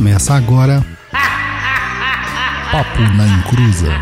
Começa 0.00 0.32
agora. 0.32 0.82
Papo 2.72 3.02
na 3.18 3.26
Encruza. 3.26 3.92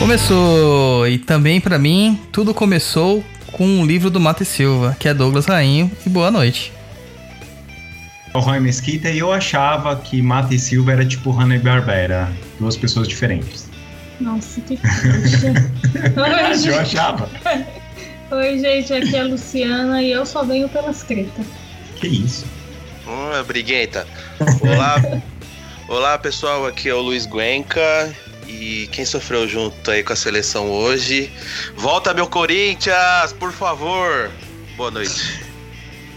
Começou, 0.00 1.06
e 1.06 1.18
também 1.18 1.60
pra 1.60 1.78
mim, 1.78 2.20
tudo 2.32 2.52
começou 2.52 3.24
com 3.52 3.64
um 3.64 3.86
livro 3.86 4.10
do 4.10 4.18
Mate 4.18 4.44
Silva, 4.44 4.96
que 4.98 5.06
é 5.06 5.14
Douglas 5.14 5.46
Rainho, 5.46 5.88
e 6.04 6.08
boa 6.08 6.32
noite. 6.32 6.72
O 8.34 8.40
Roy 8.40 8.58
Mesquita 8.58 9.08
e 9.08 9.20
eu 9.20 9.32
achava 9.32 9.94
que 9.94 10.20
Mata 10.20 10.52
e 10.52 10.58
Silva 10.58 10.90
era 10.90 11.06
tipo 11.06 11.30
Hanna 11.30 11.54
e 11.54 11.60
Barbera, 11.60 12.28
duas 12.58 12.76
pessoas 12.76 13.06
diferentes. 13.06 13.67
Nossa, 14.20 14.60
que 14.60 14.76
coisa. 14.76 16.68
eu 16.68 16.78
achava. 16.78 17.30
Oi, 18.30 18.58
gente, 18.58 18.92
aqui 18.92 19.16
é 19.16 19.20
a 19.20 19.24
Luciana 19.24 20.02
e 20.02 20.10
eu 20.10 20.26
só 20.26 20.44
venho 20.44 20.68
pelas 20.68 21.02
tretas. 21.02 21.46
Que 21.96 22.08
isso? 22.08 22.44
Hum, 23.06 23.42
briguenta. 23.46 24.06
Olá, 24.60 25.22
olá 25.88 26.18
pessoal, 26.18 26.66
aqui 26.66 26.88
é 26.88 26.94
o 26.94 27.00
Luiz 27.00 27.26
Guenca 27.26 28.14
e 28.46 28.88
quem 28.92 29.04
sofreu 29.04 29.46
junto 29.48 29.90
aí 29.90 30.02
com 30.02 30.12
a 30.12 30.16
seleção 30.16 30.70
hoje, 30.70 31.30
volta 31.76 32.12
meu 32.12 32.26
Corinthians, 32.26 33.32
por 33.38 33.52
favor. 33.52 34.30
Boa 34.76 34.90
noite. 34.90 35.42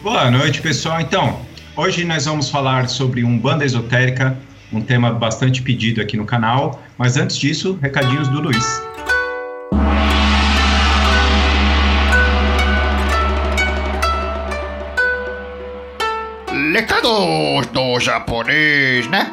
Boa 0.02 0.32
noite, 0.32 0.62
pessoal. 0.62 1.00
Então, 1.00 1.46
hoje 1.76 2.04
nós 2.04 2.26
vamos 2.26 2.50
falar 2.50 2.90
sobre 2.90 3.24
um 3.24 3.38
banda 3.38 3.64
esotérica, 3.64 4.38
um 4.72 4.82
tema 4.82 5.12
bastante 5.12 5.62
pedido 5.62 6.02
aqui 6.02 6.16
no 6.16 6.26
canal. 6.26 6.82
Mas 6.98 7.18
antes 7.18 7.38
disso, 7.38 7.78
recadinhos 7.82 8.28
do 8.30 8.42
Luiz. 8.42 8.82
Recados 16.74 17.68
do 17.68 18.00
japonês, 18.00 19.08
né? 19.08 19.30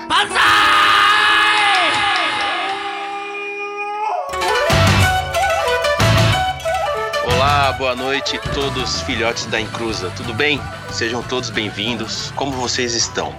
Olá, 7.25 7.73
boa 7.79 7.95
noite 7.95 8.39
todos 8.53 9.01
filhotes 9.03 9.47
da 9.47 9.61
Encruza, 9.61 10.11
tudo 10.17 10.35
bem? 10.35 10.61
Sejam 10.91 11.23
todos 11.23 11.49
bem-vindos. 11.49 12.33
Como 12.35 12.53
vocês 12.53 12.95
estão? 12.95 13.35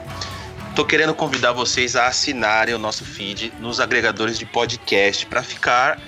Tô 0.80 0.85
querendo 0.85 1.13
convidar 1.13 1.52
vocês 1.52 1.97
a 1.97 2.08
assinarem 2.08 2.73
o 2.73 2.80
nosso 2.80 3.03
feed 3.03 3.52
nos 3.59 3.81
agregadores 3.81 4.39
de 4.39 4.45
podcast 4.45 5.25
para 5.25 5.44
ficar 5.44 5.99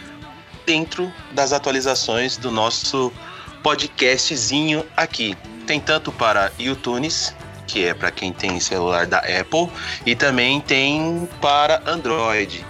dentro 0.66 1.11
das 1.33 1.52
atualizações 1.52 2.38
do 2.38 2.50
nosso 2.50 3.11
podcastzinho 3.61 4.86
aqui. 4.95 5.38
Tem 5.67 5.78
tanto 5.78 6.09
para 6.09 6.53
iTunes, 6.58 7.36
que 7.67 7.83
é 7.83 7.94
para 7.94 8.11
quem 8.11 8.31
tem 8.31 8.61
celular 8.61 9.05
da 9.05 9.17
Apple, 9.17 9.69
e 10.05 10.16
também 10.16 10.61
tem 10.61 11.28
para 11.41 11.83
Android. 11.85 12.66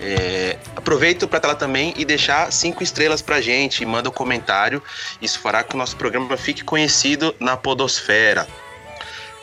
É, 0.00 0.58
aproveito 0.74 1.28
para 1.28 1.36
estar 1.36 1.48
lá 1.50 1.54
também 1.54 1.94
e 1.96 2.04
deixar 2.04 2.52
cinco 2.52 2.82
estrelas 2.82 3.22
pra 3.22 3.40
gente 3.40 3.86
manda 3.86 4.08
um 4.08 4.12
comentário. 4.12 4.82
Isso 5.22 5.38
fará 5.38 5.62
que 5.62 5.76
o 5.76 5.78
nosso 5.78 5.96
programa 5.96 6.36
fique 6.36 6.64
conhecido 6.64 7.32
na 7.38 7.56
podosfera. 7.56 8.48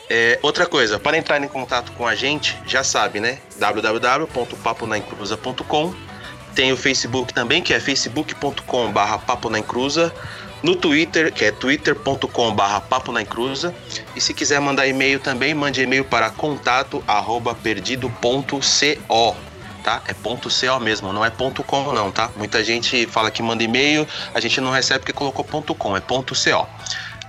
É, 0.08 0.38
outra 0.42 0.66
coisa, 0.66 0.98
para 0.98 1.16
entrar 1.16 1.40
em 1.42 1.48
contato 1.48 1.92
com 1.92 2.06
a 2.06 2.14
gente, 2.14 2.58
já 2.66 2.84
sabe, 2.84 3.20
né? 3.20 3.38
www.paponaencruza.com 3.58 5.94
Tem 6.54 6.70
o 6.72 6.76
Facebook 6.76 7.32
também, 7.32 7.62
que 7.62 7.72
é 7.72 7.80
facebook.com 7.80 8.92
barra 8.92 9.18
no 10.62 10.76
Twitter, 10.76 11.32
que 11.32 11.44
é 11.44 11.52
twitter.com 11.52 12.54
barra 12.54 12.82
e 14.16 14.20
se 14.20 14.32
quiser 14.32 14.60
mandar 14.60 14.86
e-mail 14.86 15.18
também, 15.20 15.52
mande 15.52 15.82
e-mail 15.82 16.04
para 16.04 16.30
contato 16.30 17.04
arroba 17.06 17.54
perdido.co 17.54 19.36
tá? 19.84 20.02
É 20.08 20.14
ponto 20.14 20.48
.co 20.48 20.80
mesmo, 20.80 21.12
não 21.12 21.22
é 21.22 21.28
ponto 21.28 21.62
.com 21.62 21.92
não, 21.92 22.10
tá? 22.10 22.30
Muita 22.36 22.64
gente 22.64 23.06
fala 23.06 23.30
que 23.30 23.42
manda 23.42 23.62
e-mail, 23.62 24.08
a 24.32 24.40
gente 24.40 24.58
não 24.60 24.70
recebe 24.70 25.00
porque 25.00 25.12
colocou 25.12 25.44
ponto 25.44 25.74
.com, 25.74 25.94
é 25.94 26.00
ponto 26.00 26.34
.co. 26.34 26.66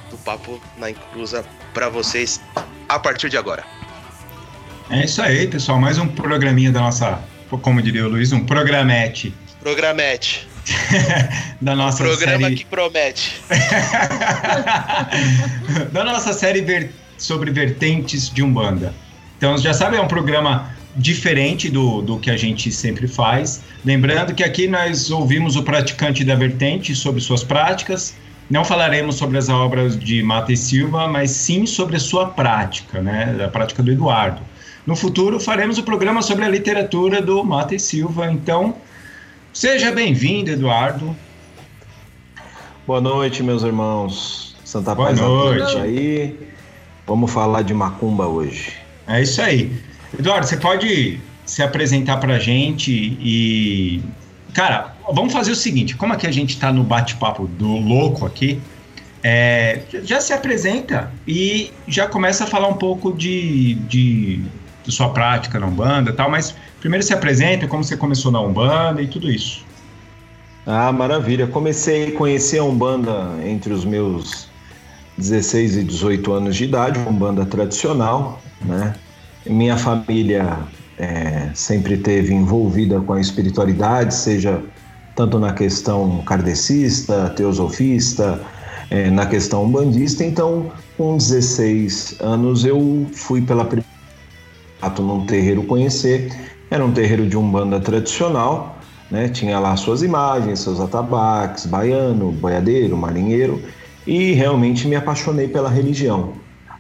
do 0.09 0.17
Papo 0.17 0.59
na 0.77 0.89
Encruza 0.89 1.45
para 1.73 1.89
vocês 1.89 2.41
a 2.87 2.99
partir 2.99 3.29
de 3.29 3.37
agora. 3.37 3.63
É 4.89 5.05
isso 5.05 5.21
aí, 5.21 5.47
pessoal. 5.47 5.79
Mais 5.79 5.97
um 5.97 6.07
programinha 6.07 6.71
da 6.71 6.81
nossa, 6.81 7.21
como 7.61 7.81
diria 7.81 8.05
o 8.05 8.09
Luiz, 8.09 8.33
um 8.33 8.45
programete. 8.45 9.33
Programete. 9.61 10.50
da 11.61 11.75
nossa 11.75 12.03
Programa 12.03 12.43
série... 12.43 12.55
que 12.55 12.65
promete. 12.65 13.41
da 15.91 16.03
nossa 16.03 16.33
série 16.33 16.61
ver... 16.61 16.91
sobre 17.17 17.51
vertentes 17.51 18.29
de 18.29 18.43
Umbanda. 18.43 18.93
Então, 19.37 19.57
já 19.57 19.73
sabe, 19.73 19.97
é 19.97 20.01
um 20.01 20.07
programa 20.07 20.71
diferente 20.95 21.69
do, 21.69 22.01
do 22.01 22.17
que 22.17 22.29
a 22.29 22.37
gente 22.37 22.71
sempre 22.71 23.07
faz. 23.07 23.61
Lembrando 23.83 24.33
que 24.33 24.43
aqui 24.43 24.67
nós 24.67 25.09
ouvimos 25.09 25.55
o 25.55 25.63
praticante 25.63 26.23
da 26.23 26.35
vertente 26.35 26.95
sobre 26.95 27.21
suas 27.21 27.43
práticas. 27.43 28.15
Não 28.49 28.65
falaremos 28.65 29.15
sobre 29.15 29.37
as 29.37 29.47
obras 29.47 29.97
de 29.97 30.21
Mata 30.21 30.51
e 30.51 30.57
Silva, 30.57 31.07
mas 31.07 31.31
sim 31.31 31.65
sobre 31.65 31.95
a 31.95 31.99
sua 31.99 32.27
prática, 32.27 33.01
né? 33.01 33.39
A 33.43 33.47
prática 33.47 33.81
do 33.81 33.91
Eduardo. 33.91 34.41
No 34.85 34.95
futuro 34.95 35.39
faremos 35.39 35.77
o 35.77 35.83
programa 35.83 36.21
sobre 36.21 36.43
a 36.43 36.49
literatura 36.49 37.21
do 37.21 37.43
Mata 37.43 37.75
e 37.75 37.79
Silva. 37.79 38.29
Então, 38.29 38.75
seja 39.53 39.91
bem-vindo, 39.91 40.51
Eduardo. 40.51 41.15
Boa 42.87 43.01
noite, 43.01 43.43
meus 43.43 43.63
irmãos. 43.63 44.55
Santa 44.63 44.95
Boa 44.95 45.09
Paz 45.09 45.19
a 45.19 45.23
noite. 45.23 45.77
aí. 45.77 46.39
Vamos 47.05 47.31
falar 47.31 47.61
de 47.61 47.73
macumba 47.73 48.27
hoje. 48.27 48.73
É 49.07 49.21
isso 49.21 49.41
aí. 49.41 49.71
Eduardo, 50.17 50.45
você 50.45 50.57
pode 50.57 51.19
se 51.45 51.61
apresentar 51.61 52.17
pra 52.17 52.39
gente 52.39 52.91
e. 52.91 54.01
Cara, 54.53 54.95
vamos 55.13 55.33
fazer 55.33 55.51
o 55.51 55.55
seguinte: 55.55 55.95
como 55.95 56.13
aqui 56.13 56.27
a 56.27 56.31
gente 56.31 56.57
tá 56.57 56.71
no 56.71 56.83
bate-papo 56.83 57.47
do 57.47 57.77
louco 57.77 58.25
aqui, 58.25 58.61
é, 59.23 59.81
já 60.03 60.19
se 60.19 60.33
apresenta 60.33 61.11
e 61.27 61.71
já 61.87 62.07
começa 62.07 62.45
a 62.45 62.47
falar 62.47 62.67
um 62.67 62.77
pouco 62.77 63.13
de, 63.13 63.75
de, 63.75 64.41
de 64.83 64.91
sua 64.91 65.09
prática 65.09 65.59
na 65.59 65.67
Umbanda 65.67 66.11
e 66.11 66.13
tal, 66.13 66.29
mas 66.29 66.55
primeiro 66.81 67.05
se 67.05 67.13
apresenta, 67.13 67.67
como 67.67 67.83
você 67.83 67.95
começou 67.95 68.31
na 68.31 68.41
Umbanda 68.41 69.01
e 69.01 69.07
tudo 69.07 69.31
isso. 69.31 69.63
Ah, 70.65 70.91
maravilha. 70.91 71.47
Comecei 71.47 72.09
a 72.09 72.17
conhecer 72.17 72.57
a 72.57 72.63
Umbanda 72.63 73.31
entre 73.45 73.71
os 73.71 73.85
meus 73.85 74.49
16 75.17 75.77
e 75.77 75.83
18 75.83 76.33
anos 76.33 76.55
de 76.55 76.65
idade, 76.65 76.99
Umbanda 76.99 77.45
tradicional, 77.45 78.41
né? 78.65 78.93
Minha 79.45 79.77
família 79.77 80.59
é, 80.97 81.49
sempre 81.53 81.97
teve 81.97 82.33
envolvida 82.33 82.99
com 82.99 83.13
a 83.13 83.21
espiritualidade, 83.21 84.13
seja 84.13 84.61
tanto 85.15 85.39
na 85.39 85.53
questão 85.53 86.21
kardecista, 86.25 87.29
teosofista, 87.35 88.41
é, 88.89 89.09
na 89.09 89.25
questão 89.25 89.63
umbandista. 89.65 90.23
Então, 90.23 90.71
com 90.97 91.17
16 91.17 92.17
anos, 92.19 92.65
eu 92.65 93.07
fui 93.13 93.41
pela 93.41 93.65
primeira 93.65 93.91
num 94.99 95.25
terreiro 95.25 95.63
conhecer. 95.63 96.31
Era 96.71 96.85
um 96.85 96.93
terreiro 96.93 97.27
de 97.27 97.37
umbanda 97.37 97.81
tradicional, 97.81 98.79
né? 99.11 99.27
Tinha 99.27 99.59
lá 99.59 99.75
suas 99.75 100.01
imagens, 100.01 100.59
seus 100.61 100.79
atabaques, 100.79 101.65
baiano, 101.65 102.31
boiadeiro, 102.31 102.95
marinheiro, 102.95 103.61
e 104.07 104.31
realmente 104.31 104.87
me 104.87 104.95
apaixonei 104.95 105.49
pela 105.49 105.69
religião. 105.69 106.31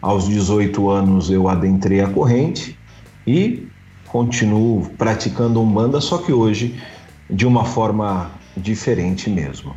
Aos 0.01 0.29
18 0.29 0.89
anos 0.89 1.29
eu 1.29 1.49
adentrei 1.49 1.99
a 1.99 2.07
corrente 2.07 2.79
e 3.27 3.67
continuo 4.07 4.89
praticando 4.97 5.61
umbanda, 5.61 5.99
só 5.99 6.19
que 6.19 6.31
hoje 6.31 6.81
de 7.29 7.45
uma 7.45 7.65
forma 7.65 8.31
diferente 8.55 9.29
mesmo. 9.29 9.75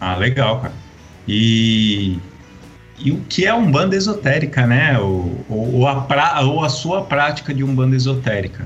Ah, 0.00 0.16
legal, 0.16 0.60
cara. 0.60 0.74
E, 1.28 2.18
e 2.98 3.12
o 3.12 3.20
que 3.28 3.46
é 3.46 3.52
Umbanda 3.54 3.94
esotérica, 3.94 4.66
né? 4.66 4.98
Ou, 4.98 5.44
ou, 5.48 5.86
a, 5.86 6.00
pra, 6.00 6.40
ou 6.42 6.64
a 6.64 6.68
sua 6.70 7.02
prática 7.02 7.52
de 7.54 7.62
Umbanda 7.62 7.94
esotérica? 7.94 8.64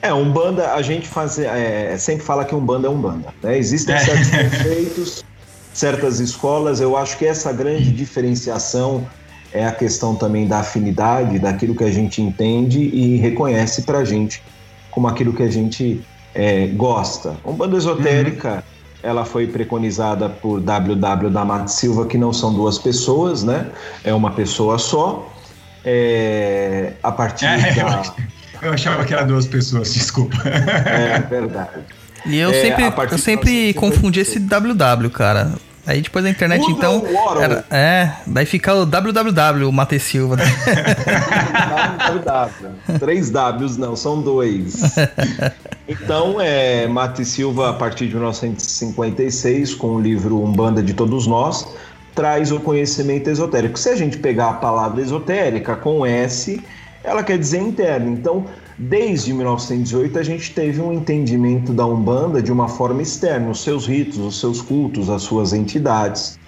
É, 0.00 0.12
Umbanda, 0.12 0.74
a 0.74 0.82
gente 0.82 1.08
faz, 1.08 1.38
é, 1.38 1.96
sempre 1.98 2.24
fala 2.24 2.44
que 2.44 2.54
Umbanda 2.54 2.86
é 2.86 2.90
Umbanda. 2.90 3.34
Né? 3.42 3.58
Existem 3.58 3.94
é. 3.94 3.98
certos 3.98 4.30
conceitos, 4.30 5.24
certas 5.72 6.20
escolas, 6.20 6.80
eu 6.80 6.96
acho 6.96 7.18
que 7.18 7.26
essa 7.26 7.52
grande 7.52 7.90
diferenciação 7.90 9.06
é 9.52 9.66
a 9.66 9.72
questão 9.72 10.14
também 10.14 10.46
da 10.46 10.60
afinidade, 10.60 11.38
daquilo 11.38 11.74
que 11.74 11.84
a 11.84 11.90
gente 11.90 12.22
entende 12.22 12.80
e 12.80 13.16
reconhece 13.16 13.82
para 13.82 13.98
a 13.98 14.04
gente 14.04 14.42
como 14.90 15.08
aquilo 15.08 15.32
que 15.32 15.42
a 15.42 15.50
gente 15.50 16.00
é, 16.34 16.66
gosta. 16.68 17.36
Umbanda 17.44 17.76
esotérica, 17.76 18.62
ela 19.02 19.24
foi 19.24 19.46
preconizada 19.46 20.28
por 20.28 20.60
WW 20.60 21.30
da 21.30 21.44
Mata 21.44 21.68
Silva, 21.68 22.06
que 22.06 22.18
não 22.18 22.32
são 22.32 22.52
duas 22.52 22.78
pessoas, 22.78 23.44
né? 23.44 23.70
É 24.04 24.12
uma 24.12 24.32
pessoa 24.32 24.78
só. 24.78 25.32
É, 25.84 26.94
a 27.02 27.12
partir 27.12 27.46
É, 27.46 27.74
da. 27.74 28.02
Eu 28.62 28.72
achava 28.72 29.04
que 29.04 29.12
era 29.14 29.24
duas 29.24 29.46
pessoas, 29.46 29.92
desculpa. 29.94 30.36
É 30.48 31.18
verdade. 31.20 31.80
E 32.26 32.38
eu 32.38 32.50
É, 32.50 32.62
sempre, 32.62 32.84
eu 32.84 33.18
sempre 33.18 33.50
1956. 33.50 33.76
confundi 33.76 34.20
esse 34.20 34.38
WW, 34.38 35.10
cara. 35.10 35.52
Aí 35.86 36.02
depois 36.02 36.22
da 36.22 36.30
internet, 36.30 36.62
então. 36.70 37.02
Era, 37.40 37.64
é, 37.70 38.12
daí 38.26 38.44
fica 38.44 38.74
o 38.74 38.84
WWW, 38.84 39.66
o 39.66 39.72
Mate 39.72 39.98
Silva. 39.98 40.36
né? 40.36 40.44
WW. 42.10 42.98
Três 42.98 43.30
Ws, 43.30 43.76
não, 43.78 43.96
são 43.96 44.20
dois. 44.20 44.82
Então, 45.90 46.38
é, 46.38 46.86
Mate 46.86 47.24
Silva, 47.24 47.70
a 47.70 47.72
partir 47.72 48.08
de 48.08 48.14
1956, 48.14 49.74
com 49.74 49.94
o 49.94 49.98
livro 49.98 50.38
Umbanda 50.44 50.82
de 50.82 50.92
Todos 50.92 51.26
Nós, 51.26 51.66
traz 52.14 52.52
o 52.52 52.60
conhecimento 52.60 53.30
esotérico. 53.30 53.78
Se 53.78 53.88
a 53.88 53.96
gente 53.96 54.18
pegar 54.18 54.50
a 54.50 54.52
palavra 54.52 55.00
esotérica 55.00 55.74
com 55.76 56.04
S, 56.04 56.62
ela 57.02 57.22
quer 57.22 57.38
dizer 57.38 57.60
interna. 57.60 58.10
Então, 58.10 58.44
desde 58.76 59.32
1918, 59.32 60.18
a 60.18 60.22
gente 60.22 60.52
teve 60.52 60.80
um 60.80 60.92
entendimento 60.92 61.72
da 61.72 61.86
Umbanda 61.86 62.42
de 62.42 62.52
uma 62.52 62.68
forma 62.68 63.02
externa, 63.02 63.50
os 63.50 63.62
seus 63.62 63.86
ritos, 63.86 64.18
os 64.18 64.38
seus 64.40 64.60
cultos, 64.60 65.08
as 65.08 65.22
suas 65.22 65.52
entidades. 65.52 66.38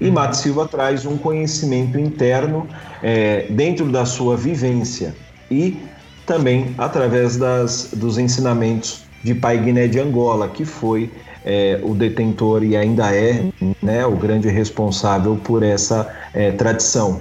E 0.00 0.10
Mate 0.10 0.38
Silva 0.38 0.66
traz 0.66 1.04
um 1.04 1.18
conhecimento 1.18 1.98
interno 1.98 2.66
é, 3.02 3.46
dentro 3.50 3.86
da 3.86 4.06
sua 4.06 4.34
vivência 4.34 5.14
e 5.50 5.76
também 6.24 6.74
através 6.78 7.36
das, 7.36 7.90
dos 7.92 8.16
ensinamentos 8.16 9.04
de 9.22 9.34
Pai 9.34 9.58
Guiné 9.58 9.88
de 9.88 10.00
Angola, 10.00 10.48
que 10.48 10.64
foi 10.64 11.10
é, 11.44 11.78
o 11.82 11.94
detentor 11.94 12.62
e 12.62 12.76
ainda 12.76 13.14
é 13.14 13.44
né, 13.82 14.06
o 14.06 14.16
grande 14.16 14.48
responsável 14.48 15.38
por 15.44 15.62
essa 15.62 16.08
é, 16.32 16.50
tradição. 16.52 17.20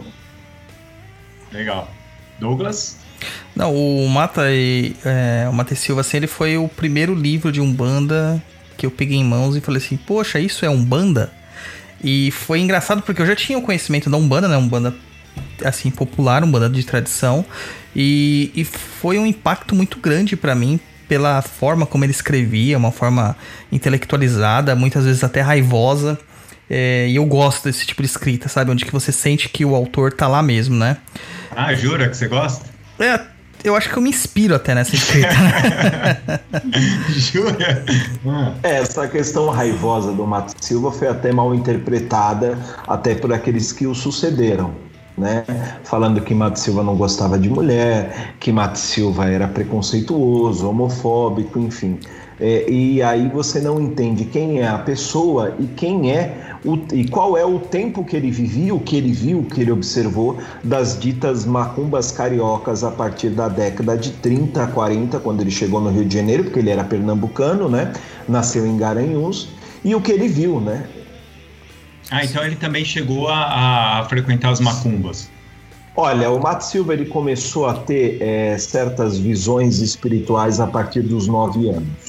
Legal. 1.51 1.89
Douglas? 2.39 2.97
Não, 3.55 3.75
o 3.75 4.07
Mata, 4.07 4.51
e, 4.51 4.95
é, 5.03 5.47
o 5.49 5.53
Mate 5.53 5.75
Silva, 5.75 6.01
assim, 6.01 6.17
ele 6.17 6.27
foi 6.27 6.57
o 6.57 6.67
primeiro 6.67 7.13
livro 7.13 7.51
de 7.51 7.59
Umbanda 7.59 8.41
que 8.77 8.85
eu 8.85 8.91
peguei 8.91 9.17
em 9.17 9.25
mãos 9.25 9.57
e 9.57 9.61
falei 9.61 9.81
assim, 9.81 9.97
poxa, 9.97 10.39
isso 10.39 10.65
é 10.65 10.69
Umbanda? 10.69 11.31
E 12.01 12.31
foi 12.31 12.61
engraçado 12.61 13.01
porque 13.01 13.21
eu 13.21 13.25
já 13.25 13.35
tinha 13.35 13.57
o 13.57 13.61
conhecimento 13.61 14.09
da 14.09 14.15
Umbanda, 14.15 14.47
né? 14.47 14.55
Umbanda, 14.55 14.95
assim, 15.65 15.91
popular, 15.91 16.43
Umbanda 16.43 16.69
de 16.69 16.85
tradição. 16.85 17.45
E, 17.93 18.51
e 18.55 18.63
foi 18.63 19.19
um 19.19 19.25
impacto 19.25 19.75
muito 19.75 19.99
grande 19.99 20.37
pra 20.37 20.55
mim 20.55 20.79
pela 21.09 21.41
forma 21.41 21.85
como 21.85 22.05
ele 22.05 22.11
escrevia, 22.11 22.77
uma 22.77 22.91
forma 22.91 23.35
intelectualizada, 23.71 24.75
muitas 24.75 25.03
vezes 25.03 25.23
até 25.23 25.41
raivosa. 25.41 26.17
É, 26.69 27.07
e 27.09 27.15
eu 27.15 27.25
gosto 27.25 27.63
desse 27.63 27.85
tipo 27.85 28.01
de 28.01 28.07
escrita, 28.07 28.47
sabe? 28.47 28.71
Onde 28.71 28.85
que 28.85 28.91
você 28.91 29.11
sente 29.11 29.49
que 29.49 29.65
o 29.65 29.75
autor 29.75 30.13
tá 30.13 30.27
lá 30.27 30.43
mesmo, 30.43 30.75
né? 30.75 30.97
Ah, 31.55 31.73
jura 31.73 32.07
que 32.07 32.15
você 32.15 32.27
gosta? 32.27 32.65
É, 32.99 33.19
eu 33.63 33.75
acho 33.75 33.89
que 33.89 33.97
eu 33.97 34.01
me 34.01 34.09
inspiro 34.09 34.55
até 34.55 34.73
nessa 34.73 34.95
escrita. 34.95 35.29
Jura? 37.09 37.83
Ah, 38.25 38.53
Essa 38.63 39.07
questão 39.07 39.49
raivosa 39.49 40.13
do 40.13 40.25
Mato 40.25 40.53
Silva 40.63 40.91
foi 40.91 41.07
até 41.07 41.31
mal 41.31 41.53
interpretada 41.53 42.57
até 42.87 43.15
por 43.15 43.33
aqueles 43.33 43.73
que 43.73 43.85
o 43.85 43.93
sucederam. 43.93 44.73
Né? 45.17 45.43
Falando 45.83 46.21
que 46.21 46.33
Mato 46.33 46.57
Silva 46.57 46.81
não 46.81 46.95
gostava 46.95 47.37
de 47.37 47.49
mulher, 47.49 48.35
que 48.39 48.53
Mato 48.53 48.77
Silva 48.79 49.25
era 49.29 49.49
preconceituoso, 49.49 50.69
homofóbico, 50.69 51.59
enfim. 51.59 51.99
É, 52.39 52.69
e 52.69 53.01
aí 53.03 53.27
você 53.27 53.59
não 53.59 53.81
entende 53.81 54.23
quem 54.23 54.59
é 54.61 54.67
a 54.67 54.77
pessoa 54.77 55.55
e 55.59 55.67
quem 55.67 56.11
é 56.11 56.55
o, 56.63 56.77
e 56.93 57.07
qual 57.07 57.37
é 57.37 57.45
o 57.45 57.59
tempo 57.59 58.03
que 58.03 58.15
ele 58.15 58.31
vivia, 58.31 58.73
o 58.73 58.79
que 58.79 58.95
ele 58.95 59.11
viu, 59.11 59.39
o 59.39 59.43
que 59.43 59.61
ele 59.61 59.71
observou 59.71 60.37
das 60.63 60.97
ditas 60.97 61.45
macumbas 61.45 62.11
cariocas 62.11 62.83
a 62.83 62.91
partir 62.91 63.29
da 63.29 63.49
década 63.49 63.97
de 63.97 64.11
30, 64.11 64.67
40, 64.67 65.19
quando 65.19 65.41
ele 65.41 65.51
chegou 65.51 65.81
no 65.81 65.89
Rio 65.89 66.05
de 66.05 66.15
Janeiro, 66.15 66.45
porque 66.45 66.59
ele 66.59 66.69
era 66.69 66.83
pernambucano, 66.83 67.67
né? 67.67 67.93
Nasceu 68.27 68.65
em 68.65 68.77
Garanhuns, 68.77 69.49
e 69.83 69.93
o 69.93 70.01
que 70.01 70.11
ele 70.11 70.27
viu, 70.27 70.61
né? 70.61 70.87
Ah, 72.11 72.23
então 72.23 72.43
ele 72.43 72.55
também 72.55 72.83
chegou 72.83 73.27
a, 73.27 73.99
a 73.99 74.05
frequentar 74.05 74.49
as 74.49 74.59
macumbas. 74.59 75.29
Olha, 75.95 76.31
o 76.31 76.41
Mato 76.41 76.63
Silva 76.63 76.93
ele 76.93 77.05
começou 77.05 77.67
a 77.67 77.73
ter 77.73 78.21
é, 78.21 78.57
certas 78.57 79.17
visões 79.19 79.79
espirituais 79.79 80.59
a 80.59 80.67
partir 80.67 81.01
dos 81.01 81.27
nove 81.27 81.69
anos. 81.69 82.08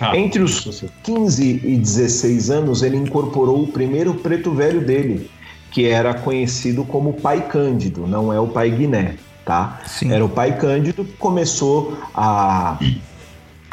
Tá. 0.00 0.16
Entre 0.16 0.42
os 0.42 0.82
15 1.02 1.60
e 1.62 1.76
16 1.76 2.50
anos, 2.50 2.82
ele 2.82 2.96
incorporou 2.96 3.62
o 3.62 3.66
primeiro 3.68 4.14
preto 4.14 4.50
velho 4.50 4.80
dele, 4.80 5.30
que 5.70 5.86
era 5.86 6.14
conhecido 6.14 6.86
como 6.86 7.12
Pai 7.12 7.46
Cândido, 7.46 8.06
não 8.06 8.32
é 8.32 8.40
o 8.40 8.48
Pai 8.48 8.70
Guiné, 8.70 9.16
tá? 9.44 9.78
Sim. 9.86 10.10
Era 10.10 10.24
o 10.24 10.28
Pai 10.30 10.56
Cândido 10.56 11.04
que 11.04 11.12
começou 11.18 11.98
a, 12.14 12.78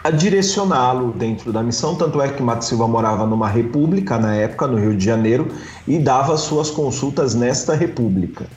a 0.04 0.12
direcioná-lo 0.12 1.14
dentro 1.14 1.54
da 1.54 1.64
missão, 1.64 1.96
tanto 1.96 2.22
é 2.22 2.28
que 2.28 2.44
Mato 2.44 2.66
Silva 2.66 2.90
morava 2.90 3.26
numa 3.26 3.48
república 3.48 4.18
na 4.18 4.36
época, 4.36 4.68
no 4.68 4.78
Rio 4.78 4.98
de 4.98 5.06
Janeiro, 5.06 5.48
e 5.88 5.98
dava 5.98 6.36
suas 6.36 6.70
consultas 6.70 7.36
nesta 7.36 7.74
república. 7.74 8.48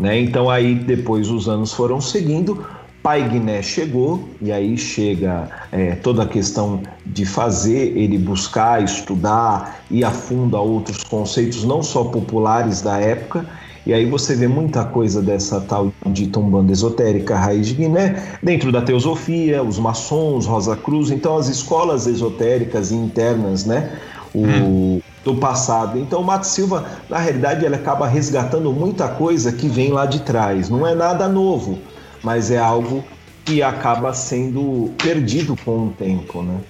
Né? 0.00 0.18
Então 0.20 0.48
aí 0.48 0.74
depois 0.74 1.28
os 1.28 1.50
anos 1.50 1.70
foram 1.70 2.00
seguindo, 2.00 2.66
Pai 3.02 3.28
Guiné 3.28 3.62
chegou 3.62 4.28
e 4.40 4.50
aí 4.50 4.76
chega 4.76 5.48
é, 5.70 5.94
toda 5.94 6.24
a 6.24 6.26
questão 6.26 6.82
de 7.06 7.24
fazer 7.24 7.96
ele 7.96 8.18
buscar, 8.18 8.82
estudar, 8.82 9.82
ir 9.90 10.04
a 10.04 10.10
fundo 10.10 10.56
a 10.56 10.60
outros 10.60 11.04
conceitos 11.04 11.64
não 11.64 11.82
só 11.82 12.04
populares 12.04 12.82
da 12.82 12.98
época. 12.98 13.46
E 13.86 13.94
aí 13.94 14.04
você 14.04 14.34
vê 14.34 14.46
muita 14.46 14.84
coisa 14.84 15.22
dessa 15.22 15.60
tal 15.62 15.92
de 16.06 16.30
umbanda 16.36 16.72
esotérica 16.72 17.36
raiz 17.36 17.68
de 17.68 17.74
Guiné 17.74 18.22
dentro 18.42 18.70
da 18.70 18.82
teosofia, 18.82 19.62
os 19.62 19.78
maçons, 19.78 20.44
Rosa 20.44 20.76
Cruz, 20.76 21.10
então 21.10 21.38
as 21.38 21.48
escolas 21.48 22.06
esotéricas 22.06 22.92
internas, 22.92 23.64
né? 23.64 23.98
O, 24.34 25.00
do 25.24 25.34
passado. 25.36 25.98
Então, 25.98 26.20
o 26.20 26.24
Mato 26.24 26.46
Silva, 26.46 26.84
na 27.08 27.18
realidade, 27.18 27.64
ele 27.64 27.74
acaba 27.74 28.06
resgatando 28.06 28.72
muita 28.72 29.08
coisa 29.08 29.52
que 29.52 29.68
vem 29.68 29.90
lá 29.90 30.06
de 30.06 30.20
trás. 30.20 30.68
Não 30.68 30.86
é 30.86 30.94
nada 30.94 31.28
novo, 31.28 31.78
mas 32.22 32.50
é 32.50 32.58
algo 32.58 33.04
que 33.44 33.62
acaba 33.62 34.12
sendo 34.12 34.92
perdido 34.98 35.56
com 35.56 35.86
o 35.86 35.90
tempo, 35.90 36.42
né? 36.42 36.60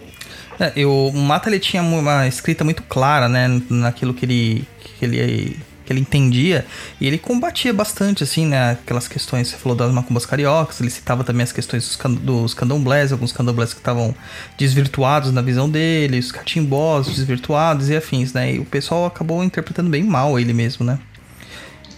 É, 0.60 0.72
eu, 0.74 0.90
o 0.90 1.18
Mata 1.18 1.48
ele 1.48 1.60
tinha 1.60 1.82
uma 1.82 2.26
escrita 2.26 2.64
muito 2.64 2.82
clara, 2.82 3.28
né, 3.28 3.60
naquilo 3.70 4.12
que 4.12 4.24
ele, 4.24 4.68
que 4.98 5.04
ele 5.04 5.56
que 5.88 5.92
ele 5.94 6.00
entendia 6.00 6.66
e 7.00 7.06
ele 7.06 7.16
combatia 7.16 7.72
bastante 7.72 8.22
assim, 8.22 8.44
né, 8.44 8.72
aquelas 8.72 9.08
questões, 9.08 9.48
você 9.48 9.56
falou 9.56 9.74
das 9.74 9.90
macumbas 9.90 10.26
cariocas, 10.26 10.82
ele 10.82 10.90
citava 10.90 11.24
também 11.24 11.42
as 11.42 11.50
questões 11.50 11.82
dos, 11.82 11.96
can, 11.96 12.12
dos 12.12 12.52
candomblés, 12.52 13.10
alguns 13.10 13.32
candomblés 13.32 13.72
que 13.72 13.80
estavam 13.80 14.14
desvirtuados 14.58 15.32
na 15.32 15.40
visão 15.40 15.68
dele, 15.68 16.18
os 16.18 16.30
catimbós 16.30 17.06
desvirtuados 17.06 17.88
e 17.88 17.96
afins, 17.96 18.34
né? 18.34 18.52
E 18.52 18.58
o 18.58 18.66
pessoal 18.66 19.06
acabou 19.06 19.42
interpretando 19.42 19.88
bem 19.88 20.04
mal 20.04 20.38
ele 20.38 20.52
mesmo, 20.52 20.84
né? 20.84 20.98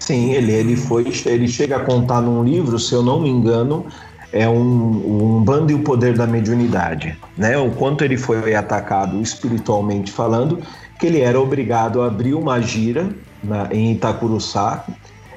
Sim, 0.00 0.32
ele, 0.32 0.50
ele 0.50 0.76
foi, 0.76 1.04
ele 1.26 1.46
chega 1.46 1.76
a 1.76 1.80
contar 1.80 2.20
num 2.22 2.42
livro, 2.42 2.78
se 2.78 2.92
eu 2.92 3.02
não 3.02 3.20
me 3.20 3.28
engano, 3.28 3.86
é 4.32 4.48
um, 4.48 5.36
um 5.38 5.44
bando 5.44 5.70
e 5.70 5.74
o 5.74 5.80
poder 5.80 6.16
da 6.16 6.26
mediunidade, 6.26 7.16
né? 7.36 7.56
O 7.58 7.70
quanto 7.70 8.02
ele 8.02 8.16
foi 8.16 8.54
atacado 8.54 9.20
espiritualmente 9.20 10.10
falando, 10.10 10.60
que 10.98 11.06
ele 11.06 11.20
era 11.20 11.38
obrigado 11.38 12.00
a 12.00 12.06
abrir 12.06 12.34
uma 12.34 12.60
gira 12.60 13.10
na, 13.44 13.68
em 13.72 13.92
Itacuruçá 13.92 14.84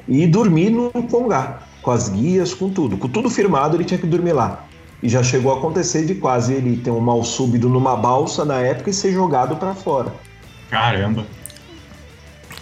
e 0.08 0.26
dormir 0.26 0.70
no 0.70 0.92
Congá, 0.92 1.60
com 1.82 1.92
as 1.92 2.08
guias, 2.08 2.54
com 2.54 2.70
tudo, 2.70 2.98
com 2.98 3.10
tudo 3.10 3.30
firmado, 3.30 3.76
ele 3.76 3.84
tinha 3.84 4.00
que 4.00 4.08
dormir 4.08 4.34
lá. 4.34 4.64
E 5.02 5.10
já 5.10 5.22
chegou 5.22 5.54
a 5.54 5.58
acontecer 5.58 6.06
de 6.06 6.16
quase 6.16 6.54
ele 6.54 6.78
ter 6.78 6.90
um 6.90 7.02
mal 7.02 7.22
súbito 7.24 7.68
numa 7.68 7.98
balsa 7.98 8.46
na 8.46 8.60
época 8.60 8.90
e 8.90 8.94
ser 8.94 9.12
jogado 9.12 9.58
para 9.58 9.74
fora. 9.74 10.14
Caramba. 10.70 11.26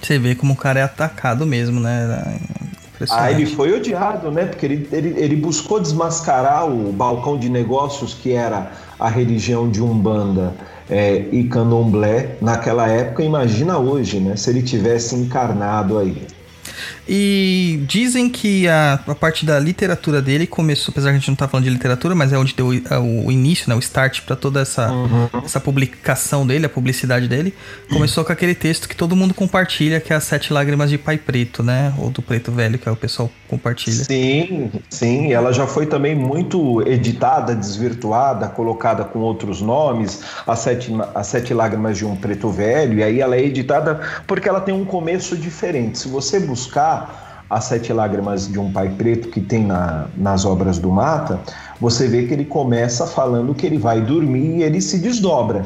Você 0.02 0.18
vê 0.18 0.36
como 0.36 0.54
o 0.54 0.56
cara 0.56 0.80
é 0.80 0.84
atacado 0.84 1.46
mesmo, 1.46 1.80
né? 1.80 2.40
Ah, 3.10 3.32
ele 3.32 3.46
foi 3.46 3.74
odiado, 3.74 4.32
né? 4.32 4.46
Porque 4.46 4.66
ele, 4.66 4.88
ele, 4.92 5.14
ele 5.18 5.36
buscou 5.36 5.80
desmascarar 5.80 6.68
o 6.68 6.92
balcão 6.92 7.38
de 7.38 7.50
negócios 7.50 8.14
que 8.14 8.34
era 8.34 8.72
a 9.00 9.10
religião 9.10 9.70
de 9.70 9.82
Umbanda 9.82 10.54
é, 10.90 11.26
e 11.32 11.44
Candomblé 11.46 12.36
naquela 12.42 12.88
época. 12.88 13.24
Imagina 13.24 13.78
hoje, 13.78 14.20
né? 14.20 14.36
Se 14.36 14.50
ele 14.50 14.62
tivesse 14.62 15.16
encarnado 15.16 15.98
aí. 15.98 16.28
E 17.14 17.84
dizem 17.86 18.30
que 18.30 18.70
a, 18.70 18.94
a 19.06 19.14
parte 19.14 19.46
da 19.46 19.60
literatura 19.60 20.22
dele 20.22 20.48
começou, 20.48 20.94
apesar 20.94 21.10
que 21.10 21.18
a 21.18 21.20
gente 21.20 21.28
não 21.28 21.36
tá 21.36 21.46
falando 21.46 21.66
de 21.66 21.70
literatura, 21.70 22.16
mas 22.16 22.32
é 22.32 22.38
onde 22.38 22.56
deu 22.56 22.68
o, 22.68 23.26
o 23.26 23.32
início, 23.32 23.70
né, 23.70 23.76
o 23.76 23.80
start 23.80 24.22
para 24.22 24.34
toda 24.34 24.62
essa, 24.62 24.90
essa 25.44 25.60
publicação 25.60 26.48
dele, 26.48 26.68
a 26.68 26.70
publicidade 26.70 27.28
dele. 27.28 27.54
Começou 27.92 28.24
com 28.24 28.32
aquele 28.32 28.56
texto 28.56 28.88
que 28.88 28.96
todo 28.96 29.14
mundo 29.14 29.34
compartilha, 29.34 30.00
que 30.00 30.14
é 30.14 30.16
as 30.16 30.24
Sete 30.24 30.54
Lágrimas 30.54 30.90
de 30.90 30.98
Pai 30.98 31.18
Preto, 31.18 31.62
né? 31.62 31.94
Ou 31.98 32.10
do 32.10 32.22
Preto 32.22 32.50
Velho, 32.50 32.80
que 32.80 32.88
é 32.88 32.92
o 32.94 32.96
pessoal 32.96 33.30
compartilha. 33.46 34.06
Sim, 34.06 34.72
sim. 34.90 35.34
Ela 35.34 35.52
já 35.52 35.68
foi 35.68 35.88
também 35.88 36.16
muito 36.16 36.82
editada, 36.88 37.54
desvirtuada, 37.54 38.48
colocada 38.48 39.04
com 39.04 39.20
outros 39.20 39.62
nomes, 39.62 40.22
As 40.48 40.60
Sete, 40.60 40.94
as 41.14 41.28
Sete 41.28 41.54
Lágrimas 41.54 41.98
de 41.98 42.06
um 42.06 42.16
Preto 42.16 42.50
Velho, 42.50 43.00
e 43.00 43.04
aí 43.04 43.20
ela 43.20 43.36
é 43.36 43.44
editada 43.44 44.00
porque 44.26 44.48
ela 44.48 44.62
tem 44.62 44.74
um 44.74 44.86
começo 44.86 45.36
diferente. 45.36 46.00
Se 46.00 46.08
você 46.08 46.40
buscar 46.40 47.01
As 47.50 47.66
Sete 47.66 47.92
Lágrimas 47.92 48.48
de 48.48 48.58
um 48.58 48.72
Pai 48.72 48.90
Preto, 48.90 49.28
que 49.28 49.42
tem 49.42 49.66
na, 49.66 50.08
nas 50.16 50.46
obras 50.46 50.80
do 50.80 50.90
Mata, 50.90 51.40
você 51.82 52.08
vê 52.08 52.24
que 52.24 52.34
ele 52.34 52.46
começa 52.46 53.06
falando 53.06 53.54
que 53.54 53.66
ele 53.66 53.78
vai 53.78 54.00
dormir 54.00 54.60
e 54.60 54.64
ele 54.64 54.80
se 54.80 55.00
desdobra. 55.00 55.66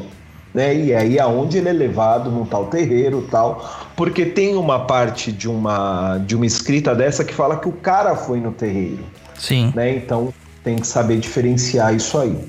Né? 0.51 0.73
E 0.73 0.95
aí 0.95 1.19
aonde 1.19 1.57
ele 1.57 1.69
é 1.69 1.73
levado 1.73 2.31
num 2.31 2.45
tal 2.45 2.67
terreiro 2.67 3.27
tal, 3.29 3.69
porque 3.95 4.25
tem 4.25 4.55
uma 4.55 4.85
parte 4.85 5.31
de 5.31 5.49
uma 5.49 6.17
de 6.19 6.33
uma 6.33 6.45
escrita 6.45 6.95
dessa 6.95 7.25
que 7.25 7.33
fala 7.33 7.57
que 7.57 7.67
o 7.67 7.73
cara 7.73 8.15
foi 8.15 8.39
no 8.39 8.53
terreiro, 8.53 9.03
Sim. 9.37 9.73
né? 9.75 9.97
Então 9.97 10.33
tem 10.63 10.77
que 10.77 10.87
saber 10.87 11.17
diferenciar 11.17 11.93
isso 11.93 12.17
aí. 12.17 12.39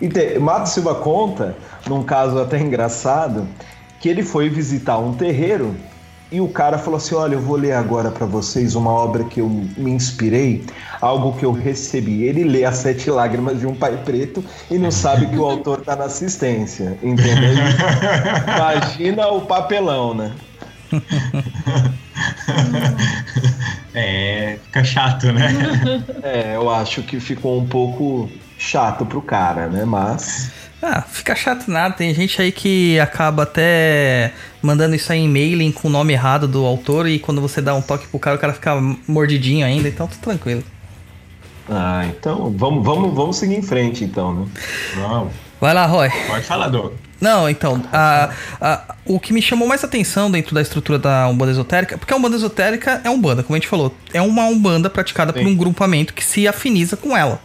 E 0.00 0.08
te, 0.08 0.38
Mato 0.38 0.68
Silva 0.68 0.94
conta, 0.94 1.56
num 1.88 2.04
caso 2.04 2.38
até 2.38 2.60
engraçado, 2.60 3.48
que 4.00 4.08
ele 4.08 4.22
foi 4.22 4.48
visitar 4.48 4.98
um 4.98 5.12
terreiro 5.14 5.74
e 6.30 6.40
o 6.40 6.48
cara 6.48 6.78
falou 6.78 6.98
assim: 6.98 7.14
Olha, 7.14 7.34
eu 7.34 7.40
vou 7.40 7.56
ler 7.56 7.72
agora 7.72 8.10
para 8.10 8.26
vocês 8.26 8.74
uma 8.74 8.90
obra 8.90 9.24
que 9.24 9.40
eu 9.40 9.48
me 9.48 9.90
inspirei, 9.90 10.64
algo 11.00 11.32
que 11.38 11.44
eu 11.44 11.52
recebi. 11.52 12.24
Ele 12.24 12.44
lê 12.44 12.64
As 12.64 12.78
Sete 12.78 13.10
Lágrimas 13.10 13.60
de 13.60 13.66
um 13.66 13.74
Pai 13.74 13.96
Preto 14.04 14.44
e 14.70 14.78
não 14.78 14.90
sabe 14.90 15.26
que 15.26 15.36
o 15.36 15.44
autor 15.44 15.82
tá 15.82 15.94
na 15.94 16.04
assistência, 16.04 16.98
entendeu? 17.02 17.54
Imagina 18.56 19.28
o 19.28 19.42
papelão, 19.42 20.14
né? 20.14 20.32
É, 23.98 24.58
fica 24.64 24.84
chato, 24.84 25.32
né? 25.32 25.48
É, 26.22 26.54
eu 26.54 26.68
acho 26.68 27.02
que 27.02 27.18
ficou 27.18 27.58
um 27.58 27.66
pouco 27.66 28.30
chato 28.58 29.06
pro 29.06 29.22
cara, 29.22 29.68
né? 29.68 29.86
Mas. 29.86 30.52
Ah, 30.88 31.02
fica 31.02 31.34
chato 31.34 31.68
nada. 31.68 31.94
Tem 31.94 32.14
gente 32.14 32.40
aí 32.40 32.52
que 32.52 32.98
acaba 33.00 33.42
até 33.42 34.32
mandando 34.62 34.94
isso 34.94 35.10
aí 35.12 35.18
em 35.18 35.28
mailing 35.28 35.72
com 35.72 35.88
o 35.88 35.90
nome 35.90 36.12
errado 36.12 36.46
do 36.46 36.64
autor 36.64 37.08
e 37.08 37.18
quando 37.18 37.40
você 37.40 37.60
dá 37.60 37.74
um 37.74 37.82
toque 37.82 38.06
pro 38.06 38.20
cara, 38.20 38.36
o 38.36 38.38
cara 38.38 38.52
fica 38.52 38.74
mordidinho 39.08 39.66
ainda, 39.66 39.88
então 39.88 40.06
tá 40.06 40.14
tranquilo. 40.22 40.62
Ah, 41.68 42.06
então 42.06 42.54
vamos, 42.56 42.84
vamos, 42.84 43.14
vamos 43.14 43.36
seguir 43.36 43.56
em 43.56 43.62
frente, 43.62 44.04
então, 44.04 44.32
né? 44.32 44.46
Vamos. 44.94 45.32
Vai 45.60 45.74
lá, 45.74 45.86
Roy. 45.86 46.08
Pode 46.28 46.44
falar, 46.44 46.68
Doug. 46.68 46.92
Não, 47.20 47.48
então, 47.48 47.82
a, 47.92 48.30
a- 48.60 48.94
o 49.06 49.18
que 49.18 49.32
me 49.32 49.40
chamou 49.40 49.66
mais 49.66 49.82
atenção 49.82 50.30
dentro 50.30 50.54
da 50.54 50.60
estrutura 50.60 50.98
da 50.98 51.26
Umbanda 51.28 51.50
Esotérica, 51.50 51.96
porque 51.98 52.12
a 52.12 52.16
Umbanda 52.16 52.36
Esotérica 52.36 53.00
é 53.02 53.10
Umbanda, 53.10 53.42
como 53.42 53.56
a 53.56 53.58
gente 53.58 53.66
falou, 53.68 53.92
é 54.12 54.20
uma 54.20 54.44
Umbanda 54.44 54.88
praticada 54.90 55.32
por 55.32 55.40
Sim. 55.42 55.46
um 55.48 55.56
grupamento 55.56 56.12
que 56.12 56.22
se 56.24 56.46
afiniza 56.46 56.94
com 56.96 57.16
ela, 57.16 57.40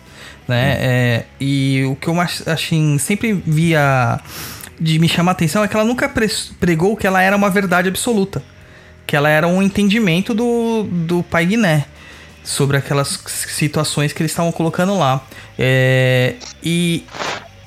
né? 0.52 0.78
É, 0.80 1.26
e 1.40 1.84
o 1.86 1.96
que 1.96 2.10
eu 2.10 2.14
mais, 2.14 2.46
assim, 2.46 2.98
sempre 2.98 3.32
via 3.34 4.20
de 4.80 5.00
me 5.00 5.08
chamar 5.08 5.32
a 5.32 5.34
atenção 5.34 5.64
é 5.64 5.68
que 5.68 5.76
ela 5.76 5.86
nunca 5.86 6.12
pregou 6.60 6.98
que 6.98 7.08
ela 7.08 7.22
era 7.22 7.36
uma 7.36 7.50
verdade 7.50 7.88
absoluta, 7.88 8.44
que 9.08 9.16
ela 9.16 9.30
era 9.30 9.48
um 9.48 9.64
entendimento 9.64 10.34
do, 10.34 10.84
do 10.84 11.24
Pai 11.24 11.46
Guiné 11.46 11.86
sobre 12.44 12.76
aquelas 12.76 13.20
situações 13.28 14.12
que 14.12 14.22
eles 14.22 14.32
estavam 14.32 14.52
colocando 14.52 14.98
lá. 14.98 15.26
É, 15.58 16.36
e 16.62 17.06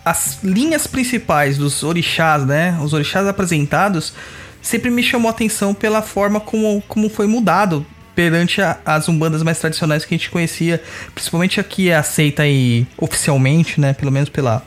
as 0.04 0.40
linhas 0.42 0.86
principais 0.86 1.56
dos 1.56 1.82
orixás, 1.82 2.44
né? 2.44 2.78
Os 2.82 2.92
orixás 2.92 3.26
apresentados, 3.26 4.12
sempre 4.60 4.90
me 4.90 5.02
chamou 5.02 5.28
a 5.28 5.30
atenção 5.30 5.72
pela 5.72 6.02
forma 6.02 6.38
como, 6.38 6.82
como 6.86 7.08
foi 7.08 7.26
mudado 7.26 7.86
perante 8.14 8.60
a- 8.62 8.78
as 8.84 9.08
umbandas 9.08 9.42
mais 9.42 9.58
tradicionais 9.58 10.04
que 10.04 10.14
a 10.14 10.16
gente 10.18 10.30
conhecia, 10.30 10.80
principalmente 11.14 11.58
aqui 11.60 11.88
é 11.88 11.96
aceita 11.96 12.42
aí 12.42 12.86
oficialmente, 12.96 13.80
né? 13.80 13.92
Pelo 13.92 14.12
menos 14.12 14.28
pela, 14.28 14.62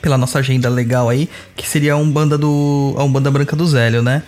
pela 0.00 0.16
nossa 0.16 0.38
agenda 0.38 0.68
legal 0.68 1.08
aí, 1.08 1.28
que 1.56 1.66
seria 1.66 1.92
a 1.92 1.96
Umbanda 1.96 2.38
do 2.38 2.94
a 2.96 3.04
Umbanda 3.04 3.30
Branca 3.30 3.54
do 3.56 3.66
Zélio, 3.66 4.02
né? 4.02 4.22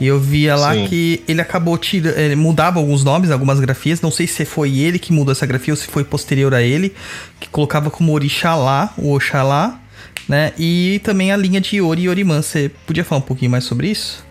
E 0.00 0.06
eu 0.06 0.20
via 0.20 0.54
lá 0.54 0.74
Sim. 0.74 0.86
que 0.86 1.24
ele 1.26 1.40
acabou 1.40 1.76
tirando, 1.76 2.16
ele 2.16 2.36
mudava 2.36 2.78
alguns 2.78 3.02
nomes, 3.02 3.32
algumas 3.32 3.58
grafias, 3.58 4.00
não 4.00 4.12
sei 4.12 4.28
se 4.28 4.44
foi 4.44 4.78
ele 4.78 4.96
que 4.96 5.12
mudou 5.12 5.32
essa 5.32 5.44
grafia 5.44 5.72
ou 5.74 5.76
se 5.76 5.88
foi 5.88 6.04
posterior 6.04 6.54
a 6.54 6.62
ele, 6.62 6.94
que 7.40 7.48
colocava 7.48 7.90
como 7.90 8.12
Orixalá, 8.12 8.94
o 8.96 9.12
Oxalá, 9.12 9.80
né? 10.28 10.52
E 10.56 11.00
também 11.02 11.32
a 11.32 11.36
linha 11.36 11.60
de 11.60 11.80
Ori 11.80 12.02
e 12.02 12.08
Orimã. 12.08 12.40
Você 12.40 12.70
podia 12.86 13.02
falar 13.04 13.18
um 13.18 13.24
pouquinho 13.24 13.50
mais 13.50 13.64
sobre 13.64 13.88
isso? 13.90 14.24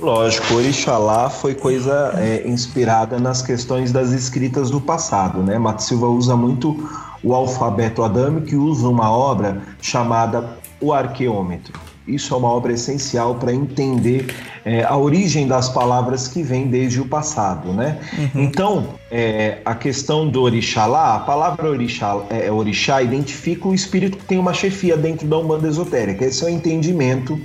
Lógico, 0.00 0.54
Orixalá 0.54 1.28
foi 1.28 1.54
coisa 1.54 2.14
é, 2.16 2.46
inspirada 2.46 3.18
nas 3.18 3.42
questões 3.42 3.90
das 3.90 4.12
escritas 4.12 4.70
do 4.70 4.80
passado, 4.80 5.42
né? 5.42 5.58
Mato 5.58 5.82
Silva 5.82 6.06
usa 6.06 6.36
muito 6.36 6.88
o 7.22 7.34
alfabeto 7.34 8.04
adâmico 8.04 8.48
e 8.48 8.56
usa 8.56 8.88
uma 8.88 9.10
obra 9.10 9.60
chamada 9.82 10.56
O 10.80 10.92
Arqueômetro. 10.92 11.72
Isso 12.06 12.32
é 12.32 12.36
uma 12.36 12.48
obra 12.48 12.72
essencial 12.72 13.34
para 13.34 13.52
entender 13.52 14.34
é, 14.64 14.82
a 14.82 14.96
origem 14.96 15.46
das 15.46 15.68
palavras 15.68 16.26
que 16.26 16.42
vem 16.42 16.68
desde 16.68 17.00
o 17.00 17.04
passado, 17.04 17.72
né? 17.72 17.98
Então, 18.34 18.94
é, 19.10 19.58
a 19.64 19.74
questão 19.74 20.26
do 20.26 20.40
orixalá, 20.40 21.16
a 21.16 21.20
palavra 21.20 21.68
orixá, 21.68 22.16
é, 22.30 22.50
orixá 22.50 23.02
identifica 23.02 23.68
o 23.68 23.74
espírito 23.74 24.16
que 24.16 24.24
tem 24.24 24.38
uma 24.38 24.54
chefia 24.54 24.96
dentro 24.96 25.26
da 25.26 25.36
Umbanda 25.36 25.68
Esotérica. 25.68 26.24
Esse 26.24 26.44
é 26.44 26.46
o 26.46 26.50
entendimento 26.50 27.38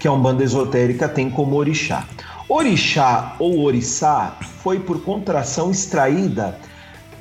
que 0.00 0.08
a 0.08 0.12
Umbanda 0.12 0.42
Esotérica 0.42 1.08
tem 1.08 1.30
como 1.30 1.54
orixá. 1.56 2.04
Orixá 2.48 3.36
ou 3.38 3.62
oriçá 3.62 4.34
foi 4.40 4.80
por 4.80 5.02
contração 5.02 5.70
extraída 5.70 6.58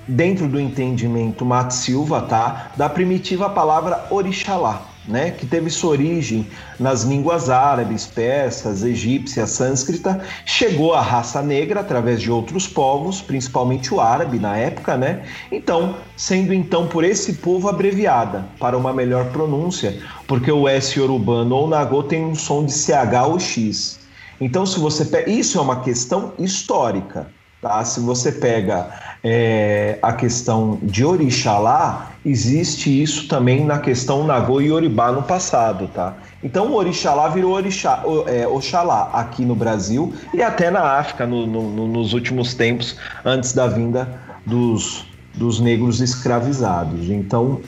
dentro 0.08 0.48
do 0.48 0.60
entendimento 0.60 1.46
Mat 1.46 1.72
Silva, 1.72 2.22
tá? 2.22 2.72
Da 2.76 2.90
primitiva 2.90 3.50
palavra 3.50 4.08
orixalá, 4.10 4.82
né? 5.08 5.32
Que 5.32 5.46
teve 5.46 5.70
sua 5.70 5.92
origem 5.92 6.48
nas 6.80 7.04
línguas 7.04 7.50
árabes, 7.50 8.06
persas, 8.06 8.84
egípcia, 8.84 9.48
sânscrita, 9.48 10.22
chegou 10.46 10.94
à 10.94 11.02
raça 11.02 11.42
negra 11.42 11.80
através 11.80 12.22
de 12.22 12.32
outros 12.32 12.68
povos, 12.68 13.22
principalmente 13.22 13.94
o 13.94 14.00
árabe 14.00 14.40
na 14.40 14.58
época, 14.58 14.98
né? 14.98 15.24
Então, 15.52 15.96
sendo 16.16 16.54
então 16.54 16.88
por 16.88 17.04
esse 17.04 17.34
povo 17.34 17.68
abreviada 17.70 18.46
para 18.60 18.78
uma 18.78 18.94
melhor 18.94 19.26
pronúncia, 19.32 20.00
porque 20.28 20.52
o 20.52 20.68
S 20.68 21.00
urubano 21.00 21.56
ou 21.56 21.68
nagô 21.68 22.04
tem 22.04 22.24
um 22.24 22.36
som 22.36 22.66
de 22.66 22.74
CH 22.74 23.28
ou 23.28 23.40
X. 23.40 24.00
Então, 24.42 24.66
se 24.66 24.80
você 24.80 25.06
pega. 25.06 25.30
Isso 25.30 25.58
é 25.58 25.62
uma 25.62 25.82
questão 25.82 26.34
histórica. 26.40 27.28
Tá? 27.62 27.84
Se 27.84 28.00
você 28.00 28.32
pega 28.32 28.90
é, 29.22 30.00
a 30.02 30.14
questão 30.14 30.80
de 30.82 31.04
Orixalá, 31.04 32.14
existe 32.30 33.02
isso 33.02 33.28
também 33.28 33.66
na 33.66 33.80
questão 33.80 34.24
Nagô 34.26 34.62
e 34.62 34.72
Oribá 34.72 35.12
no 35.12 35.24
passado. 35.24 35.88
Tá? 35.94 36.16
Então, 36.44 36.68
o 36.68 36.76
Orixalá 36.76 37.30
virou 37.30 37.54
Orixá, 37.54 38.04
o- 38.06 38.28
é, 38.28 38.48
Oxalá 38.48 39.10
aqui 39.14 39.44
no 39.44 39.56
Brasil 39.56 40.14
e 40.34 40.42
até 40.42 40.70
na 40.70 40.82
África 40.98 41.26
no- 41.26 41.46
no- 41.48 41.70
no- 41.70 41.88
nos 41.88 42.14
últimos 42.14 42.54
tempos, 42.54 42.96
antes 43.26 43.54
da 43.54 43.68
vinda 43.68 44.20
dos, 44.46 45.06
dos 45.36 45.60
negros 45.60 46.02
escravizados. 46.02 47.10
Então, 47.10 47.62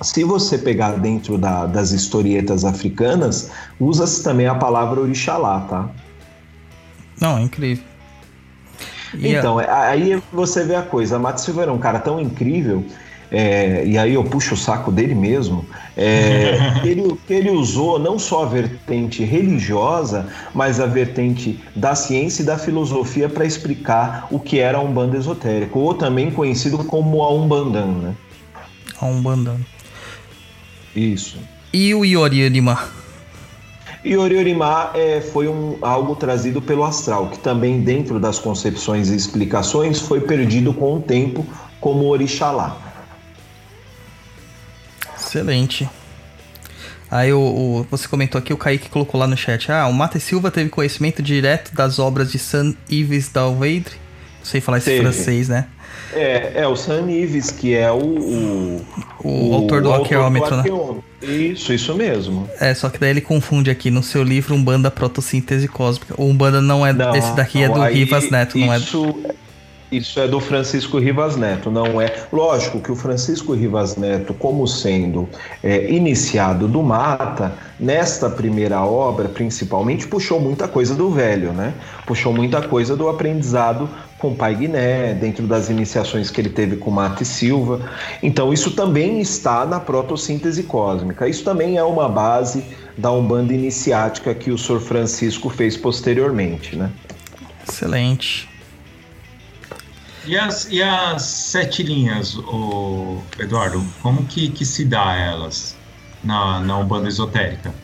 se 0.00 0.24
você 0.24 0.58
pegar 0.58 0.92
dentro 0.98 1.38
da- 1.38 1.66
das 1.66 1.92
historietas 1.92 2.64
africanas, 2.64 3.50
usa-se 3.78 4.22
também 4.22 4.46
a 4.46 4.54
palavra 4.54 5.00
Orixalá, 5.00 5.60
tá? 5.68 5.88
Não, 7.20 7.38
é 7.38 7.42
incrível. 7.42 7.84
E 9.16 9.36
a- 9.36 9.38
Então, 9.38 9.60
é- 9.60 9.70
aí 9.70 10.20
você 10.32 10.64
vê 10.64 10.74
a 10.74 10.82
coisa. 10.82 11.18
Mato 11.18 11.40
Silva 11.40 11.62
era 11.62 11.72
um 11.72 11.78
cara 11.78 12.00
tão 12.00 12.20
incrível, 12.20 12.84
é, 13.34 13.84
e 13.84 13.98
aí 13.98 14.14
eu 14.14 14.22
puxo 14.22 14.54
o 14.54 14.56
saco 14.56 14.92
dele 14.92 15.14
mesmo, 15.14 15.66
é, 15.96 16.80
ele, 16.86 17.18
ele 17.28 17.50
usou 17.50 17.98
não 17.98 18.16
só 18.16 18.44
a 18.44 18.46
vertente 18.46 19.24
religiosa, 19.24 20.28
mas 20.54 20.78
a 20.78 20.86
vertente 20.86 21.60
da 21.74 21.96
ciência 21.96 22.42
e 22.42 22.46
da 22.46 22.56
filosofia 22.56 23.28
para 23.28 23.44
explicar 23.44 24.28
o 24.30 24.38
que 24.38 24.60
era 24.60 24.78
a 24.78 24.80
Umbanda 24.80 25.16
esotérica, 25.16 25.76
ou 25.76 25.94
também 25.94 26.30
conhecido 26.30 26.78
como 26.84 27.22
a 27.22 27.32
Umbandan, 27.32 27.86
né? 27.86 28.14
a 29.00 29.06
Umbanda. 29.06 29.56
Isso. 30.94 31.38
E 31.72 31.92
o 31.92 32.04
Iori 32.04 32.44
Orimã? 32.44 32.78
E 34.04 34.18
Oriorimá 34.18 34.90
é, 34.92 35.22
foi 35.22 35.48
um, 35.48 35.78
algo 35.80 36.14
trazido 36.14 36.60
pelo 36.60 36.84
astral, 36.84 37.28
que 37.30 37.38
também, 37.38 37.80
dentro 37.80 38.20
das 38.20 38.38
concepções 38.38 39.08
e 39.08 39.16
explicações, 39.16 39.98
foi 39.98 40.20
perdido 40.20 40.74
com 40.74 40.96
o 40.96 41.00
tempo 41.00 41.44
como 41.80 42.04
Orixalá. 42.04 42.93
Excelente. 45.38 45.88
Aí 47.10 47.32
o, 47.32 47.38
o- 47.40 47.86
você 47.90 48.06
comentou 48.06 48.38
aqui, 48.38 48.52
o 48.52 48.56
Kaique 48.56 48.88
colocou 48.88 49.20
lá 49.20 49.26
no 49.26 49.36
chat. 49.36 49.70
Ah, 49.70 49.86
o 49.88 49.92
Mate 49.92 50.20
Silva 50.20 50.50
teve 50.50 50.70
conhecimento 50.70 51.22
direto 51.22 51.74
das 51.74 51.98
obras 51.98 52.30
de 52.30 52.38
San 52.38 52.74
Ives 52.88 53.28
Dalveidre. 53.28 53.94
sei 54.42 54.60
falar 54.60 54.78
esse 54.78 54.90
Teve. 54.90 55.02
francês, 55.02 55.48
né? 55.48 55.66
É, 56.12 56.62
é 56.62 56.68
o 56.68 56.76
Sam 56.76 57.02
Nives, 57.02 57.50
que 57.50 57.74
é 57.74 57.90
o. 57.90 57.96
O, 57.96 59.50
O 59.50 59.54
autor 59.54 59.82
do 59.82 59.92
arqueômetro, 59.92 60.56
né? 60.56 60.64
Isso, 61.22 61.72
isso 61.72 61.94
mesmo. 61.94 62.48
É, 62.60 62.72
só 62.74 62.88
que 62.88 62.98
daí 62.98 63.10
ele 63.10 63.20
confunde 63.20 63.70
aqui 63.70 63.90
no 63.90 64.02
seu 64.02 64.22
livro 64.22 64.54
Umbanda 64.54 64.90
Protossíntese 64.90 65.66
Cósmica. 65.66 66.14
O 66.16 66.26
Umbanda 66.26 66.60
não 66.60 66.86
é. 66.86 66.92
Não, 66.92 67.14
esse 67.16 67.32
daqui 67.34 67.62
é 67.62 67.68
não, 67.68 67.74
do 67.76 67.82
aí 67.82 67.94
Rivas 67.94 68.30
Neto, 68.30 68.58
não 68.58 68.72
é. 68.72 68.78
Isso, 69.96 70.20
é 70.20 70.26
do 70.26 70.40
Francisco 70.40 70.98
Rivas 70.98 71.36
Neto, 71.36 71.70
não 71.70 72.00
é? 72.00 72.12
Lógico 72.32 72.80
que 72.80 72.90
o 72.90 72.96
Francisco 72.96 73.52
Rivas 73.52 73.96
Neto, 73.96 74.34
como 74.34 74.66
sendo 74.66 75.28
é, 75.62 75.90
iniciado 75.90 76.66
do 76.68 76.82
Mata, 76.82 77.52
nesta 77.78 78.28
primeira 78.30 78.80
obra, 78.82 79.28
principalmente, 79.28 80.06
puxou 80.06 80.40
muita 80.40 80.68
coisa 80.68 80.94
do 80.94 81.10
velho, 81.10 81.52
né? 81.52 81.74
Puxou 82.06 82.32
muita 82.32 82.62
coisa 82.62 82.96
do 82.96 83.08
aprendizado 83.08 83.88
com 84.18 84.28
o 84.28 84.34
Pai 84.34 84.54
Guiné, 84.54 85.12
dentro 85.14 85.46
das 85.46 85.68
iniciações 85.68 86.30
que 86.30 86.40
ele 86.40 86.50
teve 86.50 86.76
com 86.76 86.90
Mata 86.90 87.22
e 87.22 87.26
Silva. 87.26 87.80
Então, 88.22 88.52
isso 88.52 88.70
também 88.70 89.20
está 89.20 89.66
na 89.66 89.80
protossíntese 89.80 90.62
cósmica. 90.62 91.28
Isso 91.28 91.44
também 91.44 91.76
é 91.76 91.84
uma 91.84 92.08
base 92.08 92.64
da 92.96 93.10
Umbanda 93.10 93.52
iniciática 93.52 94.34
que 94.34 94.50
o 94.50 94.56
Sr. 94.56 94.80
Francisco 94.80 95.50
fez 95.50 95.76
posteriormente, 95.76 96.76
né? 96.76 96.90
Excelente. 97.68 98.48
E 100.26 100.38
as, 100.38 100.66
e 100.70 100.82
as 100.82 101.22
sete 101.22 101.82
linhas, 101.82 102.34
o 102.36 103.18
Eduardo, 103.38 103.84
como 104.02 104.24
que, 104.24 104.48
que 104.48 104.64
se 104.64 104.84
dá 104.84 105.14
elas 105.14 105.76
na, 106.22 106.60
na 106.60 106.78
Umbanda 106.78 107.08
esotérica? 107.08 107.74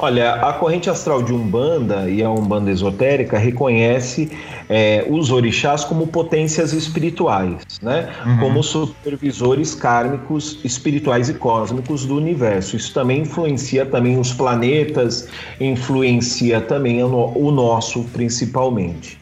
Olha, 0.00 0.34
a 0.34 0.52
corrente 0.52 0.88
astral 0.88 1.20
de 1.24 1.32
Umbanda 1.32 2.08
e 2.08 2.22
a 2.22 2.30
Umbanda 2.30 2.70
esotérica 2.70 3.36
reconhece 3.36 4.30
é, 4.68 5.04
os 5.10 5.32
orixás 5.32 5.84
como 5.84 6.06
potências 6.06 6.72
espirituais, 6.72 7.62
né? 7.82 8.08
Uhum. 8.24 8.38
Como 8.38 8.62
supervisores 8.62 9.74
kármicos, 9.74 10.60
espirituais 10.62 11.28
e 11.28 11.34
cósmicos 11.34 12.06
do 12.06 12.14
universo. 12.16 12.76
Isso 12.76 12.94
também 12.94 13.22
influencia 13.22 13.84
também 13.84 14.16
os 14.20 14.32
planetas, 14.32 15.26
influencia 15.58 16.60
também 16.60 17.02
o, 17.02 17.08
no- 17.08 17.36
o 17.36 17.50
nosso, 17.50 18.04
principalmente, 18.12 19.17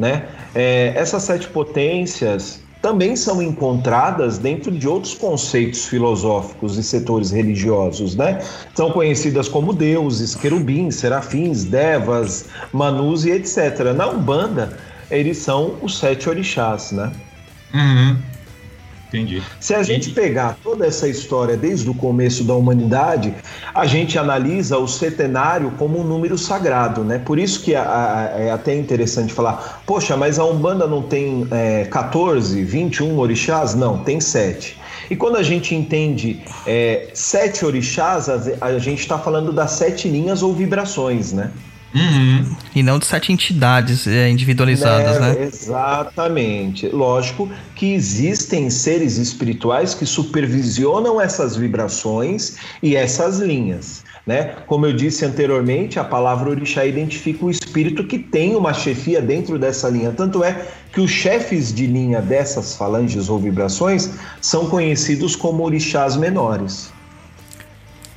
né? 0.00 0.24
É, 0.54 0.92
essas 0.96 1.22
sete 1.22 1.46
potências 1.48 2.60
também 2.80 3.14
são 3.14 3.42
encontradas 3.42 4.38
dentro 4.38 4.72
de 4.72 4.88
outros 4.88 5.14
conceitos 5.14 5.84
filosóficos 5.84 6.78
e 6.78 6.82
setores 6.82 7.30
religiosos, 7.30 8.16
né? 8.16 8.40
São 8.74 8.90
conhecidas 8.90 9.48
como 9.48 9.74
deuses, 9.74 10.34
querubins, 10.34 10.94
serafins, 10.94 11.64
devas, 11.64 12.46
manus 12.72 13.26
e 13.26 13.32
etc. 13.32 13.92
Na 13.94 14.08
Umbanda, 14.08 14.78
eles 15.10 15.36
são 15.36 15.76
os 15.82 15.98
sete 15.98 16.30
orixás, 16.30 16.90
né? 16.90 17.12
Uhum. 17.74 18.16
Entendi. 19.12 19.42
Se 19.58 19.74
a 19.74 19.82
gente 19.82 20.10
pegar 20.10 20.56
toda 20.62 20.86
essa 20.86 21.08
história 21.08 21.56
desde 21.56 21.90
o 21.90 21.94
começo 21.94 22.44
da 22.44 22.54
humanidade, 22.54 23.34
a 23.74 23.84
gente 23.84 24.16
analisa 24.18 24.78
o 24.78 24.86
setenário 24.86 25.72
como 25.76 25.98
um 25.98 26.04
número 26.04 26.38
sagrado, 26.38 27.02
né? 27.02 27.18
Por 27.18 27.38
isso 27.38 27.60
que 27.62 27.74
a- 27.74 27.82
a- 28.34 28.40
é 28.40 28.50
até 28.52 28.74
interessante 28.74 29.32
falar, 29.32 29.82
poxa, 29.84 30.16
mas 30.16 30.38
a 30.38 30.44
Umbanda 30.44 30.86
não 30.86 31.02
tem 31.02 31.46
é, 31.50 31.84
14, 31.90 32.62
21 32.64 33.18
orixás? 33.18 33.74
Não, 33.74 33.98
tem 33.98 34.20
sete. 34.20 34.78
E 35.10 35.16
quando 35.16 35.36
a 35.36 35.42
gente 35.42 35.74
entende 35.74 36.40
é, 36.64 37.08
sete 37.12 37.64
orixás, 37.66 38.28
a, 38.28 38.40
a 38.60 38.78
gente 38.78 39.00
está 39.00 39.18
falando 39.18 39.52
das 39.52 39.72
sete 39.72 40.08
linhas 40.08 40.40
ou 40.40 40.54
vibrações, 40.54 41.32
né? 41.32 41.50
Uhum. 41.94 42.56
E 42.74 42.82
não 42.82 42.98
de 42.98 43.06
sete 43.06 43.32
entidades 43.32 44.06
é, 44.06 44.28
individualizadas, 44.28 45.20
né? 45.20 45.44
Exatamente. 45.44 46.88
Lógico 46.88 47.50
que 47.74 47.92
existem 47.94 48.70
seres 48.70 49.16
espirituais 49.16 49.94
que 49.94 50.06
supervisionam 50.06 51.20
essas 51.20 51.56
vibrações 51.56 52.56
e 52.82 52.94
essas 52.94 53.38
linhas. 53.38 54.04
Né? 54.26 54.54
Como 54.66 54.86
eu 54.86 54.92
disse 54.92 55.24
anteriormente, 55.24 55.98
a 55.98 56.04
palavra 56.04 56.50
orixá 56.50 56.84
identifica 56.84 57.44
o 57.44 57.50
espírito 57.50 58.06
que 58.06 58.18
tem 58.18 58.54
uma 58.54 58.72
chefia 58.72 59.20
dentro 59.20 59.58
dessa 59.58 59.88
linha. 59.88 60.12
Tanto 60.12 60.44
é 60.44 60.66
que 60.92 61.00
os 61.00 61.10
chefes 61.10 61.72
de 61.74 61.86
linha 61.86 62.20
dessas 62.20 62.76
falanges 62.76 63.28
ou 63.28 63.38
vibrações 63.38 64.10
são 64.40 64.66
conhecidos 64.66 65.34
como 65.34 65.64
orixás 65.64 66.16
menores. 66.16 66.92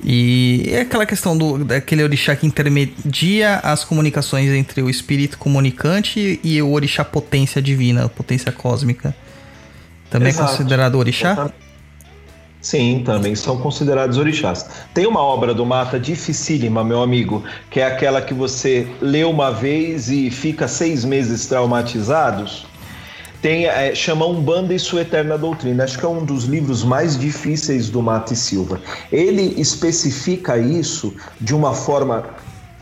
E 0.04 0.68
é 0.68 0.80
aquela 0.80 1.06
questão 1.06 1.36
do 1.36 1.64
daquele 1.64 2.02
orixá 2.02 2.36
que 2.36 2.46
intermedia 2.46 3.56
as 3.56 3.84
comunicações 3.84 4.50
entre 4.50 4.82
o 4.82 4.90
espírito 4.90 5.38
comunicante 5.38 6.38
e 6.44 6.60
o 6.60 6.72
orixá 6.72 7.02
potência 7.02 7.62
divina, 7.62 8.06
potência 8.08 8.52
cósmica. 8.52 9.14
Também 10.10 10.28
Exato. 10.28 10.52
é 10.52 10.56
considerado 10.56 10.96
orixá? 10.96 11.50
Sim, 12.60 13.02
também 13.04 13.34
são 13.34 13.58
considerados 13.58 14.16
orixás. 14.16 14.66
Tem 14.94 15.06
uma 15.06 15.20
obra 15.20 15.52
do 15.52 15.66
Mata 15.66 16.00
dificílima, 16.00 16.82
meu 16.82 17.02
amigo, 17.02 17.44
que 17.70 17.78
é 17.78 17.86
aquela 17.86 18.22
que 18.22 18.32
você 18.32 18.88
lê 19.02 19.22
uma 19.22 19.50
vez 19.50 20.10
e 20.10 20.30
fica 20.30 20.66
seis 20.66 21.04
meses 21.04 21.46
traumatizados. 21.46 22.66
Tem, 23.44 23.66
é, 23.66 23.94
chama 23.94 24.24
Umbanda 24.24 24.72
e 24.72 24.78
Sua 24.78 25.02
Eterna 25.02 25.36
Doutrina. 25.36 25.84
Acho 25.84 25.98
que 25.98 26.04
é 26.06 26.08
um 26.08 26.24
dos 26.24 26.44
livros 26.44 26.82
mais 26.82 27.18
difíceis 27.18 27.90
do 27.90 28.00
Mata 28.00 28.32
e 28.32 28.36
Silva. 28.36 28.80
Ele 29.12 29.60
especifica 29.60 30.56
isso 30.56 31.14
de 31.38 31.54
uma 31.54 31.74
forma 31.74 32.24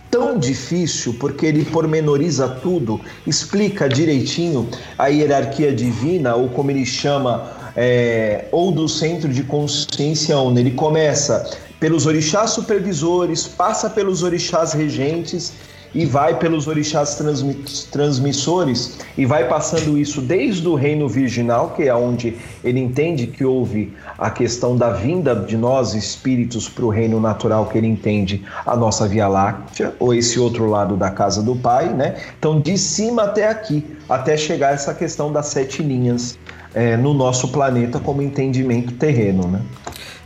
tão 0.08 0.38
difícil 0.38 1.16
porque 1.18 1.46
ele 1.46 1.64
pormenoriza 1.64 2.48
tudo, 2.48 3.00
explica 3.26 3.88
direitinho 3.88 4.68
a 4.96 5.08
hierarquia 5.08 5.74
divina, 5.74 6.36
ou 6.36 6.48
como 6.50 6.70
ele 6.70 6.86
chama, 6.86 7.50
é, 7.74 8.44
ou 8.52 8.70
do 8.70 8.88
centro 8.88 9.30
de 9.30 9.42
consciência 9.42 10.38
onde 10.38 10.60
ele 10.60 10.70
começa 10.70 11.58
pelos 11.80 12.06
orixás 12.06 12.50
supervisores, 12.50 13.48
passa 13.48 13.90
pelos 13.90 14.22
orixás 14.22 14.74
regentes 14.74 15.54
e 15.94 16.06
vai 16.06 16.38
pelos 16.38 16.66
orixás 16.66 17.16
transmi- 17.16 17.64
transmissores 17.90 18.98
e 19.16 19.26
vai 19.26 19.48
passando 19.48 19.98
isso 19.98 20.20
desde 20.20 20.66
o 20.66 20.74
reino 20.74 21.08
virginal, 21.08 21.70
que 21.70 21.84
é 21.84 21.94
onde 21.94 22.36
ele 22.64 22.80
entende 22.80 23.26
que 23.26 23.44
houve 23.44 23.92
a 24.18 24.30
questão 24.30 24.76
da 24.76 24.90
vinda 24.90 25.34
de 25.34 25.56
nós 25.56 25.94
espíritos 25.94 26.68
para 26.68 26.84
o 26.84 26.88
reino 26.88 27.20
natural, 27.20 27.66
que 27.66 27.78
ele 27.78 27.86
entende 27.86 28.42
a 28.64 28.76
nossa 28.76 29.06
Via 29.06 29.28
Láctea, 29.28 29.94
ou 29.98 30.14
esse 30.14 30.38
outro 30.38 30.68
lado 30.68 30.96
da 30.96 31.10
casa 31.10 31.42
do 31.42 31.54
Pai, 31.56 31.92
né? 31.92 32.16
Então, 32.38 32.60
de 32.60 32.78
cima 32.78 33.24
até 33.24 33.48
aqui, 33.48 33.84
até 34.08 34.36
chegar 34.36 34.74
essa 34.74 34.94
questão 34.94 35.32
das 35.32 35.46
sete 35.46 35.82
linhas 35.82 36.38
eh, 36.74 36.96
no 36.96 37.12
nosso 37.12 37.48
planeta 37.48 37.98
como 37.98 38.22
entendimento 38.22 38.92
terreno, 38.94 39.48
né? 39.48 39.60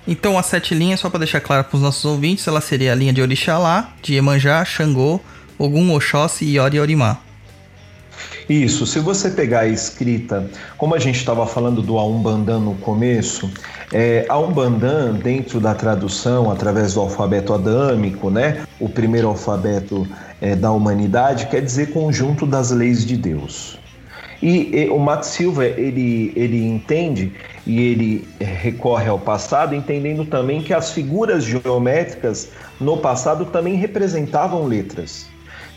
Então, 0.09 0.39
as 0.39 0.47
sete 0.47 0.73
linhas, 0.73 1.01
só 1.01 1.11
para 1.11 1.19
deixar 1.21 1.41
claro 1.41 1.65
para 1.65 1.75
os 1.77 1.83
nossos 1.83 2.05
ouvintes, 2.05 2.47
ela 2.47 2.61
seria 2.61 2.93
a 2.93 2.95
linha 2.95 3.13
de 3.13 3.21
Orixalá, 3.21 3.93
de 4.01 4.15
Iemanjá, 4.15 4.65
Xangô, 4.65 5.21
Ogum, 5.59 5.95
Oxóssi 5.95 6.45
e 6.45 6.59
Ori 6.59 6.79
Orimá. 6.79 7.19
Isso, 8.49 8.87
se 8.87 9.01
você 9.01 9.31
pegar 9.31 9.61
a 9.61 9.67
escrita, 9.67 10.49
como 10.79 10.95
a 10.95 10.99
gente 11.01 11.17
estava 11.17 11.45
falando 11.47 11.83
do 11.83 11.99
Aumbandan 11.99 12.61
no 12.61 12.75
começo, 12.77 13.51
é, 13.93 14.25
Aumbandan, 14.29 15.15
dentro 15.15 15.59
da 15.59 15.75
tradução, 15.75 16.51
através 16.51 16.95
do 16.95 17.01
alfabeto 17.01 17.53
adâmico, 17.53 18.31
né, 18.31 18.65
o 18.79 18.89
primeiro 18.89 19.27
alfabeto 19.27 20.07
é, 20.41 20.55
da 20.55 20.71
humanidade, 20.71 21.47
quer 21.47 21.61
dizer 21.61 21.93
conjunto 21.93 22.47
das 22.47 22.71
leis 22.71 23.05
de 23.05 23.17
Deus. 23.17 23.79
E, 24.41 24.77
e 24.77 24.91
o 24.91 24.99
Matt 24.99 25.25
Silva, 25.25 25.65
ele, 25.65 26.33
ele 26.37 26.65
entende 26.65 27.33
e 27.67 27.81
ele 27.81 28.29
recorre 28.39 29.09
ao 29.09 29.19
passado, 29.19 29.75
entendendo 29.75 30.25
também 30.25 30.63
que 30.63 30.73
as 30.73 30.93
figuras 30.93 31.43
geométricas 31.43 32.51
no 32.79 32.99
passado 32.99 33.47
também 33.47 33.75
representavam 33.75 34.67
letras. 34.67 35.27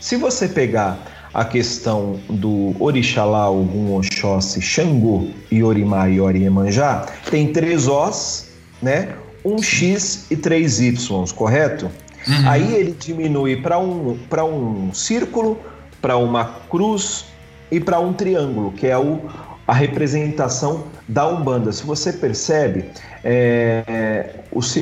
Se 0.00 0.16
você 0.16 0.48
pegar 0.48 0.98
a 1.34 1.44
questão 1.44 2.18
do 2.28 2.74
Orixalá, 2.80 3.50
Ogum, 3.50 3.96
Oxóssi, 3.96 4.60
Xangô, 4.60 5.28
Iorimá 5.52 6.08
e 6.08 6.18
Oriemanjá, 6.18 7.06
tem 7.30 7.52
três 7.52 7.86
Os, 7.86 8.48
né? 8.80 9.14
Um 9.44 9.62
X 9.62 10.26
e 10.30 10.36
três 10.36 10.80
Y, 10.80 11.26
correto? 11.34 11.90
Aí 12.46 12.74
ele 12.74 12.96
diminui 12.98 13.56
para 13.56 13.78
um, 13.78 14.18
para 14.28 14.44
um 14.44 14.92
círculo, 14.92 15.58
para 16.00 16.16
uma 16.16 16.46
cruz 16.70 17.26
e 17.70 17.78
para 17.78 18.00
um 18.00 18.12
triângulo, 18.12 18.72
que 18.72 18.86
é 18.86 18.96
o, 18.96 19.20
a 19.70 19.72
representação 19.72 20.86
da 21.06 21.28
Umbanda. 21.28 21.70
Se 21.70 21.84
você 21.86 22.12
percebe, 22.12 22.86
é, 23.22 23.84
é, 23.86 24.34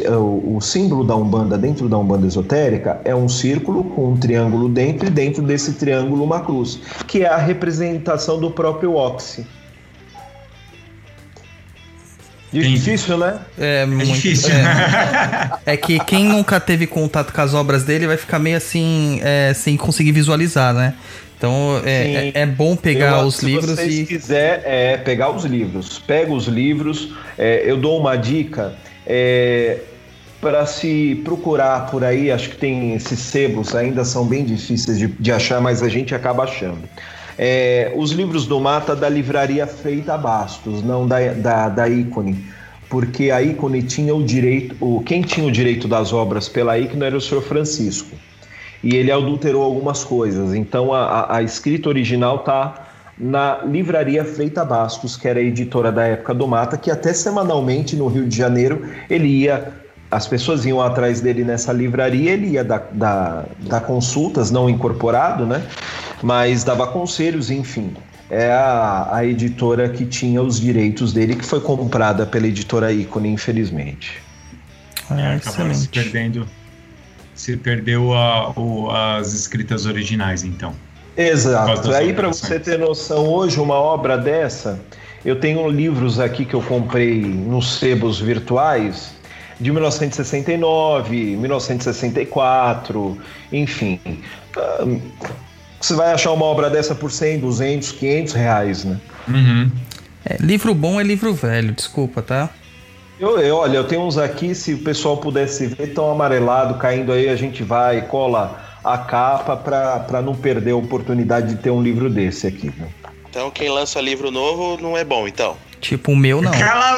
é, 0.04 0.16
o- 0.16 0.56
o 0.56 0.60
símbolo 0.62 1.04
da 1.04 1.14
Umbanda 1.14 1.58
dentro 1.58 1.90
da 1.90 1.98
Umbanda 1.98 2.26
esotérica 2.26 2.98
é 3.04 3.14
um 3.14 3.28
círculo 3.28 3.84
com 3.84 4.12
um 4.12 4.16
triângulo 4.16 4.66
dentro 4.66 5.06
e 5.06 5.10
dentro 5.10 5.42
desse 5.42 5.74
triângulo 5.74 6.24
uma 6.24 6.40
cruz, 6.40 6.80
que 7.06 7.22
é 7.22 7.28
a 7.28 7.36
representação 7.36 8.40
do 8.40 8.50
próprio 8.50 8.94
Oxi. 8.94 9.46
Difícil, 12.52 13.18
né? 13.18 13.38
É, 13.58 13.82
É 13.82 13.86
muito 13.86 14.12
difícil. 14.12 14.50
É, 14.50 15.72
É 15.72 15.76
que 15.76 15.98
quem 16.00 16.24
nunca 16.24 16.58
teve 16.58 16.86
contato 16.86 17.32
com 17.32 17.40
as 17.40 17.52
obras 17.54 17.84
dele 17.84 18.06
vai 18.06 18.16
ficar 18.16 18.38
meio 18.38 18.56
assim, 18.56 19.20
é, 19.22 19.52
sem 19.54 19.76
conseguir 19.76 20.12
visualizar, 20.12 20.72
né? 20.72 20.94
Então 21.36 21.80
é, 21.84 22.32
é, 22.34 22.42
é 22.42 22.46
bom 22.46 22.74
pegar 22.74 23.20
Eu, 23.20 23.26
os 23.26 23.36
se 23.36 23.46
livros 23.46 23.70
vocês 23.70 24.00
e. 24.00 24.06
quiser 24.06 24.62
é, 24.64 24.96
pegar 24.96 25.30
os 25.30 25.44
livros, 25.44 25.98
pega 26.00 26.32
os 26.32 26.46
livros. 26.46 27.12
é, 27.38 27.62
eu 27.64 27.76
dou 27.76 28.00
uma 28.00 28.16
dica 28.16 28.74
é, 29.06 29.78
para 30.40 30.66
se 30.66 31.20
procurar 31.24 31.86
por 31.90 32.02
aí. 32.02 32.32
Acho 32.32 32.50
que 32.50 32.56
tem 32.56 32.94
esses 32.94 33.20
sebos 33.20 33.74
ainda 33.74 34.04
são 34.04 34.24
bem 34.26 34.44
difíceis 34.44 34.98
de, 34.98 35.06
de 35.06 35.30
achar, 35.32 35.60
mas 35.60 35.82
a 35.82 35.88
gente 35.88 36.12
acaba 36.14 36.42
achando. 36.42 36.88
É, 37.38 37.92
os 37.96 38.10
livros 38.10 38.46
do 38.46 38.58
Mata 38.58 38.96
da 38.96 39.08
livraria 39.08 39.66
Feita 39.66 40.18
Bastos, 40.18 40.82
não 40.82 41.06
da, 41.06 41.20
da, 41.34 41.68
da 41.68 41.88
ícone. 41.88 42.44
Porque 42.90 43.30
a 43.30 43.40
ícone 43.42 43.82
tinha 43.82 44.14
o 44.14 44.24
direito, 44.24 44.74
o, 44.80 45.00
quem 45.02 45.22
tinha 45.22 45.46
o 45.46 45.52
direito 45.52 45.86
das 45.86 46.12
obras 46.12 46.48
pela 46.48 46.78
ícone 46.78 47.04
era 47.04 47.16
o 47.16 47.20
senhor 47.20 47.42
Francisco 47.42 48.16
e 48.82 48.96
ele 48.96 49.12
adulterou 49.12 49.62
algumas 49.62 50.04
coisas. 50.04 50.54
Então 50.54 50.92
a, 50.92 51.02
a- 51.04 51.36
a 51.36 51.42
escrita 51.42 51.88
original 51.88 52.38
tá 52.40 52.86
na 53.18 53.58
livraria 53.64 54.24
Feita 54.24 54.64
Bastos, 54.64 55.16
que 55.16 55.28
era 55.28 55.38
a 55.38 55.42
editora 55.42 55.92
da 55.92 56.06
época 56.06 56.32
do 56.32 56.46
Mata, 56.48 56.76
que 56.78 56.90
até 56.90 57.12
semanalmente 57.12 57.94
no 57.94 58.06
Rio 58.08 58.26
de 58.26 58.36
Janeiro 58.36 58.82
ele 59.10 59.28
ia. 59.28 59.72
As 60.10 60.26
pessoas 60.26 60.64
iam 60.64 60.80
atrás 60.80 61.20
dele 61.20 61.44
nessa 61.44 61.70
livraria, 61.70 62.30
ele 62.30 62.46
ia 62.52 62.64
dar, 62.64 62.88
dar, 62.92 63.44
dar 63.68 63.80
consultas, 63.82 64.50
não 64.50 64.70
incorporado, 64.70 65.44
né? 65.44 65.62
Mas 66.22 66.64
dava 66.64 66.86
conselhos, 66.86 67.50
enfim. 67.50 67.94
É 68.30 68.50
a, 68.50 69.08
a 69.12 69.24
editora 69.24 69.88
que 69.88 70.04
tinha 70.04 70.42
os 70.42 70.60
direitos 70.60 71.12
dele, 71.12 71.34
que 71.34 71.44
foi 71.44 71.60
comprada 71.60 72.26
pela 72.26 72.46
editora 72.46 72.92
Ícone, 72.92 73.28
infelizmente. 73.30 74.20
Ah, 75.10 75.34
Acabaram 75.36 75.40
se 75.74 75.86
excelente. 75.86 75.88
perdendo. 75.88 76.46
Se 77.34 77.56
perdeu 77.56 78.12
a- 78.14 78.50
o- 78.56 78.90
as 78.90 79.32
escritas 79.32 79.86
originais, 79.86 80.42
então. 80.44 80.74
Exato. 81.16 81.90
Aí, 81.92 82.12
para 82.12 82.28
você 82.28 82.58
ter 82.60 82.78
noção, 82.78 83.26
hoje, 83.28 83.58
uma 83.60 83.74
obra 83.76 84.18
dessa, 84.18 84.78
eu 85.24 85.40
tenho 85.40 85.66
livros 85.70 86.20
aqui 86.20 86.44
que 86.44 86.54
eu 86.54 86.62
comprei 86.62 87.20
nos 87.22 87.78
sebos 87.78 88.20
virtuais 88.20 89.12
de 89.60 89.72
1969, 89.72 91.36
1964, 91.36 93.18
enfim. 93.52 93.98
Você 95.80 95.94
vai 95.94 96.12
achar 96.12 96.32
uma 96.32 96.44
obra 96.44 96.68
dessa 96.68 96.94
por 96.94 97.10
100, 97.10 97.40
200, 97.40 97.92
500 97.92 98.32
reais, 98.34 98.84
né? 98.84 98.98
Uhum. 99.28 99.70
É, 100.24 100.36
livro 100.40 100.74
bom 100.74 101.00
é 101.00 101.04
livro 101.04 101.32
velho, 101.32 101.72
desculpa, 101.72 102.20
tá? 102.22 102.50
Eu, 103.18 103.38
eu- 103.40 103.56
olha, 103.56 103.76
eu 103.78 103.84
tenho 103.84 104.02
uns 104.02 104.18
aqui, 104.18 104.54
se 104.54 104.74
o 104.74 104.78
pessoal 104.78 105.16
pudesse 105.16 105.66
ver, 105.66 105.88
tão 105.94 106.10
amarelado, 106.10 106.74
caindo 106.74 107.12
aí, 107.12 107.28
a 107.28 107.36
gente 107.36 107.62
vai, 107.62 108.02
cola 108.02 108.64
a 108.84 108.96
capa 108.98 109.56
para 109.56 110.22
não 110.22 110.34
perder 110.34 110.70
a 110.72 110.76
oportunidade 110.76 111.48
de 111.48 111.56
ter 111.62 111.70
um 111.70 111.82
livro 111.82 112.08
desse 112.08 112.46
aqui. 112.46 112.72
Né? 112.76 112.88
Então 113.28 113.50
quem 113.50 113.68
lança 113.68 114.00
livro 114.00 114.30
novo 114.30 114.80
não 114.80 114.96
é 114.96 115.04
bom, 115.04 115.26
então. 115.28 115.56
Tipo, 115.80 116.12
o 116.12 116.16
meu 116.16 116.40
não. 116.42 116.50
Cala 116.52 116.96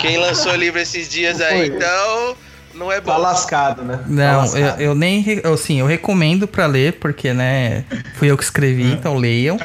Quem 0.00 0.16
lançou 0.18 0.54
livro 0.54 0.80
esses 0.80 1.08
dias 1.08 1.40
aí, 1.40 1.68
então, 1.68 2.36
não 2.76 2.92
é 2.92 3.00
bom. 3.00 3.10
Tá 3.12 3.16
lascado, 3.16 3.82
né? 3.82 3.96
Tá 3.96 4.04
Não, 4.06 4.32
eu, 4.32 4.38
lascado. 4.40 4.80
eu 4.82 4.94
nem. 4.94 5.24
eu, 5.42 5.54
Assim, 5.54 5.80
eu 5.80 5.86
recomendo 5.86 6.46
pra 6.46 6.66
ler, 6.66 6.94
porque, 6.94 7.32
né? 7.32 7.84
Fui 8.16 8.30
eu 8.30 8.36
que 8.36 8.44
escrevi, 8.44 8.84
então 8.92 9.16
leiam. 9.16 9.56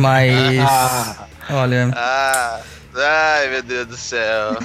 Mas. 0.00 0.58
Ah, 0.60 1.26
Olha, 1.52 1.90
Ah, 1.96 2.60
ai 2.96 3.48
meu 3.50 3.62
Deus 3.62 3.86
do 3.88 3.96
céu. 3.96 4.56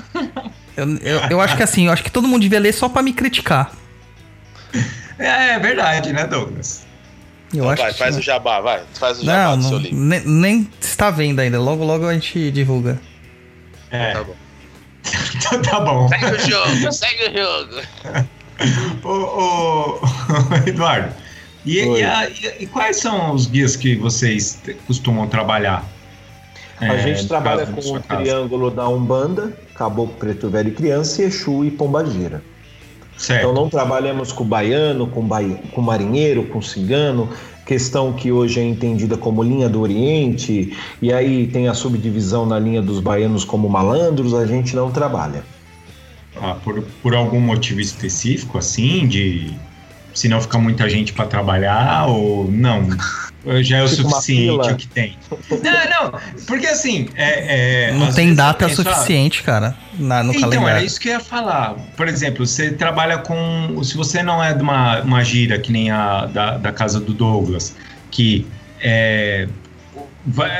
eu, 0.78 0.88
eu, 0.98 1.20
eu 1.32 1.42
acho 1.42 1.58
que 1.58 1.64
assim, 1.64 1.88
eu 1.88 1.92
acho 1.94 2.04
que 2.04 2.12
todo 2.12 2.28
mundo 2.28 2.42
devia 2.44 2.60
ler 2.60 2.74
só 2.74 2.88
pra 2.88 3.02
me 3.02 3.12
criticar. 3.12 3.72
É, 5.18 5.52
é 5.56 5.60
verdade, 5.60 6.12
né, 6.14 6.28
Douglas? 6.28 6.86
Eu 7.54 7.60
Então 7.60 7.70
acho 7.72 7.82
vai, 7.84 7.92
que 7.94 7.98
faz 8.00 8.18
o 8.18 8.22
jabá, 8.22 8.60
vai. 8.60 8.84
Faz 9.00 9.20
o 9.20 9.26
jabá 9.26 9.46
Não, 9.52 9.58
do 9.58 9.64
seu 9.64 9.72
não 9.74 9.80
livro. 9.80 9.98
nem, 9.98 10.22
nem 10.26 10.70
está 10.82 11.10
vendo 11.10 11.40
ainda. 11.40 11.60
Logo, 11.60 11.84
logo 11.84 12.06
a 12.08 12.14
gente 12.14 12.52
divulga. 12.52 13.00
É, 13.90 14.12
Tá 14.14 14.24
bom. 14.24 14.36
Então 15.36 15.62
tá 15.64 15.80
bom. 15.80 16.08
Segue 16.08 16.26
o 16.26 16.40
jogo, 16.50 16.92
segue 16.92 17.30
o 17.30 17.38
jogo. 17.38 17.82
Ô, 19.08 20.00
Eduardo, 20.66 21.14
e, 21.66 21.80
e 21.84 22.04
a- 22.04 22.30
e- 22.30 22.64
e 22.64 22.68
quais 22.68 22.98
são 22.98 23.34
os 23.34 23.48
guias 23.48 23.76
que 23.76 23.96
vocês 23.96 24.60
costumam 24.88 25.28
trabalhar? 25.28 25.84
a 26.80 26.86
É, 26.94 27.00
gente 27.00 27.28
trabalha 27.28 27.66
com 27.66 27.80
o 27.80 28.02
casa? 28.02 28.22
triângulo 28.24 28.70
da 28.70 28.88
Umbanda, 28.88 29.58
Caboclo 29.76 30.16
Preto 30.16 30.50
Velho 30.50 30.70
e 30.70 30.72
Criança, 30.74 31.22
Exu 31.24 31.64
e 31.64 31.72
Pombagira. 31.72 32.42
Certo. 33.18 33.42
Então 33.42 33.54
não 33.54 33.70
trabalhamos 33.70 34.34
com 34.34 34.44
baiano, 34.44 35.08
com, 35.08 35.22
bai... 35.26 35.58
com 35.72 35.82
marinheiro, 35.82 36.44
com 36.48 36.62
cigano, 36.62 37.30
questão 37.66 38.14
que 38.14 38.32
hoje 38.32 38.60
é 38.60 38.64
entendida 38.64 39.18
como 39.18 39.42
linha 39.42 39.68
do 39.68 39.82
Oriente, 39.82 40.72
e 41.02 41.12
aí 41.12 41.48
tem 41.48 41.68
a 41.68 41.74
subdivisão 41.74 42.46
na 42.46 42.60
linha 42.60 42.82
dos 42.82 43.00
baianos 43.00 43.44
como 43.44 43.68
malandros, 43.68 44.34
a 44.34 44.46
gente 44.46 44.76
não 44.76 44.92
trabalha. 44.92 45.44
Ah, 46.42 46.56
por, 46.64 46.82
por 47.02 47.16
algum 47.16 47.40
motivo 47.40 47.80
específico, 47.80 48.58
assim, 48.58 49.08
de 49.08 49.54
se 50.16 50.30
não 50.30 50.42
fica 50.42 50.58
muita 50.58 50.90
gente 50.90 51.14
para 51.14 51.26
trabalhar 51.28 52.08
ou 52.08 52.50
não? 52.50 52.88
Já 53.62 53.78
é 53.78 53.84
o 53.84 53.88
suficiente 53.88 54.72
o 54.72 54.76
que 54.76 54.88
tem. 54.88 55.16
Não, 55.52 56.12
não, 56.12 56.20
porque 56.48 56.66
assim, 56.66 57.08
é, 57.14 57.90
é, 57.90 57.94
não 57.94 58.12
tem 58.12 58.34
data 58.34 58.68
penso, 58.68 58.82
ah, 58.82 58.86
suficiente, 58.86 59.44
cara, 59.44 59.78
na, 60.00 60.24
no 60.24 60.34
então, 60.34 60.50
era 60.50 60.60
calendário. 60.60 60.88
isso 60.88 61.00
que 61.00 61.10
eu 61.10 61.14
ia 61.14 61.20
falar. 61.20 61.76
Por 61.96 62.08
exemplo, 62.08 62.48
você 62.48 62.72
trabalha 62.72 63.20
com. 63.20 63.80
Se 63.84 63.96
você 63.96 64.24
não 64.24 64.44
é 64.44 64.52
de 64.52 64.64
uma, 64.64 65.02
uma 65.02 65.24
gira 65.24 65.60
que 65.60 65.72
nem 65.72 65.92
a 65.92 66.26
da, 66.26 66.58
da 66.58 66.72
casa 66.72 67.00
do 67.00 67.14
Douglas, 67.14 67.76
que 68.10 68.48
é, 68.82 69.48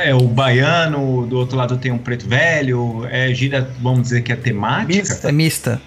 é 0.04 0.14
o 0.14 0.28
baiano, 0.28 1.26
do 1.26 1.38
outro 1.38 1.56
lado 1.56 1.76
tem 1.78 1.90
um 1.90 1.98
preto 1.98 2.28
velho, 2.28 3.04
é 3.10 3.34
gira, 3.34 3.68
vamos 3.80 4.02
dizer 4.02 4.22
que 4.22 4.32
é 4.32 4.36
temática. 4.36 5.28
É 5.28 5.32
mista. 5.32 5.80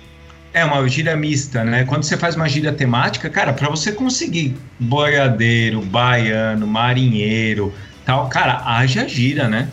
É 0.54 0.66
uma 0.66 0.88
gira 0.88 1.16
mista, 1.16 1.64
né? 1.64 1.86
Quando 1.86 2.04
você 2.04 2.18
faz 2.18 2.36
uma 2.36 2.50
gira 2.50 2.72
temática, 2.74 3.30
cara, 3.30 3.54
para 3.54 3.70
você 3.70 3.92
conseguir 3.92 4.58
boiadeiro, 4.80 5.82
baiano, 5.82 6.66
marinheiro, 6.66 7.72
tal, 8.04 8.28
cara, 8.30 8.64
haja 8.66 9.08
gira, 9.08 9.48
né? 9.48 9.70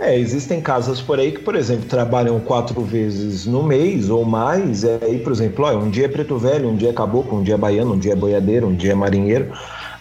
É, 0.00 0.16
existem 0.16 0.60
casas 0.60 1.00
por 1.00 1.18
aí 1.18 1.32
que, 1.32 1.40
por 1.40 1.56
exemplo, 1.56 1.84
trabalham 1.86 2.38
quatro 2.38 2.80
vezes 2.82 3.46
no 3.46 3.64
mês 3.64 4.08
ou 4.08 4.24
mais. 4.24 4.84
E 4.84 4.98
aí, 5.02 5.18
por 5.18 5.32
exemplo, 5.32 5.64
ó, 5.64 5.76
um 5.76 5.90
dia 5.90 6.04
é 6.04 6.08
preto 6.08 6.38
velho, 6.38 6.68
um 6.68 6.76
dia 6.76 6.90
é 6.90 6.92
caboclo, 6.92 7.38
um 7.38 7.42
dia 7.42 7.54
é 7.54 7.58
baiano, 7.58 7.94
um 7.94 7.98
dia 7.98 8.12
é 8.12 8.16
boiadeiro, 8.16 8.68
um 8.68 8.74
dia 8.74 8.92
é 8.92 8.94
marinheiro, 8.94 9.50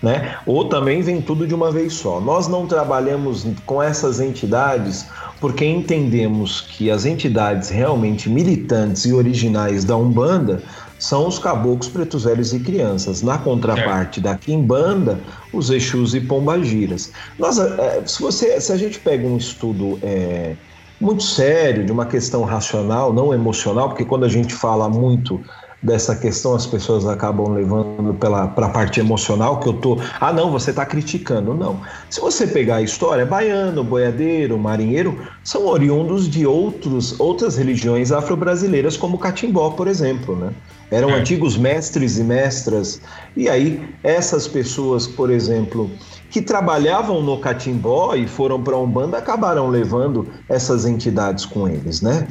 né? 0.02 0.38
Ou 0.46 0.66
também 0.66 1.02
vem 1.02 1.20
tudo 1.20 1.48
de 1.48 1.56
uma 1.56 1.72
vez 1.72 1.94
só. 1.94 2.22
Nós 2.22 2.48
não 2.48 2.68
trabalhamos 2.68 3.46
com 3.66 3.82
essas 3.82 4.20
entidades 4.20 5.08
porque 5.40 5.66
entendemos 5.66 6.62
que 6.62 6.90
as 6.90 7.06
entidades 7.06 7.70
realmente 7.70 8.30
militantes 8.30 9.06
e 9.06 9.14
originais 9.14 9.84
da 9.84 9.96
Umbanda 9.96 10.62
são 11.00 11.28
os 11.28 11.38
caboclos, 11.38 11.90
pretos 11.90 12.24
velhos 12.24 12.54
e 12.54 12.60
crianças. 12.60 13.22
Na 13.22 13.38
contraparte 13.38 14.20
da 14.20 14.36
Quimbanda, 14.36 15.20
os 15.54 15.70
Exus 15.70 16.16
e 16.16 16.22
Pombagiras. 16.22 17.12
Nós, 17.38 17.60
é, 17.60 18.02
se, 18.06 18.20
você, 18.22 18.60
se 18.60 18.72
a 18.72 18.78
gente 18.78 19.00
pega 19.00 19.28
um 19.28 19.38
estudo 19.38 20.00
é, 20.02 20.56
muito 21.00 21.24
sério, 21.24 21.86
de 21.86 21.92
uma 21.92 22.06
questão 22.06 22.44
racional, 22.44 23.14
não 23.14 23.34
emocional, 23.34 23.90
porque 23.90 24.06
quando 24.06 24.26
a 24.26 24.30
gente 24.30 24.54
fala 24.54 24.90
muito 24.90 25.40
dessa 25.82 26.16
questão, 26.16 26.56
as 26.56 26.66
pessoas 26.66 27.06
acabam 27.06 27.50
levando 27.54 28.14
para 28.14 28.44
a 28.44 28.70
parte 28.70 29.00
emocional, 29.00 29.60
que 29.60 29.70
eu 29.70 29.74
tô, 29.74 30.00
ah 30.20 30.34
não, 30.34 30.52
você 30.52 30.72
está 30.72 30.86
criticando. 30.86 31.54
Não. 31.54 31.82
Se 32.10 32.20
você 32.20 32.48
pegar 32.48 32.78
a 32.78 32.82
história, 32.82 33.26
baiano, 33.26 33.84
boiadeiro, 33.84 34.58
marinheiro, 34.58 35.20
são 35.44 35.66
oriundos 35.68 36.28
de 36.30 36.46
outros, 36.48 37.20
outras 37.20 37.58
religiões 37.58 38.12
afro-brasileiras, 38.12 38.98
como 38.98 39.18
o 39.18 39.20
catimbó, 39.20 39.70
por 39.72 39.88
exemplo, 39.88 40.36
né? 40.36 40.52
Eram 40.90 41.12
É. 41.12 41.20
antigos 41.20 41.58
mestres 41.58 42.18
e 42.18 42.24
mestras. 42.24 43.02
E 43.36 43.48
aí, 43.48 43.82
essas 44.04 44.48
pessoas, 44.48 45.06
por 45.06 45.30
exemplo, 45.30 45.92
que 46.30 46.42
trabalhavam 46.42 47.22
no 47.22 47.38
catimbó 47.40 48.16
e 48.16 48.28
foram 48.28 48.62
para 48.64 48.78
Umbanda, 48.78 49.18
acabaram 49.18 49.68
levando 49.68 50.28
essas 50.50 50.86
entidades 50.86 51.46
com 51.46 51.68
eles, 51.68 52.02
né? 52.02 52.28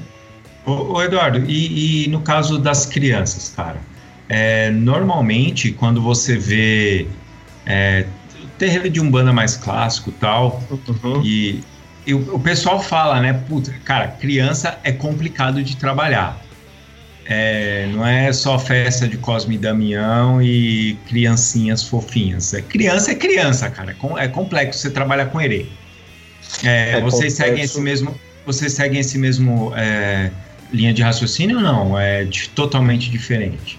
Ô, 0.67 0.95
ô, 0.95 1.03
Eduardo, 1.03 1.45
e, 1.49 2.05
e 2.05 2.09
no 2.09 2.21
caso 2.23 2.59
das 2.59 2.85
crianças, 2.87 3.49
cara? 3.55 3.81
É, 4.29 4.71
normalmente, 4.73 5.73
quando 5.73 6.03
você 6.03 6.37
vê 6.37 7.07
é, 7.65 8.07
terreiro 8.59 8.91
de 8.91 9.01
umbanda 9.01 9.33
mais 9.33 9.57
clássico 9.57 10.11
e 10.11 10.13
tal, 10.15 10.63
e, 11.23 11.61
e 12.07 12.15
o, 12.15 12.35
o 12.35 12.41
pessoal 12.41 12.81
fala, 12.83 13.21
né? 13.21 13.33
Puta, 13.33 13.73
cara, 13.85 14.09
criança 14.09 14.79
é 14.83 14.93
complicado 14.93 15.63
de 15.63 15.77
trabalhar. 15.77 16.45
É, 17.29 17.89
não 17.93 18.07
é 18.07 18.33
só 18.33 18.59
festa 18.59 19.09
de 19.09 19.17
Cosme 19.19 19.57
e 19.57 19.59
Damião 19.59 20.41
e 20.41 20.97
criancinhas 21.09 21.83
fofinhas. 21.83 22.55
É, 22.55 22.63
criança 22.63 23.13
é 23.13 23.15
criança, 23.17 23.71
cara. 23.71 23.97
É 24.19 24.25
É 24.25 24.29
complexo 24.29 24.81
você 24.81 24.91
trabalhar 24.91 25.27
com 25.27 25.41
herê. 25.41 25.67
É, 26.63 26.93
É 26.93 27.01
vocês 27.01 27.35
complexo. 27.35 27.37
seguem 27.37 27.65
esse 27.65 27.81
mesmo. 27.81 28.21
vocês 28.45 28.73
seguem 28.75 29.01
esse 29.01 29.19
mesmo 29.19 29.73
é, 29.77 30.31
linha 30.73 30.93
de 30.93 31.03
raciocínio 31.03 31.57
ou 31.57 31.63
não? 31.63 31.99
É 31.99 32.25
de- 32.25 32.49
totalmente 32.51 33.11
diferente. 33.11 33.79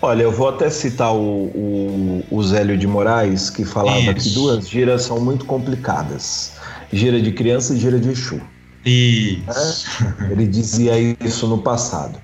Olha, 0.00 0.22
eu 0.22 0.32
vou 0.32 0.48
até 0.48 0.68
citar 0.68 1.14
o, 1.14 1.46
o, 1.46 2.26
o 2.30 2.42
Zélio 2.42 2.76
de 2.76 2.86
Moraes, 2.86 3.48
que 3.48 3.64
falava 3.64 3.98
Isso. 4.00 4.14
que 4.14 4.30
duas 4.30 4.68
giras 4.68 5.02
são 5.02 5.18
muito 5.18 5.46
complicadas. 5.46 6.52
Gira 6.92 7.20
de 7.20 7.32
criança 7.32 7.74
e 7.74 7.78
gira 7.78 7.98
de 7.98 8.10
Exu. 8.10 8.40
Isso. 8.84 9.86
Ele 10.30 10.46
dizia 10.46 10.92
isso 11.24 11.46
no 11.46 11.62
passado. 11.62 12.20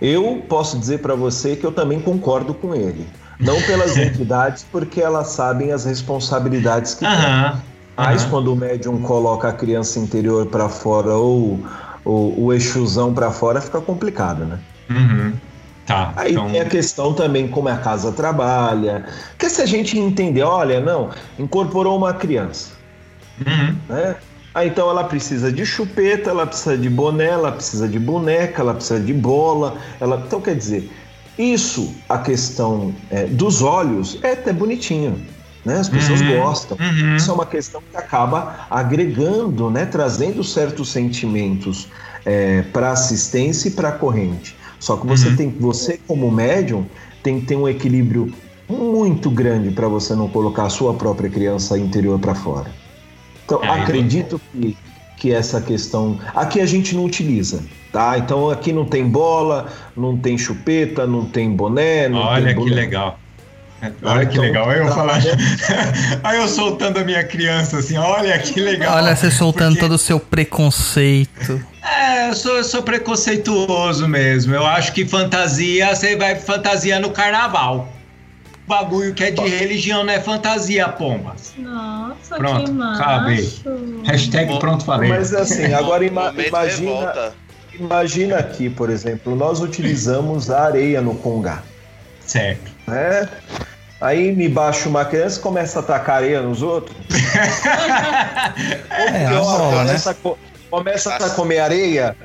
Eu 0.00 0.44
posso 0.48 0.78
dizer 0.78 0.98
para 0.98 1.14
você 1.14 1.56
que 1.56 1.64
eu 1.64 1.72
também 1.72 2.00
concordo 2.00 2.52
com 2.52 2.74
ele. 2.74 3.06
Não 3.40 3.60
pelas 3.62 3.96
entidades, 3.96 4.64
porque 4.70 5.00
elas 5.00 5.28
sabem 5.28 5.72
as 5.72 5.84
responsabilidades 5.86 6.94
que 6.94 7.06
têm. 7.06 7.62
Mas 7.96 8.24
quando 8.24 8.52
o 8.52 8.56
médium 8.56 9.00
coloca 9.02 9.48
a 9.48 9.52
criança 9.52 9.98
interior 9.98 10.46
para 10.46 10.68
fora 10.68 11.14
ou 11.14 11.64
o, 12.04 12.50
o 12.50 13.12
para 13.14 13.30
fora, 13.30 13.60
fica 13.60 13.80
complicado, 13.80 14.44
né? 14.44 14.58
Uhum. 14.90 15.32
Tá. 15.86 16.12
Aí 16.16 16.32
então, 16.32 16.50
tem 16.50 16.60
a 16.60 16.64
questão 16.64 17.12
também 17.12 17.46
como 17.48 17.68
a 17.68 17.76
casa 17.76 18.10
trabalha. 18.12 19.04
Porque 19.30 19.50
se 19.50 19.60
a 19.60 19.66
gente 19.66 19.98
entender, 19.98 20.42
olha, 20.42 20.80
não, 20.80 21.10
incorporou 21.38 21.96
uma 21.96 22.14
criança, 22.14 22.72
uhum. 23.38 23.76
né? 23.88 24.16
Aí 24.54 24.68
então 24.68 24.88
ela 24.88 25.04
precisa 25.04 25.52
de 25.52 25.66
chupeta, 25.66 26.30
ela 26.30 26.46
precisa 26.46 26.78
de 26.78 26.88
boné, 26.88 27.26
ela 27.26 27.50
precisa 27.50 27.88
de 27.88 27.98
boneca, 27.98 28.62
ela 28.62 28.74
precisa 28.74 29.00
de 29.00 29.12
bola. 29.12 29.76
Ela... 30.00 30.22
Então 30.24 30.40
quer 30.40 30.54
dizer, 30.54 30.90
isso, 31.36 31.92
a 32.08 32.18
questão 32.18 32.94
é, 33.10 33.24
dos 33.24 33.62
olhos, 33.62 34.18
é 34.22 34.32
até 34.32 34.52
bonitinho. 34.52 35.20
Né? 35.64 35.78
As 35.78 35.88
pessoas 35.88 36.20
Uhum. 36.20 36.36
gostam. 36.36 36.76
Uhum. 36.78 37.16
Isso 37.16 37.30
é 37.30 37.34
uma 37.34 37.46
questão 37.46 37.80
que 37.90 37.96
acaba 37.96 38.66
agregando, 38.70 39.70
né? 39.70 39.86
trazendo 39.86 40.44
certos 40.44 40.90
sentimentos 40.90 41.88
para 42.72 42.90
assistência 42.92 43.68
e 43.68 43.70
para 43.72 43.88
a 43.90 43.92
corrente. 43.92 44.56
Só 44.80 44.96
que 44.96 45.06
você 45.06 45.28
Uhum. 45.30 45.36
tem, 45.36 45.50
você 45.58 45.98
como 46.06 46.30
médium, 46.30 46.86
tem 47.22 47.40
que 47.40 47.46
ter 47.46 47.56
um 47.56 47.66
equilíbrio 47.68 48.32
muito 48.68 49.30
grande 49.30 49.70
para 49.70 49.88
você 49.88 50.14
não 50.14 50.28
colocar 50.28 50.64
a 50.64 50.70
sua 50.70 50.94
própria 50.94 51.28
criança 51.30 51.78
interior 51.78 52.18
para 52.18 52.34
fora. 52.34 52.70
Então, 53.44 53.62
É, 53.62 53.68
acredito 53.82 54.40
que, 54.52 54.76
que 55.18 55.32
essa 55.32 55.60
questão. 55.60 56.18
Aqui 56.34 56.60
a 56.60 56.66
gente 56.66 56.94
não 56.96 57.04
utiliza, 57.04 57.62
tá? 57.92 58.18
Então 58.18 58.50
aqui 58.50 58.72
não 58.72 58.86
tem 58.86 59.06
bola, 59.06 59.68
não 59.96 60.16
tem 60.18 60.36
chupeta, 60.38 61.06
não 61.06 61.26
tem 61.26 61.50
boné, 61.54 62.08
não 62.08 62.20
Olha 62.20 62.46
tem 62.46 62.54
que 62.54 62.60
boné. 62.70 62.74
legal. 62.74 63.18
Olha 64.02 64.24
que 64.26 64.38
legal. 64.38 64.70
Aí 64.70 64.78
eu 64.78 64.88
falar. 64.88 65.20
Aí 66.24 66.38
eu 66.38 66.48
soltando 66.48 66.98
a 67.00 67.04
minha 67.04 67.22
criança 67.24 67.78
assim, 67.78 67.96
olha 67.98 68.38
que 68.38 68.58
legal. 68.60 68.94
Olha, 68.96 69.14
você 69.14 69.30
soltando 69.30 69.70
Porque- 69.72 69.80
todo 69.82 69.92
o 69.92 69.98
seu 69.98 70.18
preconceito. 70.18 71.60
É, 71.82 72.28
eu 72.30 72.34
sou, 72.34 72.56
eu 72.56 72.64
sou 72.64 72.82
preconceituoso 72.82 74.08
mesmo. 74.08 74.54
Eu 74.54 74.64
acho 74.66 74.92
que 74.92 75.06
fantasia, 75.06 75.94
você 75.94 76.16
vai 76.16 76.36
fantasia 76.36 76.98
no 76.98 77.10
carnaval. 77.10 77.88
Bagulho 78.66 79.12
que 79.12 79.22
é 79.24 79.30
de 79.30 79.46
religião 79.46 80.02
não 80.04 80.12
é 80.14 80.18
fantasia, 80.20 80.88
pombas. 80.88 81.52
Nossa, 81.58 82.36
Pronto, 82.36 82.64
que 82.64 82.70
macho. 82.72 83.02
acabei. 83.02 83.52
Hashtag 84.06 84.58
pronto 84.58 84.82
falei. 84.86 85.10
Mas 85.10 85.34
assim, 85.34 85.70
agora 85.74 86.02
ima- 86.06 86.32
imagina, 86.38 87.32
imagina 87.78 88.36
aqui, 88.38 88.70
por 88.70 88.88
exemplo, 88.88 89.36
nós 89.36 89.60
utilizamos 89.60 90.50
a 90.50 90.62
areia 90.64 91.02
no 91.02 91.14
congá. 91.16 91.62
Certo. 92.26 92.70
né? 92.86 93.28
Aí 94.00 94.32
me 94.34 94.48
baixa 94.48 94.88
uma 94.88 95.04
criança 95.04 95.38
e 95.38 95.42
começa 95.42 95.80
a 95.80 95.82
tacar 95.82 96.16
areia 96.16 96.42
nos 96.42 96.60
outros. 96.62 96.94
É, 98.90 99.26
a 99.26 99.28
Pior, 99.30 99.40
bola, 99.42 99.70
né? 99.84 99.86
começa, 99.86 100.10
a 100.10 100.14
co- 100.14 100.38
começa 100.70 101.14
a 101.14 101.30
comer 101.30 101.58
areia, 101.60 102.16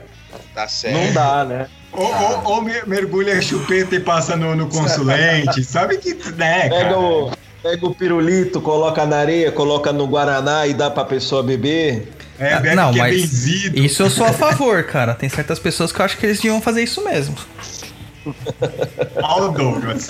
Tá 0.53 0.67
certo. 0.67 0.95
não 0.95 1.11
dá, 1.13 1.45
né? 1.45 1.67
Ou, 1.91 2.05
ou, 2.05 2.43
ou 2.55 2.61
me- 2.61 2.81
mergulha 2.85 3.37
a 3.37 3.41
chupeta 3.41 3.95
e 3.95 3.99
passa 3.99 4.35
no, 4.35 4.55
no 4.55 4.67
consulente. 4.67 5.63
Sabe 5.65 5.97
que. 5.97 6.13
Né, 6.33 6.69
Pega 6.69 6.75
cara? 6.83 6.99
o, 6.99 7.31
pega 7.63 7.85
o 7.87 7.95
pirulito, 7.95 8.61
coloca 8.61 9.05
na 9.05 9.17
areia, 9.17 9.51
coloca 9.51 9.91
no 9.93 10.05
guaraná 10.07 10.67
e 10.67 10.73
dá 10.73 10.89
pra 10.91 11.05
pessoa 11.05 11.41
beber. 11.41 12.11
É, 12.37 12.55
bebe 12.59 12.75
Não, 12.75 12.91
que 12.93 12.99
é 12.99 13.01
mas 13.03 13.15
benzido. 13.21 13.79
Isso 13.79 14.03
eu 14.03 14.09
sou 14.09 14.25
a 14.25 14.31
favor, 14.33 14.83
cara. 14.83 15.13
Tem 15.13 15.27
certas 15.29 15.59
pessoas 15.59 15.91
que 15.91 15.99
eu 15.99 16.05
acho 16.05 16.17
que 16.17 16.25
eles 16.25 16.37
deviam 16.37 16.61
fazer 16.61 16.83
isso 16.83 17.03
mesmo. 17.03 17.35
Ó 19.21 19.41
o 19.45 19.49
Douglas. 19.49 20.09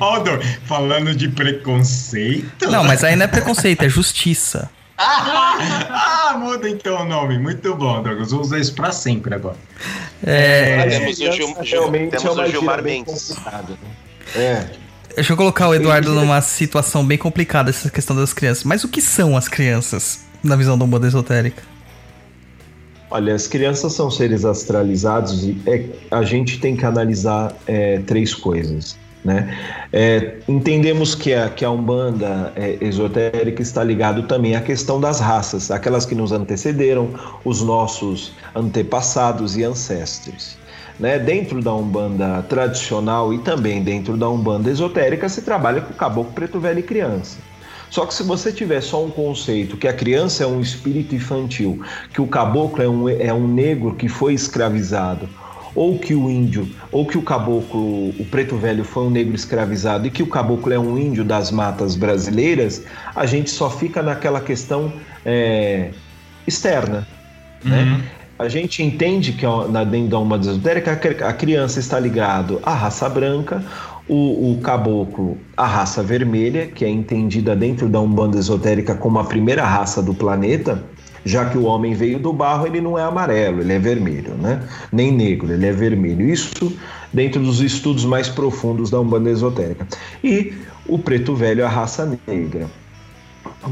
Ó 0.00 0.16
o 0.16 0.18
Douglas. 0.24 0.46
Falando 0.66 1.14
de 1.14 1.28
preconceito. 1.28 2.68
Não, 2.70 2.84
mas 2.84 3.02
aí 3.04 3.16
não 3.16 3.24
é 3.24 3.28
preconceito, 3.28 3.82
é 3.82 3.88
justiça. 3.88 4.70
Ah, 5.00 6.36
muda 6.38 6.68
então 6.68 7.02
o 7.02 7.04
nome. 7.04 7.38
Muito 7.38 7.74
bom, 7.74 8.02
Douglas. 8.02 8.30
Vou 8.32 8.40
usar 8.40 8.58
isso 8.58 8.74
pra 8.74 8.90
sempre 8.92 9.34
agora. 9.34 9.56
É, 10.26 10.76
Mas 10.76 10.94
temos 10.98 11.18
o 11.20 11.32
Gil- 11.32 11.54
realmente 11.62 12.10
temos 12.16 12.38
é 12.38 12.42
o 12.42 12.46
Gilmar 12.50 12.82
Mendes. 12.82 13.30
né? 13.36 13.78
É. 14.34 14.66
deixa 15.14 15.32
eu 15.32 15.36
colocar 15.36 15.68
o 15.68 15.74
Eduardo 15.74 16.12
numa 16.14 16.40
situação 16.42 17.06
bem 17.06 17.16
complicada, 17.16 17.70
essa 17.70 17.88
questão 17.90 18.14
das 18.16 18.32
crianças. 18.34 18.64
Mas 18.64 18.82
o 18.84 18.88
que 18.88 19.00
são 19.00 19.36
as 19.36 19.48
crianças, 19.48 20.20
na 20.42 20.56
visão 20.56 20.76
do 20.76 20.86
mundo 20.86 21.06
esotérica? 21.06 21.62
Olha, 23.10 23.34
as 23.34 23.46
crianças 23.46 23.94
são 23.94 24.10
seres 24.10 24.44
astralizados 24.44 25.44
e 25.44 25.60
é- 25.66 25.84
a 26.10 26.22
gente 26.22 26.60
tem 26.60 26.76
que 26.76 26.84
analisar 26.84 27.54
é, 27.66 28.00
três 28.00 28.34
coisas. 28.34 28.96
Né? 29.24 29.56
É, 29.92 30.36
entendemos 30.46 31.14
que 31.14 31.34
a, 31.34 31.48
que 31.48 31.64
a 31.64 31.70
Umbanda 31.70 32.52
é, 32.54 32.78
esotérica 32.80 33.60
está 33.60 33.82
ligado 33.82 34.22
também 34.24 34.54
à 34.54 34.60
questão 34.60 35.00
das 35.00 35.20
raças, 35.20 35.70
aquelas 35.70 36.06
que 36.06 36.14
nos 36.14 36.32
antecederam, 36.32 37.10
os 37.44 37.62
nossos 37.62 38.32
antepassados 38.54 39.56
e 39.56 39.64
ancestres. 39.64 40.56
Né? 41.00 41.18
Dentro 41.18 41.62
da 41.62 41.74
Umbanda 41.74 42.42
tradicional 42.48 43.32
e 43.32 43.38
também 43.38 43.82
dentro 43.82 44.16
da 44.16 44.28
Umbanda 44.28 44.70
esotérica 44.70 45.28
se 45.28 45.42
trabalha 45.42 45.80
com 45.80 45.94
caboclo, 45.94 46.32
preto 46.32 46.60
velho 46.60 46.78
e 46.78 46.82
criança. 46.82 47.38
Só 47.90 48.04
que 48.04 48.14
se 48.14 48.22
você 48.22 48.52
tiver 48.52 48.80
só 48.80 49.04
um 49.04 49.10
conceito 49.10 49.76
que 49.76 49.88
a 49.88 49.92
criança 49.92 50.44
é 50.44 50.46
um 50.46 50.60
espírito 50.60 51.14
infantil, 51.14 51.82
que 52.12 52.20
o 52.20 52.26
caboclo 52.26 52.82
é 52.82 52.88
um, 52.88 53.08
é 53.08 53.32
um 53.32 53.48
negro 53.48 53.94
que 53.94 54.08
foi 54.08 54.34
escravizado, 54.34 55.28
ou 55.74 55.98
que 55.98 56.14
o 56.14 56.28
índio, 56.28 56.68
ou 56.90 57.06
que 57.06 57.16
o 57.16 57.22
caboclo, 57.22 58.08
o 58.10 58.26
preto 58.30 58.56
velho 58.56 58.84
foi 58.84 59.04
um 59.04 59.10
negro 59.10 59.34
escravizado 59.34 60.06
e 60.06 60.10
que 60.10 60.22
o 60.22 60.26
caboclo 60.26 60.72
é 60.72 60.78
um 60.78 60.98
índio 60.98 61.24
das 61.24 61.50
matas 61.50 61.94
brasileiras, 61.94 62.82
a 63.14 63.24
gente 63.26 63.50
só 63.50 63.70
fica 63.70 64.02
naquela 64.02 64.40
questão 64.40 64.92
é, 65.24 65.90
externa. 66.46 67.06
Né? 67.64 67.82
Uhum. 67.82 68.02
A 68.38 68.48
gente 68.48 68.82
entende 68.82 69.32
que 69.32 69.44
ó, 69.44 69.66
na 69.66 69.84
dentro 69.84 70.10
da 70.10 70.18
Umbanda 70.18 70.48
esotérica 70.48 70.92
a 71.26 71.32
criança 71.32 71.80
está 71.80 71.98
ligado 71.98 72.60
à 72.62 72.72
raça 72.72 73.08
branca, 73.08 73.62
o, 74.08 74.52
o 74.52 74.60
caboclo 74.62 75.36
à 75.56 75.66
raça 75.66 76.02
vermelha, 76.02 76.66
que 76.66 76.84
é 76.84 76.88
entendida 76.88 77.54
dentro 77.54 77.88
da 77.88 78.00
Umbanda 78.00 78.38
esotérica 78.38 78.94
como 78.94 79.18
a 79.18 79.24
primeira 79.24 79.64
raça 79.64 80.02
do 80.02 80.14
planeta, 80.14 80.82
já 81.24 81.44
que 81.50 81.58
o 81.58 81.64
homem 81.64 81.94
veio 81.94 82.18
do 82.18 82.32
barro, 82.32 82.66
ele 82.66 82.80
não 82.80 82.98
é 82.98 83.02
amarelo, 83.02 83.60
ele 83.60 83.72
é 83.72 83.78
vermelho, 83.78 84.34
né? 84.34 84.62
Nem 84.90 85.12
negro, 85.12 85.52
ele 85.52 85.66
é 85.66 85.72
vermelho. 85.72 86.26
Isso 86.26 86.74
dentro 87.12 87.42
dos 87.42 87.60
estudos 87.60 88.04
mais 88.04 88.28
profundos 88.28 88.90
da 88.90 89.00
Umbanda 89.00 89.30
esotérica. 89.30 89.86
E 90.24 90.52
o 90.86 90.98
preto 90.98 91.34
velho 91.34 91.64
a 91.66 91.68
raça 91.68 92.18
negra. 92.26 92.66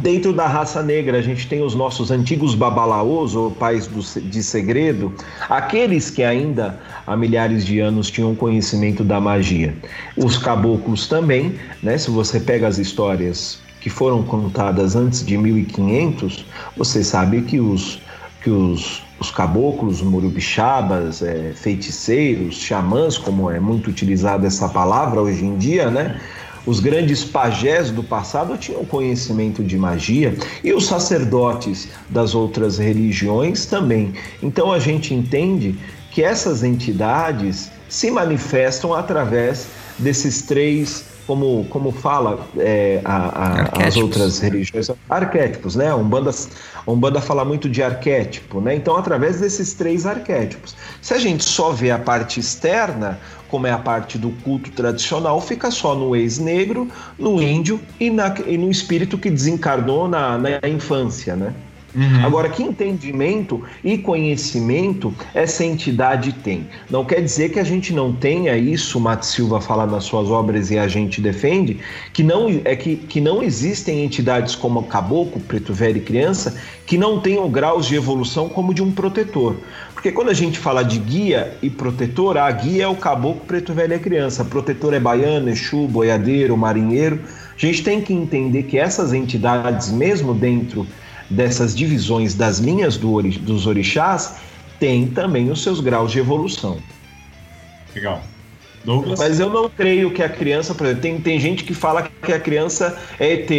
Dentro 0.02 0.32
da 0.32 0.46
raça 0.46 0.82
negra, 0.82 1.18
a 1.18 1.22
gente 1.22 1.48
tem 1.48 1.62
os 1.62 1.74
nossos 1.74 2.10
antigos 2.10 2.54
babalaôs, 2.54 3.34
ou 3.34 3.50
pais 3.50 3.86
do 3.86 4.00
de 4.20 4.42
segredo, 4.42 5.12
aqueles 5.48 6.10
que 6.10 6.22
ainda 6.22 6.78
há 7.06 7.16
milhares 7.16 7.64
de 7.64 7.80
anos 7.80 8.10
tinham 8.10 8.34
conhecimento 8.34 9.04
da 9.04 9.20
magia. 9.20 9.74
Os 10.16 10.36
caboclos 10.36 11.08
também, 11.08 11.54
né? 11.82 11.96
Se 11.98 12.10
você 12.10 12.40
pega 12.40 12.66
as 12.66 12.78
histórias 12.78 13.58
que 13.80 13.88
foram 13.88 14.22
contadas 14.22 14.96
antes 14.96 15.24
de 15.24 15.38
1500, 15.38 16.44
você 16.76 17.04
sabe 17.04 17.42
que 17.42 17.60
os, 17.60 18.00
que 18.42 18.50
os, 18.50 19.02
os 19.20 19.30
caboclos, 19.30 20.02
murubixabas, 20.02 21.22
é, 21.22 21.52
feiticeiros, 21.54 22.56
xamãs, 22.56 23.16
como 23.16 23.50
é 23.50 23.60
muito 23.60 23.88
utilizada 23.88 24.46
essa 24.46 24.68
palavra 24.68 25.20
hoje 25.20 25.44
em 25.44 25.56
dia, 25.56 25.90
né? 25.90 26.20
Os 26.66 26.80
grandes 26.80 27.24
pajés 27.24 27.90
do 27.90 28.02
passado 28.02 28.58
tinham 28.58 28.84
conhecimento 28.84 29.62
de 29.62 29.78
magia 29.78 30.36
e 30.64 30.72
os 30.72 30.86
sacerdotes 30.86 31.88
das 32.10 32.34
outras 32.34 32.78
religiões 32.78 33.66
também. 33.66 34.12
Então 34.42 34.72
a 34.72 34.80
gente 34.80 35.14
entende 35.14 35.78
que 36.10 36.22
essas 36.22 36.64
entidades 36.64 37.70
se 37.88 38.10
manifestam 38.10 38.92
através 38.92 39.68
desses 39.98 40.42
três, 40.42 41.04
como, 41.26 41.64
como 41.70 41.90
fala 41.90 42.46
é, 42.58 43.00
a- 43.04 43.16
a- 43.46 43.86
as 43.86 43.96
outras 43.96 44.38
religiões, 44.38 44.90
arquétipos, 45.08 45.74
né? 45.76 45.88
A 45.88 45.96
Umbanda, 45.96 46.30
a 46.86 46.90
Umbanda 46.90 47.20
fala 47.20 47.44
muito 47.44 47.68
de 47.68 47.82
arquétipo, 47.82 48.60
né? 48.60 48.74
Então, 48.76 48.96
através 48.96 49.40
desses 49.40 49.74
três 49.74 50.06
arquétipos. 50.06 50.74
Se 51.02 51.14
a 51.14 51.18
gente 51.18 51.42
só 51.44 51.70
vê 51.72 51.90
a 51.90 51.98
parte 51.98 52.38
externa, 52.40 53.18
como 53.48 53.66
é 53.66 53.72
a 53.72 53.78
parte 53.78 54.18
do 54.18 54.30
culto 54.42 54.70
tradicional, 54.70 55.40
fica 55.40 55.70
só 55.70 55.94
no 55.94 56.14
ex-negro, 56.16 56.88
no 57.18 57.42
índio 57.42 57.80
e, 57.98 58.10
na- 58.10 58.34
e 58.46 58.56
no 58.56 58.70
espírito 58.70 59.18
que 59.18 59.30
desencarnou 59.30 60.08
na, 60.08 60.38
na 60.38 60.50
infância, 60.68 61.34
né? 61.36 61.52
Uhum. 61.96 62.26
Agora, 62.26 62.50
que 62.50 62.62
entendimento 62.62 63.62
e 63.82 63.96
conhecimento 63.96 65.14
essa 65.34 65.64
entidade 65.64 66.32
tem? 66.32 66.68
Não 66.90 67.06
quer 67.06 67.22
dizer 67.22 67.48
que 67.48 67.58
a 67.58 67.64
gente 67.64 67.94
não 67.94 68.12
tenha 68.12 68.54
isso, 68.56 68.98
o 68.98 69.00
Mato 69.00 69.24
Silva 69.24 69.62
fala 69.62 69.86
nas 69.86 70.04
suas 70.04 70.28
obras 70.28 70.70
e 70.70 70.78
a 70.78 70.86
gente 70.86 71.22
defende, 71.22 71.78
que 72.12 72.22
não, 72.22 72.48
é 72.64 72.76
que, 72.76 72.96
que 72.96 73.18
não 73.18 73.42
existem 73.42 74.04
entidades 74.04 74.54
como 74.54 74.82
caboclo, 74.82 75.40
preto 75.40 75.72
velho 75.72 75.96
e 75.96 76.00
criança 76.00 76.54
que 76.84 76.98
não 76.98 77.18
tenham 77.18 77.50
graus 77.50 77.86
de 77.86 77.96
evolução 77.96 78.48
como 78.48 78.74
de 78.74 78.82
um 78.82 78.92
protetor. 78.92 79.56
Porque 79.94 80.12
quando 80.12 80.28
a 80.28 80.34
gente 80.34 80.58
fala 80.58 80.84
de 80.84 80.98
guia 80.98 81.56
e 81.62 81.70
protetor, 81.70 82.36
a 82.36 82.50
guia 82.50 82.84
é 82.84 82.88
o 82.88 82.94
caboclo, 82.94 83.40
preto 83.46 83.72
velho 83.72 83.94
e 83.94 83.98
criança, 83.98 84.44
protetor 84.44 84.92
é 84.92 85.00
baiano, 85.00 85.48
exu, 85.48 85.88
boiadeiro, 85.88 86.56
marinheiro. 86.56 87.20
A 87.56 87.58
gente 87.58 87.82
tem 87.82 88.02
que 88.02 88.12
entender 88.12 88.64
que 88.64 88.78
essas 88.78 89.12
entidades, 89.12 89.90
mesmo 89.90 90.34
dentro 90.34 90.86
dessas 91.28 91.74
divisões 91.74 92.34
das 92.34 92.58
linhas 92.58 92.96
do 92.96 93.12
ori- 93.12 93.38
dos 93.38 93.66
orixás, 93.66 94.36
têm 94.78 95.06
também 95.08 95.50
os 95.50 95.62
seus 95.62 95.80
graus 95.80 96.12
de 96.12 96.18
evolução. 96.18 96.78
Legal. 97.94 98.22
Douglas? 98.84 99.18
Mas 99.18 99.40
eu 99.40 99.50
não 99.50 99.68
creio 99.68 100.12
que 100.12 100.22
a 100.22 100.28
criança, 100.28 100.72
por 100.72 100.86
exemplo, 100.86 101.02
tem, 101.02 101.20
tem 101.20 101.40
gente 101.40 101.64
que 101.64 101.74
fala 101.74 102.08
que 102.22 102.32
a 102.32 102.38
criança 102.38 102.96
é 103.18 103.32
ET, 103.32 103.50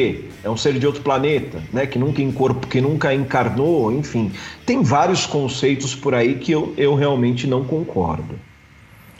é 0.43 0.49
um 0.49 0.55
ser 0.55 0.79
de 0.79 0.87
outro 0.87 1.01
planeta, 1.01 1.61
né? 1.73 1.85
Que 1.85 1.99
nunca, 1.99 2.21
encorpo, 2.21 2.65
que 2.65 2.79
nunca 2.79 3.13
encarnou, 3.13 3.91
enfim. 3.91 4.31
Tem 4.65 4.81
vários 4.81 5.25
conceitos 5.25 5.93
por 5.93 6.15
aí 6.15 6.35
que 6.35 6.53
eu, 6.53 6.73
eu 6.77 6.95
realmente 6.95 7.45
não 7.45 7.65
concordo. 7.65 8.39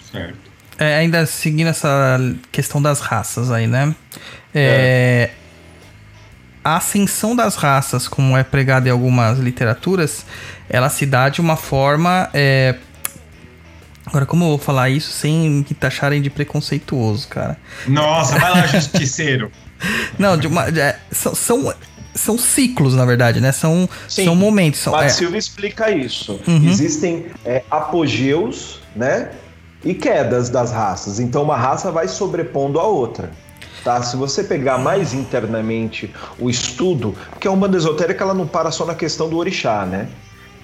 Certo. 0.10 0.48
É, 0.80 0.98
ainda 1.00 1.26
seguindo 1.26 1.68
essa 1.68 2.18
questão 2.52 2.82
das 2.82 3.02
raças 3.02 3.52
aí, 3.52 3.68
né? 3.68 3.94
É, 4.56 5.32
A 6.68 6.76
ascensão 6.76 7.34
das 7.34 7.56
raças, 7.56 8.10
como 8.10 8.36
é 8.36 8.44
pregado 8.44 8.90
em 8.90 8.92
algumas 8.92 9.40
literaturas, 9.40 10.26
ela 10.70 10.90
se 10.90 11.06
dá 11.06 11.30
de 11.30 11.40
uma 11.40 11.56
forma. 11.56 12.30
é, 12.34 12.76
Agora, 14.06 14.26
como 14.26 14.44
eu 14.44 14.50
vou 14.50 14.58
falar 14.58 14.90
isso 14.90 15.10
sem 15.12 15.50
me 15.50 15.64
taxarem 15.64 16.22
de 16.22 16.30
preconceituoso, 16.30 17.30
cara? 17.30 17.58
Nossa, 17.88 18.38
vai 18.38 18.52
lá, 18.52 18.68
justiceiro. 18.68 19.50
Não, 20.20 20.38
de 20.38 20.48
uma, 20.48 20.68
é, 20.68 21.00
são, 21.10 21.34
são, 21.34 21.74
são 22.14 22.38
ciclos, 22.38 22.96
na 22.96 23.06
verdade, 23.06 23.40
né? 23.40 23.54
São, 23.54 23.88
Sim. 24.10 24.26
são 24.26 24.36
momentos. 24.36 24.82
São, 24.82 24.92
Mato 24.92 25.06
é, 25.06 25.10
Silva 25.10 25.38
explica 25.38 25.90
isso. 25.90 26.38
Uhum. 26.46 26.68
Existem 26.68 27.28
é, 27.46 27.64
apogeus, 27.72 28.82
né? 28.94 29.32
E 29.86 29.94
quedas 29.94 30.50
das 30.50 30.72
raças. 30.72 31.18
Então 31.22 31.44
uma 31.44 31.56
raça 31.56 31.94
vai 31.94 32.10
sobrepondo 32.10 32.78
a 32.78 32.84
outra. 32.84 33.32
Tá? 33.88 34.02
Se 34.02 34.18
você 34.18 34.44
pegar 34.44 34.78
mais 34.78 35.14
internamente 35.14 36.14
o 36.38 36.50
estudo, 36.50 37.16
porque 37.32 37.48
a 37.48 37.52
Umbanda 37.52 37.78
Esotérica 37.78 38.22
ela 38.22 38.34
não 38.34 38.46
para 38.46 38.70
só 38.70 38.86
na 38.86 38.94
questão 38.94 39.30
do 39.30 39.38
orixá, 39.38 39.86
né? 39.86 40.10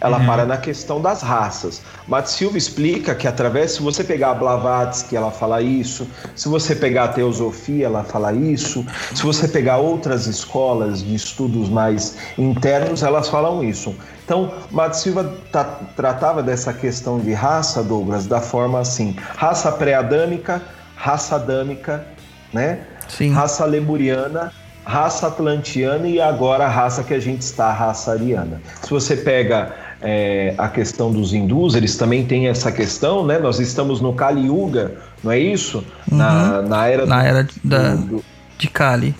Ela 0.02 0.20
para 0.26 0.46
na 0.46 0.58
questão 0.58 1.02
das 1.02 1.22
raças. 1.22 1.82
Mato 2.06 2.30
Silva 2.30 2.58
explica 2.58 3.16
que 3.16 3.26
através, 3.26 3.72
se 3.72 3.82
você 3.82 4.04
pegar 4.04 4.32
a 4.32 4.34
Blavatsky, 4.34 5.16
ela 5.16 5.32
fala 5.32 5.62
isso, 5.62 6.06
se 6.36 6.50
você 6.50 6.76
pegar 6.76 7.06
a 7.06 7.08
Teosofia, 7.08 7.86
ela 7.86 8.04
fala 8.04 8.34
isso, 8.34 8.86
se 9.16 9.24
você 9.24 9.48
pegar 9.48 9.78
outras 9.78 10.28
escolas 10.28 11.02
de 11.02 11.16
estudos 11.16 11.70
mais 11.70 12.18
internos, 12.38 13.04
elas 13.04 13.30
falam 13.30 13.64
isso. 13.64 13.96
Então, 14.26 14.52
Mato 14.70 14.98
Silva 14.98 15.34
ta- 15.50 15.80
tratava 15.96 16.44
dessa 16.44 16.74
questão 16.74 17.22
de 17.22 17.32
raça, 17.32 17.82
Douglas, 17.82 18.28
da 18.28 18.42
forma 18.42 18.82
assim: 18.82 19.16
raça 19.38 19.72
pré-adâmica, 19.72 20.62
raça 20.98 21.36
adâmica, 21.36 22.06
né? 22.52 22.88
Sim. 23.08 23.32
Raça 23.34 23.66
lemuriana, 23.66 24.52
raça 24.86 25.28
atlantiana 25.28 26.08
e 26.08 26.20
agora 26.20 26.66
a 26.66 26.70
raça 26.70 27.04
que 27.04 27.14
a 27.14 27.20
gente 27.20 27.42
está, 27.42 27.68
a 27.68 27.74
raça 27.74 28.12
ariana. 28.12 28.62
Se 28.82 28.90
você 28.90 29.16
pega 29.16 29.74
é, 30.02 30.54
a 30.58 30.68
questão 30.68 31.12
dos 31.12 31.34
hindus, 31.34 31.76
eles 31.76 31.96
também 31.96 32.26
têm 32.26 32.48
essa 32.48 32.72
questão, 32.72 33.26
né? 33.26 33.40
Nós 33.40 33.60
estamos 33.60 34.02
no 34.02 34.14
Kali 34.14 34.48
Yuga, 34.48 34.92
não 35.24 35.32
é 35.32 35.40
isso? 35.40 35.84
Na, 36.12 36.62
na 36.62 36.88
era, 36.88 37.04
Uhum. 37.04 37.10
Na 37.10 37.22
do- 37.22 37.28
era 37.28 37.48
da- 37.64 37.96
do- 37.96 38.24
de 38.58 38.68
Kali. 38.70 39.16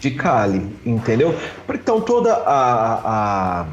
de 0.00 0.10
Kali, 0.12 0.66
entendeu? 0.86 1.34
Então 1.72 2.00
toda 2.00 2.32
a, 2.34 3.00
a, 3.04 3.66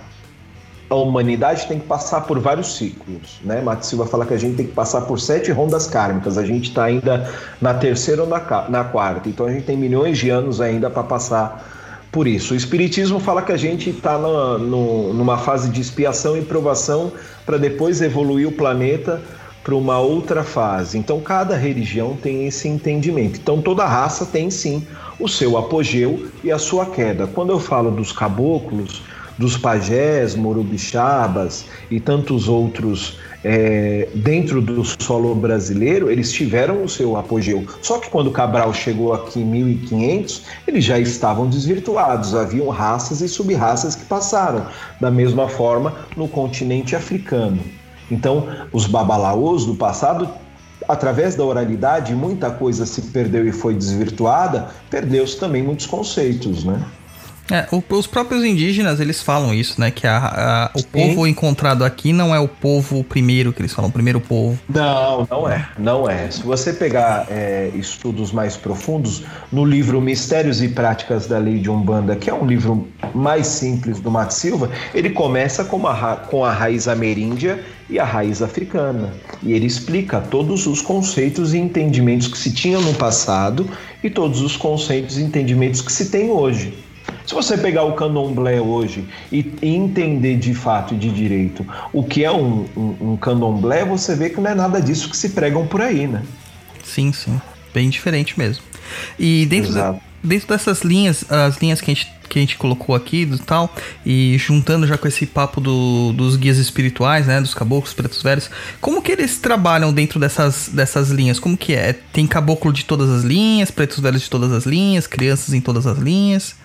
a 0.89 0.95
humanidade 0.95 1.67
tem 1.67 1.79
que 1.79 1.85
passar 1.85 2.21
por 2.21 2.39
vários 2.39 2.75
ciclos, 2.75 3.39
né? 3.43 3.61
Mato 3.61 3.85
Silva 3.85 4.07
fala 4.07 4.25
que 4.25 4.33
a 4.33 4.37
gente 4.37 4.55
tem 4.55 4.65
que 4.65 4.73
passar 4.73 5.01
por 5.01 5.19
sete 5.19 5.51
rondas 5.51 5.87
kármicas, 5.87 6.37
a 6.37 6.45
gente 6.45 6.69
está 6.69 6.85
ainda 6.85 7.29
na 7.61 7.73
terceira 7.73 8.23
ou 8.23 8.27
na, 8.27 8.39
na 8.69 8.83
quarta, 8.83 9.29
então 9.29 9.45
a 9.45 9.51
gente 9.51 9.65
tem 9.65 9.77
milhões 9.77 10.17
de 10.17 10.29
anos 10.29 10.59
ainda 10.59 10.89
para 10.89 11.03
passar 11.03 11.63
por 12.11 12.27
isso. 12.27 12.53
O 12.53 12.57
Espiritismo 12.57 13.19
fala 13.19 13.41
que 13.41 13.51
a 13.51 13.57
gente 13.57 13.91
está 13.91 14.17
numa 14.17 15.37
fase 15.37 15.69
de 15.69 15.79
expiação 15.79 16.35
e 16.35 16.41
provação 16.41 17.11
para 17.45 17.57
depois 17.57 18.01
evoluir 18.01 18.47
o 18.47 18.51
planeta 18.51 19.21
para 19.63 19.75
uma 19.75 19.99
outra 19.99 20.43
fase. 20.43 20.97
Então, 20.97 21.19
cada 21.19 21.55
religião 21.55 22.15
tem 22.15 22.47
esse 22.47 22.67
entendimento. 22.67 23.39
Então, 23.39 23.61
toda 23.61 23.85
raça 23.85 24.25
tem 24.25 24.49
sim 24.49 24.87
o 25.19 25.27
seu 25.27 25.57
apogeu 25.57 26.27
e 26.43 26.51
a 26.51 26.57
sua 26.57 26.85
queda. 26.87 27.27
Quando 27.27 27.51
eu 27.51 27.59
falo 27.59 27.91
dos 27.91 28.11
caboclos, 28.11 29.03
dos 29.39 29.55
pajés, 29.57 30.35
morubixabas 30.35 31.65
e 31.89 31.97
tantos 31.97 32.49
outros 32.49 33.17
é, 33.41 34.09
dentro 34.13 34.61
do 34.61 34.83
solo 34.83 35.33
brasileiro, 35.33 36.11
eles 36.11 36.29
tiveram 36.29 36.83
o 36.83 36.89
seu 36.89 37.15
apogeu. 37.15 37.65
Só 37.81 37.99
que 37.99 38.09
quando 38.09 38.31
Cabral 38.31 38.73
chegou 38.73 39.13
aqui 39.13 39.39
em 39.39 39.45
1500, 39.45 40.43
eles 40.67 40.83
já 40.83 40.99
estavam 40.99 41.47
desvirtuados. 41.47 42.35
Haviam 42.35 42.67
raças 42.67 43.21
e 43.21 43.29
subraças 43.29 43.95
que 43.95 44.03
passaram. 44.03 44.65
Da 44.99 45.09
mesma 45.09 45.47
forma, 45.47 45.95
no 46.17 46.27
continente 46.27 46.93
africano. 46.93 47.59
Então, 48.11 48.45
os 48.73 48.87
babalaôs 48.87 49.65
do 49.65 49.75
passado, 49.75 50.27
através 50.85 51.35
da 51.35 51.45
oralidade, 51.45 52.13
muita 52.13 52.51
coisa 52.51 52.85
se 52.85 53.03
perdeu 53.03 53.47
e 53.47 53.53
foi 53.53 53.73
desvirtuada, 53.73 54.67
perdeu-se 54.89 55.39
também 55.39 55.63
muitos 55.63 55.85
conceitos, 55.85 56.65
né? 56.65 56.83
É, 57.51 57.67
o- 57.71 57.83
os 57.95 58.05
próprios 58.07 58.43
indígenas, 58.43 58.99
eles 58.99 59.21
falam 59.21 59.53
isso, 59.53 59.79
né? 59.79 59.89
Que 59.91 60.05
a- 60.05 60.17
a- 60.17 60.71
o 60.75 60.79
Sim. 60.79 60.87
povo 60.91 61.27
encontrado 61.27 61.83
aqui 61.83 62.13
não 62.13 62.33
é 62.33 62.39
o 62.39 62.47
povo 62.47 63.03
primeiro 63.03 63.51
que 63.51 63.61
eles 63.61 63.73
falam, 63.73 63.89
o 63.89 63.93
primeiro 63.93 64.19
povo. 64.19 64.57
Não, 64.69 65.27
não 65.29 65.49
é, 65.49 65.67
não 65.77 66.09
é. 66.09 66.29
Se 66.29 66.43
você 66.43 66.73
pegar 66.73 67.25
é, 67.29 67.71
estudos 67.75 68.31
mais 68.31 68.55
profundos, 68.55 69.23
no 69.51 69.65
livro 69.65 69.99
Mistérios 70.01 70.61
e 70.61 70.69
Práticas 70.69 71.27
da 71.27 71.37
Lei 71.37 71.59
de 71.59 71.69
Umbanda, 71.69 72.15
que 72.15 72.29
é 72.29 72.33
um 72.33 72.45
livro 72.45 72.87
mais 73.13 73.47
simples 73.47 73.99
do 73.99 74.11
Mato 74.11 74.33
Silva, 74.33 74.69
ele 74.93 75.09
começa 75.09 75.63
com, 75.63 75.77
uma 75.77 76.15
com 76.15 76.43
a 76.45 76.51
raiz 76.51 76.87
ameríndia 76.87 77.63
e 77.89 77.97
a 77.99 78.03
raiz 78.05 78.41
africana. 78.41 79.13
E 79.41 79.53
ele 79.53 79.65
explica 79.65 80.19
todos 80.21 80.67
os 80.67 80.81
conceitos 80.81 81.53
e 81.53 81.57
entendimentos 81.57 82.27
que 82.27 82.37
se 82.37 82.51
tinham 82.53 82.81
no 82.81 82.93
passado 82.93 83.67
e 84.03 84.09
todos 84.09 84.41
os 84.41 84.55
conceitos 84.55 85.17
e 85.17 85.23
entendimentos 85.23 85.81
que 85.81 85.91
se 85.91 86.09
tem 86.09 86.29
hoje. 86.29 86.73
Se 87.29 87.35
você 87.35 87.55
pegar 87.59 87.83
o 87.83 87.93
candomblé 87.93 88.59
hoje 88.59 89.07
e 89.31 89.53
entender 89.61 90.35
de 90.37 90.51
fato 90.55 90.95
e 90.95 90.97
de 90.97 91.11
direito 91.11 91.63
o 91.93 92.03
que 92.03 92.23
é 92.23 92.31
um, 92.31 92.65
um, 92.75 93.11
um 93.11 93.17
candomblé, 93.17 93.85
você 93.85 94.15
vê 94.15 94.31
que 94.31 94.41
não 94.41 94.49
é 94.49 94.55
nada 94.55 94.81
disso 94.81 95.07
que 95.07 95.15
se 95.15 95.29
pregam 95.29 95.67
por 95.67 95.79
aí, 95.79 96.07
né? 96.07 96.23
Sim, 96.83 97.13
sim. 97.13 97.39
Bem 97.71 97.87
diferente 97.87 98.33
mesmo. 98.35 98.63
E 99.19 99.45
dentro, 99.45 99.71
da- 99.75 99.95
dentro 100.23 100.47
dessas 100.47 100.81
linhas, 100.81 101.23
as 101.31 101.57
linhas 101.57 101.79
que 101.79 101.91
a 101.91 101.93
gente, 101.93 102.11
que 102.27 102.39
a 102.39 102.41
gente 102.41 102.57
colocou 102.57 102.95
aqui 102.95 103.25
do 103.27 103.37
tal, 103.37 103.71
e 104.03 104.35
juntando 104.39 104.87
já 104.87 104.97
com 104.97 105.07
esse 105.07 105.27
papo 105.27 105.61
do- 105.61 106.11
dos 106.13 106.35
guias 106.35 106.57
espirituais, 106.57 107.27
né? 107.27 107.39
Dos 107.39 107.53
caboclos, 107.53 107.93
pretos 107.93 108.23
velhos, 108.23 108.49
como 108.81 109.03
que 109.03 109.11
eles 109.11 109.37
trabalham 109.37 109.93
dentro 109.93 110.19
dessas, 110.19 110.67
dessas 110.73 111.11
linhas? 111.11 111.37
Como 111.39 111.55
que 111.55 111.75
é? 111.75 111.93
Tem 111.93 112.25
caboclo 112.25 112.73
de 112.73 112.85
todas 112.85 113.07
as 113.07 113.21
linhas, 113.23 113.69
pretos 113.69 113.99
velhos 113.99 114.23
de 114.23 114.29
todas 114.31 114.51
as 114.51 114.65
linhas, 114.65 115.05
crianças 115.05 115.53
em 115.53 115.61
todas 115.61 115.85
as 115.85 115.99
linhas? 115.99 116.55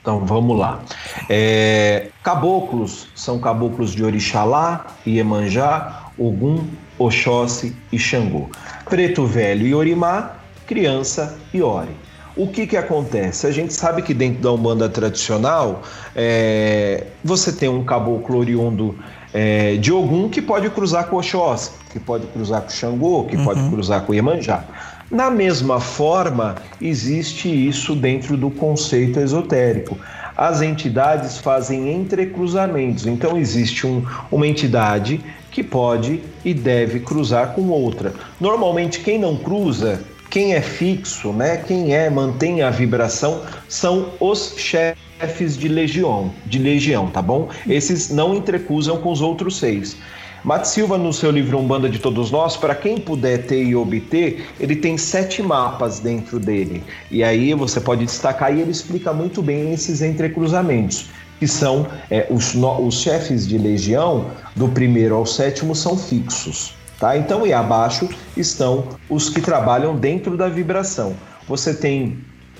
Então 0.00 0.24
vamos 0.24 0.58
lá. 0.58 0.80
É, 1.28 2.08
caboclos 2.22 3.08
são 3.14 3.38
caboclos 3.38 3.92
de 3.92 4.02
Orixalá, 4.02 4.86
Iemanjá, 5.06 6.04
Ogum, 6.18 6.64
Oxóssi 6.98 7.76
e 7.92 7.98
Xangô. 7.98 8.48
Preto 8.88 9.26
Velho 9.26 9.66
e 9.66 9.74
Orimá, 9.74 10.32
criança 10.66 11.38
e 11.52 11.62
Ori. 11.62 11.94
O 12.36 12.46
que, 12.46 12.66
que 12.66 12.76
acontece? 12.76 13.46
A 13.46 13.50
gente 13.50 13.72
sabe 13.74 14.02
que 14.02 14.14
dentro 14.14 14.40
da 14.40 14.52
Umbanda 14.52 14.88
tradicional, 14.88 15.82
é, 16.14 17.06
você 17.22 17.52
tem 17.52 17.68
um 17.68 17.84
caboclo 17.84 18.38
oriundo 18.38 18.96
é, 19.34 19.76
de 19.76 19.92
Ogum 19.92 20.28
que 20.28 20.40
pode 20.40 20.70
cruzar 20.70 21.06
com 21.06 21.16
Oxóssi, 21.16 21.72
que 21.92 22.00
pode 22.00 22.26
cruzar 22.28 22.62
com 22.62 22.70
Xangô, 22.70 23.24
que 23.24 23.36
pode 23.36 23.68
cruzar 23.68 24.02
com 24.02 24.14
Iemanjá. 24.14 24.64
Na 25.10 25.28
mesma 25.28 25.80
forma, 25.80 26.54
existe 26.80 27.48
isso 27.48 27.96
dentro 27.96 28.36
do 28.36 28.48
conceito 28.48 29.18
esotérico. 29.18 29.98
As 30.36 30.62
entidades 30.62 31.38
fazem 31.38 31.92
entrecruzamentos, 31.92 33.06
então 33.06 33.36
existe 33.36 33.86
um- 33.86 34.04
uma 34.30 34.46
entidade 34.46 35.20
que 35.50 35.64
pode 35.64 36.22
e 36.44 36.54
deve 36.54 37.00
cruzar 37.00 37.54
com 37.54 37.62
outra. 37.70 38.14
Normalmente, 38.40 39.00
quem 39.00 39.18
não 39.18 39.36
cruza 39.36 40.00
quem 40.30 40.54
é 40.54 40.60
fixo, 40.60 41.32
né? 41.32 41.56
Quem 41.56 41.92
é 41.92 42.08
mantém 42.08 42.62
a 42.62 42.70
vibração 42.70 43.42
são 43.68 44.10
os 44.20 44.54
chefes 44.56 45.58
de 45.58 45.66
legião, 45.66 46.30
de 46.46 46.60
legião, 46.60 47.08
tá 47.08 47.20
bom? 47.20 47.48
Esses 47.68 48.10
não 48.10 48.32
entrecusam 48.36 48.98
com 48.98 49.10
os 49.10 49.20
outros 49.20 49.58
seis. 49.58 49.96
Matt 50.42 50.64
Silva, 50.64 50.96
no 50.96 51.12
seu 51.12 51.30
livro 51.30 51.58
Umbanda 51.58 51.86
de 51.86 51.98
Todos 51.98 52.30
Nós, 52.30 52.56
para 52.56 52.74
quem 52.74 52.98
puder 52.98 53.46
ter 53.46 53.62
e 53.62 53.76
obter, 53.76 54.46
ele 54.58 54.74
tem 54.74 54.96
sete 54.96 55.42
mapas 55.42 56.00
dentro 56.00 56.40
dele. 56.40 56.82
E 57.10 57.22
aí 57.22 57.52
você 57.52 57.78
pode 57.78 58.06
destacar 58.06 58.56
e 58.56 58.60
ele 58.60 58.70
explica 58.70 59.12
muito 59.12 59.42
bem 59.42 59.70
esses 59.70 60.00
entrecruzamentos, 60.00 61.10
que 61.38 61.46
são 61.46 61.86
é, 62.10 62.26
os, 62.30 62.54
os 62.54 62.94
chefes 63.02 63.46
de 63.46 63.58
legião, 63.58 64.30
do 64.56 64.66
primeiro 64.66 65.14
ao 65.14 65.26
sétimo, 65.26 65.74
são 65.74 65.98
fixos. 65.98 66.74
Tá? 66.98 67.18
Então, 67.18 67.46
e 67.46 67.52
abaixo 67.52 68.08
estão 68.34 68.88
os 69.10 69.28
que 69.28 69.42
trabalham 69.42 69.94
dentro 69.94 70.38
da 70.38 70.48
vibração. 70.48 71.14
Você 71.46 71.74
tem 71.74 72.16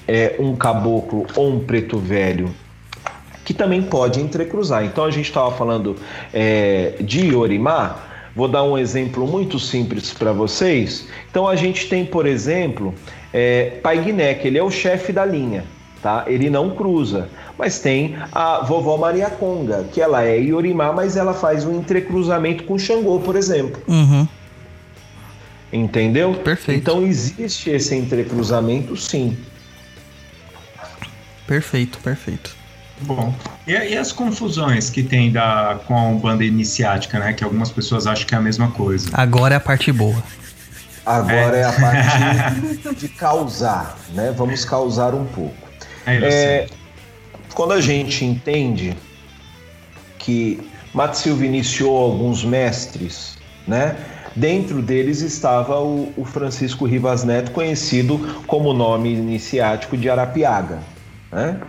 é, 0.07 0.37
um 0.39 0.55
caboclo 0.55 1.26
ou 1.35 1.51
um 1.51 1.61
preto 1.61 1.99
velho 1.99 2.51
que 3.51 3.55
também 3.55 3.82
pode 3.82 4.20
entrecruzar. 4.20 4.84
Então 4.84 5.05
a 5.05 5.11
gente 5.11 5.26
estava 5.26 5.51
falando 5.51 5.96
é, 6.32 6.94
de 7.01 7.26
Yorimá, 7.26 7.96
vou 8.32 8.46
dar 8.46 8.62
um 8.62 8.78
exemplo 8.78 9.26
muito 9.26 9.59
simples 9.59 10.12
para 10.12 10.32
vocês. 10.32 11.09
Então 11.28 11.48
a 11.48 11.57
gente 11.57 11.88
tem, 11.88 12.07
por 12.07 12.26
exemplo, 12.26 12.94
é, 13.32 13.80
Pai 13.82 14.05
Guiné, 14.05 14.34
que 14.34 14.46
ele 14.46 14.57
é 14.57 14.62
o 14.62 14.70
chefe 14.70 15.12
da 15.12 15.24
linha. 15.24 15.64
Tá? 16.01 16.26
Ele 16.28 16.48
não 16.48 16.70
cruza, 16.70 17.28
mas 17.59 17.80
tem 17.80 18.16
a 18.30 18.61
vovó 18.61 18.96
Maria 18.96 19.28
Conga, 19.28 19.84
que 19.92 20.01
ela 20.01 20.22
é 20.24 20.38
Yorimá, 20.38 20.92
mas 20.92 21.16
ela 21.16 21.34
faz 21.34 21.64
um 21.64 21.76
entrecruzamento 21.76 22.62
com 22.62 22.78
Xangô, 22.78 23.18
por 23.18 23.34
exemplo. 23.34 23.82
Uhum. 23.88 24.28
Entendeu? 25.72 26.34
Perfeito. 26.34 26.78
Então 26.78 27.05
existe 27.05 27.68
esse 27.68 27.96
entrecruzamento, 27.96 28.96
sim. 28.96 29.36
Perfeito, 31.48 31.98
perfeito. 31.98 32.59
Bom, 33.03 33.34
e, 33.66 33.72
e, 33.72 33.96
as 33.96 34.12
confusões 34.12 34.90
que 34.90 35.03
tem 35.03 35.32
da, 35.32 35.80
com 35.86 35.96
a 35.96 36.03
Umbanda 36.03 36.44
iniciática, 36.44 37.18
né? 37.18 37.32
Que 37.32 37.42
algumas 37.42 37.70
pessoas 37.70 38.07
acham 38.07 38.26
que 38.26 38.34
é 38.34 38.38
a 38.38 38.40
mesma 38.40 38.70
coisa. 38.70 39.09
Agora 39.12 39.55
é 39.55 39.57
a 39.57 39.61
parte 39.61 39.90
boa. 39.90 40.22
Agora 41.05 41.57
é, 41.57 41.61
é 41.61 41.64
a 41.64 41.72
parte 41.72 42.94
de 43.01 43.09
causar, 43.09 43.98
né? 44.14 44.32
Vamos 44.36 44.64
causar 44.64 45.14
um 45.14 45.24
pouco. 45.24 45.68
É, 46.07 46.16
é, 46.16 46.66
quando 47.55 47.72
a 47.72 47.80
gente 47.80 48.24
entende 48.24 48.96
que 50.18 50.61
Matt 50.92 51.14
Silva 51.14 51.44
iniciou 51.44 51.96
alguns 51.96 52.44
mestres, 52.44 53.38
né? 53.66 53.96
Dentro 54.36 54.80
deles 54.80 55.22
estava 55.22 55.80
o, 55.80 56.12
o 56.16 56.24
Francisco 56.24 56.84
Rivas 56.86 57.24
Neto, 57.24 57.51
conhecido 57.51 58.42
como 58.46 58.72
nome 58.72 59.12
iniciático 59.12 59.96
de 59.96 60.09
Arapiaga. 60.09 60.78
Né? 61.32 61.61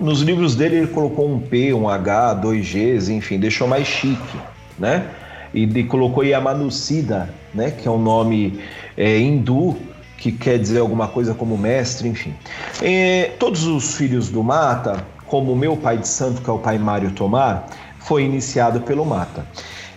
Nos 0.00 0.20
livros 0.22 0.54
dele 0.54 0.76
ele 0.76 0.86
colocou 0.86 1.30
um 1.30 1.38
P, 1.38 1.72
um 1.74 1.88
H, 1.88 2.34
dois 2.34 2.66
Gs, 2.66 3.12
enfim, 3.12 3.38
deixou 3.38 3.68
mais 3.68 3.86
chique, 3.86 4.38
né? 4.78 5.06
E, 5.52 5.64
e 5.64 5.84
colocou 5.84 6.24
Yamanucida, 6.24 7.32
né? 7.54 7.70
Que 7.70 7.86
é 7.86 7.90
um 7.90 8.00
nome 8.00 8.58
é, 8.96 9.18
hindu 9.18 9.76
que 10.16 10.32
quer 10.32 10.58
dizer 10.58 10.78
alguma 10.78 11.08
coisa 11.08 11.34
como 11.34 11.58
mestre, 11.58 12.08
enfim. 12.08 12.34
É, 12.82 13.32
todos 13.38 13.66
os 13.66 13.96
filhos 13.96 14.30
do 14.30 14.42
Mata, 14.42 15.04
como 15.26 15.54
meu 15.54 15.76
pai 15.76 15.98
de 15.98 16.08
santo, 16.08 16.40
que 16.40 16.48
é 16.48 16.52
o 16.52 16.58
pai 16.58 16.78
Mário 16.78 17.10
Tomar, 17.10 17.66
foi 17.98 18.24
iniciado 18.24 18.80
pelo 18.80 19.04
Mata. 19.04 19.46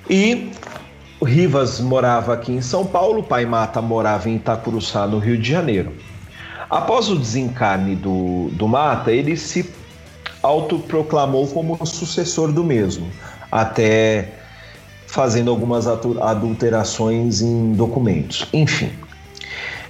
E 0.10 0.52
Rivas 1.24 1.80
morava 1.80 2.34
aqui 2.34 2.52
em 2.52 2.62
São 2.62 2.86
Paulo, 2.86 3.20
o 3.20 3.24
pai 3.24 3.46
Mata 3.46 3.82
morava 3.82 4.30
em 4.30 4.36
Itacuruçá, 4.36 5.08
no 5.08 5.18
Rio 5.20 5.38
de 5.38 5.50
Janeiro. 5.50 5.94
Após 6.70 7.10
o 7.10 7.16
desencarne 7.16 7.96
do, 7.96 8.50
do 8.52 8.68
Mata, 8.68 9.12
ele 9.12 9.38
se 9.38 9.64
autoproclamou 10.48 11.48
como 11.48 11.86
sucessor 11.86 12.52
do 12.52 12.64
mesmo, 12.64 13.08
até 13.52 14.34
fazendo 15.08 15.50
algumas 15.50 15.88
adulterações 15.88 17.42
em 17.42 17.74
documentos. 17.74 18.48
Enfim. 18.54 18.92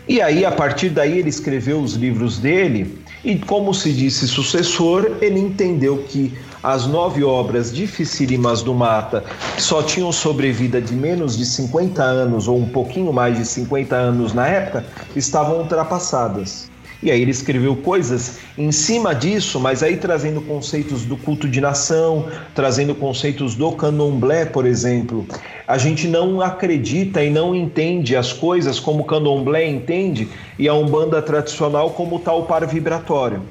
E 0.08 0.22
aí, 0.22 0.46
a 0.46 0.52
partir 0.52 0.90
daí, 0.90 1.20
ele 1.20 1.30
escreveu 1.30 1.82
os 1.82 1.94
livros 1.94 2.38
dele, 2.40 2.98
e 3.26 3.38
como 3.38 3.74
se 3.74 3.92
disse 3.92 4.28
sucessor, 4.28 5.18
ele 5.22 5.40
entendeu 5.40 5.98
que 6.08 6.38
as 6.64 6.88
nove 6.88 7.24
obras 7.24 7.74
dificílimas 7.74 8.62
do 8.62 8.74
Mata, 8.74 9.24
que 9.56 9.62
só 9.62 9.84
tinham 9.84 10.12
sobrevida 10.12 10.82
de 10.82 10.96
menos 10.96 11.38
de 11.38 11.46
50 11.46 12.02
anos, 12.02 12.48
ou 12.48 12.58
um 12.58 12.70
pouquinho 12.70 13.12
mais 13.12 13.38
de 13.38 13.46
50 13.46 13.96
anos 13.96 14.34
na 14.34 14.48
época, 14.48 14.86
estavam 15.16 15.60
ultrapassadas. 15.60 16.70
E 17.02 17.12
aí 17.12 17.22
ele 17.22 17.30
escreveu 17.30 17.76
coisas 17.76 18.40
em 18.58 18.72
cima 18.72 19.14
disso, 19.14 19.60
mas 19.60 19.84
aí 19.84 19.98
trazendo 19.98 20.42
conceitos 20.42 21.06
do 21.06 21.16
culto 21.16 21.48
de 21.48 21.62
nação, 21.62 22.28
trazendo 22.56 22.96
conceitos 22.96 23.54
do 23.54 23.72
candomblé, 23.74 24.46
por 24.46 24.66
exemplo. 24.66 25.26
A 25.68 25.78
gente 25.78 26.08
não 26.08 26.42
acredita 26.42 27.24
e 27.24 27.30
não 27.30 27.54
entende 27.54 28.16
as 28.16 28.34
coisas 28.34 28.80
como 28.80 29.02
o 29.02 29.06
candomblé 29.06 29.68
entende 29.68 30.28
e 30.58 30.68
a 30.68 30.74
umbanda 30.74 31.22
tradicional 31.22 31.92
como 31.92 32.20
tal 32.20 32.44
par 32.46 32.66
vibratório. 32.66 33.44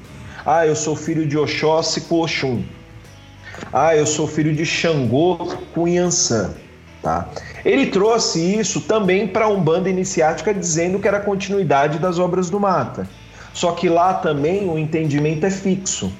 Ah, 0.45 0.67
eu 0.67 0.75
sou 0.75 0.97
filho 0.97 1.27
de 1.27 1.39
Oxóssi 1.39 2.03
com 2.03 2.21
Oxum. 2.21 2.63
Ah, 3.73 3.97
eu 3.97 4.07
sou 4.07 4.27
filho 4.27 4.55
de 4.55 4.67
Xangô 4.67 5.37
com 5.73 5.87
Yansan. 5.87 6.55
Tá? 7.03 7.29
Ele 7.65 7.87
trouxe 7.87 8.41
isso 8.59 8.81
também 8.81 9.29
para 9.29 9.45
a 9.45 9.49
Umbanda 9.49 9.89
Iniciática, 9.89 10.53
dizendo 10.53 10.99
que 10.99 11.07
era 11.07 11.21
continuidade 11.21 12.01
das 12.01 12.19
obras 12.19 12.51
do 12.51 12.59
Mata. 12.59 13.09
Só 13.57 13.73
que 13.73 13.89
lá 13.89 14.13
também 14.13 14.69
o 14.69 14.79
entendimento 14.79 15.47
é 15.47 15.51
fixo. 15.51 16.13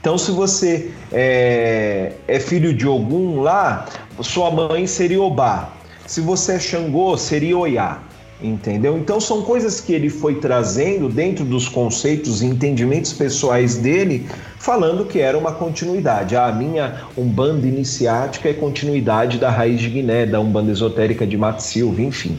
Então, 0.00 0.16
se 0.16 0.30
você 0.30 0.92
é, 1.10 2.12
é 2.28 2.38
filho 2.38 2.72
de 2.72 2.86
Ogum 2.86 3.40
lá, 3.40 3.84
sua 4.20 4.48
mãe 4.48 4.86
seria 4.86 5.20
Obá. 5.20 5.72
Se 6.06 6.20
você 6.20 6.52
é 6.52 6.60
Xangô, 6.60 7.16
seria 7.16 7.58
Oiá. 7.58 7.98
Entendeu? 8.40 8.96
Então, 8.96 9.20
são 9.20 9.42
coisas 9.42 9.80
que 9.80 9.92
ele 9.92 10.08
foi 10.08 10.36
trazendo 10.36 11.08
dentro 11.08 11.44
dos 11.44 11.68
conceitos 11.68 12.42
e 12.42 12.46
entendimentos 12.46 13.12
pessoais 13.12 13.76
dele, 13.76 14.28
falando 14.56 15.04
que 15.04 15.18
era 15.18 15.36
uma 15.36 15.52
continuidade. 15.52 16.36
Ah, 16.36 16.46
a 16.46 16.52
minha 16.52 17.02
Umbanda 17.16 17.66
iniciática 17.66 18.48
é 18.48 18.52
continuidade 18.52 19.38
da 19.38 19.50
raiz 19.50 19.80
de 19.80 19.88
Guiné, 19.88 20.26
da 20.26 20.38
Umbanda 20.40 20.70
esotérica 20.70 21.26
de 21.26 21.36
Mato 21.36 21.62
Silva, 21.62 22.02
enfim. 22.02 22.38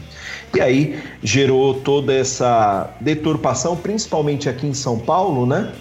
E 0.54 0.60
aí 0.60 1.02
gerou 1.22 1.74
toda 1.74 2.14
essa 2.14 2.90
deturpação, 3.00 3.76
principalmente 3.76 4.48
aqui 4.48 4.66
em 4.66 4.74
São 4.74 4.98
Paulo, 4.98 5.46
né? 5.46 5.72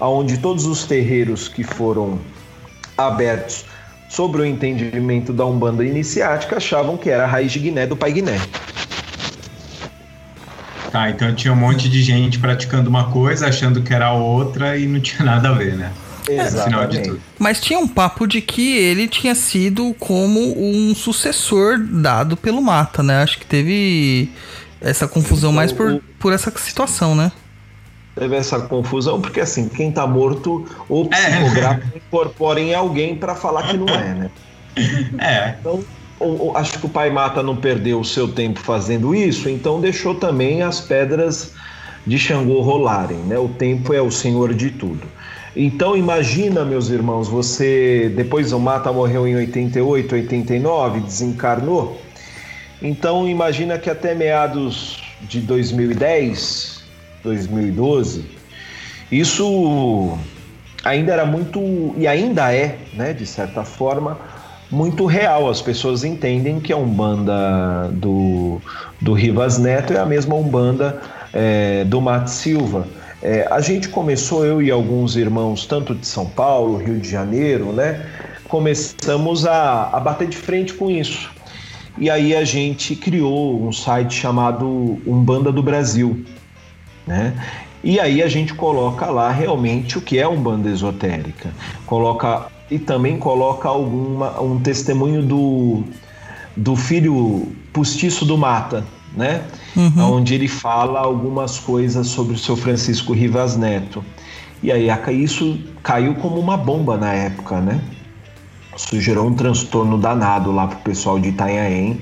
Onde 0.00 0.38
todos 0.38 0.66
os 0.66 0.84
terreiros 0.84 1.48
que 1.48 1.62
foram 1.62 2.18
abertos 2.96 3.64
sobre 4.08 4.42
o 4.42 4.44
entendimento 4.44 5.32
da 5.32 5.44
Umbanda 5.44 5.84
iniciática 5.84 6.56
achavam 6.56 6.96
que 6.96 7.10
era 7.10 7.24
a 7.24 7.26
raiz 7.26 7.52
de 7.52 7.58
Guiné 7.58 7.86
do 7.86 7.96
Pai 7.96 8.12
Guiné. 8.12 8.40
Tá, 10.90 11.10
então 11.10 11.34
tinha 11.34 11.52
um 11.52 11.56
monte 11.56 11.88
de 11.88 12.02
gente 12.02 12.38
praticando 12.38 12.88
uma 12.88 13.10
coisa, 13.10 13.48
achando 13.48 13.82
que 13.82 13.92
era 13.92 14.12
outra 14.12 14.76
e 14.76 14.86
não 14.86 14.98
tinha 15.00 15.22
nada 15.24 15.50
a 15.50 15.52
ver, 15.52 15.76
né? 15.76 15.92
Exatamente. 16.28 17.20
Mas 17.38 17.60
tinha 17.60 17.78
um 17.78 17.88
papo 17.88 18.26
de 18.26 18.40
que 18.40 18.76
ele 18.76 19.08
tinha 19.08 19.34
sido 19.34 19.94
como 19.98 20.40
um 20.56 20.94
sucessor 20.94 21.78
dado 21.78 22.36
pelo 22.36 22.60
Mata, 22.60 23.02
né? 23.02 23.22
Acho 23.22 23.38
que 23.38 23.46
teve 23.46 24.30
essa 24.80 25.08
confusão 25.08 25.52
mais 25.52 25.72
por, 25.72 26.00
por 26.18 26.32
essa 26.32 26.52
situação, 26.56 27.14
né? 27.14 27.32
Teve 28.14 28.36
essa 28.36 28.60
confusão, 28.60 29.20
porque 29.20 29.40
assim, 29.40 29.68
quem 29.68 29.92
tá 29.92 30.06
morto, 30.06 30.66
o 30.88 31.06
psicografo 31.06 31.82
é. 31.94 31.98
incorpora 31.98 32.60
em 32.60 32.74
alguém 32.74 33.16
para 33.16 33.34
falar 33.34 33.68
que 33.68 33.76
não 33.76 33.88
é, 33.88 34.14
né? 34.14 34.30
É. 35.18 35.56
Então, 35.58 35.84
acho 36.54 36.78
que 36.78 36.86
o 36.86 36.88
Pai 36.88 37.10
Mata 37.10 37.42
não 37.42 37.56
perdeu 37.56 38.00
o 38.00 38.04
seu 38.04 38.28
tempo 38.28 38.60
fazendo 38.60 39.14
isso, 39.14 39.48
então 39.48 39.80
deixou 39.80 40.14
também 40.14 40.62
as 40.62 40.80
pedras 40.80 41.52
de 42.06 42.18
Xangô 42.18 42.60
rolarem, 42.60 43.18
né? 43.18 43.38
O 43.38 43.48
tempo 43.48 43.92
é 43.92 44.00
o 44.00 44.10
senhor 44.10 44.54
de 44.54 44.70
tudo. 44.70 45.06
Então 45.60 45.96
imagina, 45.96 46.64
meus 46.64 46.88
irmãos, 46.88 47.26
você 47.26 48.12
depois 48.14 48.52
o 48.52 48.60
Mata 48.60 48.92
morreu 48.92 49.26
em 49.26 49.34
88, 49.34 50.14
89, 50.14 51.00
desencarnou. 51.00 52.00
Então 52.80 53.28
imagina 53.28 53.76
que 53.76 53.90
até 53.90 54.14
meados 54.14 55.02
de 55.22 55.40
2010, 55.40 56.84
2012, 57.24 58.24
isso 59.10 60.16
ainda 60.84 61.12
era 61.12 61.26
muito 61.26 61.92
e 61.96 62.06
ainda 62.06 62.54
é, 62.54 62.78
né, 62.94 63.12
de 63.12 63.26
certa 63.26 63.64
forma, 63.64 64.16
muito 64.70 65.06
real. 65.06 65.50
As 65.50 65.60
pessoas 65.60 66.04
entendem 66.04 66.60
que 66.60 66.72
a 66.72 66.76
Umbanda 66.76 67.90
do, 67.94 68.60
do 69.00 69.12
Rivas 69.12 69.58
Neto 69.58 69.92
é 69.92 69.98
a 69.98 70.06
mesma 70.06 70.36
Umbanda 70.36 71.02
é, 71.32 71.82
do 71.82 72.00
Mato 72.00 72.30
Silva. 72.30 72.86
É, 73.22 73.48
a 73.50 73.60
gente 73.60 73.88
começou, 73.88 74.44
eu 74.44 74.62
e 74.62 74.70
alguns 74.70 75.16
irmãos, 75.16 75.66
tanto 75.66 75.94
de 75.94 76.06
São 76.06 76.26
Paulo, 76.26 76.76
Rio 76.78 76.98
de 77.00 77.10
Janeiro, 77.10 77.72
né? 77.72 78.06
Começamos 78.48 79.44
a, 79.44 79.90
a 79.92 80.00
bater 80.00 80.28
de 80.28 80.36
frente 80.36 80.72
com 80.72 80.90
isso. 80.90 81.30
E 81.98 82.08
aí 82.08 82.34
a 82.34 82.44
gente 82.44 82.94
criou 82.94 83.60
um 83.66 83.72
site 83.72 84.14
chamado 84.14 85.00
Umbanda 85.04 85.50
do 85.50 85.62
Brasil, 85.62 86.24
né? 87.06 87.34
E 87.82 87.98
aí 87.98 88.22
a 88.22 88.28
gente 88.28 88.54
coloca 88.54 89.06
lá 89.06 89.30
realmente 89.30 89.98
o 89.98 90.00
que 90.00 90.18
é 90.18 90.26
Umbanda 90.26 90.68
esotérica. 90.68 91.50
Coloca 91.86 92.46
e 92.70 92.78
também 92.78 93.18
coloca 93.18 93.68
alguma 93.68 94.40
um 94.40 94.60
testemunho 94.60 95.22
do 95.22 95.84
do 96.56 96.74
filho 96.74 97.52
postiço 97.72 98.24
do 98.24 98.36
Mata, 98.36 98.84
né? 99.16 99.42
Uhum. 99.76 100.16
Onde 100.16 100.34
ele 100.34 100.48
fala 100.48 101.00
algumas 101.00 101.58
coisas 101.58 102.06
sobre 102.08 102.34
o 102.34 102.38
seu 102.38 102.56
Francisco 102.56 103.12
Rivas 103.12 103.56
Neto. 103.56 104.04
E 104.62 104.72
aí 104.72 104.88
isso 105.22 105.58
caiu 105.82 106.14
como 106.16 106.38
uma 106.38 106.56
bomba 106.56 106.96
na 106.96 107.12
época, 107.12 107.60
né? 107.60 107.80
Isso 108.76 109.00
gerou 109.00 109.26
um 109.26 109.34
transtorno 109.34 109.98
danado 109.98 110.52
lá 110.52 110.66
pro 110.66 110.78
pessoal 110.78 111.18
de 111.18 111.30
Itanhaém. 111.30 112.00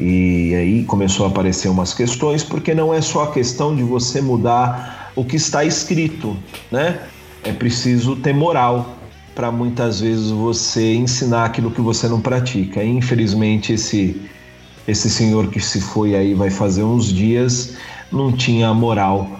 E 0.00 0.54
aí 0.54 0.84
começou 0.84 1.26
a 1.26 1.28
aparecer 1.28 1.68
umas 1.68 1.92
questões, 1.92 2.44
porque 2.44 2.72
não 2.72 2.94
é 2.94 3.00
só 3.00 3.24
a 3.24 3.32
questão 3.32 3.74
de 3.74 3.82
você 3.82 4.20
mudar 4.20 5.10
o 5.16 5.24
que 5.24 5.36
está 5.36 5.64
escrito, 5.64 6.36
né? 6.70 7.00
É 7.42 7.52
preciso 7.52 8.14
ter 8.14 8.32
moral 8.32 8.94
para 9.34 9.50
muitas 9.50 10.00
vezes 10.00 10.30
você 10.30 10.94
ensinar 10.94 11.44
aquilo 11.44 11.70
que 11.70 11.80
você 11.80 12.08
não 12.08 12.20
pratica. 12.20 12.82
E, 12.82 12.88
infelizmente 12.88 13.72
esse 13.72 14.20
esse 14.88 15.10
senhor 15.10 15.48
que 15.48 15.60
se 15.60 15.80
foi 15.80 16.16
aí 16.16 16.32
vai 16.32 16.48
fazer 16.48 16.82
uns 16.82 17.12
dias 17.12 17.76
não 18.10 18.32
tinha 18.32 18.72
moral 18.72 19.30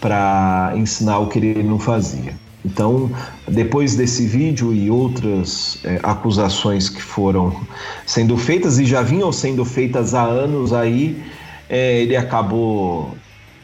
para 0.00 0.74
ensinar 0.76 1.18
o 1.18 1.26
que 1.26 1.38
ele 1.38 1.62
não 1.62 1.78
fazia. 1.78 2.34
Então, 2.64 3.10
depois 3.48 3.96
desse 3.96 4.26
vídeo 4.26 4.74
e 4.74 4.90
outras 4.90 5.78
é, 5.82 5.98
acusações 6.02 6.90
que 6.90 7.00
foram 7.00 7.56
sendo 8.04 8.36
feitas 8.36 8.78
e 8.78 8.84
já 8.84 9.00
vinham 9.00 9.32
sendo 9.32 9.64
feitas 9.64 10.14
há 10.14 10.22
anos 10.22 10.74
aí, 10.74 11.22
é, 11.70 12.02
ele 12.02 12.14
acabou 12.14 13.14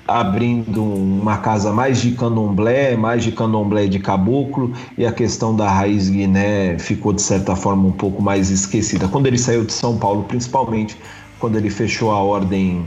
abrindo 0.07 0.83
uma 0.83 1.39
casa 1.39 1.73
mais 1.73 2.01
de 2.01 2.13
candomblé, 2.13 2.97
mais 2.97 3.23
de 3.23 3.33
candomblé 3.33 3.87
de 3.87 3.99
caboclo, 3.99 4.73
e 4.97 5.05
a 5.05 5.13
questão 5.13 5.55
da 5.55 5.69
raiz 5.69 6.09
guiné 6.09 6.79
ficou 6.79 7.13
de 7.13 7.23
certa 7.23 7.57
forma 7.57 7.89
um 7.89 7.93
pouco 7.93 8.23
mais 8.23 8.51
esquecida. 8.51 9.09
Quando 9.09 9.27
ele 9.27 9.39
saiu 9.39 9.65
de 9.65 9.73
São 9.73 9.99
Paulo, 9.99 10.25
principalmente 10.25 10.97
quando 11.45 11.57
ele 11.57 11.69
fechou 11.69 12.11
a 12.11 12.17
ordem, 12.17 12.83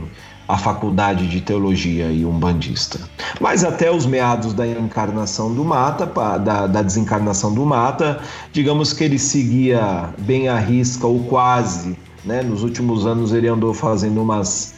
a 0.48 0.58
faculdade 0.58 1.28
de 1.28 1.40
teologia 1.40 2.10
e 2.10 2.26
umbandista. 2.26 2.98
Mas 3.40 3.62
até 3.62 3.88
os 3.88 4.04
meados 4.04 4.52
da 4.52 4.66
encarnação 4.66 5.54
do 5.54 5.64
Mata, 5.64 6.04
da, 6.40 6.66
da 6.66 6.82
desencarnação 6.82 7.54
do 7.54 7.64
Mata, 7.64 8.18
digamos 8.52 8.92
que 8.92 9.04
ele 9.04 9.16
seguia 9.16 10.12
bem 10.18 10.48
à 10.48 10.58
risca 10.58 11.06
ou 11.06 11.20
quase, 11.20 11.96
né? 12.24 12.42
Nos 12.42 12.64
últimos 12.64 13.06
anos 13.06 13.32
ele 13.32 13.46
andou 13.46 13.72
fazendo 13.72 14.20
umas 14.20 14.74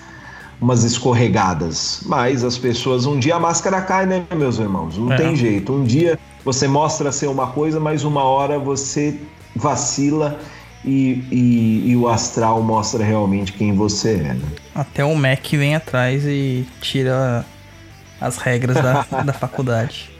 umas 0.60 0.84
escorregadas. 0.84 2.02
Mas 2.04 2.44
as 2.44 2.58
pessoas, 2.58 3.06
um 3.06 3.18
dia 3.18 3.36
a 3.36 3.40
máscara 3.40 3.80
cai, 3.80 4.04
né, 4.04 4.26
meus 4.36 4.58
irmãos? 4.58 4.98
Não 4.98 5.10
é. 5.10 5.16
tem 5.16 5.34
jeito. 5.34 5.72
Um 5.72 5.84
dia 5.84 6.18
você 6.44 6.68
mostra 6.68 7.10
ser 7.10 7.28
uma 7.28 7.46
coisa, 7.46 7.80
mas 7.80 8.04
uma 8.04 8.24
hora 8.24 8.58
você 8.58 9.18
vacila 9.56 10.38
e, 10.84 11.24
e, 11.30 11.90
e 11.90 11.96
o 11.96 12.08
astral 12.08 12.62
mostra 12.62 13.04
realmente 13.04 13.52
quem 13.52 13.74
você 13.74 14.14
é. 14.14 14.34
Né? 14.34 14.40
Até 14.74 15.04
o 15.04 15.14
Mac 15.14 15.46
vem 15.52 15.74
atrás 15.74 16.24
e 16.24 16.66
tira 16.80 17.44
as 18.20 18.36
regras 18.36 18.76
da, 18.76 19.02
da 19.22 19.32
faculdade. 19.32 20.10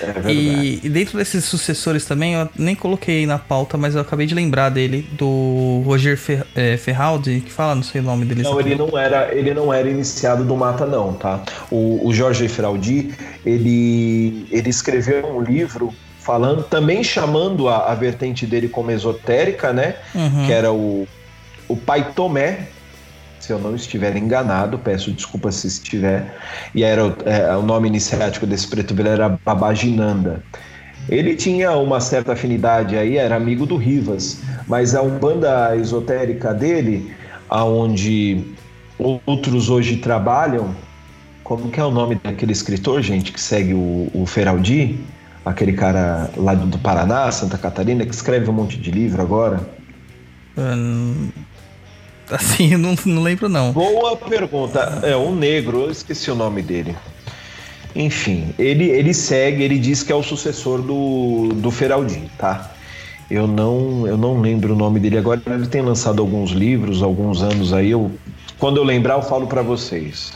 É 0.00 0.30
e, 0.30 0.80
e, 0.84 0.88
dentro 0.88 1.18
desses 1.18 1.44
sucessores 1.44 2.04
também, 2.04 2.34
eu 2.34 2.48
nem 2.56 2.74
coloquei 2.74 3.26
na 3.26 3.38
pauta, 3.38 3.76
mas 3.76 3.96
eu 3.96 4.00
acabei 4.00 4.26
de 4.26 4.34
lembrar 4.34 4.68
dele, 4.68 5.08
do 5.12 5.82
Roger 5.84 6.16
Fer, 6.16 6.46
é, 6.54 6.76
Ferraldi, 6.76 7.40
que 7.40 7.50
fala, 7.50 7.74
não 7.74 7.82
sei 7.82 8.00
o 8.00 8.04
nome 8.04 8.24
dele. 8.24 8.42
Não, 8.42 8.60
ele 8.60 8.76
não, 8.76 8.96
era, 8.96 9.34
ele 9.34 9.52
não 9.52 9.72
era 9.72 9.88
iniciado 9.88 10.44
do 10.44 10.56
Mata, 10.56 10.86
não, 10.86 11.14
tá? 11.14 11.42
O, 11.70 12.06
o 12.06 12.14
Jorge 12.14 12.46
Ferraldi, 12.48 13.12
ele, 13.44 14.46
ele 14.52 14.70
escreveu 14.70 15.26
um 15.26 15.40
livro 15.42 15.92
falando, 16.28 16.62
também 16.62 17.02
chamando 17.02 17.70
a, 17.70 17.90
a 17.90 17.94
vertente 17.94 18.44
dele 18.44 18.68
como 18.68 18.90
esotérica, 18.90 19.72
né? 19.72 19.94
Uhum. 20.14 20.44
Que 20.44 20.52
era 20.52 20.70
o, 20.70 21.08
o 21.66 21.74
Pai 21.74 22.12
Tomé, 22.14 22.68
se 23.40 23.50
eu 23.50 23.58
não 23.58 23.74
estiver 23.74 24.14
enganado, 24.14 24.78
peço 24.78 25.10
desculpa 25.10 25.50
se 25.50 25.66
estiver, 25.66 26.36
e 26.74 26.84
era 26.84 27.16
é, 27.24 27.56
o 27.56 27.62
nome 27.62 27.88
iniciático 27.88 28.46
desse 28.46 28.68
preto 28.68 28.94
velho 28.94 29.08
era 29.08 29.38
Babaginanda. 29.42 30.42
Ele 31.08 31.34
tinha 31.34 31.74
uma 31.76 31.98
certa 31.98 32.34
afinidade 32.34 32.94
aí, 32.94 33.16
era 33.16 33.34
amigo 33.34 33.64
do 33.64 33.78
Rivas, 33.78 34.42
mas 34.66 34.94
a 34.94 35.00
umbanda 35.00 35.74
esotérica 35.76 36.52
dele, 36.52 37.10
aonde 37.48 38.44
outros 39.24 39.70
hoje 39.70 39.96
trabalham, 39.96 40.76
como 41.42 41.70
que 41.70 41.80
é 41.80 41.84
o 41.84 41.90
nome 41.90 42.20
daquele 42.22 42.52
escritor, 42.52 43.00
gente, 43.00 43.32
que 43.32 43.40
segue 43.40 43.72
o, 43.72 44.10
o 44.12 44.26
Feraldi? 44.26 44.98
Aquele 45.48 45.72
cara 45.72 46.30
lá 46.36 46.54
do 46.54 46.78
Paraná, 46.78 47.30
Santa 47.32 47.56
Catarina, 47.56 48.04
que 48.04 48.14
escreve 48.14 48.50
um 48.50 48.52
monte 48.52 48.76
de 48.76 48.90
livro 48.90 49.22
agora. 49.22 49.60
Hum, 50.56 51.30
Assim, 52.30 52.76
não, 52.76 52.94
não 53.06 53.22
lembro 53.22 53.48
não. 53.48 53.72
Boa 53.72 54.16
pergunta. 54.16 55.00
É 55.02 55.16
um 55.16 55.34
negro, 55.34 55.84
eu 55.84 55.90
esqueci 55.90 56.30
o 56.30 56.34
nome 56.34 56.60
dele. 56.60 56.94
Enfim, 57.96 58.54
ele, 58.58 58.84
ele 58.84 59.14
segue, 59.14 59.62
ele 59.62 59.78
diz 59.78 60.02
que 60.02 60.12
é 60.12 60.14
o 60.14 60.22
sucessor 60.22 60.82
do, 60.82 61.48
do 61.54 61.70
Feraldi, 61.70 62.30
tá? 62.36 62.72
Eu 63.30 63.46
não, 63.46 64.06
eu 64.06 64.16
não 64.16 64.40
lembro 64.40 64.74
o 64.74 64.76
nome 64.76 65.00
dele 65.00 65.18
agora. 65.18 65.40
Ele 65.46 65.66
tem 65.66 65.80
lançado 65.80 66.20
alguns 66.20 66.50
livros, 66.50 67.02
alguns 67.02 67.42
anos 67.42 67.72
aí. 67.72 67.90
Eu, 67.90 68.10
quando 68.58 68.76
eu 68.76 68.84
lembrar, 68.84 69.14
eu 69.14 69.22
falo 69.22 69.46
para 69.46 69.62
vocês 69.62 70.32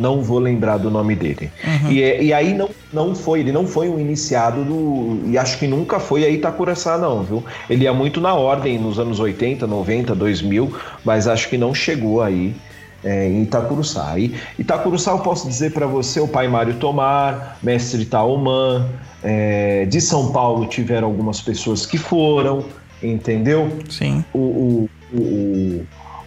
não 0.00 0.22
vou 0.22 0.38
lembrar 0.38 0.78
do 0.78 0.90
nome 0.90 1.14
dele. 1.14 1.50
Uhum. 1.62 1.90
E, 1.92 2.02
é, 2.02 2.22
e 2.22 2.32
aí 2.32 2.54
não, 2.54 2.70
não 2.92 3.14
foi, 3.14 3.40
ele 3.40 3.52
não 3.52 3.66
foi 3.66 3.88
um 3.88 4.00
iniciado 4.00 4.64
do. 4.64 5.20
E 5.28 5.36
acho 5.36 5.58
que 5.58 5.66
nunca 5.66 6.00
foi 6.00 6.24
a 6.24 6.30
Itacuraçá, 6.30 6.96
não, 6.96 7.22
viu? 7.22 7.44
Ele 7.68 7.84
ia 7.84 7.92
muito 7.92 8.20
na 8.20 8.34
ordem 8.34 8.78
nos 8.78 8.98
anos 8.98 9.20
80, 9.20 9.66
90, 9.66 10.14
2000, 10.14 10.74
mas 11.04 11.28
acho 11.28 11.48
que 11.48 11.58
não 11.58 11.74
chegou 11.74 12.22
aí. 12.22 12.54
É, 13.02 13.26
em 13.26 13.44
Itacuruçá. 13.44 14.18
E 14.18 14.34
Itacuruçá 14.58 15.12
eu 15.12 15.20
posso 15.20 15.48
dizer 15.48 15.72
para 15.72 15.86
você, 15.86 16.20
o 16.20 16.28
pai 16.28 16.48
Mário 16.48 16.74
Tomar, 16.74 17.56
mestre 17.62 18.04
Taoman, 18.04 18.90
é, 19.22 19.86
de 19.86 20.02
São 20.02 20.30
Paulo 20.32 20.66
tiveram 20.66 21.08
algumas 21.08 21.40
pessoas 21.40 21.86
que 21.86 21.96
foram, 21.96 22.62
entendeu? 23.02 23.72
Sim. 23.88 24.22
O, 24.34 24.38
o, 24.38 24.90
o, 25.14 25.86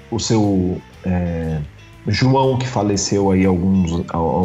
o 0.10 0.20
seu 0.20 0.82
é, 1.06 1.60
João 2.08 2.58
que 2.58 2.68
faleceu 2.68 3.32
aí 3.32 3.46
alguns 3.46 4.04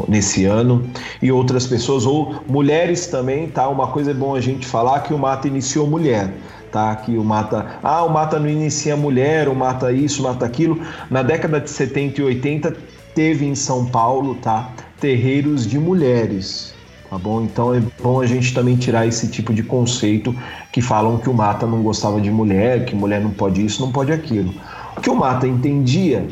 nesse 0.09 0.45
ano 0.45 0.89
e 1.21 1.33
outras 1.33 1.67
pessoas 1.67 2.07
ou 2.07 2.37
mulheres 2.47 3.07
também, 3.07 3.49
tá? 3.49 3.69
Uma 3.69 3.89
coisa 3.89 4.13
é 4.13 4.15
bom 4.15 4.35
a 4.35 4.41
gente 4.41 4.67
falar 4.67 5.01
que 5.01 5.13
o 5.13 5.19
Mata 5.19 5.49
iniciou 5.49 5.87
mulher, 5.87 6.33
tá? 6.71 6.95
Que 6.95 7.17
o 7.19 7.25
Mata, 7.25 7.79
ah, 7.83 8.05
o 8.05 8.11
Mata 8.11 8.39
não 8.39 8.49
inicia 8.49 8.97
mulher, 8.97 9.49
o 9.49 9.55
Mata 9.55 9.93
isso, 9.93 10.23
Mata 10.23 10.47
aquilo. 10.47 10.81
Na 11.11 11.23
década 11.23 11.61
de 11.61 11.69
70 11.69 12.21
e 12.21 12.25
80 12.25 12.77
teve 13.13 13.45
em 13.45 13.57
São 13.57 13.87
Paulo, 13.87 14.37
tá? 14.37 14.71
Terreiros 15.01 15.67
de 15.67 15.81
mulheres, 15.81 16.75
tá 17.11 17.19
bom? 17.19 17.43
Então 17.43 17.75
é 17.75 17.83
bom 18.01 18.21
a 18.21 18.27
gente 18.27 18.55
também 18.55 18.77
tirar 18.77 19.05
esse 19.07 19.27
tipo 19.29 19.53
de 19.53 19.65
conceito 19.65 20.35
que 20.73 20.81
falam 20.81 21.19
que 21.19 21.29
o 21.29 21.35
Mata 21.35 21.67
não 21.67 21.83
gostava 21.83 22.21
de 22.21 22.31
mulher, 22.31 22.85
que 22.85 22.95
mulher 22.95 23.21
não 23.21 23.31
pode 23.31 23.65
isso, 23.65 23.81
não 23.81 23.91
pode 23.91 24.13
aquilo. 24.13 24.55
O 24.97 25.01
que 25.01 25.11
o 25.11 25.17
Mata 25.17 25.47
entendia 25.47 26.25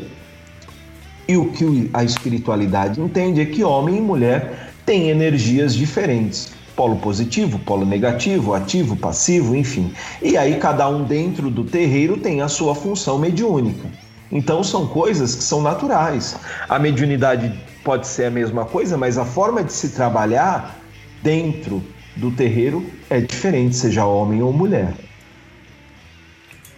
e 1.27 1.35
o 1.35 1.51
que 1.51 1.89
a 1.93 2.03
espiritualidade 2.03 3.01
entende 3.01 3.41
é 3.41 3.45
que 3.45 3.63
homem 3.63 3.97
e 3.97 4.01
mulher 4.01 4.71
têm 4.85 5.09
energias 5.09 5.75
diferentes. 5.75 6.53
Polo 6.75 6.97
positivo, 6.97 7.59
polo 7.59 7.85
negativo, 7.85 8.53
ativo, 8.53 8.95
passivo, 8.95 9.55
enfim. 9.55 9.91
E 10.21 10.37
aí 10.37 10.57
cada 10.57 10.87
um 10.87 11.03
dentro 11.03 11.49
do 11.49 11.63
terreiro 11.63 12.17
tem 12.17 12.41
a 12.41 12.47
sua 12.47 12.75
função 12.75 13.17
mediúnica. 13.17 13.89
Então 14.31 14.63
são 14.63 14.87
coisas 14.87 15.35
que 15.35 15.43
são 15.43 15.61
naturais. 15.61 16.37
A 16.69 16.77
mediunidade 16.77 17.51
pode 17.83 18.07
ser 18.07 18.25
a 18.25 18.31
mesma 18.31 18.65
coisa, 18.65 18.97
mas 18.97 19.17
a 19.17 19.25
forma 19.25 19.63
de 19.63 19.73
se 19.73 19.89
trabalhar 19.89 20.79
dentro 21.23 21.83
do 22.15 22.31
terreiro 22.31 22.85
é 23.09 23.19
diferente, 23.19 23.75
seja 23.75 24.05
homem 24.05 24.41
ou 24.41 24.53
mulher. 24.53 24.93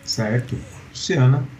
Certo. 0.03 0.57
Luciana. 0.89 1.58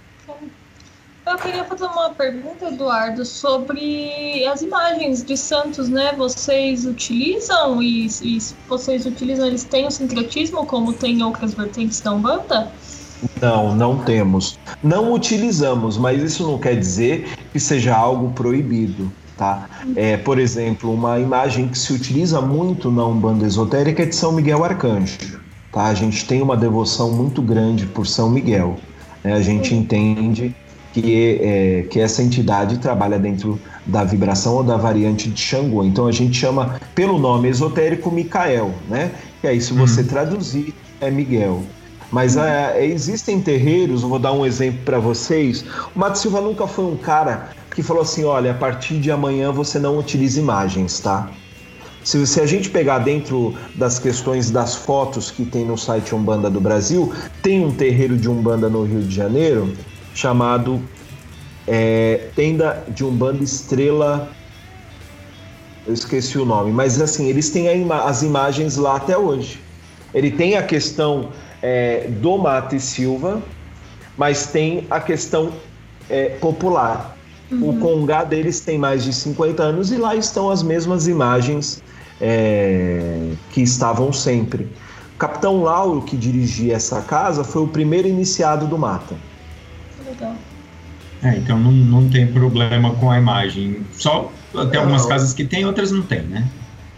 Eu 1.30 1.38
queria 1.38 1.64
fazer 1.64 1.86
uma 1.86 2.10
pergunta, 2.10 2.70
Eduardo, 2.70 3.24
sobre 3.24 4.44
as 4.48 4.64
imagens 4.64 5.24
de 5.24 5.38
santos, 5.38 5.88
né? 5.88 6.12
Vocês 6.18 6.88
utilizam 6.88 7.84
e, 7.84 8.08
e 8.24 8.40
vocês 8.68 9.06
utilizam, 9.06 9.46
eles 9.46 9.64
têm 9.64 9.86
o 9.86 9.92
sincretismo 9.92 10.66
como 10.66 10.92
tem 10.92 11.22
outras 11.22 11.54
vertentes 11.54 12.02
da 12.02 12.14
Umbanda? 12.14 12.72
Não, 13.40 13.76
não 13.76 14.00
temos. 14.00 14.58
Não 14.82 15.14
utilizamos, 15.14 16.00
mas 16.00 16.20
isso 16.24 16.48
não 16.48 16.58
quer 16.58 16.76
dizer 16.76 17.30
que 17.52 17.60
seja 17.60 17.96
algo 17.96 18.32
proibido. 18.32 19.12
Tá? 19.38 19.70
É, 19.96 20.18
por 20.18 20.40
exemplo, 20.40 20.92
uma 20.92 21.20
imagem 21.20 21.68
que 21.68 21.78
se 21.78 21.94
utiliza 21.94 22.42
muito 22.42 22.90
na 22.90 23.06
Umbanda 23.06 23.46
esotérica 23.46 24.02
é 24.02 24.08
de 24.08 24.16
São 24.16 24.32
Miguel 24.32 24.64
Arcanjo. 24.64 25.40
Tá? 25.72 25.84
A 25.84 25.94
gente 25.94 26.26
tem 26.26 26.42
uma 26.42 26.58
devoção 26.58 27.12
muito 27.12 27.40
grande 27.40 27.86
por 27.86 28.08
São 28.08 28.32
Miguel. 28.32 28.78
Né? 29.24 29.34
A 29.34 29.42
gente 29.42 29.76
entende 29.76 30.56
que 31.02 31.39
é, 31.41 31.86
que 31.89 32.00
essa 32.00 32.22
entidade 32.22 32.78
trabalha 32.78 33.18
dentro 33.18 33.60
da 33.86 34.04
vibração 34.04 34.56
ou 34.56 34.64
da 34.64 34.78
variante 34.78 35.30
de 35.30 35.39
Xangô. 35.39 35.84
Então 35.84 36.08
a 36.08 36.12
gente 36.12 36.38
chama 36.38 36.80
pelo 36.93 37.18
nome 37.18 37.50
esotérico 37.50 38.12
Micael, 38.12 38.74
né? 38.88 39.12
E 39.43 39.47
aí 39.47 39.62
se 39.62 39.74
você 39.74 40.04
traduzir 40.04 40.74
é 41.02 41.10
Miguel. 41.10 41.64
Mas 42.12 42.38
é, 42.38 42.86
existem 42.86 43.39
terreiros, 43.39 44.02
vou 44.02 44.18
dar 44.18 44.34
um 44.34 44.45
exemplo 44.45 44.80
para 44.84 44.97
vocês. 45.00 45.64
O 45.95 46.00
Mato 46.00 46.18
Silva 46.18 46.41
nunca 46.41 46.66
foi 46.66 46.86
um 46.86 46.97
cara 46.97 47.50
que 47.74 47.84
falou 47.84 48.02
assim: 48.02 48.24
olha, 48.24 48.52
a 48.52 48.56
partir 48.56 49.00
de 49.00 49.12
amanhã 49.12 49.52
você 49.52 49.78
não 49.78 49.97
utiliza 49.97 50.39
imagens, 50.39 51.00
tá? 51.00 51.30
Se, 52.04 52.26
se 52.26 52.41
a 52.41 52.45
gente 52.45 52.70
pegar 52.70 53.00
dentro 53.00 53.54
das 53.76 54.00
questões 54.00 54.50
das 54.50 54.74
fotos 54.74 55.30
que 55.30 55.45
tem 55.45 55.66
no 55.66 55.78
site 55.78 56.16
Umbanda 56.16 56.50
do 56.50 56.60
Brasil, 56.60 57.14
tem 57.43 57.64
um 57.64 57.72
terreiro 57.72 58.18
de 58.18 58.30
Umbanda 58.30 58.70
no 58.70 58.84
Rio 58.84 59.02
de 59.02 59.14
Janeiro 59.14 59.74
chamado 60.14 60.82
é, 61.68 62.30
Tenda 62.36 62.84
de 62.88 63.03
Umbanda 63.03 63.43
Estrela. 63.43 64.30
Eu 65.86 65.93
esqueci 65.93 66.38
o 66.38 66.45
nome, 66.45 66.72
mas 66.72 67.01
assim, 67.01 67.28
eles 67.28 67.49
têm 67.49 67.82
ima 67.82 68.03
as 68.03 68.22
imagens 68.22 68.78
lá 68.78 68.97
até 68.97 69.18
hoje. 69.18 69.60
Ele 70.14 70.32
tem 70.32 70.57
a 70.57 70.64
questão 70.64 71.30
é, 71.62 72.07
do 72.07 72.38
Mate 72.38 72.80
Silva, 72.80 73.41
mas 74.18 74.47
tem 74.47 74.88
a 74.89 74.99
questão 74.99 75.53
é, 76.10 76.30
popular. 76.41 77.18
Uhum. 77.51 77.70
O 77.70 77.80
Congá 77.80 78.24
deles 78.24 78.60
tem 78.60 78.78
mais 78.78 79.03
de 79.03 79.14
50 79.14 79.64
anos 79.64 79.91
e 79.91 79.97
lá 79.97 80.16
estão 80.16 80.49
as 80.49 80.62
mesmas 80.62 81.07
imagens 81.07 81.82
é, 82.22 83.32
que 83.51 83.62
estavam 83.62 84.12
sempre. 84.12 84.68
O 85.16 85.18
Capitão 85.18 85.64
Lauro, 85.64 86.01
que 86.01 86.16
dirigia 86.16 86.76
essa 86.76 87.01
casa, 87.01 87.43
foi 87.43 87.64
o 87.64 87.68
primeiro 87.68 88.07
iniciado 88.07 88.68
do 88.68 88.78
Mata. 88.78 89.16
Legal. 90.20 90.36
É, 91.22 91.36
então 91.38 91.60
não, 91.60 91.72
não 91.72 92.10
tem 92.10 92.28
problema 92.28 92.94
com 92.96 93.12
a 93.12 93.18
imagem. 93.18 93.86
Só 93.94 94.32
tem 94.72 94.80
algumas 94.80 95.04
não. 95.04 95.10
casas 95.10 95.34
que 95.34 95.44
tem, 95.46 95.66
outras 95.66 95.92
não 95.92 96.02
tem, 96.02 96.22
né? 96.22 96.48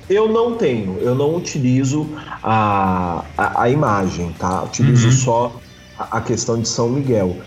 Eu 0.10 0.28
não 0.28 0.56
tenho, 0.58 0.98
eu 1.00 1.16
não 1.16 1.36
utilizo 1.36 2.08
a, 2.44 3.24
a, 3.38 3.64
a 3.64 3.70
imagem, 3.70 4.34
tá? 4.38 4.64
Utilizo 4.64 5.08
uhum. 5.08 5.12
só 5.12 5.62
a, 5.98 6.18
a 6.18 6.22
questão 6.22 6.60
de 6.60 6.68
São 6.68 6.90
Miguel. 6.90 7.38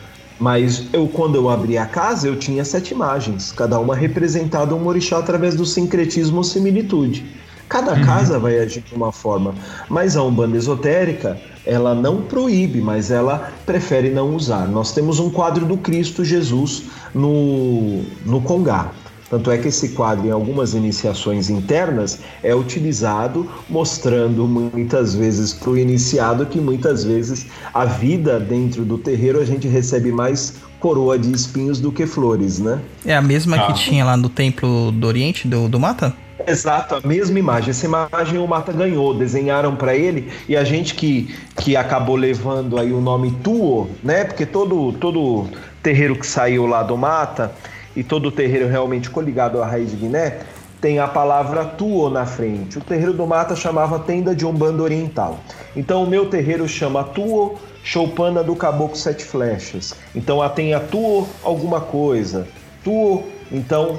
Mas 0.40 0.86
eu, 0.92 1.06
quando 1.06 1.36
eu 1.36 1.48
abri 1.48 1.78
a 1.78 1.86
casa, 1.86 2.26
eu 2.26 2.36
tinha 2.36 2.64
sete 2.64 2.92
imagens, 2.92 3.52
cada 3.52 3.78
uma 3.78 3.94
representada 3.94 4.74
um 4.74 4.86
orixá 4.86 5.18
através 5.18 5.54
do 5.54 5.64
sincretismo 5.64 6.38
ou 6.38 6.44
similitude. 6.44 7.24
Cada 7.68 7.94
uhum. 7.94 8.04
casa 8.04 8.38
vai 8.38 8.58
agir 8.58 8.82
de 8.82 8.94
uma 8.94 9.10
forma, 9.10 9.54
mas 9.88 10.16
a 10.16 10.22
Umbanda 10.22 10.56
esotérica, 10.56 11.38
ela 11.66 11.94
não 11.94 12.22
proíbe, 12.22 12.80
mas 12.80 13.10
ela 13.10 13.52
prefere 13.64 14.10
não 14.10 14.34
usar. 14.34 14.68
Nós 14.68 14.92
temos 14.92 15.18
um 15.18 15.30
quadro 15.30 15.64
do 15.64 15.76
Cristo 15.76 16.24
Jesus 16.24 16.84
no, 17.14 18.02
no 18.24 18.40
Congá. 18.42 18.90
Tanto 19.30 19.50
é 19.50 19.58
que 19.58 19.68
esse 19.68 19.90
quadro, 19.90 20.28
em 20.28 20.30
algumas 20.30 20.74
iniciações 20.74 21.48
internas, 21.48 22.20
é 22.42 22.54
utilizado 22.54 23.48
mostrando 23.68 24.46
muitas 24.46 25.14
vezes 25.14 25.52
para 25.52 25.70
o 25.70 25.78
iniciado 25.78 26.46
que 26.46 26.60
muitas 26.60 27.02
vezes 27.04 27.46
a 27.72 27.84
vida 27.84 28.38
dentro 28.38 28.84
do 28.84 28.98
terreiro 28.98 29.40
a 29.40 29.44
gente 29.44 29.66
recebe 29.66 30.12
mais 30.12 30.54
coroa 30.78 31.18
de 31.18 31.32
espinhos 31.32 31.80
do 31.80 31.90
que 31.90 32.06
flores, 32.06 32.58
né? 32.58 32.78
É 33.06 33.16
a 33.16 33.22
mesma 33.22 33.56
ah. 33.56 33.66
que 33.66 33.72
tinha 33.72 34.04
lá 34.04 34.16
no 34.16 34.28
Templo 34.28 34.92
do 34.92 35.06
Oriente, 35.06 35.48
do, 35.48 35.68
do 35.68 35.80
Mata? 35.80 36.14
Exato, 36.46 36.96
a 36.96 37.06
mesma 37.06 37.38
imagem. 37.38 37.70
Essa 37.70 37.86
imagem 37.86 38.38
o 38.38 38.46
Mata 38.46 38.72
ganhou, 38.72 39.14
desenharam 39.14 39.74
para 39.76 39.94
ele 39.94 40.30
e 40.48 40.56
a 40.56 40.64
gente 40.64 40.94
que, 40.94 41.34
que 41.56 41.76
acabou 41.76 42.16
levando 42.16 42.78
aí 42.78 42.92
o 42.92 43.00
nome 43.00 43.30
Tuo, 43.42 43.88
né? 44.02 44.24
Porque 44.24 44.44
todo 44.44 44.92
todo 44.92 45.46
terreiro 45.82 46.16
que 46.16 46.26
saiu 46.26 46.66
lá 46.66 46.82
do 46.82 46.96
Mata 46.96 47.52
e 47.96 48.02
todo 48.02 48.30
terreiro 48.30 48.68
realmente 48.68 49.10
coligado 49.10 49.62
à 49.62 49.66
raiz 49.66 49.90
de 49.90 49.96
Guiné 49.96 50.40
tem 50.80 50.98
a 50.98 51.08
palavra 51.08 51.64
Tuo 51.64 52.10
na 52.10 52.26
frente. 52.26 52.76
O 52.76 52.80
terreiro 52.80 53.14
do 53.14 53.26
Mata 53.26 53.56
chamava 53.56 53.98
Tenda 53.98 54.34
de 54.34 54.44
Umbanda 54.44 54.82
Oriental. 54.82 55.38
Então 55.74 56.04
o 56.04 56.06
meu 56.06 56.26
terreiro 56.26 56.68
chama 56.68 57.02
Tuo 57.04 57.58
Choupana 57.82 58.42
do 58.42 58.54
Caboclo 58.54 58.96
Sete 58.96 59.24
Flechas. 59.24 59.94
Então 60.14 60.42
a 60.42 60.48
tem 60.50 60.74
a 60.74 60.80
Tuo 60.80 61.26
alguma 61.42 61.80
coisa. 61.80 62.46
Tuo, 62.82 63.24
então 63.50 63.96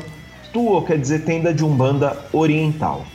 Tuo 0.56 0.82
quer 0.84 0.98
dizer 0.98 1.26
tenda 1.26 1.54
de 1.54 1.66
Umbanda 1.66 2.18
Oriental. 2.32 3.06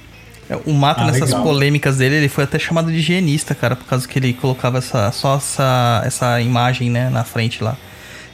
É, 0.46 0.58
o 0.66 0.74
Mata, 0.74 1.00
ah, 1.00 1.06
nessas 1.06 1.30
legal. 1.30 1.42
polêmicas 1.42 1.96
dele, 1.96 2.16
ele 2.16 2.28
foi 2.28 2.44
até 2.44 2.58
chamado 2.58 2.92
de 2.92 2.98
higienista, 2.98 3.54
cara, 3.54 3.74
por 3.74 3.86
causa 3.86 4.06
que 4.06 4.18
ele 4.18 4.34
colocava 4.34 4.76
essa, 4.76 5.10
só 5.10 5.36
essa, 5.36 6.02
essa 6.04 6.38
imagem, 6.42 6.90
né, 6.90 7.08
na 7.08 7.24
frente 7.24 7.64
lá. 7.64 7.78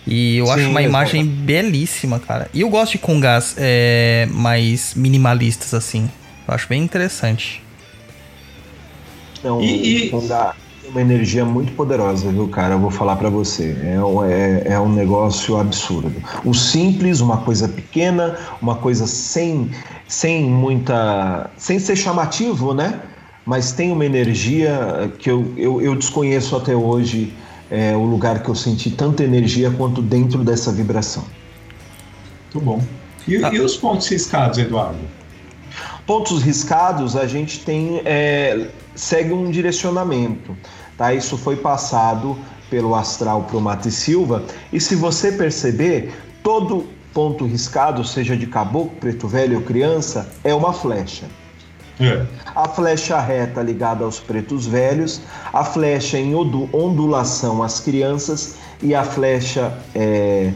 E 0.04 0.38
eu 0.38 0.46
Sim, 0.46 0.52
acho 0.54 0.70
uma 0.70 0.82
imagem 0.82 1.24
belíssima, 1.24 2.18
cara. 2.18 2.50
E 2.52 2.62
eu 2.62 2.68
gosto 2.68 2.92
de 2.92 2.98
congás 2.98 3.54
é, 3.56 4.26
mais 4.28 4.94
minimalistas, 4.96 5.72
assim. 5.72 6.10
Eu 6.48 6.52
acho 6.52 6.68
bem 6.68 6.82
interessante. 6.82 7.62
Então, 9.38 9.62
e, 9.62 10.06
e... 10.06 10.10
Congá, 10.10 10.52
uma 10.88 11.00
energia 11.00 11.44
muito 11.44 11.72
poderosa, 11.72 12.30
viu, 12.30 12.48
cara? 12.48 12.74
Eu 12.74 12.78
vou 12.78 12.90
falar 12.90 13.16
para 13.16 13.28
você. 13.28 13.76
É, 13.82 14.68
é, 14.68 14.72
é, 14.72 14.80
um 14.80 14.92
negócio 14.92 15.56
absurdo. 15.56 16.14
O 16.44 16.54
simples, 16.54 17.20
uma 17.20 17.38
coisa 17.38 17.68
pequena, 17.68 18.36
uma 18.60 18.76
coisa 18.76 19.06
sem, 19.06 19.70
sem 20.08 20.44
muita. 20.44 21.50
sem 21.56 21.78
ser 21.78 21.96
chamativo, 21.96 22.72
né? 22.72 23.00
Mas 23.44 23.72
tem 23.72 23.92
uma 23.92 24.04
energia 24.04 25.12
que 25.18 25.30
eu, 25.30 25.52
eu, 25.56 25.80
eu 25.80 25.94
desconheço 25.94 26.56
até 26.56 26.74
hoje 26.74 27.32
é, 27.70 27.96
o 27.96 28.04
lugar 28.04 28.42
que 28.42 28.48
eu 28.48 28.54
senti 28.54 28.90
tanta 28.90 29.22
energia 29.22 29.70
quanto 29.70 30.02
dentro 30.02 30.42
dessa 30.42 30.72
vibração. 30.72 31.24
Muito 32.52 32.64
bom. 32.64 32.82
E, 33.26 33.44
ah. 33.44 33.50
e 33.52 33.60
os 33.60 33.76
pontos 33.76 34.08
riscados, 34.08 34.58
Eduardo? 34.58 34.98
Pontos 36.06 36.42
riscados, 36.42 37.16
a 37.16 37.26
gente 37.26 37.60
tem. 37.60 38.00
É, 38.04 38.68
segue 38.96 39.32
um 39.32 39.50
direcionamento. 39.50 40.56
Tá? 40.96 41.14
Isso 41.14 41.36
foi 41.36 41.56
passado 41.56 42.36
pelo 42.68 42.94
astral 42.94 43.44
para 43.44 43.56
o 43.56 43.60
Mate 43.60 43.90
Silva. 43.90 44.42
E 44.72 44.80
se 44.80 44.96
você 44.96 45.30
perceber, 45.30 46.12
todo 46.42 46.88
ponto 47.12 47.46
riscado, 47.46 48.04
seja 48.04 48.36
de 48.36 48.46
caboclo, 48.46 48.96
preto 48.98 49.28
velho 49.28 49.58
ou 49.58 49.62
criança, 49.62 50.28
é 50.42 50.52
uma 50.52 50.72
flecha. 50.72 51.26
É. 51.98 52.26
A 52.54 52.68
flecha 52.68 53.18
reta 53.18 53.62
ligada 53.62 54.04
aos 54.04 54.20
pretos 54.20 54.66
velhos, 54.66 55.20
a 55.52 55.64
flecha 55.64 56.18
em 56.18 56.34
ondulação 56.34 57.62
às 57.62 57.80
crianças 57.80 58.56
e 58.82 58.94
a 58.94 59.02
flecha 59.02 59.72
é, 59.94 60.52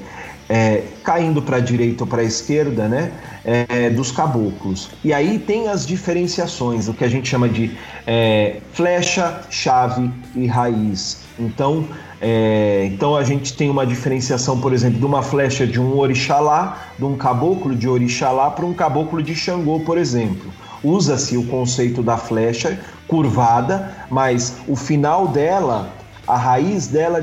é, 0.50 0.84
caindo 1.02 1.40
para 1.40 1.56
a 1.56 1.60
direita 1.60 2.04
ou 2.04 2.06
para 2.08 2.20
a 2.20 2.24
esquerda, 2.24 2.88
né, 2.88 3.10
é, 3.44 3.90
dos 3.90 4.10
caboclos. 4.10 4.90
E 5.04 5.12
aí 5.12 5.38
tem 5.38 5.68
as 5.68 5.86
diferenciações, 5.86 6.88
o 6.88 6.94
que 6.94 7.04
a 7.04 7.08
gente 7.08 7.28
chama 7.28 7.48
de 7.48 7.70
é, 8.06 8.58
flecha, 8.72 9.40
chave 9.50 10.10
e 10.34 10.46
raiz. 10.46 11.22
Então, 11.38 11.86
é, 12.20 12.88
então 12.92 13.16
a 13.16 13.24
gente 13.24 13.54
tem 13.54 13.70
uma 13.70 13.86
diferenciação, 13.86 14.60
por 14.60 14.72
exemplo, 14.72 14.98
de 14.98 15.06
uma 15.06 15.22
flecha 15.22 15.66
de 15.66 15.80
um 15.80 15.98
orixalá, 15.98 16.78
de 16.98 17.04
um 17.04 17.16
caboclo 17.16 17.74
de 17.74 17.88
orixalá 17.88 18.50
para 18.50 18.66
um 18.66 18.74
caboclo 18.74 19.22
de 19.22 19.34
Xangô, 19.34 19.80
por 19.80 19.96
exemplo. 19.96 20.52
Usa-se 20.82 21.36
o 21.36 21.46
conceito 21.46 22.02
da 22.02 22.16
flecha 22.16 22.78
curvada, 23.06 23.92
mas 24.10 24.56
o 24.66 24.76
final 24.76 25.28
dela, 25.28 25.92
a 26.26 26.36
raiz 26.36 26.86
dela 26.86 27.22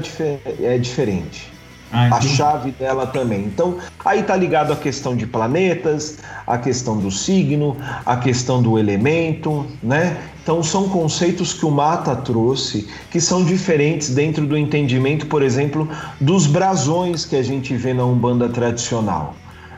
é 0.61 0.77
diferente. 0.77 1.56
Ah, 1.91 2.09
a 2.15 2.21
chave 2.21 2.71
dela 2.71 3.07
também. 3.07 3.45
Então, 3.45 3.77
aí 4.03 4.23
tá 4.23 4.35
ligado 4.35 4.73
a 4.73 4.75
questão 4.75 5.15
de 5.15 5.25
planetas, 5.25 6.17
a 6.45 6.57
questão 6.57 6.97
do 6.97 7.09
signo, 7.09 7.77
a 8.05 8.17
questão 8.17 8.61
do 8.61 8.77
elemento, 8.77 9.65
né? 9.81 10.17
Então, 10.43 10.63
são 10.63 10.87
conceitos 10.89 11.53
que 11.53 11.65
o 11.65 11.71
Mata 11.71 12.15
trouxe 12.15 12.87
que 13.11 13.19
são 13.19 13.43
diferentes 13.43 14.13
dentro 14.13 14.45
do 14.45 14.57
entendimento, 14.57 15.27
por 15.27 15.41
exemplo, 15.41 15.89
dos 16.21 16.47
brasões 16.47 17.25
que 17.25 17.35
a 17.35 17.43
gente 17.43 17.75
vê 17.75 17.93
na 17.93 18.05
Umbanda 18.05 18.47
tradicional. 18.47 19.35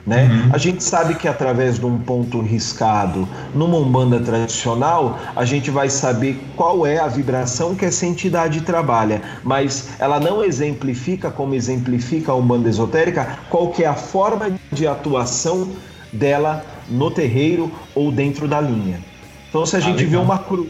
Né? 0.10 0.24
Uhum. 0.24 0.49
A 0.51 0.57
gente 0.57 0.84
sabe 0.84 1.14
que 1.14 1.28
através 1.28 1.78
de 1.78 1.86
um 1.86 1.99
ponto 1.99 2.41
riscado 2.41 3.28
numa 3.53 3.78
umbanda 3.78 4.20
tradicional, 4.20 5.20
a 5.36 5.45
gente 5.45 5.70
vai 5.70 5.88
saber 5.88 6.41
qual 6.55 6.88
é 6.88 6.97
a 6.97 7.07
vibração 7.07 7.76
que 7.76 7.86
essa 7.86 8.07
entidade 8.07 8.62
trabalha, 8.62 9.22
mas 9.43 9.89
ela 9.99 10.20
não 10.20 10.43
exemplifica 10.43 11.30
como 11.30 11.53
exemplifica 11.53 12.32
a 12.32 12.36
umbanda 12.36 12.68
esotérica 12.68 13.38
qual 13.51 13.68
que 13.68 13.84
é 13.84 13.88
a 13.88 13.93
forma 13.93 14.49
de 14.72 14.88
atuação 14.88 15.70
dela 16.12 16.66
no 16.89 17.12
terreiro 17.12 17.72
ou 17.93 18.12
dentro 18.12 18.47
da 18.47 18.60
linha. 18.60 18.99
Então 19.47 19.64
se 19.64 19.76
a 19.76 19.78
ah, 19.78 19.82
gente 19.84 20.03
vê 20.05 20.18
uma 20.18 20.39
cruz, 20.39 20.70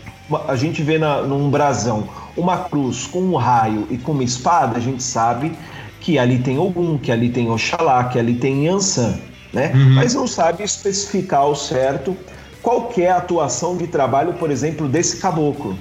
a 0.49 0.55
gente 0.57 0.83
vê 0.83 0.97
na, 0.97 1.21
num 1.21 1.49
brasão 1.49 2.09
uma 2.35 2.57
cruz 2.57 3.07
com 3.07 3.21
um 3.21 3.37
raio 3.37 3.87
e 3.89 3.97
com 3.97 4.11
uma 4.11 4.23
espada, 4.23 4.75
a 4.75 4.81
gente 4.81 5.01
sabe 5.01 5.53
que 6.01 6.19
ali 6.19 6.39
tem 6.39 6.59
Ogum, 6.59 6.97
que 6.97 7.09
ali 7.09 7.29
tem 7.29 7.49
Oxalá, 7.49 8.03
que 8.05 8.19
ali 8.19 8.33
tem 8.33 8.65
Yansan, 8.65 9.17
né? 9.53 9.71
Uhum. 9.73 9.93
Mas 9.95 10.13
não 10.13 10.27
sabe 10.27 10.63
especificar 10.63 11.41
ao 11.41 11.55
certo 11.55 12.15
qual 12.61 12.91
é 12.97 13.07
a 13.09 13.17
atuação 13.17 13.77
de 13.77 13.87
trabalho, 13.87 14.33
por 14.33 14.51
exemplo, 14.51 14.87
desse 14.87 15.17
caboclo. 15.17 15.77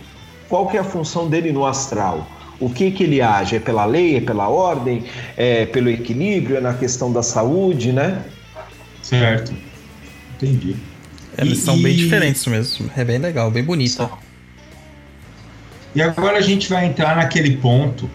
Qual 0.48 0.66
que 0.68 0.76
é 0.76 0.80
a 0.80 0.84
função 0.84 1.28
dele 1.28 1.52
no 1.52 1.66
astral? 1.66 2.26
O 2.60 2.70
que 2.70 2.90
que 2.90 3.04
ele 3.04 3.20
age? 3.20 3.56
É 3.56 3.60
pela 3.60 3.84
lei, 3.84 4.16
é 4.16 4.20
pela 4.20 4.48
ordem, 4.48 5.04
é 5.36 5.66
pelo 5.66 5.90
equilíbrio, 5.90 6.56
é 6.56 6.60
na 6.60 6.74
questão 6.74 7.12
da 7.12 7.22
saúde, 7.22 7.92
né? 7.92 8.22
Certo. 9.02 9.52
Entendi. 10.36 10.76
Eles 11.36 11.58
E- 11.58 11.62
são 11.62 11.80
bem 11.80 11.92
e- 11.92 11.96
diferentes 11.96 12.44
mesmo. 12.46 12.90
É 12.96 13.04
bem 13.04 13.18
legal, 13.18 13.50
bem 13.50 13.62
bonito. 13.62 14.08
E 15.94 16.02
agora 16.02 16.38
a 16.38 16.40
gente 16.40 16.68
vai 16.68 16.86
entrar 16.86 17.16
naquele 17.16 17.56
ponto. 17.56 18.08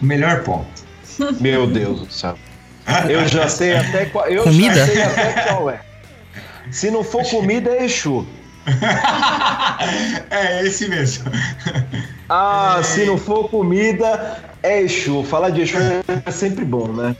O 0.00 0.04
melhor 0.04 0.42
ponto. 0.42 0.66
Meu 1.40 1.66
Deus 1.66 2.00
do 2.00 2.12
céu. 2.12 2.36
Eu 3.08 3.26
já 3.28 3.48
sei 3.48 3.76
até 3.76 4.06
qual, 4.06 4.26
eu 4.28 4.42
Comida? 4.44 4.74
já 4.74 4.86
sei 4.86 5.02
até 5.02 5.32
qual 5.48 5.70
é. 5.70 5.80
Se 6.70 6.90
não 6.90 7.02
for 7.02 7.24
comida, 7.28 7.70
é 7.70 7.84
Exu. 7.84 8.26
é 10.30 10.62
esse 10.66 10.88
mesmo. 10.88 11.30
Ah, 12.28 12.80
se 12.82 13.04
não 13.04 13.16
for 13.18 13.48
comida, 13.48 14.38
é 14.62 14.80
Exu. 14.82 15.24
Falar 15.24 15.50
de 15.50 15.62
Exu 15.62 15.76
é 16.26 16.30
sempre 16.30 16.64
bom, 16.64 16.88
né? 16.88 17.16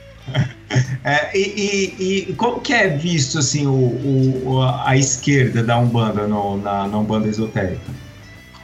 É, 1.03 1.37
e, 1.37 1.95
e- 1.99 2.29
e 2.29 2.33
como 2.35 2.61
que 2.61 2.73
é 2.73 2.87
visto 2.87 3.39
assim 3.39 3.67
o, 3.67 3.71
o- 3.73 4.43
o- 4.53 4.61
a 4.85 4.95
esquerda 4.95 5.61
da 5.63 5.77
Umbanda 5.77 6.27
no- 6.27 6.57
na, 6.57 6.87
na 6.87 6.97
Umbanda 6.97 7.27
esotérica? 7.27 7.81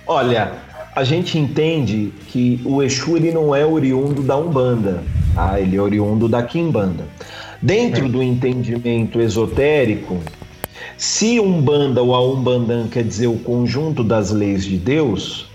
Olha, 0.05 0.51
a 0.97 1.03
gente 1.03 1.37
entende 1.37 2.11
que 2.29 2.59
o 2.65 2.81
Exu 2.81 3.17
ele 3.17 3.31
não 3.31 3.53
é 3.53 3.63
oriundo 3.63 4.23
da 4.23 4.35
Umbanda, 4.35 5.03
tá? 5.35 5.61
ele 5.61 5.77
é 5.77 5.79
oriundo 5.79 6.27
da 6.27 6.41
Quimbanda. 6.41 7.07
Dentro 7.61 8.09
do 8.09 8.23
entendimento 8.23 9.21
esotérico, 9.21 10.17
se 10.97 11.39
Umbanda 11.39 12.01
ou 12.01 12.15
a 12.15 12.27
Umbandã 12.27 12.87
quer 12.87 13.03
dizer 13.03 13.27
o 13.27 13.37
conjunto 13.37 14.03
das 14.03 14.31
leis 14.31 14.65
de 14.65 14.75
Deus, 14.75 15.45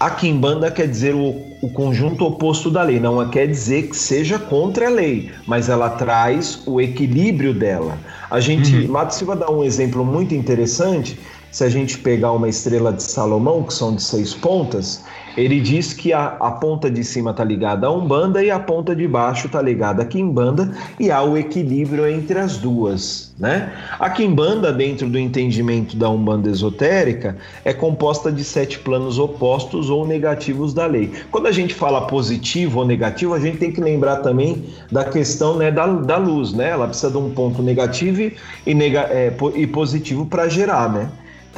a 0.00 0.10
Quimbanda 0.10 0.72
quer 0.72 0.88
dizer 0.88 1.14
o, 1.14 1.36
o 1.62 1.70
conjunto 1.72 2.24
oposto 2.26 2.68
da 2.68 2.82
lei. 2.82 2.98
Não 2.98 3.28
quer 3.28 3.46
dizer 3.46 3.88
que 3.88 3.96
seja 3.96 4.40
contra 4.40 4.88
a 4.88 4.90
lei, 4.90 5.30
mas 5.46 5.68
ela 5.68 5.88
traz 5.88 6.64
o 6.66 6.80
equilíbrio 6.80 7.54
dela. 7.54 7.96
A 8.28 8.40
gente, 8.40 8.74
Uhum. 8.74 8.88
Mato 8.88 9.14
Silva 9.14 9.36
dá 9.36 9.48
um 9.48 9.62
exemplo 9.62 10.04
muito 10.04 10.34
interessante. 10.34 11.16
Se 11.50 11.64
a 11.64 11.68
gente 11.68 11.98
pegar 11.98 12.32
uma 12.32 12.48
estrela 12.48 12.92
de 12.92 13.02
Salomão, 13.02 13.62
que 13.62 13.72
são 13.72 13.94
de 13.94 14.02
seis 14.02 14.34
pontas, 14.34 15.02
ele 15.38 15.60
diz 15.60 15.92
que 15.92 16.12
a, 16.12 16.36
a 16.40 16.50
ponta 16.50 16.90
de 16.90 17.04
cima 17.04 17.30
está 17.30 17.44
ligada 17.44 17.86
a 17.86 17.90
Umbanda 17.90 18.42
e 18.42 18.50
a 18.50 18.58
ponta 18.58 18.94
de 18.94 19.06
baixo 19.06 19.46
está 19.46 19.62
ligada 19.62 20.02
a 20.02 20.04
Quimbanda 20.04 20.70
e 20.98 21.10
há 21.10 21.22
o 21.22 21.38
equilíbrio 21.38 22.06
entre 22.08 22.38
as 22.38 22.58
duas, 22.58 23.32
né? 23.38 23.72
A 24.00 24.10
Quimbanda, 24.10 24.72
dentro 24.72 25.08
do 25.08 25.18
entendimento 25.18 25.96
da 25.96 26.10
Umbanda 26.10 26.50
esotérica, 26.50 27.36
é 27.64 27.72
composta 27.72 28.32
de 28.32 28.42
sete 28.42 28.80
planos 28.80 29.18
opostos 29.18 29.88
ou 29.88 30.06
negativos 30.06 30.74
da 30.74 30.86
lei. 30.86 31.12
Quando 31.30 31.46
a 31.46 31.52
gente 31.52 31.72
fala 31.72 32.06
positivo 32.08 32.80
ou 32.80 32.84
negativo, 32.84 33.32
a 33.32 33.40
gente 33.40 33.58
tem 33.58 33.70
que 33.70 33.80
lembrar 33.80 34.16
também 34.16 34.64
da 34.90 35.04
questão 35.04 35.56
né, 35.56 35.70
da, 35.70 35.86
da 35.86 36.16
luz, 36.16 36.52
né? 36.52 36.70
Ela 36.70 36.88
precisa 36.88 37.12
de 37.12 37.16
um 37.16 37.30
ponto 37.30 37.62
negativo 37.62 38.32
e, 38.66 38.74
nega, 38.74 39.02
é, 39.02 39.32
e 39.54 39.66
positivo 39.68 40.26
para 40.26 40.48
gerar, 40.48 40.92
né? 40.92 41.08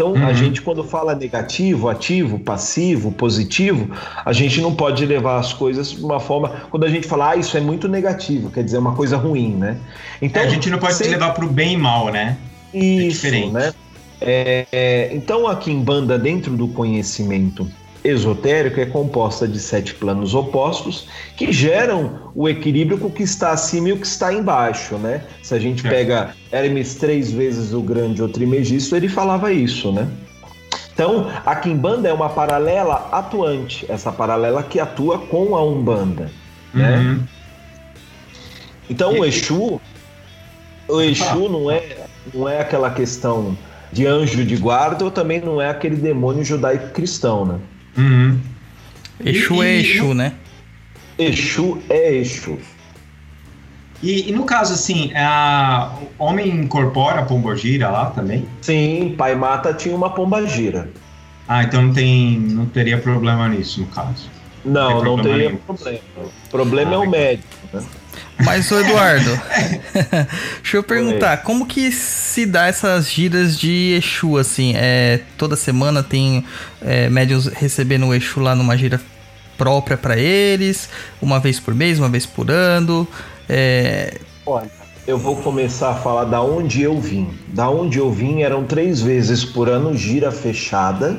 Então, 0.00 0.16
a 0.16 0.28
Uhum. 0.28 0.34
gente, 0.34 0.62
quando 0.62 0.82
fala 0.82 1.14
negativo, 1.14 1.90
ativo, 1.90 2.38
passivo, 2.38 3.12
positivo, 3.12 3.90
a 4.24 4.32
gente 4.32 4.58
não 4.58 4.74
pode 4.74 5.04
levar 5.04 5.38
as 5.38 5.52
coisas 5.52 5.90
de 5.90 6.02
uma 6.02 6.18
forma. 6.18 6.48
Quando 6.70 6.84
a 6.84 6.88
gente 6.88 7.06
fala, 7.06 7.32
ah, 7.32 7.36
isso 7.36 7.54
é 7.54 7.60
muito 7.60 7.86
negativo, 7.86 8.48
quer 8.50 8.64
dizer, 8.64 8.78
uma 8.78 8.94
coisa 8.94 9.18
ruim, 9.18 9.50
né? 9.56 9.76
Então, 10.22 10.42
É, 10.42 10.46
a 10.46 10.48
gente 10.48 10.70
não 10.70 10.78
pode 10.78 10.94
se 10.94 11.04
sempre- 11.04 11.18
levar 11.18 11.34
pro 11.34 11.46
bem 11.46 11.74
e 11.74 11.76
mal, 11.76 12.10
né? 12.10 12.38
isso, 12.72 13.20
diferente. 13.20 13.52
né? 13.52 13.74
É, 14.22 14.66
é, 14.72 15.10
então, 15.12 15.46
a 15.46 15.56
Kimbanda, 15.56 16.18
dentro 16.18 16.56
do 16.56 16.68
conhecimento 16.68 17.70
esotérico, 18.04 18.80
é 18.80 18.86
composta 18.86 19.46
de 19.46 19.58
sete 19.58 19.94
planos 19.94 20.34
opostos 20.34 21.06
que 21.36 21.52
geram 21.52 22.30
o 22.34 22.48
equilíbrio 22.48 22.98
com 22.98 23.08
o 23.08 23.10
que 23.10 23.22
está 23.22 23.50
acima 23.52 23.88
e 23.90 23.92
o 23.92 23.98
que 23.98 24.06
está 24.06 24.32
embaixo, 24.32 24.96
né? 24.96 25.22
Se 25.42 25.54
a 25.54 25.58
gente 25.58 25.86
É. 25.86 25.90
pega 25.90 26.34
Hermes 26.50 26.94
três 26.94 27.30
vezes 27.30 27.72
o 27.72 27.80
grande 27.82 28.22
ou 28.22 28.28
trimegisto, 28.28 28.96
ele 28.96 29.08
falava 29.08 29.52
isso, 29.52 29.92
né? 29.92 30.08
Então, 30.92 31.30
a 31.46 31.56
Kimbanda 31.56 32.08
é 32.08 32.12
uma 32.12 32.28
paralela 32.28 33.08
atuante, 33.12 33.86
essa 33.88 34.12
paralela 34.12 34.62
que 34.62 34.78
atua 34.78 35.18
com 35.18 35.56
a 35.56 35.64
Umbanda, 35.64 36.30
né? 36.74 36.98
Uhum. 36.98 37.24
Então 38.88 39.12
E- 39.16 39.20
o 39.20 39.24
Exu, 39.24 39.80
o 40.88 41.00
Exu 41.00 41.48
não 41.48 41.70
é, 41.70 42.06
não 42.34 42.48
é 42.48 42.60
aquela 42.60 42.90
questão 42.90 43.56
de 43.92 44.06
anjo 44.06 44.44
de 44.44 44.56
guarda 44.56 45.04
ou 45.04 45.10
também 45.10 45.40
não 45.40 45.60
é 45.60 45.68
aquele 45.70 45.96
demônio 45.96 46.44
judaico-cristão, 46.44 47.44
né? 47.44 47.58
Uhum. 48.00 48.38
Exu 49.24 49.62
é 49.62 49.74
E- 49.76 49.82
e- 49.82 49.90
Exu, 49.92 50.14
né? 50.14 50.32
Exu 51.18 51.82
é 51.90 52.14
Exu. 52.16 52.58
E, 54.02 54.30
e 54.30 54.32
no 54.32 54.44
caso, 54.44 54.72
assim, 54.72 55.12
a, 55.14 55.92
o 56.18 56.24
homem 56.24 56.48
incorpora 56.48 57.20
a 57.20 57.24
pombogira 57.24 57.90
lá 57.90 58.06
também? 58.06 58.46
Sim, 58.62 59.14
Pai 59.18 59.34
Mata 59.34 59.74
tinha 59.74 59.94
uma 59.94 60.08
pomba 60.10 60.46
gira. 60.46 60.88
Ah, 61.46 61.64
então 61.64 61.82
não, 61.82 61.92
tem, 61.92 62.38
não 62.38 62.64
teria 62.64 62.96
problema 62.96 63.46
nisso, 63.48 63.80
no 63.80 63.86
caso. 63.88 64.30
Não, 64.64 64.86
Tem 64.86 64.94
não 64.96 65.02
problema 65.02 65.22
teria 65.34 65.48
nenhum. 65.48 65.58
problema. 65.60 65.98
O 66.16 66.48
problema 66.50 66.90
Ah, 66.92 66.94
é 66.94 66.98
o 66.98 67.10
médico. 67.10 67.48
Né? 67.74 67.82
Mas, 68.44 68.70
ô 68.72 68.80
Eduardo, 68.80 69.30
deixa 70.62 70.76
eu 70.76 70.82
perguntar, 70.82 71.38
como 71.38 71.66
que 71.66 71.90
se 71.92 72.46
dá 72.46 72.66
essas 72.66 73.10
giras 73.10 73.58
de 73.58 73.94
Exu, 73.96 74.38
assim? 74.38 74.72
É, 74.76 75.20
toda 75.36 75.56
semana 75.56 76.02
tem 76.02 76.44
é, 76.80 77.08
médios 77.08 77.46
recebendo 77.46 78.06
o 78.06 78.14
Exu 78.14 78.40
lá 78.40 78.54
numa 78.54 78.76
gira 78.76 79.00
própria 79.58 79.96
pra 79.96 80.18
eles, 80.18 80.88
uma 81.20 81.38
vez 81.38 81.60
por 81.60 81.74
mês, 81.74 81.98
uma 81.98 82.08
vez 82.08 82.24
por 82.24 82.50
ano. 82.50 83.06
É, 83.48 84.18
Olha, 84.46 84.70
eu 85.06 85.18
vou 85.18 85.36
começar 85.36 85.90
a 85.90 85.94
falar 85.94 86.24
da 86.24 86.40
onde 86.40 86.82
eu 86.82 87.00
vim. 87.00 87.28
Da 87.48 87.68
onde 87.68 87.98
eu 87.98 88.10
vim 88.10 88.42
eram 88.42 88.64
três 88.64 89.02
vezes 89.02 89.44
por 89.44 89.68
ano 89.68 89.96
gira 89.96 90.30
fechada. 90.32 91.18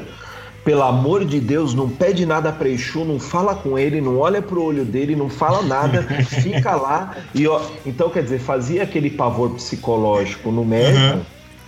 Pelo 0.64 0.84
amor 0.84 1.26
de 1.26 1.40
Deus, 1.40 1.74
não 1.74 1.90
pede 1.90 2.24
nada 2.26 2.52
pra 2.52 2.70
Exu, 2.70 3.04
não 3.04 3.20
fala 3.20 3.56
com 3.56 3.80
ele, 3.80 4.00
não 4.00 4.20
olha 4.20 4.42
pro 4.44 4.64
olho 4.64 4.86
dele, 4.86 5.16
não 5.16 5.28
fala 5.28 5.64
nada, 5.64 6.04
fica 6.24 6.76
lá. 6.76 7.16
E 7.34 7.48
ó, 7.48 7.60
então, 7.84 8.10
quer 8.10 8.22
dizer, 8.24 8.40
fazia 8.40 8.84
aquele 8.84 9.10
pavor 9.10 9.52
psicológico 9.56 10.52
no 10.52 10.64
médico 10.64 11.18
Uhum. 11.18 11.22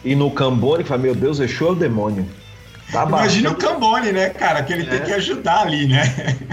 e 0.06 0.16
no 0.16 0.30
Cambone, 0.30 0.84
que 0.84 0.90
fala, 0.90 1.02
meu 1.02 1.16
Deus, 1.16 1.40
Exu 1.40 1.66
é 1.66 1.72
o 1.72 1.76
demônio. 1.76 2.28
Tá 2.92 3.06
Imagina 3.06 3.50
o 3.50 3.56
Cambone, 3.56 4.12
né, 4.12 4.30
cara? 4.30 4.62
Que 4.62 4.74
ele 4.74 4.84
tem 4.86 5.00
É. 5.00 5.02
que 5.02 5.14
ajudar 5.14 5.62
ali, 5.62 5.88
né? 5.88 6.04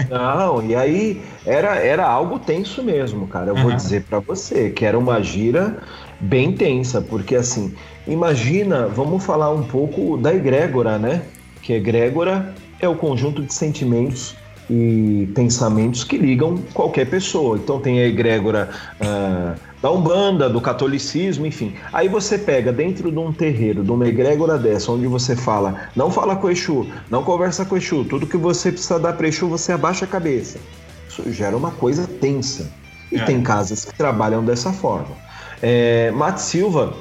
Não, 0.09 0.63
e 0.65 0.75
aí 0.75 1.21
era, 1.45 1.75
era 1.75 2.07
algo 2.07 2.39
tenso 2.39 2.81
mesmo, 2.83 3.27
cara. 3.27 3.51
Eu 3.51 3.55
vou 3.55 3.67
Aham. 3.67 3.75
dizer 3.75 4.03
pra 4.09 4.19
você 4.19 4.71
que 4.71 4.83
era 4.83 4.97
uma 4.97 5.21
gira 5.21 5.77
bem 6.19 6.53
tensa, 6.53 6.99
porque 7.01 7.35
assim, 7.35 7.75
imagina, 8.07 8.87
vamos 8.87 9.23
falar 9.23 9.51
um 9.51 9.61
pouco 9.63 10.17
da 10.17 10.33
egrégora, 10.33 10.97
né? 10.97 11.21
Que 11.61 11.73
egrégora 11.73 12.53
é 12.79 12.87
o 12.87 12.95
conjunto 12.95 13.41
de 13.43 13.53
sentimentos 13.53 14.35
e 14.69 15.29
pensamentos 15.35 16.03
que 16.03 16.17
ligam 16.17 16.57
qualquer 16.73 17.05
pessoa. 17.09 17.57
Então 17.57 17.79
tem 17.79 17.99
a 17.99 18.07
egrégora 18.07 18.69
ah, 18.99 19.55
da 19.81 19.91
Umbanda, 19.91 20.49
do 20.49 20.61
catolicismo, 20.61 21.45
enfim. 21.45 21.73
Aí 21.91 22.07
você 22.07 22.37
pega 22.37 22.71
dentro 22.71 23.11
de 23.11 23.17
um 23.17 23.33
terreiro, 23.33 23.83
de 23.83 23.91
uma 23.91 24.07
egrégora 24.07 24.57
dessa, 24.57 24.91
onde 24.91 25.07
você 25.07 25.35
fala, 25.35 25.89
não 25.95 26.09
fala 26.09 26.35
com 26.35 26.47
o 26.47 26.51
Exu, 26.51 26.87
não 27.09 27.23
conversa 27.23 27.65
com 27.65 27.75
o 27.75 27.77
Exu, 27.77 28.05
tudo 28.05 28.25
que 28.27 28.37
você 28.37 28.71
precisa 28.71 28.99
dar 28.99 29.13
para 29.13 29.27
Exu, 29.27 29.47
você 29.49 29.73
abaixa 29.73 30.05
a 30.05 30.07
cabeça. 30.07 30.59
Isso 31.09 31.29
gera 31.31 31.57
uma 31.57 31.71
coisa 31.71 32.07
tensa. 32.07 32.71
E 33.11 33.17
É. 33.19 33.25
tem 33.25 33.41
casas 33.41 33.83
que 33.83 33.93
trabalham 33.93 34.41
dessa 34.43 34.71
forma. 34.71 35.09
É, 35.61 36.11
Matt 36.11 36.37
Silva 36.37 36.93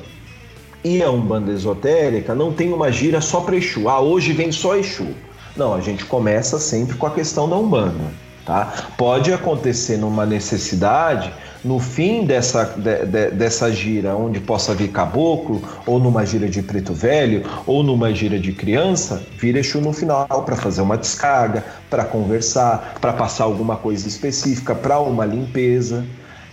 e 0.83 1.03
a 1.03 1.11
Umbanda 1.11 1.53
Esotérica 1.53 2.35
não 2.35 2.53
tem 2.53 2.73
uma 2.73 2.91
gira 2.91 3.21
só 3.21 3.41
para 3.41 3.57
Exu. 3.57 3.89
Ah, 3.89 4.01
hoje 4.01 4.33
vem 4.33 4.51
só 4.53 4.77
Exu. 4.77 5.09
Não, 5.57 5.75
a 5.75 5.81
gente 5.81 6.05
começa 6.05 6.59
sempre 6.59 6.97
com 6.97 7.07
a 7.07 7.11
questão 7.11 7.49
da 7.49 7.57
Umbanda. 7.57 8.21
Tá? 8.47 8.73
Pode 8.97 9.33
acontecer 9.33 9.99
numa 9.99 10.25
necessidade, 10.25 11.31
no 11.63 11.79
fim 11.79 12.25
dessa, 12.25 12.65
de- 12.77 13.05
de- 13.05 13.31
dessa 13.33 13.71
gira, 13.71 14.17
onde 14.17 14.41
possa 14.41 14.75
vir 14.75 14.89
caboclo, 14.89 15.63
ou 15.87 15.99
numa 15.99 16.25
gira 16.25 16.49
de 16.49 16.63
preto 16.63 16.95
velho, 16.95 17.45
ou 17.67 17.83
numa 17.83 18.13
gira 18.15 18.39
de 18.41 18.53
criança, 18.53 19.23
vir 19.39 19.57
Exu 19.57 19.81
no 19.81 19.93
final 19.93 20.27
para 20.27 20.57
fazer 20.57 20.81
uma 20.81 20.97
descarga, 20.97 21.63
para 21.91 22.05
conversar, 22.05 22.95
para 23.01 23.13
passar 23.13 23.45
alguma 23.45 23.77
coisa 23.77 24.09
específica, 24.09 24.75
para 24.75 24.99
uma 24.99 25.27
limpeza. 25.27 26.05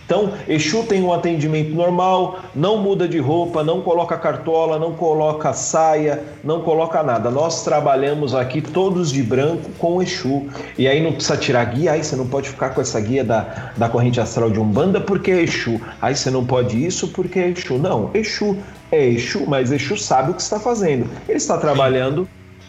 Então, 0.08 0.32
Exu 0.48 0.84
tem 0.84 1.02
um 1.02 1.12
atendimento 1.12 1.74
normal, 1.74 2.38
não 2.54 2.78
muda 2.78 3.06
de 3.06 3.18
roupa, 3.18 3.62
não 3.62 3.82
coloca 3.82 4.16
cartola, 4.16 4.78
não 4.78 4.94
coloca 4.94 5.52
saia, 5.52 6.24
não 6.42 6.62
coloca 6.62 7.02
nada. 7.02 7.30
Nós 7.30 7.62
trabalhamos 7.62 8.34
aqui 8.34 8.62
todos 8.62 9.12
de 9.12 9.22
branco 9.22 9.70
com 9.78 10.02
Exu. 10.02 10.46
E 10.78 10.88
aí 10.88 11.02
não 11.02 11.12
precisa 11.12 11.36
tirar 11.36 11.62
guia, 11.66 11.92
aí 11.92 12.02
você 12.02 12.16
não 12.16 12.26
pode 12.26 12.48
ficar 12.48 12.70
com 12.70 12.80
essa 12.80 12.98
guia 12.98 13.22
da, 13.22 13.72
da 13.76 13.86
corrente 13.86 14.18
astral 14.18 14.48
de 14.48 14.58
Umbanda 14.58 14.98
porque 14.98 15.30
é 15.30 15.42
Exu. 15.42 15.78
Aí 16.00 16.16
você 16.16 16.30
não 16.30 16.42
pode 16.42 16.82
isso 16.82 17.08
porque 17.08 17.38
é 17.38 17.48
Exu. 17.50 17.76
Não, 17.76 18.10
Exu 18.14 18.56
é 18.90 19.04
Exu, 19.04 19.44
mas 19.46 19.70
Exu 19.70 19.98
sabe 19.98 20.30
o 20.30 20.34
que 20.34 20.40
está 20.40 20.58
fazendo. 20.58 21.06
Ele 21.28 21.36
está 21.36 21.58
trabalhando 21.58 22.26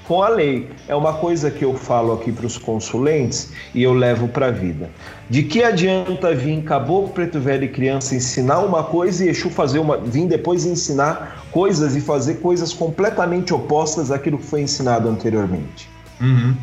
com 0.09 0.23
a 0.23 0.29
lei. 0.29 0.67
É 0.87 0.95
uma 0.95 1.13
coisa 1.13 1.51
que 1.51 1.63
eu 1.63 1.75
falo 1.75 2.11
aqui 2.13 2.31
para 2.31 2.47
os 2.47 2.57
consulentes 2.57 3.51
e 3.75 3.83
eu 3.83 3.93
levo 3.93 4.27
para 4.27 4.47
a 4.47 4.51
vida. 4.51 4.89
De 5.29 5.43
que 5.43 5.63
adianta 5.63 6.33
vir 6.33 6.63
caboclo, 6.63 7.09
preto 7.09 7.39
velho 7.39 7.65
e 7.65 7.69
criança 7.69 8.15
ensinar 8.15 8.61
uma 8.61 8.83
coisa 8.83 9.23
e 9.23 9.29
Exu 9.29 9.51
fazer 9.51 9.77
uma, 9.77 9.97
vir 9.97 10.25
depois 10.25 10.65
ensinar 10.65 11.45
coisas 11.51 11.95
e 11.95 12.01
fazer 12.01 12.37
coisas 12.37 12.73
completamente 12.73 13.53
opostas 13.53 14.09
àquilo 14.09 14.39
que 14.39 14.45
foi 14.45 14.61
ensinado 14.61 15.07
anteriormente? 15.07 15.87
Uhum. 16.19 16.55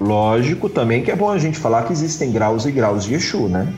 Lógico 0.00 0.70
também 0.70 1.02
que 1.02 1.10
é 1.10 1.16
bom 1.16 1.28
a 1.28 1.36
gente 1.36 1.58
falar 1.58 1.82
que 1.82 1.92
existem 1.92 2.32
graus 2.32 2.64
e 2.64 2.70
graus 2.70 3.04
de 3.04 3.12
Exu, 3.12 3.48
né? 3.48 3.70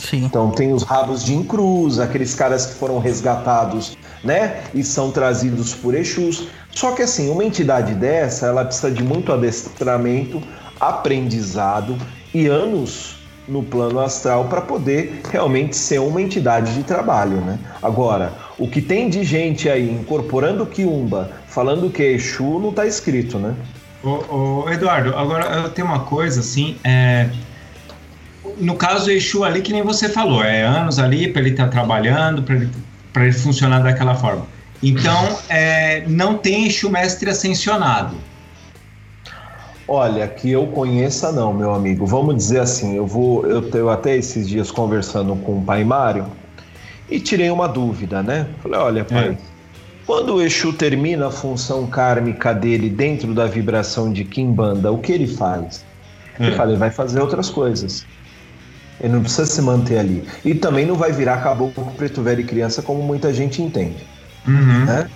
Sim. 0.00 0.24
Então 0.24 0.50
tem 0.50 0.72
os 0.72 0.82
rabos 0.82 1.24
de 1.24 1.34
encruz, 1.34 1.98
aqueles 1.98 2.34
caras 2.34 2.66
que 2.66 2.74
foram 2.74 2.98
resgatados, 2.98 3.96
né? 4.22 4.62
E 4.74 4.82
são 4.84 5.10
trazidos 5.10 5.74
por 5.74 5.94
Exus. 5.94 6.48
Só 6.78 6.92
que 6.92 7.02
assim, 7.02 7.28
uma 7.28 7.44
entidade 7.44 7.92
dessa, 7.92 8.46
ela 8.46 8.64
precisa 8.64 8.88
de 8.88 9.02
muito 9.02 9.32
adestramento, 9.32 10.40
aprendizado 10.78 11.98
e 12.32 12.46
anos 12.46 13.16
no 13.48 13.64
plano 13.64 13.98
astral 13.98 14.44
para 14.44 14.60
poder 14.60 15.22
realmente 15.28 15.76
ser 15.76 15.98
uma 15.98 16.22
entidade 16.22 16.72
de 16.74 16.84
trabalho, 16.84 17.38
né? 17.38 17.58
Agora, 17.82 18.32
o 18.56 18.68
que 18.68 18.80
tem 18.80 19.10
de 19.10 19.24
gente 19.24 19.68
aí 19.68 19.90
incorporando 19.90 20.64
Kiumba, 20.66 21.32
falando 21.48 21.90
que 21.90 22.00
é 22.00 22.12
Exu, 22.12 22.60
não 22.60 22.70
está 22.70 22.86
escrito, 22.86 23.40
né? 23.40 23.56
Ô, 24.04 24.62
ô, 24.62 24.70
Eduardo, 24.70 25.16
agora 25.16 25.46
eu 25.56 25.70
tenho 25.70 25.88
uma 25.88 26.04
coisa 26.04 26.38
assim, 26.38 26.76
é, 26.84 27.28
no 28.56 28.76
caso 28.76 29.06
do 29.06 29.10
Exu 29.10 29.42
ali, 29.42 29.62
que 29.62 29.72
nem 29.72 29.82
você 29.82 30.08
falou, 30.08 30.44
é 30.44 30.62
anos 30.62 31.00
ali 31.00 31.26
para 31.26 31.40
ele 31.40 31.50
estar 31.50 31.64
tá 31.64 31.70
trabalhando, 31.70 32.44
para 32.44 32.54
ele, 32.54 32.70
ele 33.16 33.32
funcionar 33.32 33.80
daquela 33.80 34.14
forma. 34.14 34.57
Então, 34.82 35.38
é, 35.48 36.04
não 36.06 36.38
tem 36.38 36.66
Exu 36.66 36.90
mestre 36.90 37.30
ascensionado. 37.30 38.16
Olha, 39.86 40.28
que 40.28 40.50
eu 40.50 40.66
conheça 40.66 41.32
não, 41.32 41.52
meu 41.52 41.74
amigo. 41.74 42.04
Vamos 42.04 42.36
dizer 42.36 42.60
assim, 42.60 42.94
eu 42.96 43.06
vou, 43.06 43.46
eu 43.46 43.70
tenho 43.70 43.88
até 43.88 44.14
esses 44.14 44.46
dias 44.46 44.70
conversando 44.70 45.34
com 45.36 45.58
o 45.58 45.62
pai 45.62 45.82
Mário 45.82 46.26
e 47.10 47.18
tirei 47.18 47.50
uma 47.50 47.66
dúvida, 47.66 48.22
né? 48.22 48.46
Falei, 48.62 48.78
olha, 48.78 49.04
pai, 49.04 49.30
é. 49.30 49.36
quando 50.06 50.34
o 50.34 50.42
Exu 50.42 50.74
termina 50.74 51.28
a 51.28 51.30
função 51.30 51.86
kármica 51.86 52.52
dele 52.52 52.90
dentro 52.90 53.32
da 53.32 53.46
vibração 53.46 54.12
de 54.12 54.24
Kimbanda, 54.24 54.92
o 54.92 54.98
que 54.98 55.10
ele 55.10 55.26
faz? 55.26 55.82
É. 56.38 56.48
Eu 56.48 56.52
falei, 56.54 56.76
vai 56.76 56.90
fazer 56.90 57.20
outras 57.20 57.48
coisas. 57.48 58.04
Ele 59.00 59.14
não 59.14 59.22
precisa 59.22 59.46
se 59.46 59.62
manter 59.62 59.98
ali. 59.98 60.22
E 60.44 60.54
também 60.54 60.84
não 60.84 60.96
vai 60.96 61.12
virar 61.12 61.38
caboclo 61.38 61.86
preto 61.96 62.20
velho 62.20 62.42
e 62.42 62.44
criança 62.44 62.82
como 62.82 63.02
muita 63.02 63.32
gente 63.32 63.62
entende. 63.62 64.06
Uhum. 64.48 64.84
Né? 64.84 65.10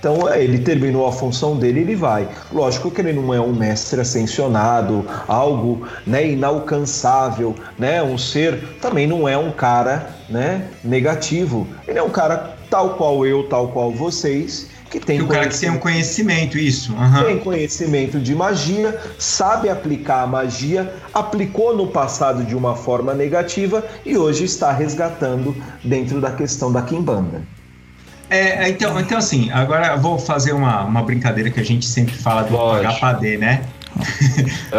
Então 0.00 0.26
é, 0.26 0.42
ele 0.42 0.58
terminou 0.58 1.06
a 1.06 1.12
função 1.12 1.56
dele, 1.56 1.80
ele 1.80 1.94
vai. 1.94 2.26
Lógico 2.50 2.90
que 2.90 3.02
ele 3.02 3.12
não 3.12 3.34
é 3.34 3.40
um 3.40 3.52
mestre 3.52 4.00
ascensionado, 4.00 5.04
algo 5.28 5.86
né, 6.06 6.26
inalcançável, 6.26 7.54
né? 7.78 8.02
Um 8.02 8.16
ser 8.16 8.78
também 8.80 9.06
não 9.06 9.28
é 9.28 9.36
um 9.36 9.52
cara 9.52 10.10
né, 10.28 10.68
negativo. 10.82 11.66
Ele 11.86 11.98
é 11.98 12.02
um 12.02 12.08
cara 12.08 12.56
tal 12.70 12.94
qual 12.94 13.26
eu, 13.26 13.42
tal 13.42 13.68
qual 13.68 13.92
vocês, 13.92 14.68
que 14.90 14.98
tem 14.98 15.18
que 15.18 15.24
o 15.24 15.28
cara 15.28 15.48
que 15.48 15.58
tem 15.58 15.70
um 15.70 15.78
conhecimento, 15.78 16.56
isso. 16.56 16.94
Uhum. 16.94 17.24
Tem 17.24 17.38
conhecimento 17.38 18.18
de 18.18 18.34
magia, 18.34 18.98
sabe 19.18 19.68
aplicar 19.68 20.22
a 20.22 20.26
magia, 20.26 20.94
aplicou 21.12 21.76
no 21.76 21.88
passado 21.88 22.42
de 22.42 22.56
uma 22.56 22.74
forma 22.74 23.12
negativa 23.12 23.84
e 24.06 24.16
hoje 24.16 24.44
está 24.44 24.72
resgatando 24.72 25.54
dentro 25.84 26.22
da 26.22 26.30
questão 26.30 26.72
da 26.72 26.80
Kimbanda. 26.80 27.42
É, 28.30 28.68
então, 28.68 28.98
então, 29.00 29.18
assim, 29.18 29.50
agora 29.50 29.88
eu 29.88 29.98
vou 29.98 30.16
fazer 30.16 30.52
uma, 30.52 30.84
uma 30.84 31.02
brincadeira 31.02 31.50
que 31.50 31.58
a 31.58 31.64
gente 31.64 31.84
sempre 31.84 32.14
fala 32.14 32.42
do 32.42 32.56
HPD, 32.56 33.36
né? 33.36 33.64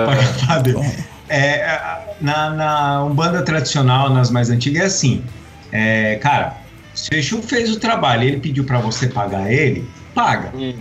É. 1.29 1.37
é, 1.37 2.15
na, 2.21 2.49
na 2.49 3.03
Umbanda 3.03 3.41
tradicional, 3.41 4.09
nas 4.09 4.31
mais 4.31 4.49
antigas, 4.49 4.81
é 4.81 4.85
assim. 4.85 5.23
É, 5.71 6.15
cara, 6.15 6.57
se 6.93 7.09
o 7.11 7.15
Exu 7.15 7.41
fez 7.41 7.71
o 7.71 7.79
trabalho 7.79 8.23
e 8.23 8.27
ele 8.27 8.39
pediu 8.39 8.63
para 8.63 8.79
você 8.79 9.07
pagar 9.07 9.51
ele, 9.51 9.87
paga. 10.15 10.51
Hum. 10.55 10.73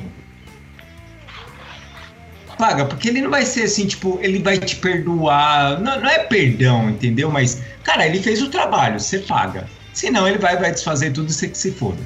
Paga, 2.57 2.85
porque 2.85 3.09
ele 3.09 3.21
não 3.21 3.31
vai 3.31 3.45
ser 3.45 3.62
assim, 3.62 3.87
tipo, 3.87 4.18
ele 4.23 4.39
vai 4.41 4.59
te 4.59 4.77
perdoar. 4.77 5.81
Não, 5.81 6.01
não 6.01 6.09
é 6.09 6.18
perdão, 6.21 6.91
entendeu? 6.91 7.31
Mas, 7.31 7.62
cara, 7.83 8.07
ele 8.07 8.23
fez 8.23 8.43
o 8.43 8.49
trabalho, 8.49 9.01
você 9.01 9.18
paga. 9.18 9.66
Senão 9.93 10.29
ele 10.29 10.39
vai, 10.39 10.57
vai 10.57 10.71
desfazer 10.71 11.12
tudo 11.12 11.31
e 11.31 11.33
você 11.33 11.49
que 11.49 11.59
se 11.59 11.73
foda. 11.73 11.99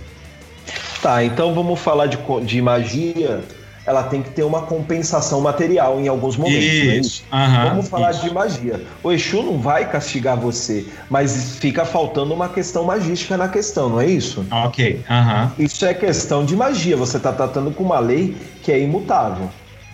Tá, 1.05 1.23
então 1.23 1.53
vamos 1.53 1.81
falar 1.81 2.07
de, 2.07 2.17
de 2.47 2.63
magia. 2.63 3.43
Ela 3.85 4.05
tem 4.05 4.23
que 4.23 4.31
ter 4.31 4.43
uma 4.43 4.63
compensação 4.63 5.39
material 5.43 6.01
em 6.01 6.09
alguns 6.09 6.35
momentos. 6.35 6.65
É 6.65 6.97
isso. 6.97 7.25
Né? 7.31 7.47
Uhum, 7.47 7.69
vamos 7.69 7.89
falar 7.89 8.11
isso. 8.13 8.23
de 8.23 8.33
magia. 8.33 8.81
O 9.03 9.13
Exu 9.13 9.43
não 9.43 9.59
vai 9.59 9.87
castigar 9.87 10.35
você, 10.35 10.87
mas 11.11 11.57
fica 11.57 11.85
faltando 11.85 12.33
uma 12.33 12.49
questão 12.49 12.85
magística 12.85 13.37
na 13.37 13.49
questão, 13.49 13.91
não 13.91 14.01
é 14.01 14.07
isso? 14.07 14.47
Ok. 14.51 15.05
Uhum. 15.11 15.51
Isso 15.59 15.85
é 15.85 15.93
questão 15.93 16.43
de 16.43 16.57
magia. 16.57 16.97
Você 16.97 17.19
está 17.19 17.35
tratando 17.35 17.71
com 17.71 17.85
uma 17.85 17.99
lei 17.99 18.35
que 18.63 18.73
é 18.73 18.81
imutável. 18.81 19.51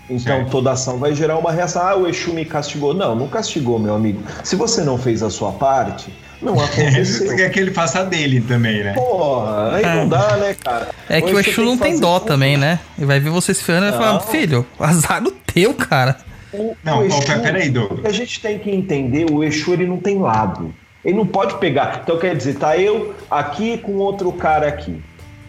Então 0.09 0.37
certo. 0.37 0.51
toda 0.51 0.71
ação 0.71 0.97
vai 0.99 1.13
gerar 1.13 1.39
uma 1.39 1.51
reação. 1.51 1.83
Ah, 1.83 1.97
o 1.97 2.07
Exu 2.07 2.33
me 2.33 2.45
castigou. 2.45 2.95
Não, 2.95 3.17
não 3.17 3.27
castigou, 3.27 3.81
meu 3.81 3.97
amigo. 3.97 4.23
Se 4.45 4.55
você 4.55 4.85
não 4.85 4.97
fez 4.97 5.25
a 5.25 5.31
sua 5.31 5.51
parte, 5.51 6.13
não 6.41 6.55
aconteceu. 6.61 7.29
Você 7.29 7.37
quer 7.37 7.51
que 7.51 7.61
ele 7.61 7.71
faça 7.71 8.05
dele 8.05 8.41
também, 8.41 8.83
né? 8.83 8.93
Porra, 8.95 9.77
aí 9.77 9.85
é. 9.85 9.95
não 9.97 10.09
dá, 10.09 10.37
né, 10.37 10.55
cara? 10.55 10.89
É 11.09 11.21
que 11.21 11.33
o 11.33 11.39
Exu 11.39 11.63
não 11.63 11.77
tem 11.77 11.99
dó 11.99 12.21
também, 12.21 12.57
né? 12.57 12.81
E 12.99 13.05
vai 13.05 13.21
ver 13.21 13.31
você 13.31 13.53
se 13.55 13.63
ferrando 13.63 13.89
e 13.89 13.91
vai 13.91 13.99
falar, 14.01 14.21
filho, 14.21 14.67
azar 14.79 15.21
no 15.21 15.31
teu, 15.31 15.75
cara. 15.75 16.17
O, 16.53 16.77
não, 16.83 17.01
o 17.01 17.05
Exu, 17.05 17.23
peraí, 17.43 17.71
Douglas. 17.71 18.05
A 18.05 18.11
gente 18.11 18.41
tem 18.41 18.59
que 18.59 18.71
entender, 18.71 19.31
o 19.31 19.45
Exu 19.45 19.73
ele 19.73 19.87
não 19.87 19.99
tem 19.99 20.19
lado. 20.19 20.75
Ele 21.05 21.17
não 21.17 21.27
pode 21.27 21.55
pegar. 21.59 22.01
Então 22.03 22.19
quer 22.19 22.37
dizer, 22.37 22.57
tá 22.57 22.77
eu 22.77 23.15
aqui 23.31 23.79
com 23.79 23.97
outro 23.97 24.31
cara 24.33 24.69
aqui. 24.69 25.01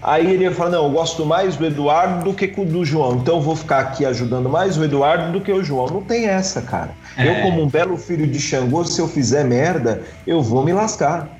Aí 0.01 0.31
ele 0.31 0.49
fala: 0.51 0.71
Não, 0.71 0.85
eu 0.85 0.91
gosto 0.91 1.25
mais 1.25 1.55
do 1.55 1.65
Eduardo 1.65 2.23
do 2.23 2.33
que 2.33 2.47
do 2.47 2.83
João, 2.83 3.15
então 3.15 3.35
eu 3.35 3.41
vou 3.41 3.55
ficar 3.55 3.79
aqui 3.79 4.05
ajudando 4.05 4.49
mais 4.49 4.77
o 4.77 4.83
Eduardo 4.83 5.31
do 5.31 5.41
que 5.41 5.51
o 5.51 5.63
João. 5.63 5.87
Não 5.87 6.01
tem 6.01 6.25
essa, 6.25 6.61
cara. 6.61 6.91
É. 7.17 7.27
Eu, 7.27 7.43
como 7.43 7.61
um 7.61 7.67
belo 7.67 7.97
filho 7.97 8.25
de 8.25 8.39
Xangô, 8.39 8.83
se 8.83 8.99
eu 8.99 9.07
fizer 9.07 9.43
merda, 9.43 10.03
eu 10.25 10.41
vou 10.41 10.63
me 10.63 10.73
lascar. 10.73 11.37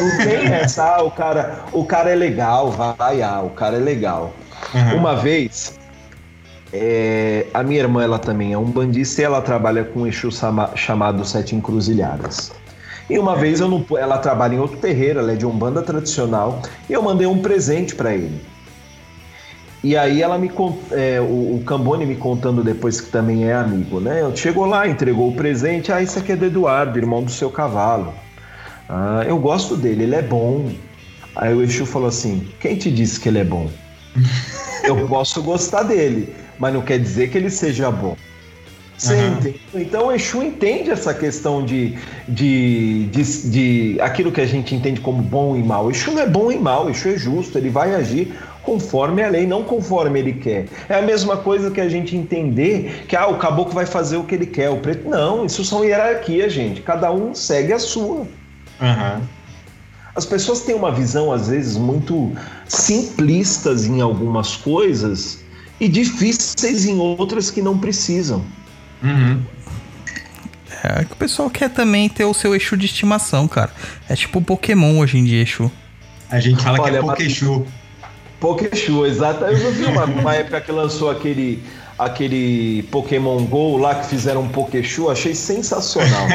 Não 0.00 0.16
tem 0.18 0.46
essa, 0.52 0.84
ah, 0.84 1.02
o 1.02 1.10
cara, 1.10 1.64
o 1.72 1.84
cara 1.84 2.10
é 2.10 2.14
legal, 2.14 2.70
vai, 2.70 3.22
ah, 3.22 3.40
o 3.40 3.50
cara 3.50 3.76
é 3.76 3.80
legal. 3.80 4.32
Uhum. 4.74 4.96
Uma 4.96 5.16
vez, 5.16 5.78
é, 6.72 7.46
a 7.54 7.62
minha 7.62 7.80
irmã, 7.80 8.02
ela 8.02 8.18
também 8.18 8.52
é 8.52 8.58
um 8.58 8.64
bandista 8.64 9.22
e 9.22 9.24
ela 9.24 9.40
trabalha 9.40 9.84
com 9.84 10.00
um 10.00 10.06
eixo 10.06 10.28
chamado 10.74 11.24
Sete 11.24 11.56
Encruzilhadas. 11.56 12.52
E 13.08 13.18
uma 13.18 13.36
vez 13.36 13.60
não, 13.60 13.84
ela 13.98 14.18
trabalha 14.18 14.54
em 14.54 14.58
outro 14.58 14.76
terreiro, 14.76 15.18
ela 15.18 15.32
é 15.32 15.36
de 15.36 15.46
um 15.46 15.56
banda 15.56 15.82
tradicional, 15.82 16.60
e 16.88 16.92
eu 16.92 17.02
mandei 17.02 17.26
um 17.26 17.38
presente 17.38 17.94
para 17.94 18.14
ele. 18.14 18.40
E 19.82 19.96
aí 19.96 20.20
ela 20.20 20.36
me 20.36 20.50
é, 20.90 21.20
o, 21.20 21.56
o 21.56 21.62
Cambone 21.64 22.04
me 22.04 22.16
contando 22.16 22.64
depois 22.64 23.00
que 23.00 23.10
também 23.10 23.44
é 23.44 23.54
amigo, 23.54 24.00
né? 24.00 24.20
Chegou 24.34 24.66
lá, 24.66 24.88
entregou 24.88 25.28
o 25.28 25.34
presente, 25.34 25.92
ah, 25.92 26.02
isso 26.02 26.18
aqui 26.18 26.32
é 26.32 26.36
do 26.36 26.46
Eduardo, 26.46 26.98
irmão 26.98 27.22
do 27.22 27.30
seu 27.30 27.48
cavalo. 27.48 28.12
Ah, 28.88 29.24
eu 29.26 29.38
gosto 29.38 29.76
dele, 29.76 30.02
ele 30.02 30.16
é 30.16 30.22
bom. 30.22 30.70
Aí 31.36 31.54
o 31.54 31.62
Exu 31.62 31.86
falou 31.86 32.08
assim: 32.08 32.48
quem 32.58 32.76
te 32.76 32.90
disse 32.90 33.20
que 33.20 33.28
ele 33.28 33.38
é 33.38 33.44
bom? 33.44 33.70
eu 34.82 35.06
posso 35.06 35.40
gostar 35.42 35.84
dele, 35.84 36.34
mas 36.58 36.74
não 36.74 36.82
quer 36.82 36.98
dizer 36.98 37.30
que 37.30 37.38
ele 37.38 37.50
seja 37.50 37.90
bom. 37.90 38.16
Você 38.98 39.14
uhum. 39.14 39.54
Então 39.74 40.08
o 40.08 40.12
Exu 40.12 40.42
entende 40.42 40.90
essa 40.90 41.14
questão 41.14 41.64
de, 41.64 41.96
de, 42.26 43.06
de, 43.06 43.50
de, 43.50 44.00
aquilo 44.00 44.32
que 44.32 44.40
a 44.40 44.46
gente 44.46 44.74
entende 44.74 45.00
como 45.00 45.22
bom 45.22 45.56
e 45.56 45.62
mal. 45.62 45.86
O 45.86 45.90
Exu 45.90 46.10
não 46.10 46.20
é 46.20 46.26
bom 46.26 46.50
e 46.50 46.58
mal, 46.58 46.86
o 46.86 46.90
Exu 46.90 47.10
é 47.10 47.16
justo, 47.16 47.56
ele 47.56 47.70
vai 47.70 47.94
agir 47.94 48.36
conforme 48.64 49.22
a 49.22 49.28
lei, 49.28 49.46
não 49.46 49.62
conforme 49.62 50.18
ele 50.18 50.32
quer. 50.34 50.66
É 50.88 50.96
a 50.96 51.02
mesma 51.02 51.36
coisa 51.36 51.70
que 51.70 51.80
a 51.80 51.88
gente 51.88 52.16
entender 52.16 53.04
que 53.08 53.14
ah, 53.14 53.28
o 53.28 53.38
caboclo 53.38 53.72
vai 53.72 53.86
fazer 53.86 54.16
o 54.16 54.24
que 54.24 54.34
ele 54.34 54.46
quer, 54.46 54.68
o 54.68 54.78
preto. 54.78 55.08
Não, 55.08 55.46
isso 55.46 55.64
são 55.64 55.84
hierarquias, 55.84 56.52
gente. 56.52 56.82
Cada 56.82 57.10
um 57.12 57.34
segue 57.34 57.72
a 57.72 57.78
sua. 57.78 58.26
Uhum. 58.80 59.20
As 60.14 60.26
pessoas 60.26 60.62
têm 60.62 60.74
uma 60.74 60.90
visão, 60.90 61.32
às 61.32 61.48
vezes, 61.48 61.76
muito 61.76 62.32
simplistas 62.66 63.86
em 63.86 64.00
algumas 64.00 64.56
coisas 64.56 65.38
e 65.80 65.88
difíceis 65.88 66.84
em 66.84 66.98
outras 66.98 67.50
que 67.50 67.62
não 67.62 67.78
precisam. 67.78 68.42
Uhum. 69.02 69.42
É 70.84 71.04
que 71.04 71.12
o 71.12 71.16
pessoal 71.16 71.50
quer 71.50 71.70
também 71.70 72.08
ter 72.08 72.24
o 72.24 72.32
seu 72.32 72.54
Exu 72.54 72.76
de 72.76 72.86
estimação, 72.86 73.48
cara. 73.48 73.70
É 74.08 74.14
tipo 74.14 74.40
Pokémon 74.40 74.98
hoje 74.98 75.18
em 75.18 75.24
dia, 75.24 75.42
Exu. 75.42 75.70
A 76.30 76.38
gente 76.38 76.62
fala 76.62 76.80
Olha, 76.80 76.92
que 76.92 76.98
é 76.98 77.00
Pokexu. 77.00 77.66
Pokexu, 78.38 79.06
exato. 79.06 79.44
Eu 79.44 79.72
vi 79.72 79.84
uma, 79.86 80.04
uma 80.04 80.34
época 80.34 80.60
que 80.60 80.70
lançou 80.70 81.10
aquele, 81.10 81.62
aquele 81.98 82.84
Pokémon 82.84 83.44
GO 83.44 83.76
lá 83.78 83.96
que 83.96 84.06
fizeram 84.06 84.42
um 84.42 84.48
Pokexu, 84.48 85.10
achei 85.10 85.34
sensacional. 85.34 86.26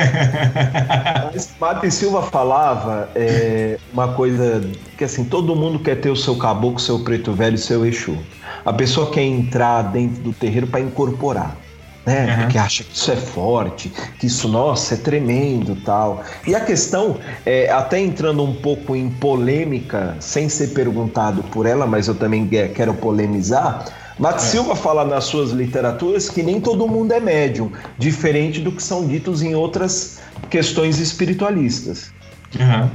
Mas 1.31 1.49
Mata 1.59 1.87
e 1.87 1.91
Silva 1.91 2.23
falava 2.23 3.09
é, 3.15 3.77
uma 3.93 4.09
coisa 4.09 4.69
que 4.97 5.05
assim, 5.05 5.23
todo 5.23 5.55
mundo 5.55 5.79
quer 5.79 6.01
ter 6.01 6.09
o 6.09 6.15
seu 6.15 6.35
caboclo, 6.35 6.79
seu 6.79 6.99
preto 6.99 7.31
velho, 7.31 7.57
seu 7.57 7.85
Exu. 7.85 8.17
A 8.65 8.73
pessoa 8.73 9.09
quer 9.09 9.23
entrar 9.23 9.83
dentro 9.83 10.21
do 10.21 10.33
terreiro 10.33 10.67
para 10.67 10.81
incorporar. 10.81 11.62
Né? 12.05 12.35
Uhum. 12.35 12.41
Porque 12.43 12.57
acha 12.57 12.83
que 12.83 12.93
isso 12.95 13.11
é 13.11 13.15
forte, 13.15 13.91
que 14.19 14.27
isso, 14.27 14.47
nossa, 14.49 14.95
é 14.95 14.97
tremendo 14.97 15.75
tal. 15.85 16.21
E 16.45 16.53
a 16.53 16.59
questão, 16.59 17.17
é, 17.45 17.69
até 17.71 17.99
entrando 17.99 18.43
um 18.43 18.53
pouco 18.55 18.93
em 18.95 19.09
polêmica, 19.09 20.17
sem 20.19 20.49
ser 20.49 20.67
perguntado 20.73 21.43
por 21.43 21.65
ela, 21.65 21.87
mas 21.87 22.07
eu 22.09 22.15
também 22.15 22.45
que- 22.47 22.67
quero 22.69 22.93
polemizar. 22.93 23.85
Mato 24.19 24.41
Silva 24.41 24.75
fala 24.75 25.05
nas 25.05 25.23
suas 25.23 25.51
literaturas 25.51 26.29
que 26.29 26.43
nem 26.43 26.59
todo 26.59 26.87
mundo 26.87 27.13
é 27.13 27.19
médium, 27.21 27.71
diferente 27.97 28.59
do 28.59 28.71
que 28.71 28.83
são 28.83 29.07
ditos 29.07 29.41
em 29.41 29.55
outras 29.55 30.19
questões 30.49 30.99
espiritualistas. 30.99 32.11
Aham. 32.59 32.91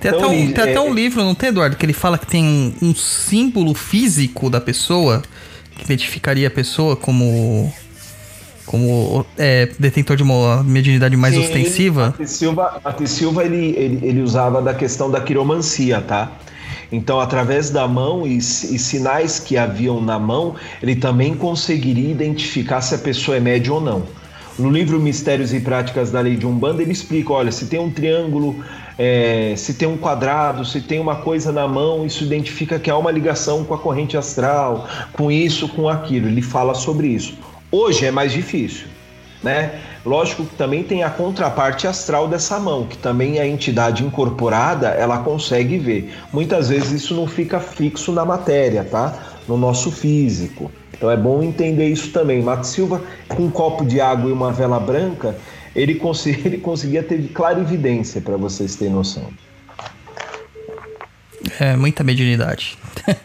Tem, 0.00 0.10
Então, 0.10 0.20
até, 0.20 0.28
um, 0.28 0.32
ele- 0.34 0.52
tem 0.52 0.64
até 0.64 0.74
é- 0.74 0.80
um 0.80 0.92
livro, 0.92 1.22
não 1.24 1.34
tem, 1.34 1.48
Eduardo, 1.48 1.76
que 1.76 1.86
ele 1.86 1.92
fala 1.92 2.18
que 2.18 2.26
tem 2.26 2.44
um, 2.44 2.74
um 2.90 2.94
símbolo 2.94 3.72
físico 3.72 4.50
da 4.50 4.60
pessoa 4.60 5.22
que 5.76 5.84
identificaria 5.84 6.48
a 6.48 6.50
pessoa 6.50 6.94
como 6.96 7.72
como 8.66 9.24
é, 9.36 9.68
detentor 9.78 10.16
de 10.16 10.22
uma 10.22 10.62
mediunidade 10.62 11.16
mais 11.16 11.34
Sim, 11.34 11.40
ostensiva. 11.40 12.06
Matheus 12.06 12.30
Silva, 12.30 12.80
Matheus 12.84 13.10
Silva 13.10 13.44
ele, 13.44 13.74
ele, 13.76 14.06
ele 14.06 14.22
usava 14.22 14.62
da 14.62 14.74
questão 14.74 15.10
da 15.10 15.20
quiromancia, 15.20 16.00
tá? 16.00 16.32
Então, 16.90 17.18
através 17.18 17.70
da 17.70 17.88
mão 17.88 18.26
e, 18.26 18.36
e 18.36 18.40
sinais 18.40 19.38
que 19.38 19.56
haviam 19.56 20.00
na 20.00 20.18
mão, 20.18 20.54
ele 20.82 20.94
também 20.94 21.34
conseguiria 21.34 22.10
identificar 22.10 22.82
se 22.82 22.94
a 22.94 22.98
pessoa 22.98 23.38
é 23.38 23.40
média 23.40 23.72
ou 23.72 23.80
não. 23.80 24.02
No 24.58 24.70
livro 24.70 25.00
Mistérios 25.00 25.54
e 25.54 25.60
Práticas 25.60 26.10
da 26.10 26.20
Lei 26.20 26.36
de 26.36 26.46
Umbanda, 26.46 26.82
ele 26.82 26.92
explica: 26.92 27.32
olha, 27.32 27.50
se 27.50 27.64
tem 27.64 27.80
um 27.80 27.90
triângulo, 27.90 28.62
é, 28.98 29.54
se 29.56 29.72
tem 29.72 29.88
um 29.88 29.96
quadrado, 29.96 30.66
se 30.66 30.82
tem 30.82 31.00
uma 31.00 31.16
coisa 31.16 31.50
na 31.50 31.66
mão, 31.66 32.04
isso 32.04 32.22
identifica 32.22 32.78
que 32.78 32.90
há 32.90 32.96
uma 32.96 33.10
ligação 33.10 33.64
com 33.64 33.72
a 33.72 33.78
corrente 33.78 34.14
astral, 34.14 34.86
com 35.14 35.32
isso, 35.32 35.66
com 35.68 35.88
aquilo. 35.88 36.28
Ele 36.28 36.42
fala 36.42 36.74
sobre 36.74 37.08
isso. 37.08 37.34
Hoje 37.72 38.06
é 38.06 38.10
mais 38.10 38.30
difícil 38.30 38.86
né? 39.42 39.80
Lógico 40.04 40.44
que 40.44 40.54
também 40.54 40.82
tem 40.82 41.02
a 41.02 41.10
contraparte 41.10 41.86
astral 41.86 42.28
dessa 42.28 42.58
mão, 42.58 42.86
que 42.86 42.96
também 42.96 43.38
a 43.38 43.46
entidade 43.46 44.04
incorporada 44.04 44.88
ela 44.88 45.18
consegue 45.18 45.78
ver. 45.78 46.12
Muitas 46.32 46.68
vezes 46.68 46.90
isso 46.92 47.14
não 47.14 47.26
fica 47.26 47.60
fixo 47.60 48.12
na 48.12 48.24
matéria, 48.24 48.84
tá? 48.84 49.36
No 49.48 49.56
nosso 49.56 49.90
físico. 49.90 50.70
Então 50.92 51.10
é 51.10 51.16
bom 51.16 51.42
entender 51.42 51.88
isso 51.88 52.10
também. 52.10 52.42
Mato 52.42 52.66
Silva, 52.66 53.02
com 53.28 53.44
um 53.44 53.50
copo 53.50 53.84
de 53.84 54.00
água 54.00 54.30
e 54.30 54.32
uma 54.32 54.52
vela 54.52 54.78
branca, 54.78 55.36
ele, 55.74 55.96
cons 55.96 56.24
ele 56.26 56.58
conseguia 56.58 57.02
ter 57.02 57.20
clarividência, 57.28 58.20
para 58.20 58.36
vocês 58.36 58.76
terem 58.76 58.94
noção. 58.94 59.24
É 61.58 61.76
muita 61.76 62.04
mediunidade. 62.04 62.78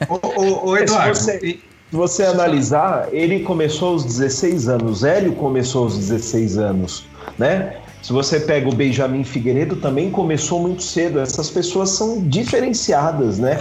Ô, 0.10 0.16
ô, 0.16 0.70
ô, 0.70 0.78
Eduardo, 0.78 1.16
você- 1.16 1.60
Se 1.90 1.96
você 1.96 2.24
analisar, 2.24 3.08
ele 3.14 3.40
começou 3.40 3.94
aos 3.94 4.04
16 4.04 4.68
anos, 4.68 5.04
Hélio 5.04 5.34
começou 5.34 5.84
aos 5.84 5.98
16 5.98 6.58
anos, 6.58 7.06
né? 7.38 7.78
Se 8.02 8.14
você 8.14 8.40
pega 8.40 8.70
o 8.70 8.76
Benjamin 8.76 9.24
Figueiredo, 9.24 9.78
também 9.78 10.10
começou 10.10 10.62
muito 10.62 10.84
cedo. 10.84 11.20
Essas 11.20 11.50
pessoas 11.50 11.90
são 11.90 12.22
diferenciadas, 12.28 13.40
né? 13.40 13.58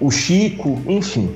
O 0.00 0.10
Chico, 0.10 0.82
enfim. 0.86 1.30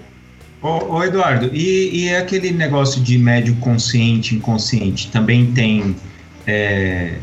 Ô, 0.62 0.96
ô, 0.96 1.04
Eduardo, 1.04 1.50
e, 1.54 2.04
e 2.04 2.14
aquele 2.14 2.50
negócio 2.50 3.00
de 3.00 3.16
médio 3.16 3.56
consciente, 3.56 4.34
inconsciente, 4.34 5.10
também 5.10 5.52
tem, 5.52 5.96
é, 6.46 7.14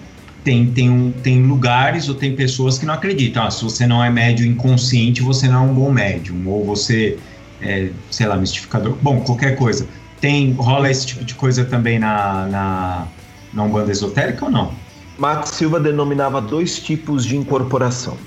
tem, 0.43 0.71
tem, 0.71 0.89
um, 0.89 1.11
tem 1.11 1.43
lugares 1.43 2.09
ou 2.09 2.15
tem 2.15 2.35
pessoas 2.35 2.79
que 2.79 2.85
não 2.85 2.95
acreditam. 2.95 3.45
Ah, 3.45 3.51
se 3.51 3.63
você 3.63 3.85
não 3.85 4.03
é 4.03 4.09
médio 4.09 4.45
inconsciente, 4.45 5.21
você 5.21 5.47
não 5.47 5.67
é 5.67 5.69
um 5.69 5.73
bom 5.73 5.91
médium. 5.91 6.47
Ou 6.47 6.65
você, 6.65 7.17
é, 7.61 7.89
sei 8.11 8.27
lá, 8.27 8.35
mistificador. 8.37 8.95
Bom, 9.01 9.21
qualquer 9.21 9.55
coisa. 9.55 9.87
Tem, 10.19 10.53
rola 10.53 10.89
esse 10.89 11.05
tipo 11.07 11.23
de 11.23 11.35
coisa 11.35 11.63
também 11.65 11.99
na, 11.99 12.47
na, 12.47 13.07
na 13.53 13.63
Umbanda 13.63 13.91
Esotérica 13.91 14.45
ou 14.45 14.51
não? 14.51 14.71
Max 15.17 15.51
Silva 15.51 15.79
denominava 15.79 16.41
dois 16.41 16.79
tipos 16.79 17.25
de 17.25 17.35
incorporação. 17.35 18.17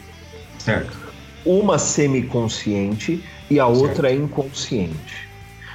Certo, 0.59 0.97
Uma 1.45 1.78
semiconsciente 1.78 3.24
e 3.49 3.59
a 3.59 3.66
outra 3.66 4.12
inconsciente. 4.12 5.28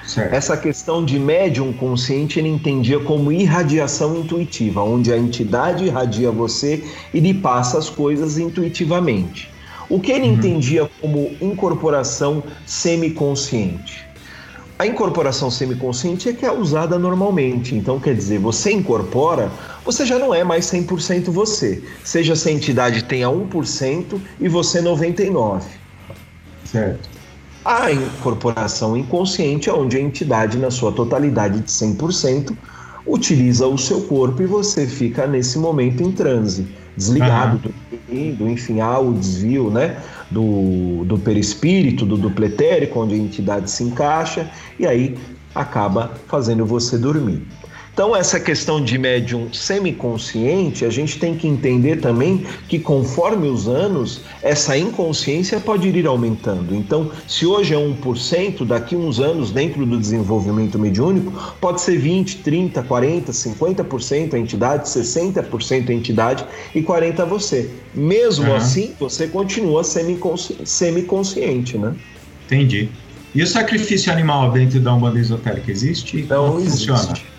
certo. 0.05 0.33
Essa 0.33 0.55
questão 0.55 1.03
de 1.03 1.17
médium 1.19 1.73
consciente 1.73 2.39
ele 2.39 2.49
entendia 2.49 2.99
como 2.99 3.31
irradiação 3.31 4.17
intuitiva, 4.17 4.83
onde 4.83 5.11
a 5.11 5.17
entidade 5.17 5.85
irradia 5.85 6.31
você 6.31 6.83
e 7.13 7.19
lhe 7.19 7.33
passa 7.33 7.77
as 7.77 7.89
coisas 7.89 8.37
intuitivamente. 8.37 9.49
O 9.89 9.99
que 9.99 10.11
ele 10.11 10.27
Uhum. 10.27 10.33
entendia 10.33 10.89
como 10.99 11.37
incorporação 11.41 12.43
semiconsciente? 12.65 14.05
A 14.77 14.85
incorporação 14.85 15.49
semiconsciente 15.49 16.27
é 16.27 16.33
que 16.33 16.45
é 16.45 16.51
usada 16.51 16.99
normalmente. 16.99 17.75
Então, 17.75 17.99
quer 17.99 18.13
dizer, 18.13 18.39
você 18.39 18.71
incorpora, 18.73 19.57
você 19.85 20.05
já 20.05 20.19
não 20.19 20.33
é 20.33 20.43
mais 20.43 20.65
100% 20.65 21.31
você. 21.31 21.81
Seja 22.03 22.35
se 22.35 22.49
a 22.49 22.51
entidade 22.51 23.03
tenha 23.05 23.29
1% 23.29 24.21
e 24.39 24.49
você 24.49 24.81
99%. 24.81 25.63
certo. 26.63 27.09
A 27.63 27.91
incorporação 27.91 28.95
inconsciente 28.95 29.69
é 29.69 29.73
onde 29.73 29.97
a 29.97 30.01
entidade, 30.01 30.57
na 30.57 30.69
sua 30.69 30.91
totalidade 30.91 31.61
de 31.61 31.71
100%, 31.71 32.55
utiliza 33.05 33.67
o 33.67 33.77
seu 33.77 34.01
corpo 34.03 34.41
e 34.41 34.45
você 34.45 34.85
fica 34.87 35.25
nesse 35.27 35.57
momento 35.57 36.03
em 36.03 36.11
transe, 36.11 36.67
desligado, 36.95 37.59
dormindo, 37.89 38.49
enfim, 38.49 38.79
há 38.79 38.97
o 38.99 39.13
desvio 39.13 39.69
né, 39.69 39.97
do, 40.31 41.03
do 41.05 41.17
perispírito, 41.17 42.05
do 42.05 42.17
dupletérico, 42.17 42.99
onde 42.99 43.15
a 43.15 43.17
entidade 43.17 43.69
se 43.69 43.83
encaixa 43.83 44.49
e 44.79 44.85
aí 44.85 45.17
acaba 45.53 46.11
fazendo 46.27 46.65
você 46.65 46.97
dormir. 46.97 47.45
Então, 47.95 48.13
essa 48.13 48.41
questão 48.41 48.83
de 48.83 48.97
médium 48.97 49.53
semiconsciente, 49.53 50.83
a 50.83 50.89
gente 50.89 51.17
tem 51.17 51.33
que 51.37 51.47
entender 51.47 51.95
também 52.01 52.43
que 52.67 52.77
conforme 52.77 53.47
os 53.47 53.69
anos, 53.69 54.19
essa 54.43 54.77
inconsciência 54.77 55.61
pode 55.61 55.87
ir 55.87 56.05
aumentando. 56.05 56.75
Então, 56.75 57.09
se 57.25 57.45
hoje 57.45 57.73
é 57.73 57.77
1%, 57.77 58.65
daqui 58.65 58.97
uns 58.97 59.21
anos, 59.21 59.49
dentro 59.49 59.85
do 59.85 59.97
desenvolvimento 59.97 60.77
mediúnico, 60.77 61.31
pode 61.61 61.79
ser 61.79 61.97
20, 61.97 62.39
30, 62.39 62.83
40, 62.83 63.31
50% 63.31 64.33
a 64.33 64.39
entidade, 64.39 64.89
60% 64.89 65.89
a 65.89 65.93
entidade 65.93 66.45
e 66.75 66.81
40% 66.81 67.25
você. 67.25 67.69
Mesmo 67.93 68.49
Uhum. 68.49 68.55
assim, 68.57 68.93
você 68.99 69.25
continua 69.29 69.85
semiconsci- 69.85 70.57
semiconsciente, 70.65 71.77
né? 71.77 71.95
Entendi. 72.45 72.89
E 73.33 73.41
o 73.41 73.47
sacrifício 73.47 74.11
animal 74.11 74.51
dentro 74.51 74.81
da 74.81 74.93
Umbanda 74.93 75.17
Esotérica 75.17 75.71
existe? 75.71 76.25
Não 76.29 76.47
Como 76.47 76.59
existe. 76.59 76.87
funciona? 76.91 77.34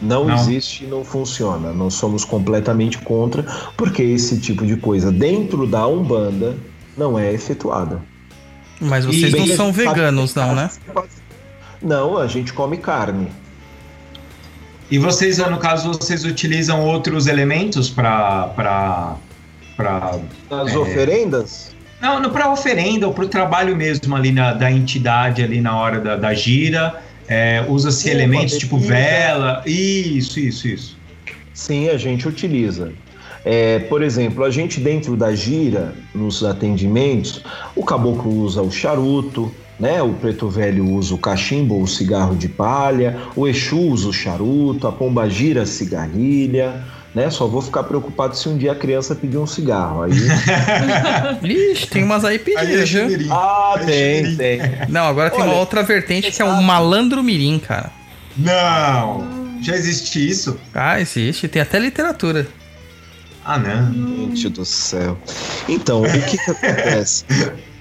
Não, 0.00 0.24
Não. 0.24 0.34
existe, 0.34 0.86
não 0.86 1.04
funciona. 1.04 1.72
Nós 1.72 1.94
somos 1.94 2.24
completamente 2.24 2.98
contra, 2.98 3.42
porque 3.76 4.02
esse 4.02 4.40
tipo 4.40 4.64
de 4.64 4.76
coisa 4.76 5.12
dentro 5.12 5.66
da 5.66 5.86
Umbanda 5.86 6.56
não 6.96 7.18
é 7.18 7.32
efetuada. 7.32 8.00
Mas 8.80 9.04
E 9.04 9.08
vocês 9.08 9.32
bem, 9.32 9.46
não 9.46 9.56
são 9.56 9.72
veganos, 9.72 10.34
não, 10.34 10.54
né? 10.54 10.70
Não, 11.82 12.16
a 12.16 12.26
gente 12.26 12.52
come 12.52 12.78
carne. 12.78 13.28
E 14.90 14.98
vocês, 14.98 15.38
no 15.38 15.58
caso, 15.58 15.92
vocês 15.92 16.24
utilizam 16.24 16.84
outros 16.84 17.26
elementos 17.26 17.88
para 17.90 18.48
para 18.48 19.16
para 19.76 20.18
Nas 20.50 20.72
É. 20.72 20.78
oferendas, 20.78 21.74
não, 22.00 22.20
não 22.20 22.30
para 22.30 22.50
oferenda 22.50 23.06
ou 23.06 23.14
para 23.14 23.24
o 23.24 23.28
trabalho 23.28 23.76
mesmo 23.76 24.16
ali 24.16 24.32
na, 24.32 24.52
da 24.52 24.70
entidade 24.70 25.42
ali 25.42 25.60
na 25.60 25.76
hora 25.76 26.00
da, 26.00 26.16
da 26.16 26.34
gira. 26.34 27.02
É, 27.30 27.64
Usa-se 27.68 28.10
elementos 28.10 28.58
tipo 28.58 28.76
vela. 28.76 29.62
Isso, 29.64 30.40
isso, 30.40 30.66
isso. 30.66 30.98
sim, 31.54 31.88
a 31.88 31.96
gente 31.96 32.26
utiliza. 32.26 32.92
É, 33.44 33.78
por 33.78 34.02
exemplo, 34.02 34.44
a 34.44 34.50
gente 34.50 34.80
dentro 34.80 35.16
da 35.16 35.32
gira, 35.32 35.94
nos 36.12 36.42
atendimentos, 36.42 37.42
o 37.76 37.84
caboclo 37.84 38.30
usa 38.42 38.60
o 38.60 38.70
charuto, 38.70 39.50
né? 39.78 40.02
O 40.02 40.12
preto 40.12 40.48
velho 40.48 40.84
usa 40.84 41.14
o 41.14 41.18
cachimbo 41.18 41.76
ou 41.76 41.82
o 41.84 41.88
cigarro 41.88 42.34
de 42.34 42.48
palha, 42.48 43.16
o 43.36 43.46
Exu 43.46 43.78
usa 43.78 44.08
o 44.08 44.12
charuto, 44.12 44.88
a 44.88 44.92
pomba 44.92 45.30
gira 45.30 45.62
a 45.62 45.66
cigarrilha, 45.66 46.84
né? 47.14 47.30
Só 47.30 47.46
vou 47.46 47.60
ficar 47.60 47.82
preocupado 47.82 48.36
se 48.36 48.48
um 48.48 48.56
dia 48.56 48.72
a 48.72 48.74
criança 48.74 49.14
pedir 49.14 49.38
um 49.38 49.46
cigarro. 49.46 50.02
Aí... 50.02 50.12
Ixi, 51.72 51.86
tem 51.88 52.04
umas 52.04 52.24
aí 52.24 52.38
pedidas, 52.38 52.90
viu? 52.90 53.32
ah, 53.32 53.74
Aí 53.76 53.86
tem, 53.86 54.36
tem. 54.36 54.60
Não, 54.88 55.06
agora 55.06 55.30
tem 55.30 55.40
uma 55.40 55.48
Olha, 55.50 55.58
outra 55.58 55.82
vertente 55.82 56.30
que 56.30 56.40
é 56.40 56.44
o 56.44 56.62
malandro 56.62 57.22
mirim, 57.22 57.58
cara. 57.58 57.90
Não! 58.36 59.26
Já 59.60 59.74
existe 59.74 60.26
isso? 60.26 60.58
Ah, 60.74 61.00
existe. 61.00 61.46
Tem 61.48 61.60
até 61.60 61.78
literatura. 61.78 62.46
Ah, 63.44 63.58
não. 63.58 63.92
Gente 63.92 64.48
do 64.48 64.64
céu. 64.64 65.18
Então, 65.68 66.02
o 66.02 66.04
que, 66.10 66.36
que 66.36 66.38
acontece? 66.50 67.24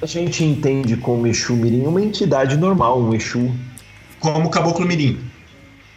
A 0.01 0.05
gente 0.05 0.43
entende 0.43 0.97
como 0.97 1.27
Exu 1.27 1.53
Mirim 1.55 1.85
uma 1.85 2.01
entidade 2.01 2.57
normal, 2.57 3.01
um 3.01 3.13
Exu 3.13 3.51
Como 4.19 4.47
o 4.47 4.49
Caboclo 4.49 4.85
Mirim. 4.85 5.19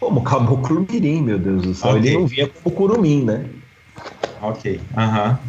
Como 0.03 0.21
Caboclo 0.21 0.85
Mirim, 0.89 1.21
meu 1.21 1.39
Deus 1.39 1.61
do 1.61 1.73
céu. 1.73 1.91
Ok. 1.91 2.01
Ele 2.01 2.17
não 2.17 2.27
via 2.27 2.47
como 2.47 2.75
Curumim, 2.75 3.23
né? 3.23 3.45
Ok. 4.41 4.79
Aham. 4.97 5.39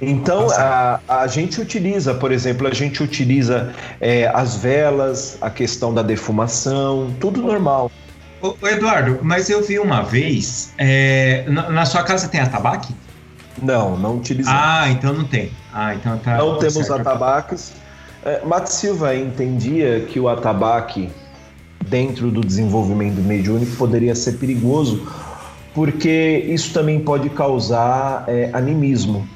Então 0.00 0.50
a, 0.50 1.00
a 1.08 1.26
gente 1.26 1.60
utiliza, 1.60 2.12
por 2.12 2.30
exemplo, 2.30 2.66
a 2.66 2.74
gente 2.74 3.02
utiliza 3.02 3.72
é, 3.98 4.26
as 4.26 4.56
velas, 4.56 5.38
a 5.40 5.48
questão 5.48 5.94
da 5.94 6.02
defumação, 6.02 7.14
tudo 7.18 7.40
normal. 7.40 7.90
Ô, 8.42 8.54
Eduardo, 8.66 9.18
mas 9.22 9.48
eu 9.48 9.62
vi 9.62 9.78
uma 9.78 10.02
vez. 10.02 10.74
é, 10.76 11.44
na, 11.48 11.70
na 11.70 11.86
sua 11.86 12.02
casa 12.02 12.28
tem 12.28 12.40
atabaque? 12.40 12.94
Não, 13.62 13.96
não 13.96 14.16
utilizamos. 14.16 14.60
Ah, 14.62 14.90
então 14.90 15.14
não 15.14 15.24
tem. 15.24 15.50
Ah, 15.72 15.94
então 15.94 16.18
tá. 16.18 16.36
não 16.36 16.54
tá 16.54 16.58
temos 16.58 16.74
certo. 16.74 17.00
atabaques. 17.00 17.72
É, 18.22 18.42
Silva 18.66 19.14
entendia 19.14 20.00
que 20.00 20.20
o 20.20 20.28
atabaque, 20.28 21.10
dentro 21.84 22.30
do 22.30 22.40
desenvolvimento 22.40 23.20
mediúnico, 23.20 23.76
poderia 23.76 24.14
ser 24.14 24.32
perigoso, 24.38 25.06
porque 25.74 26.44
isso 26.48 26.72
também 26.72 27.00
pode 27.00 27.28
causar 27.30 28.24
é, 28.26 28.50
animismo. 28.52 29.26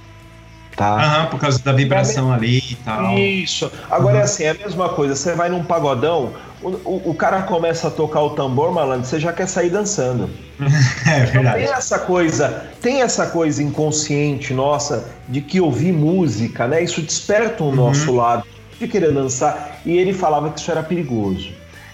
Tá? 0.77 0.95
Aham, 0.95 1.27
por 1.27 1.39
causa 1.39 1.59
da 1.63 1.73
vibração 1.73 2.33
ali 2.33 2.59
e 2.71 2.77
tal. 2.77 3.19
Isso. 3.19 3.71
Agora 3.91 4.15
Uhum. 4.15 4.21
é 4.21 4.25
assim, 4.25 4.45
é 4.45 4.51
a 4.51 4.55
mesma 4.55 4.89
coisa. 4.89 5.15
Você 5.15 5.35
vai 5.35 5.51
num 5.51 5.63
pagodão, 5.63 6.33
o, 6.63 6.69
o, 6.69 7.03
o 7.11 7.15
cara 7.15 7.43
começa 7.43 7.89
a 7.89 7.91
tocar 7.91 8.23
o 8.23 8.31
tambor, 8.31 8.73
malandro, 8.73 9.07
você 9.07 9.21
já 9.21 9.31
quer 9.33 9.47
sair 9.47 9.69
dançando. 9.69 10.31
É 11.07 11.25
Então 11.25 11.33
verdade. 11.43 11.65
tem 11.65 11.73
essa 11.73 11.99
coisa, 11.99 12.65
tem 12.81 13.03
essa 13.03 13.27
coisa 13.27 13.63
inconsciente 13.63 14.55
nossa 14.55 15.07
de 15.29 15.41
que 15.43 15.61
ouvir 15.61 15.93
música, 15.93 16.67
né? 16.67 16.83
Isso 16.83 17.03
desperta 17.03 17.63
o 17.63 17.69
Uhum. 17.69 17.75
nosso 17.75 18.15
lado 18.15 18.45
de 18.79 18.87
querer 18.89 19.13
dançar. 19.13 19.81
E 19.85 19.93
ele 19.97 20.15
falava 20.15 20.51
que 20.51 20.61
isso 20.61 20.71
era 20.71 20.83
perigoso. 20.83 21.51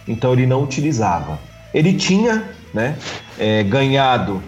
Então 0.06 0.32
ele 0.32 0.46
não 0.46 0.62
utilizava. 0.62 1.38
Ele 1.74 1.92
tinha, 1.92 2.44
né? 2.72 2.96
é, 3.38 3.62
ganhado. 3.62 4.42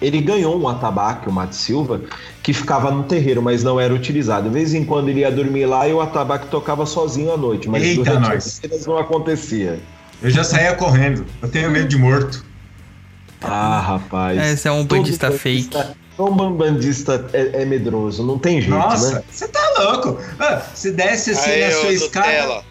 Ele 0.00 0.20
ganhou 0.20 0.60
um 0.60 0.68
atabaque, 0.68 1.28
o 1.28 1.32
Mate 1.32 1.56
Silva, 1.56 2.02
que 2.42 2.52
ficava 2.52 2.90
no 2.90 3.04
terreiro, 3.04 3.40
mas 3.42 3.64
não 3.64 3.80
era 3.80 3.94
utilizado. 3.94 4.48
De 4.48 4.54
vez 4.54 4.74
em 4.74 4.84
quando 4.84 5.08
ele 5.08 5.20
ia 5.20 5.30
dormir 5.30 5.64
lá 5.64 5.88
e 5.88 5.92
o 5.92 6.00
atabaque 6.00 6.48
tocava 6.48 6.84
sozinho 6.84 7.32
à 7.32 7.36
noite, 7.36 7.68
mas 7.68 7.82
Eita, 7.82 8.04
durante 8.04 8.28
nós. 8.28 8.46
as 8.46 8.52
cenas 8.52 8.86
não 8.86 8.98
acontecia. 8.98 9.80
Eu 10.22 10.30
já 10.30 10.44
saía 10.44 10.74
correndo. 10.74 11.24
Eu 11.40 11.48
tenho 11.48 11.70
medo 11.70 11.88
de 11.88 11.96
morto. 11.96 12.44
Ah, 13.40 13.80
rapaz. 13.80 14.38
Esse 14.52 14.68
é 14.68 14.72
um 14.72 14.84
bandista 14.84 15.30
fake. 15.30 15.76
Um 16.18 16.52
bandista 16.52 17.26
é, 17.32 17.62
é 17.62 17.64
medroso, 17.64 18.24
não 18.24 18.38
tem 18.38 18.60
jeito, 18.60 18.74
Nossa, 18.74 19.16
né? 19.16 19.22
você 19.30 19.48
tá 19.48 19.60
louco. 19.78 20.18
Ah, 20.38 20.62
se 20.74 20.90
desce 20.92 21.32
assim 21.32 21.50
Aê, 21.50 21.66
na 21.66 21.72
sua 21.72 21.92
escada. 21.92 22.26
Nutella. 22.26 22.64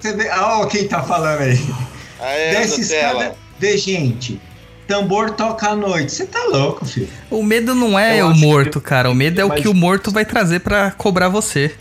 Você 0.00 0.12
vê. 0.14 0.28
Ah, 0.28 0.58
ó, 0.60 0.66
quem 0.66 0.86
tá 0.86 1.02
falando 1.02 1.40
aí? 1.40 1.58
Aê, 2.20 2.50
desce 2.50 2.80
escada, 2.82 3.34
vê 3.58 3.76
gente. 3.76 4.40
Tambor 4.86 5.32
toca 5.32 5.68
à 5.68 5.76
noite. 5.76 6.10
Você 6.12 6.24
tá 6.26 6.44
louco, 6.44 6.86
filho. 6.86 7.08
O 7.30 7.42
medo 7.42 7.74
não 7.74 7.98
é 7.98 8.20
Eu 8.20 8.28
o 8.28 8.36
morto, 8.36 8.80
cara. 8.80 9.10
O 9.10 9.14
medo 9.14 9.40
é 9.40 9.44
o 9.44 9.50
que 9.50 9.68
o 9.68 9.74
morto 9.74 10.10
vai 10.10 10.24
trazer 10.24 10.60
pra 10.60 10.90
cobrar 10.92 11.28
você. 11.28 11.74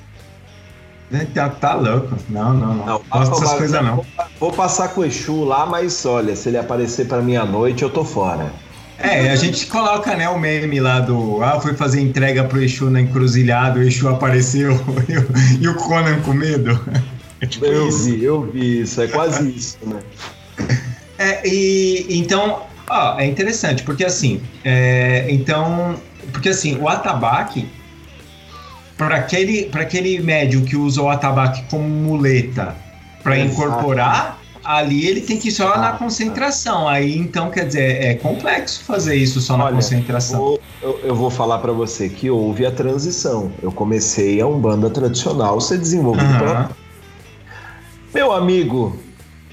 Tá, 1.34 1.48
tá 1.50 1.74
louco. 1.74 2.18
Não, 2.28 2.54
não, 2.54 2.74
não. 2.76 2.86
Não, 2.86 3.02
Gosto 3.10 3.32
dessas 3.32 3.50
vou- 3.50 3.58
coisas 3.60 3.82
não. 3.82 4.06
Vou, 4.40 4.52
passar 4.52 4.90
com 4.90 5.02
o 5.02 5.06
Exu 5.06 5.46
lá, 5.46 5.66
mas 5.66 6.06
olha, 6.06 6.36
se 6.36 6.50
ele 6.50 6.58
aparecer 6.58 7.08
pra 7.08 7.22
mim 7.22 7.38
à 7.38 7.46
noite, 7.46 7.82
eu 7.82 7.90
tô 7.90 8.04
fora. 8.04 8.52
É, 9.00 9.30
a 9.30 9.36
gente 9.38 9.68
coloca, 9.68 10.14
né, 10.16 10.28
o 10.28 10.38
meme 10.38 10.80
lá 10.82 11.00
do. 11.00 11.42
Ah, 11.42 11.62
foi 11.62 11.76
fazer 11.76 12.02
entrega 12.02 12.44
pro 12.44 12.62
Exu 12.62 12.90
na 12.90 13.00
encruzilhada, 13.00 13.80
o 13.80 13.84
Exu 13.84 14.10
apareceu 14.10 14.72
e 15.62 15.68
o 15.70 15.76
Conan 15.76 16.20
com 16.22 16.34
medo. 16.34 16.78
É 17.42 17.46
tipo 17.46 17.66
Eu 17.66 17.88
isso. 17.88 18.04
vi, 18.06 18.24
eu 18.24 18.42
vi 18.42 18.82
isso, 18.82 19.02
é 19.02 19.08
quase 19.08 19.50
isso, 19.50 19.78
né? 19.86 20.00
É, 21.20 21.42
e 21.48 22.06
então, 22.20 22.62
ó, 22.88 23.20
é 23.20 23.26
interessante, 23.26 23.82
porque 23.82 24.06
assim, 24.06 24.40
é, 24.64 25.26
então, 25.30 25.96
porque 26.32 26.50
assim, 26.50 26.78
o 26.80 26.88
atabaque, 26.88 27.68
para 28.96 29.16
aquele, 29.16 29.64
pra 29.66 29.82
aquele 29.82 30.20
médium 30.22 30.64
que 30.64 30.76
usa 30.76 31.02
o 31.02 31.10
atabaque 31.10 31.64
como 31.72 31.88
muleta 31.88 32.76
para 33.24 33.40
incorporar, 33.40 34.40
ali 34.64 35.08
ele 35.08 35.22
tem 35.22 35.38
que 35.40 35.48
ir 35.50 35.52
só 35.52 35.76
na 35.80 35.94
concentração. 35.94 36.88
Aí, 36.88 37.18
então, 37.18 37.50
quer 37.50 37.66
dizer, 37.66 38.04
é 38.04 38.14
complexo 38.14 38.84
fazer 38.84 39.16
isso 39.16 39.42
só 39.42 39.58
na 39.58 39.66
Olha, 39.66 39.76
concentração. 39.76 40.40
Eu, 40.40 40.62
eu- 40.90 41.00
eu 41.04 41.16
vou 41.16 41.32
falar 41.32 41.58
pra 41.58 41.72
você 41.72 42.10
que 42.10 42.30
houve 42.30 42.64
a 42.64 42.72
transição. 42.72 43.52
Eu 43.62 43.72
comecei 43.72 44.40
a 44.40 44.46
Umbanda 44.46 44.88
tradicional 44.90 45.60
ser 45.60 45.80
desenvolvido 45.80 46.44
Aham. 46.44 46.70
Meu 48.14 48.32
amigo, 48.32 48.98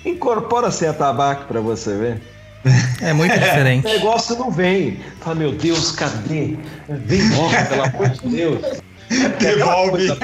incorpora 0.04 0.70
sem 0.70 0.88
atabaque 0.88 1.44
pra 1.46 1.60
você 1.60 1.96
ver. 1.96 2.22
É 3.02 3.12
muito 3.12 3.32
O 3.36 3.38
diferente. 3.38 3.84
negócio 3.86 4.36
não 4.36 4.50
vem. 4.50 5.00
Fala, 5.20 5.36
meu 5.36 5.52
Deus, 5.52 5.90
cadê? 5.92 6.56
Vem 6.88 7.30
logo, 7.36 7.50
pelo 7.68 7.82
amor 7.84 8.08
de 8.10 8.28
Deus. 8.28 8.80
Aquela 9.10 9.54
Devolve. 9.56 9.90
coisa, 9.90 10.18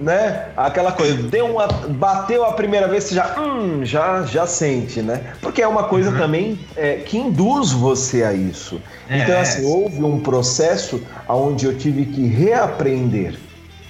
né? 0.00 0.46
Aquela 0.56 0.92
coisa, 0.92 1.14
deu 1.28 1.46
uma, 1.46 1.66
bateu 1.68 2.44
a 2.44 2.52
primeira 2.52 2.86
vez, 2.88 3.04
você 3.04 3.14
já, 3.14 3.38
hum, 3.40 3.84
já, 3.84 4.22
já 4.24 4.46
sente, 4.46 5.00
né? 5.00 5.20
Porque 5.40 5.62
é 5.62 5.68
uma 5.68 5.84
coisa 5.84 6.10
Uhum. 6.10 6.18
também 6.18 6.58
é, 6.76 6.96
que 6.96 7.16
induz 7.18 7.72
você 7.72 8.22
a 8.24 8.32
isso. 8.32 8.80
É. 9.08 9.18
Então, 9.18 9.40
assim, 9.40 9.64
houve 9.64 10.02
um 10.04 10.20
processo 10.20 11.02
onde 11.28 11.64
eu 11.66 11.76
tive 11.78 12.04
que 12.06 12.26
reaprender, 12.26 13.38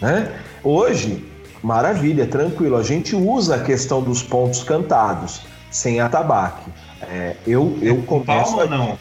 né? 0.00 0.28
Hoje, 0.62 1.24
maravilha, 1.62 2.26
tranquilo, 2.26 2.76
a 2.76 2.82
gente 2.82 3.14
usa 3.14 3.56
a 3.56 3.60
questão 3.62 4.02
dos 4.02 4.22
pontos 4.22 4.62
cantados, 4.62 5.42
sem 5.70 6.00
atabaque. 6.00 6.70
É, 7.02 7.36
eu, 7.46 7.78
eu 7.82 7.96
Com 8.02 8.22
começo 8.24 8.56
palma 8.56 8.56
ou 8.56 8.62
a- 8.62 8.66
não? 8.66 8.98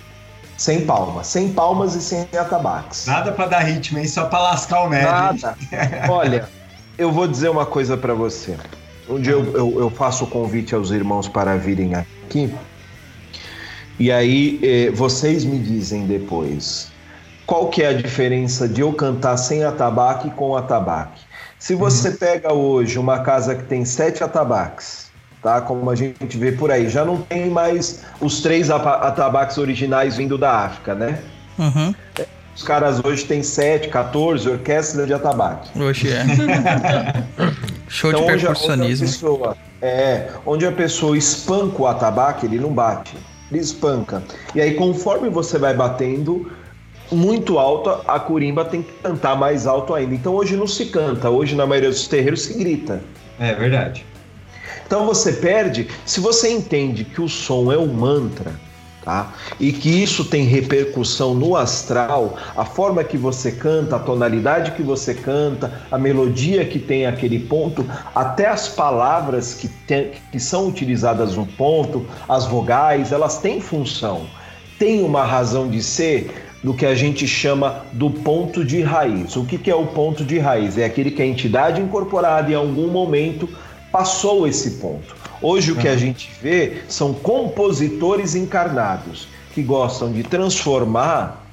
sem 0.57 0.85
palmas, 0.85 1.27
sem 1.27 1.51
palmas 1.53 1.95
e 1.95 2.01
sem 2.01 2.27
atabaques. 2.39 3.07
Nada 3.07 3.31
pra 3.31 3.47
dar 3.47 3.59
ritmo, 3.59 3.97
hein? 3.97 4.07
Só 4.07 4.25
pra 4.25 4.39
lascar 4.39 4.83
o 4.85 4.89
nerd. 4.89 5.05
Nada. 5.41 5.57
Olha, 6.07 6.47
eu 6.97 7.11
vou 7.11 7.27
dizer 7.27 7.49
uma 7.49 7.65
coisa 7.65 7.97
pra 7.97 8.13
você. 8.13 8.55
Um 9.09 9.19
dia 9.19 9.33
eu, 9.33 9.43
eu, 9.57 9.79
eu 9.79 9.89
faço 9.89 10.23
o 10.23 10.27
convite 10.27 10.75
aos 10.75 10.91
irmãos 10.91 11.27
para 11.27 11.57
virem 11.57 11.95
aqui. 11.95 12.53
E 13.99 14.11
aí 14.11 14.59
eh, 14.63 14.91
vocês 14.91 15.43
me 15.43 15.59
dizem 15.59 16.05
depois 16.05 16.91
qual 17.45 17.69
que 17.69 17.83
é 17.83 17.87
a 17.87 17.93
diferença 17.93 18.67
de 18.67 18.81
eu 18.81 18.93
cantar 18.93 19.37
sem 19.37 19.63
atabaque 19.63 20.27
e 20.27 20.31
com 20.31 20.55
atabaque. 20.55 21.21
Se 21.61 21.75
você 21.75 22.09
pega 22.09 22.51
hoje 22.51 22.97
uma 22.97 23.19
casa 23.19 23.53
que 23.53 23.61
tem 23.65 23.85
sete 23.85 24.23
atabaques, 24.23 25.11
tá? 25.43 25.61
Como 25.61 25.91
a 25.91 25.95
gente 25.95 26.35
vê 26.35 26.51
por 26.51 26.71
aí, 26.71 26.89
já 26.89 27.05
não 27.05 27.21
tem 27.21 27.51
mais 27.51 28.01
os 28.19 28.41
três 28.41 28.71
atabaques 28.71 29.59
originais 29.59 30.17
vindo 30.17 30.39
da 30.39 30.51
África, 30.51 30.95
né? 30.95 31.19
Uhum. 31.59 31.93
Os 32.55 32.63
caras 32.63 32.99
hoje 33.05 33.25
têm 33.25 33.43
7, 33.43 33.89
14 33.89 34.49
orquestras 34.49 35.05
de 35.05 35.13
atabaque. 35.13 35.69
Hoje 35.79 36.11
é. 36.11 36.25
Show 37.87 38.11
de 38.11 38.17
Então, 38.19 38.27
a- 38.27 38.37
percussionismo. 38.37 39.05
Onde 39.05 39.13
pessoa, 39.13 39.57
é, 39.83 40.29
onde 40.47 40.65
a 40.65 40.71
pessoa 40.71 41.15
espanca 41.15 41.79
o 41.79 41.85
atabaque, 41.85 42.47
ele 42.47 42.57
não 42.59 42.73
bate, 42.73 43.15
ele 43.51 43.61
espanca. 43.61 44.23
E 44.55 44.59
aí, 44.61 44.73
conforme 44.73 45.29
você 45.29 45.59
vai 45.59 45.75
batendo 45.75 46.51
muito 47.11 47.59
alto, 47.59 47.89
a 48.07 48.19
curimba 48.19 48.63
tem 48.65 48.81
que 48.81 48.91
cantar 49.03 49.35
mais 49.35 49.67
alto 49.67 49.93
ainda. 49.93 50.15
Então, 50.15 50.33
hoje 50.33 50.55
não 50.55 50.67
se 50.67 50.85
canta, 50.85 51.29
hoje 51.29 51.55
na 51.55 51.67
maioria 51.67 51.89
dos 51.89 52.07
terreiros 52.07 52.43
se 52.43 52.53
grita. 52.53 53.01
É 53.39 53.53
verdade. 53.53 54.05
Então 54.85 55.05
você 55.05 55.33
perde, 55.33 55.87
se 56.05 56.19
você 56.19 56.49
entende 56.49 57.03
que 57.05 57.21
o 57.21 57.29
som 57.29 57.71
é 57.71 57.77
um 57.77 57.87
mantra, 57.87 58.51
tá? 59.03 59.33
E 59.59 59.71
que 59.71 59.89
isso 59.89 60.25
tem 60.25 60.43
repercussão 60.43 61.33
no 61.33 61.55
astral, 61.55 62.37
a 62.55 62.65
forma 62.65 63.03
que 63.03 63.17
você 63.17 63.51
canta, 63.53 63.95
a 63.95 63.99
tonalidade 63.99 64.71
que 64.71 64.83
você 64.83 65.13
canta, 65.13 65.81
a 65.89 65.97
melodia 65.97 66.65
que 66.65 66.77
tem 66.77 67.05
aquele 67.05 67.39
ponto, 67.39 67.85
até 68.13 68.47
as 68.47 68.67
palavras 68.67 69.53
que, 69.53 69.67
tem- 69.69 70.11
que 70.31 70.39
são 70.39 70.67
utilizadas 70.67 71.35
no 71.37 71.45
ponto, 71.45 72.05
as 72.27 72.45
vogais, 72.45 73.11
elas 73.13 73.39
têm 73.39 73.61
função. 73.61 74.25
Tem 74.77 75.03
uma 75.03 75.23
razão 75.23 75.69
de 75.69 75.81
ser 75.81 76.50
do 76.63 76.73
que 76.73 76.85
a 76.85 76.93
gente 76.93 77.27
chama 77.27 77.85
do 77.93 78.09
ponto 78.09 78.63
de 78.63 78.81
raiz. 78.81 79.35
O 79.35 79.43
que, 79.45 79.57
que 79.57 79.69
é 79.71 79.75
o 79.75 79.87
ponto 79.87 80.23
de 80.23 80.37
raiz? 80.37 80.77
É 80.77 80.85
aquele 80.85 81.09
que 81.11 81.21
a 81.21 81.25
entidade 81.25 81.81
incorporada 81.81 82.51
em 82.51 82.55
algum 82.55 82.87
momento 82.87 83.49
passou 83.91 84.47
esse 84.47 84.71
ponto. 84.71 85.15
Hoje 85.41 85.71
o 85.71 85.75
que 85.75 85.87
a 85.87 85.97
gente 85.97 86.29
vê 86.41 86.77
são 86.87 87.13
compositores 87.13 88.35
encarnados 88.35 89.27
que 89.53 89.63
gostam 89.63 90.11
de 90.11 90.23
transformar 90.23 91.45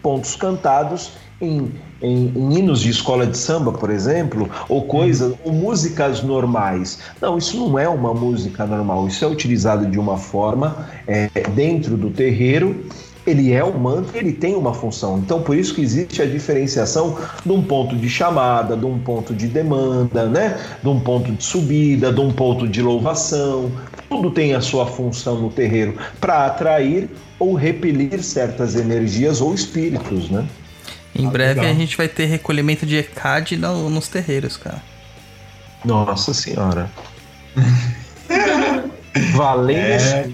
pontos 0.00 0.36
cantados 0.36 1.10
em, 1.40 1.70
em- 2.00 2.32
em 2.34 2.58
hinos 2.58 2.80
de 2.80 2.90
escola 2.90 3.26
de 3.26 3.36
samba, 3.36 3.72
por 3.72 3.90
exemplo, 3.90 4.48
ou 4.68 4.82
coisas, 4.82 5.34
ou 5.44 5.52
músicas 5.52 6.22
normais. 6.22 7.00
Não, 7.20 7.36
isso 7.36 7.56
não 7.58 7.78
é 7.78 7.88
uma 7.88 8.14
música 8.14 8.64
normal. 8.64 9.06
Isso 9.08 9.24
é 9.24 9.28
utilizado 9.28 9.86
de 9.86 9.98
uma 9.98 10.16
forma 10.16 10.88
é, 11.06 11.28
dentro 11.50 11.96
do 11.96 12.10
terreiro. 12.10 12.84
Ele 13.24 13.52
é 13.52 13.64
um 13.64 13.78
mantra, 13.78 14.18
ele 14.18 14.32
tem 14.32 14.56
uma 14.56 14.74
função. 14.74 15.18
Então, 15.18 15.42
por 15.42 15.56
isso 15.56 15.74
que 15.74 15.80
existe 15.80 16.20
a 16.20 16.26
diferenciação 16.26 17.16
de 17.46 17.52
um 17.52 17.62
ponto 17.62 17.94
de 17.94 18.08
chamada, 18.10 18.76
de 18.76 18.84
um 18.84 18.98
ponto 18.98 19.32
de 19.32 19.46
demanda, 19.46 20.26
né? 20.26 20.58
De 20.82 20.88
um 20.88 20.98
ponto 20.98 21.30
de 21.30 21.44
subida, 21.44 22.12
de 22.12 22.20
um 22.20 22.32
ponto 22.32 22.66
de 22.66 22.82
louvação. 22.82 23.70
Tudo 24.08 24.30
tem 24.30 24.54
a 24.54 24.60
sua 24.60 24.86
função 24.86 25.38
no 25.40 25.50
terreiro 25.50 25.96
para 26.20 26.46
atrair 26.46 27.08
ou 27.38 27.54
repelir 27.54 28.22
certas 28.24 28.74
energias 28.74 29.40
ou 29.40 29.54
espíritos, 29.54 30.28
né? 30.28 30.44
Em 31.14 31.26
Ah, 31.26 31.30
breve 31.30 31.60
legal. 31.60 31.76
a 31.76 31.78
gente 31.78 31.96
vai 31.96 32.08
ter 32.08 32.24
recolhimento 32.26 32.84
de 32.84 32.96
ECAD 32.96 33.56
no- 33.56 33.88
nos 33.88 34.08
terreiros, 34.08 34.56
cara. 34.56 34.82
Nossa 35.84 36.34
senhora. 36.34 36.90
Valendo. 39.34 39.78
É. 39.78 40.28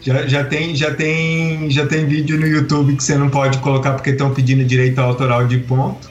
Já, 0.00 0.26
já, 0.26 0.44
tem, 0.44 0.74
já, 0.76 0.94
tem, 0.94 1.70
já 1.70 1.86
tem 1.86 2.06
vídeo 2.06 2.38
no 2.38 2.46
YouTube 2.46 2.94
que 2.96 3.02
você 3.02 3.16
não 3.16 3.28
pode 3.28 3.58
colocar 3.58 3.92
porque 3.94 4.10
estão 4.10 4.32
pedindo 4.32 4.64
direito 4.64 4.98
autoral 5.00 5.46
de 5.46 5.58
ponto. 5.58 6.08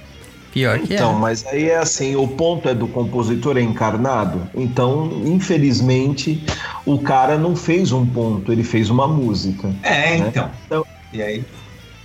Pior 0.51 0.79
que 0.79 0.93
Então, 0.93 1.15
é. 1.15 1.19
mas 1.19 1.45
aí 1.45 1.69
é 1.69 1.77
assim, 1.77 2.15
o 2.15 2.27
ponto 2.27 2.67
é 2.67 2.73
do 2.73 2.87
compositor 2.87 3.57
é 3.57 3.61
encarnado. 3.61 4.49
Então, 4.55 5.21
infelizmente, 5.25 6.43
o 6.85 6.99
cara 6.99 7.37
não 7.37 7.55
fez 7.55 7.91
um 7.91 8.05
ponto, 8.05 8.51
ele 8.51 8.63
fez 8.63 8.89
uma 8.89 9.07
música. 9.07 9.69
É, 9.83 10.17
Né? 10.17 10.27
então. 10.29 10.49
Então- 10.65 10.85
E 11.13 11.21
aí? 11.21 11.45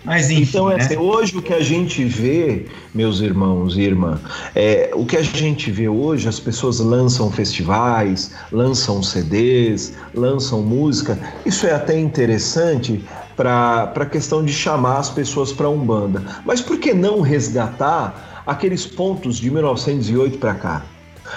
Mas 0.05 0.31
enfim, 0.31 0.43
Então, 0.43 0.71
é 0.71 0.77
né? 0.77 0.85
assim, 0.85 0.97
hoje 0.97 1.37
o 1.37 1.43
que 1.43 1.55
a 1.55 1.61
gente 1.61 2.05
vê, 2.05 2.67
meus 2.95 3.21
irmãos 3.21 3.77
e 3.77 3.83
irmã, 3.83 4.21
é, 4.55 4.91
o 4.95 5.07
que 5.07 5.17
a 5.17 5.23
gente 5.23 5.71
vê 5.71 5.89
hoje, 5.89 6.29
as 6.29 6.41
pessoas 6.41 6.81
lançam 6.81 7.31
festivais, 7.31 8.33
lançam 8.51 9.03
CDs, 9.03 9.95
lançam 10.15 10.63
música. 10.63 11.19
Isso 11.47 11.67
é 11.67 11.73
até 11.73 11.99
interessante 11.99 13.05
para 13.37 13.93
a 13.95 14.07
questão 14.07 14.45
de 14.45 14.53
chamar 14.53 14.99
as 14.99 15.11
pessoas 15.11 15.53
para 15.53 15.69
Umbanda. 15.69 16.23
Mas 16.45 16.61
por 16.61 16.79
que 16.79 16.93
não 16.93 17.21
resgatar 17.21 18.43
aqueles 18.47 18.87
pontos 18.87 19.37
de 19.37 19.51
1908 19.51 20.39
para 20.39 20.55
cá? 20.55 20.83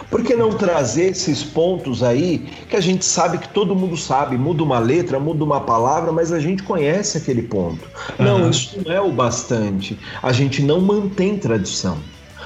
Por 0.10 0.24
que 0.24 0.36
não 0.36 0.52
trazer 0.54 1.12
esses 1.12 1.44
pontos 1.44 2.04
aí 2.04 2.48
que 2.70 2.76
a 2.76 2.82
gente 2.82 3.06
sabe 3.06 3.38
que 3.38 3.50
todo 3.50 3.76
mundo 3.76 3.96
sabe? 3.98 4.38
Muda 4.38 4.64
uma 4.64 4.80
letra, 4.80 5.20
muda 5.20 5.44
uma 5.44 5.62
palavra, 5.62 6.12
mas 6.12 6.32
a 6.32 6.40
gente 6.40 6.64
conhece 6.64 7.18
aquele 7.18 7.42
ponto. 7.42 7.88
Não, 8.20 8.38
Aham. 8.38 8.50
isso 8.50 8.82
não 8.86 8.92
é 8.92 9.02
o 9.02 9.12
bastante. 9.12 9.98
A 10.22 10.32
gente 10.32 10.62
não 10.62 10.82
mantém 10.82 11.38
tradição. 11.38 11.98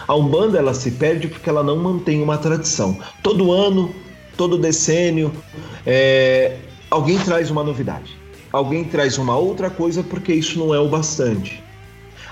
A 0.07 0.15
Umbanda 0.15 0.57
ela 0.57 0.73
se 0.73 0.91
perde 0.91 1.27
porque 1.27 1.49
ela 1.49 1.63
não 1.63 1.77
mantém 1.77 2.21
uma 2.21 2.37
tradição. 2.37 2.97
Todo 3.21 3.51
ano, 3.51 3.93
todo 4.35 4.57
decênio, 4.57 5.31
é, 5.85 6.57
alguém 6.89 7.17
traz 7.19 7.51
uma 7.51 7.63
novidade. 7.63 8.17
Alguém 8.51 8.83
traz 8.83 9.17
uma 9.17 9.37
outra 9.37 9.69
coisa 9.69 10.01
porque 10.01 10.33
isso 10.33 10.57
não 10.57 10.73
é 10.73 10.79
o 10.79 10.87
bastante. 10.87 11.63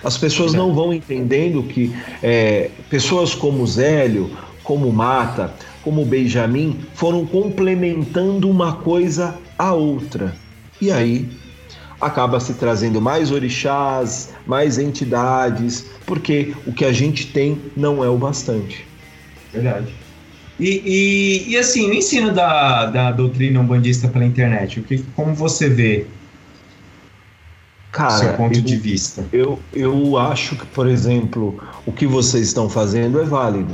As 0.03 0.17
pessoas 0.17 0.53
não 0.53 0.73
vão 0.73 0.93
entendendo 0.93 1.63
que 1.63 1.93
é, 2.21 2.69
pessoas 2.89 3.33
como 3.33 3.65
Zélio, 3.65 4.29
como 4.67 4.91
Mata, 4.91 5.53
como 5.81 6.03
Benjamin 6.03 6.77
foram 6.93 7.25
complementando 7.25 8.49
uma 8.49 8.73
coisa 8.73 9.39
à 9.57 9.71
outra. 9.71 10.35
E 10.81 10.91
aí 10.91 11.25
acaba 12.01 12.37
se 12.41 12.53
trazendo 12.55 12.99
mais 12.99 13.31
orixás, 13.31 14.33
mais 14.45 14.77
entidades, 14.77 15.85
porque 16.05 16.53
o 16.65 16.73
que 16.73 16.83
a 16.83 16.91
gente 16.91 17.27
tem 17.27 17.57
não 17.77 18.03
é 18.03 18.09
o 18.09 18.17
bastante. 18.17 18.85
Verdade. 19.53 19.87
E, 20.59 20.81
e, 20.85 21.51
e, 21.51 21.57
assim, 21.57 21.89
o 21.89 21.93
ensino 21.93 22.33
da, 22.33 22.87
da 22.87 23.11
doutrina 23.13 23.61
umbandista 23.61 24.09
pela 24.09 24.25
internet, 24.25 24.81
o 24.81 24.83
que, 24.83 25.01
como 25.15 25.33
você 25.33 25.69
vê 25.69 26.05
Cara, 27.93 28.09
seu 28.11 28.33
ponto 28.33 28.57
eu- 28.57 28.63
de 28.63 28.75
vista? 28.75 29.23
Eu, 29.31 29.59
eu 29.73 30.17
acho 30.17 30.57
que, 30.57 30.65
por 30.65 30.87
exemplo, 30.87 31.57
o 31.85 31.91
que 31.93 32.05
vocês 32.05 32.47
estão 32.47 32.69
fazendo 32.69 33.21
é 33.21 33.23
válido. 33.23 33.73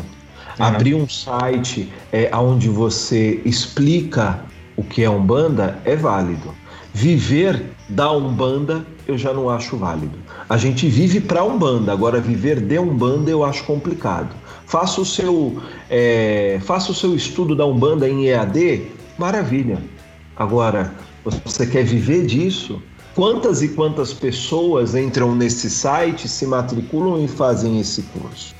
Aham. 0.59 0.75
Abrir 0.75 0.95
um 0.95 1.07
site 1.07 1.91
é, 2.11 2.29
onde 2.35 2.69
você 2.69 3.41
explica 3.43 4.41
o 4.75 4.83
que 4.83 5.03
é 5.03 5.09
Umbanda 5.09 5.79
é 5.85 5.95
válido. 5.95 6.53
Viver 6.93 7.71
da 7.89 8.11
Umbanda 8.11 8.85
eu 9.07 9.17
já 9.17 9.33
não 9.33 9.49
acho 9.49 9.77
válido. 9.77 10.17
A 10.47 10.57
gente 10.57 10.87
vive 10.87 11.19
para 11.19 11.43
Umbanda, 11.43 11.91
agora 11.91 12.19
viver 12.19 12.59
de 12.59 12.77
Umbanda 12.77 13.29
eu 13.29 13.43
acho 13.43 13.63
complicado. 13.63 14.33
Faça 14.65 15.01
o 15.01 15.05
seu, 15.05 15.61
é, 15.89 16.59
faça 16.63 16.91
o 16.91 16.95
seu 16.95 17.15
estudo 17.15 17.55
da 17.55 17.65
Umbanda 17.65 18.07
em 18.07 18.27
EAD, 18.27 18.87
maravilha. 19.17 19.77
Agora, 20.35 20.93
você 21.43 21.65
quer 21.65 21.83
viver 21.83 22.25
disso? 22.25 22.81
Quantas 23.13 23.61
e 23.61 23.69
quantas 23.69 24.13
pessoas 24.13 24.95
entram 24.95 25.35
nesse 25.35 25.69
site, 25.69 26.27
se 26.27 26.45
matriculam 26.47 27.23
e 27.23 27.27
fazem 27.27 27.79
esse 27.79 28.01
curso? 28.03 28.55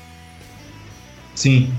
Sim. 1.34 1.70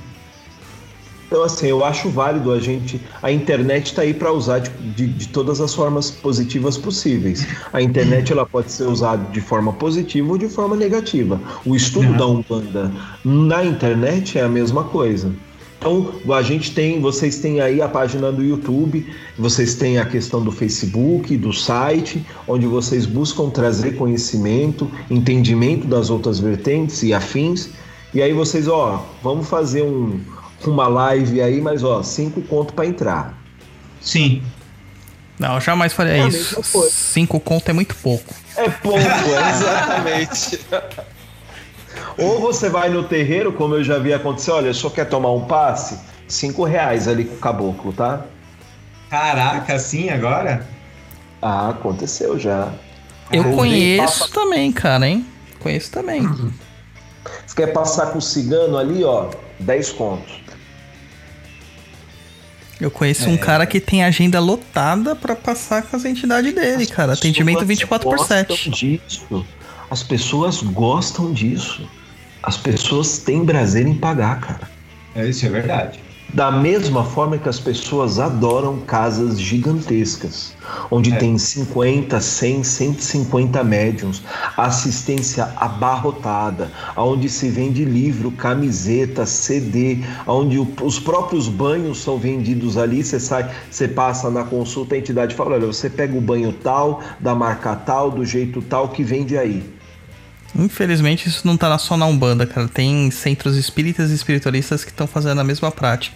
Então, 1.28 1.44
assim, 1.44 1.68
eu 1.68 1.84
acho 1.84 2.08
válido 2.10 2.52
a 2.52 2.60
gente. 2.60 3.02
A 3.22 3.32
internet 3.32 3.88
está 3.88 4.04
aí 4.04 4.14
para 4.14 4.32
usar 4.32 4.60
de, 4.60 4.70
de, 4.70 5.08
de 5.08 5.28
todas 5.30 5.60
as 5.60 5.74
formas 5.74 6.12
positivas 6.12 6.78
possíveis. 6.78 7.46
A 7.74 7.82
internet 7.82 8.32
ela 8.32 8.46
pode 8.46 8.72
ser 8.72 8.84
usada 8.88 9.28
de 9.32 9.42
forma 9.42 9.74
positiva 9.74 10.30
ou 10.32 10.38
de 10.38 10.48
forma 10.48 10.76
negativa. 10.76 11.42
O 11.66 11.76
estudo 11.76 12.10
Uhum. 12.12 12.18
da 12.18 12.28
Umbanda 12.28 12.92
na 13.24 13.66
internet 13.66 14.38
é 14.38 14.44
a 14.44 14.48
mesma 14.48 14.84
coisa. 14.84 15.34
Então, 15.80 16.14
a 16.30 16.42
gente 16.42 16.74
tem, 16.74 17.02
vocês 17.02 17.40
têm 17.40 17.60
aí 17.60 17.82
a 17.82 17.88
página 17.88 18.32
do 18.32 18.44
YouTube, 18.44 19.06
vocês 19.38 19.76
têm 19.76 19.98
a 20.00 20.06
questão 20.06 20.44
do 20.44 20.52
Facebook, 20.52 21.36
do 21.38 21.52
site, 21.52 22.26
onde 22.48 22.66
vocês 22.66 23.06
buscam 23.06 23.50
trazer 23.50 23.96
conhecimento, 23.96 24.90
entendimento 25.12 25.86
das 25.88 26.10
outras 26.10 26.40
vertentes 26.40 27.04
e 27.04 27.14
afins. 27.14 27.70
E 28.16 28.22
aí 28.22 28.32
vocês, 28.34 28.68
ó, 28.68 29.06
vamos 29.22 29.48
fazer 29.50 29.84
um, 29.84 30.22
uma 30.66 30.88
live 30.88 31.42
aí, 31.42 31.60
mas 31.60 31.84
ó, 31.84 32.02
cinco 32.02 32.42
conto 32.42 32.74
para 32.74 32.86
entrar. 32.86 33.38
Sim. 34.00 34.42
Não, 35.38 35.56
eu 35.56 35.60
jamais 35.62 35.92
faria 35.92 36.14
É 36.14 36.28
isso. 36.30 36.64
Cinco 36.90 37.42
conto 37.42 37.70
é 37.70 37.74
muito 37.74 37.94
pouco. 37.96 38.34
É 38.56 38.70
pouco, 38.70 38.98
é 39.00 39.50
exatamente. 39.52 40.60
Ou 42.18 42.40
você 42.40 42.70
vai 42.70 42.90
no 42.90 43.04
terreiro, 43.04 43.52
como 43.52 43.76
eu 43.76 43.84
já 43.84 44.00
vi 44.00 44.14
acontecer, 44.14 44.52
olha, 44.52 44.74
só 44.74 44.90
quer 44.90 45.06
tomar 45.10 45.32
um 45.32 45.44
passe? 45.46 46.00
Cinco 46.26 46.64
reais 46.64 47.10
ali 47.10 47.26
com 47.26 47.36
o 47.36 47.40
caboclo, 47.40 47.92
tá? 47.92 48.22
Caraca, 49.10 49.74
assim 49.76 50.10
agora? 50.10 50.66
Ah, 51.42 51.70
aconteceu 51.70 52.40
já. 52.40 52.72
Eu 53.30 53.44
conheço 53.52 54.20
passa- 54.20 54.34
também, 54.34 54.72
cara, 54.72 55.06
hein? 55.08 55.26
Conheço 55.60 55.92
também. 55.92 56.24
Você 57.46 57.56
quer 57.56 57.68
passar 57.74 58.08
com 58.08 58.18
o 58.18 58.22
cigano 58.22 58.78
ali, 58.78 59.04
ó, 59.04 59.30
10 59.60 59.92
contos. 59.92 60.34
Eu 62.80 62.92
conheço 62.92 63.26
É. 63.26 63.30
um 63.30 63.38
cara 63.38 63.66
que 63.66 63.80
tem 63.80 64.04
agenda 64.04 64.40
lotada 64.40 65.16
pra 65.16 65.36
passar 65.36 65.84
com 65.84 65.96
as 65.96 66.04
entidades 66.04 66.54
dele, 66.54 66.86
cara. 66.86 67.14
Atendimento 67.14 67.60
Pessoas 67.60 67.68
24 67.70 68.10
por 68.10 68.18
gostam 68.18 68.38
7. 68.58 68.70
disso. 68.70 69.46
As 69.90 70.04
pessoas 70.04 70.62
gostam 70.62 71.32
disso. 71.32 71.88
As 72.44 72.58
pessoas 72.58 73.20
têm 73.20 73.46
prazer 73.46 73.88
em 73.88 73.96
pagar, 73.96 74.40
cara. 74.42 74.70
É, 75.16 75.26
Isso 75.28 75.46
é 75.46 75.50
verdade. 75.50 76.00
Da 76.34 76.52
mesma 76.52 77.06
forma 77.06 77.38
que 77.38 77.48
as 77.48 77.60
pessoas 77.60 78.20
adoram 78.20 78.82
casas 78.82 79.40
gigantescas, 79.40 80.58
onde 80.92 81.14
É. 81.14 81.18
tem 81.18 81.38
50, 81.38 82.20
100, 82.20 82.64
150 82.64 83.64
médiums, 83.64 84.24
assistência 84.58 85.54
abarrotada, 85.56 86.72
onde 86.98 87.30
se 87.30 87.50
vende 87.50 87.86
livro, 87.86 88.32
camiseta, 88.32 89.26
CD, 89.26 90.04
onde 90.28 90.60
o- 90.60 90.74
os 90.82 91.00
próprios 91.00 91.48
banhos 91.48 92.02
são 92.02 92.18
vendidos 92.18 92.76
ali, 92.78 93.04
você 93.04 93.20
sai, 93.20 93.50
você 93.70 93.88
passa 93.88 94.30
na 94.30 94.44
consulta, 94.44 94.96
a 94.96 94.98
entidade 94.98 95.36
fala, 95.36 95.56
olha, 95.56 95.68
você 95.68 95.90
pega 95.90 96.18
o 96.18 96.22
banho 96.22 96.52
tal, 96.52 97.02
da 97.20 97.34
marca 97.36 97.76
tal, 97.76 98.12
do 98.12 98.26
jeito 98.26 98.62
tal 98.62 98.90
que 98.90 99.04
vende 99.04 99.38
aí. 99.38 99.75
Infelizmente, 100.58 101.28
isso 101.28 101.46
não 101.46 101.58
tá 101.58 101.78
só 101.78 101.98
na 101.98 102.06
Umbanda, 102.06 102.46
cara. 102.46 102.68
Tem 102.68 103.12
centros 103.12 103.58
espíritas 103.58 104.12
e 104.12 104.16
espiritualistas 104.16 104.84
que 104.84 104.92
estão 104.92 105.06
fazendo 105.06 105.42
a 105.42 105.44
mesma 105.44 105.72
prática. 105.72 106.16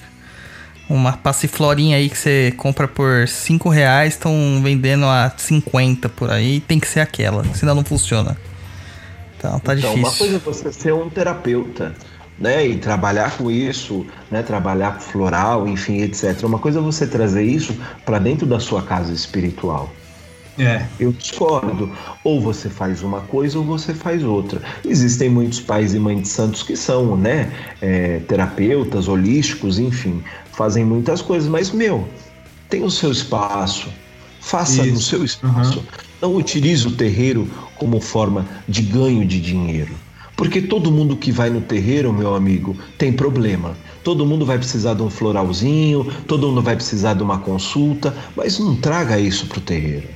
Uma 0.90 1.14
passiflorinha 1.14 1.98
aí 1.98 2.10
que 2.10 2.18
você 2.18 2.54
compra 2.58 2.88
por 2.88 3.28
5 3.28 3.70
reais, 3.70 4.14
estão 4.14 4.34
vendendo 4.64 5.06
a 5.06 5.32
50 5.36 6.10
por 6.10 6.32
aí. 6.32 6.62
Tem 6.62 6.80
que 6.80 6.88
ser 6.88 7.02
aquela, 7.02 7.44
senão 7.54 7.76
não 7.76 7.84
funciona. 7.84 8.38
Então, 9.38 9.60
tá 9.60 9.76
Então, 9.76 9.94
uma 9.94 10.12
coisa 10.12 10.38
é 10.38 10.40
você 10.40 10.72
ser 10.72 10.94
um 10.94 11.10
terapeuta, 11.10 11.94
né, 12.40 12.66
e 12.66 12.78
trabalhar 12.78 13.38
com 13.38 13.52
isso, 13.52 14.06
né, 14.32 14.42
trabalhar 14.42 14.96
com 14.96 15.02
floral, 15.02 15.68
enfim, 15.68 16.02
etc. 16.02 16.44
Uma 16.44 16.60
coisa 16.60 16.80
é 16.80 16.82
você 16.82 17.06
trazer 17.06 17.44
isso 17.44 17.76
para 18.06 18.18
dentro 18.18 18.48
da 18.48 18.60
sua 18.60 18.82
casa 18.82 19.14
espiritual. 19.14 19.94
É. 20.60 20.86
Eu 21.00 21.12
discordo. 21.12 21.92
Ou 22.24 22.42
você 22.42 22.70
faz 22.70 23.02
uma 23.02 23.22
coisa 23.22 23.58
ou 23.58 23.66
você 23.66 23.94
faz 23.94 24.24
outra. 24.24 24.62
Existem 24.86 25.30
muitos 25.30 25.60
pais 25.60 25.94
e 25.94 26.00
mães 26.00 26.24
de 26.24 26.28
santos 26.28 26.64
que 26.64 26.76
são, 26.76 27.16
né, 27.16 27.52
é, 27.82 28.20
terapeutas, 28.28 29.08
holísticos, 29.08 29.80
enfim, 29.80 30.22
fazem 30.52 30.84
muitas 30.84 31.22
coisas, 31.22 31.50
mas, 31.50 31.72
meu, 31.72 32.08
tem 32.70 32.84
o 32.84 32.92
seu 32.92 33.12
espaço. 33.12 33.90
Faça 34.42 34.84
no 34.84 34.94
Isso. 34.94 35.10
seu 35.10 35.24
espaço. 35.24 35.84
Não 36.22 36.36
utilize 36.36 36.88
o 36.88 36.92
terreiro 36.92 37.48
como 37.76 38.00
forma 38.00 38.46
de 38.68 38.82
ganho 38.82 39.26
de 39.26 39.40
dinheiro. 39.40 39.94
Porque 40.36 40.62
todo 40.62 40.92
mundo 40.92 41.18
que 41.18 41.32
vai 41.32 41.50
no 41.50 41.60
terreiro, 41.60 42.14
meu 42.14 42.34
amigo, 42.34 42.76
tem 42.98 43.12
problema. 43.12 43.76
Todo 44.04 44.26
mundo 44.26 44.46
vai 44.46 44.58
precisar 44.58 44.94
de 44.94 45.04
um 45.04 45.10
floralzinho, 45.10 46.06
todo 46.26 46.48
mundo 46.48 46.62
vai 46.62 46.76
precisar 46.76 47.14
de 47.14 47.22
uma 47.22 47.40
consulta, 47.40 48.16
mas 48.36 48.58
não 48.58 48.76
traga 48.76 49.20
isso 49.20 49.46
pro 49.48 49.60
terreiro. 49.60 50.08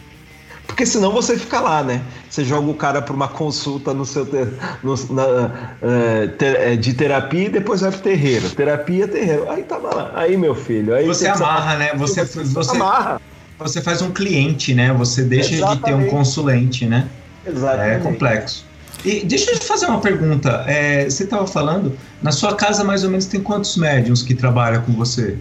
Porque 0.68 0.85
senão 0.85 1.11
você 1.11 1.38
fica 1.38 1.60
lá, 1.60 1.84
né? 1.84 2.02
Você 2.30 2.44
joga 2.44 2.69
o 2.69 2.73
cara 2.73 3.02
para 3.02 3.14
uma 3.14 3.27
consulta 3.27 3.94
no 3.94 4.06
seu 4.06 4.26
ter, 4.26 4.48
no, 4.81 4.95
na, 5.14 5.69
é, 5.81 6.27
ter, 6.27 6.56
é, 6.60 6.76
de 6.76 6.94
terapia 6.94 7.45
e 7.45 7.49
depois 7.49 7.81
vai 7.81 7.91
pro 7.91 7.99
terreiro. 7.99 8.49
Terapia, 8.49 9.07
terreiro. 9.07 9.49
Aí 9.49 9.64
tá 9.64 9.77
lá. 9.77 10.11
Aí, 10.15 10.35
meu 10.38 10.56
filho. 10.56 10.95
Aí 10.95 11.06
Você 11.06 11.27
amarra, 11.27 11.77
né? 11.77 11.91
Você, 11.95 12.23
você, 12.23 12.76
amarra. 12.76 13.22
você 13.60 13.81
faz 13.81 14.02
um 14.02 14.11
cliente, 14.11 14.73
né? 14.73 14.94
Você 14.94 15.23
deixa 15.23 15.49
de 15.49 15.57
ter 15.57 15.64
um 15.64 15.72
Exatamente. 15.72 16.10
consulente, 16.10 16.85
né? 16.85 17.07
Exatamente. 17.45 17.95
É 17.95 17.99
complexo. 17.99 18.65
E 19.03 19.26
deixa 19.26 19.52
eu 19.52 19.60
te 19.60 19.65
fazer 19.65 19.85
uma 19.88 19.99
pergunta. 19.99 20.64
É, 20.65 21.10
você 21.10 21.26
estava 21.26 21.45
falando, 21.45 21.98
na 22.22 22.31
sua 22.31 22.56
casa 22.56 22.84
mais 22.84 23.03
ou 23.03 23.10
menos 23.10 23.26
tem 23.26 23.41
quantos 23.41 23.76
médiums 23.76 24.23
que 24.23 24.34
trabalham 24.34 24.81
com 24.81 24.94
você? 24.94 25.38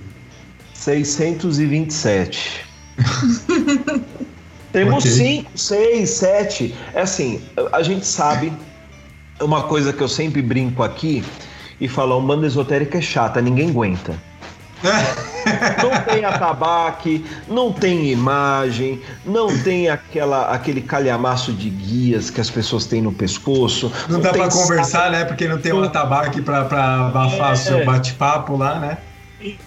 627. 0.74 2.66
Temos 4.72 5.04
Ok. 5.04 5.10
5, 5.10 5.50
6, 5.54 6.10
7. 6.10 6.74
É 6.94 7.02
assim, 7.02 7.42
a 7.72 7.82
gente 7.82 8.06
sabe 8.06 8.52
uma 9.40 9.62
coisa 9.64 9.92
que 9.92 10.02
eu 10.02 10.08
sempre 10.08 10.40
brinco 10.40 10.82
aqui 10.82 11.22
e 11.80 11.88
falo, 11.88 12.14
a 12.14 12.16
Umbanda 12.16 12.46
esotérica 12.46 12.98
é 12.98 13.00
chata, 13.00 13.40
ninguém 13.40 13.70
aguenta. 13.70 14.14
Não 15.82 16.02
tem 16.02 16.24
atabaque, 16.24 17.24
não 17.48 17.72
tem 17.72 18.10
imagem, 18.10 19.00
não 19.24 19.46
tem 19.62 19.88
aquela, 19.88 20.52
aquele 20.52 20.80
calhamaço 20.80 21.52
de 21.52 21.68
guias 21.68 22.30
que 22.30 22.40
as 22.40 22.48
pessoas 22.48 22.86
têm 22.86 23.02
no 23.02 23.12
pescoço. 23.12 23.92
Não 24.08 24.20
dá 24.20 24.30
tem 24.30 24.42
pra 24.42 24.50
conversar, 24.50 25.10
né? 25.10 25.24
Porque 25.24 25.48
não 25.48 25.58
tem 25.58 25.72
um 25.72 25.82
atabaque 25.82 26.40
pra, 26.40 26.64
pra 26.64 27.06
abafar 27.06 27.52
É. 27.52 27.56
seu 27.56 27.84
bate-papo 27.84 28.56
lá, 28.56 28.78
né? 28.78 28.98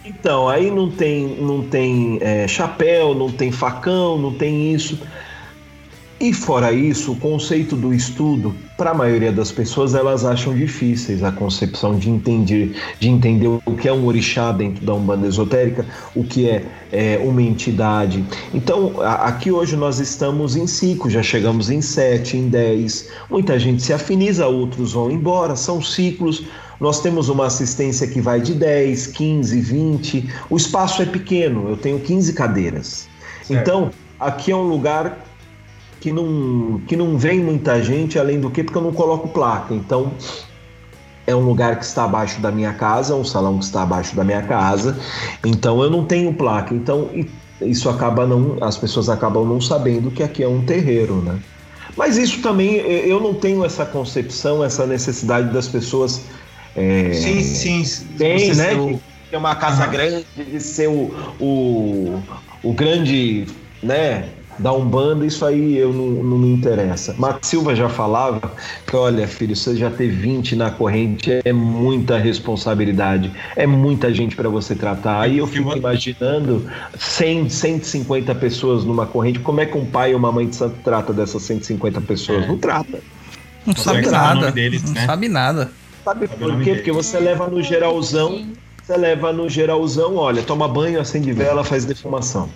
Então, 0.05 0.47
aí 0.47 0.71
não 0.71 0.89
tem, 0.89 1.27
não 1.41 1.61
tem 1.63 2.17
é, 2.21 2.47
chapéu, 2.47 3.13
não 3.13 3.29
tem 3.29 3.51
facão, 3.51 4.17
não 4.17 4.33
tem 4.33 4.73
isso. 4.73 4.99
E 6.17 6.31
fora 6.31 6.71
isso, 6.71 7.11
o 7.11 7.15
conceito 7.17 7.75
do 7.75 7.93
estudo, 7.93 8.55
para 8.77 8.91
a 8.91 8.93
maioria 8.93 9.33
das 9.33 9.51
pessoas, 9.51 9.93
elas 9.93 10.23
acham 10.23 10.55
difíceis 10.55 11.21
a 11.21 11.31
concepção 11.31 11.99
de 11.99 12.09
entender, 12.09 12.73
de 13.01 13.09
entender 13.09 13.47
o 13.47 13.75
que 13.75 13.89
é 13.89 13.91
um 13.93 14.05
orixá 14.05 14.53
dentro 14.53 14.85
da 14.85 14.93
Umbanda 14.93 15.27
esotérica, 15.27 15.85
o 16.15 16.23
que 16.23 16.49
é, 16.49 16.63
é, 16.89 17.19
uma 17.21 17.41
entidade. 17.41 18.23
Então, 18.53 18.93
a- 19.01 19.27
aqui 19.27 19.51
hoje 19.51 19.75
nós 19.75 19.99
estamos 19.99 20.55
em 20.55 20.65
cinco, 20.65 21.09
já 21.09 21.21
chegamos 21.21 21.69
em 21.69 21.81
sete, 21.81 22.37
em 22.37 22.47
dez. 22.47 23.09
Muita 23.29 23.59
gente 23.59 23.83
se 23.83 23.91
afiniza, 23.91 24.47
outros 24.47 24.93
vão 24.93 25.11
embora, 25.11 25.53
são 25.57 25.81
ciclos. 25.81 26.43
Nós 26.79 26.99
temos 27.01 27.29
uma 27.29 27.45
assistência 27.45 28.05
que 28.07 28.19
vai 28.19 28.41
de 28.41 28.53
10, 28.53 29.07
15, 29.07 29.59
20. 29.59 30.33
O 30.49 30.57
espaço 30.57 31.01
é 31.01 31.05
pequeno, 31.05 31.69
eu 31.69 31.77
tenho 31.77 31.99
15 31.99 32.33
cadeiras. 32.33 33.07
Certo. 33.43 33.61
Então, 33.61 33.91
aqui 34.19 34.51
é 34.51 34.55
um 34.55 34.67
lugar 34.67 35.25
que 36.01 36.11
não, 36.11 36.81
que 36.87 36.95
não 36.95 37.17
vem 37.17 37.39
muita 37.39 37.81
gente, 37.81 38.19
além 38.19 38.39
do 38.39 38.49
que 38.49 38.63
porque 38.63 38.77
eu 38.77 38.83
não 38.83 38.91
coloco 38.91 39.27
placa. 39.29 39.73
Então, 39.73 40.11
é 41.25 41.35
um 41.35 41.45
lugar 41.45 41.79
que 41.79 41.85
está 41.85 42.03
abaixo 42.03 42.39
da 42.41 42.51
minha 42.51 42.73
casa, 42.73 43.15
um 43.15 43.23
salão 43.23 43.57
que 43.57 43.65
está 43.65 43.83
abaixo 43.83 44.15
da 44.15 44.23
minha 44.23 44.41
casa. 44.43 44.97
Então, 45.43 45.81
eu 45.81 45.89
não 45.89 46.05
tenho 46.05 46.33
placa. 46.33 46.73
Então, 46.73 47.09
isso 47.61 47.89
acaba 47.89 48.27
não, 48.27 48.57
as 48.61 48.77
pessoas 48.77 49.09
acabam 49.09 49.45
não 49.45 49.61
sabendo 49.61 50.11
que 50.11 50.21
aqui 50.21 50.43
é 50.43 50.47
um 50.47 50.61
terreiro, 50.61 51.15
né? 51.21 51.39
Mas 51.97 52.17
isso 52.17 52.41
também, 52.41 52.75
eu 52.75 53.21
não 53.21 53.33
tenho 53.33 53.63
essa 53.63 53.85
concepção, 53.85 54.63
essa 54.63 54.85
necessidade 54.85 55.53
das 55.53 55.67
pessoas 55.67 56.21
é, 56.75 57.13
Sim, 57.13 57.41
sim. 57.41 58.07
tem, 58.17 58.53
né? 58.53 58.73
o- 58.75 58.99
ter 59.29 59.37
uma 59.37 59.55
casa 59.55 59.85
grande, 59.87 60.25
de 60.35 60.59
ser 60.59 60.87
o, 60.87 61.13
o, 61.39 62.21
o 62.63 62.73
grande, 62.73 63.45
né? 63.81 64.29
Da 64.57 64.71
Umbanda, 64.71 65.25
isso 65.25 65.45
aí 65.45 65.75
eu 65.77 65.91
não, 65.91 66.23
não 66.23 66.37
me 66.37 66.47
interessa. 66.53 67.13
Max 67.17 67.45
Silva 67.49 67.75
já 67.75 67.89
falava 67.89 68.53
que, 68.87 68.95
olha, 68.95 69.27
filho, 69.27 69.53
você 69.53 69.75
já 69.75 69.89
ter 69.91 70.07
20 70.07 70.55
na 70.55 70.71
corrente 70.71 71.41
é 71.43 71.51
muita 71.51 72.17
responsabilidade, 72.17 73.29
é 73.53 73.67
muita 73.67 74.13
gente 74.13 74.33
para 74.33 74.47
você 74.47 74.73
tratar. 74.73 75.19
Aí 75.19 75.39
eu 75.39 75.47
fico 75.47 75.75
imaginando 75.75 76.65
100, 76.97 77.49
150 77.49 78.33
pessoas 78.35 78.85
numa 78.85 79.05
corrente, 79.05 79.39
como 79.39 79.59
é 79.59 79.65
que 79.65 79.77
um 79.77 79.85
pai 79.85 80.13
ou 80.13 80.19
uma 80.19 80.31
mãe 80.31 80.47
de 80.47 80.55
santo 80.55 80.77
trata 80.85 81.11
dessas 81.11 81.41
150 81.43 81.99
pessoas? 81.99 82.45
É. 82.45 82.47
Não 82.47 82.57
trata. 82.57 82.99
Não 83.65 83.75
sabe 83.75 84.07
nada. 84.07 84.51
deles, 84.53 84.83
não 84.83 84.93
né? 84.93 85.05
sabe 85.05 85.27
nada. 85.27 85.69
Sabe 86.05 86.25
o 86.25 86.29
por 86.29 86.61
quê? 86.61 86.75
Porque 86.75 86.91
você 86.91 87.19
leva 87.19 87.47
no 87.47 87.63
geralzão, 87.63 88.45
você 88.81 88.95
leva 88.95 89.33
no 89.33 89.49
geralzão, 89.49 90.15
olha, 90.17 90.43
toma 90.43 90.67
banho, 90.67 91.01
acende 91.01 91.33
vela, 91.33 91.63
faz 91.63 91.83
defumação. 91.83 92.47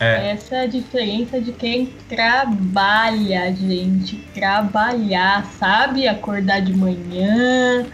É. 0.00 0.32
Essa 0.32 0.56
é 0.56 0.60
a 0.62 0.66
diferença 0.66 1.40
de 1.40 1.52
quem 1.52 1.92
trabalha, 2.08 3.54
gente. 3.54 4.16
Trabalhar, 4.34 5.46
sabe? 5.58 6.08
Acordar 6.08 6.60
de 6.62 6.74
manhã, 6.74 7.86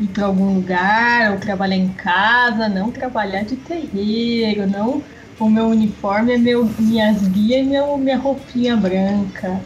ir 0.00 0.06
para 0.08 0.26
algum 0.26 0.54
lugar, 0.54 1.30
ou 1.30 1.38
trabalhar 1.38 1.76
em 1.76 1.90
casa, 1.90 2.68
não 2.68 2.90
trabalhar 2.90 3.44
de 3.44 3.54
terreiro, 3.54 4.66
não. 4.66 5.00
O 5.38 5.48
meu 5.48 5.66
uniforme 5.66 6.32
é 6.32 6.38
meu, 6.38 6.68
minhas 6.78 7.28
guias 7.28 7.64
e 7.64 7.68
meu, 7.68 7.96
minha 7.98 8.18
roupinha 8.18 8.76
branca. 8.76 9.60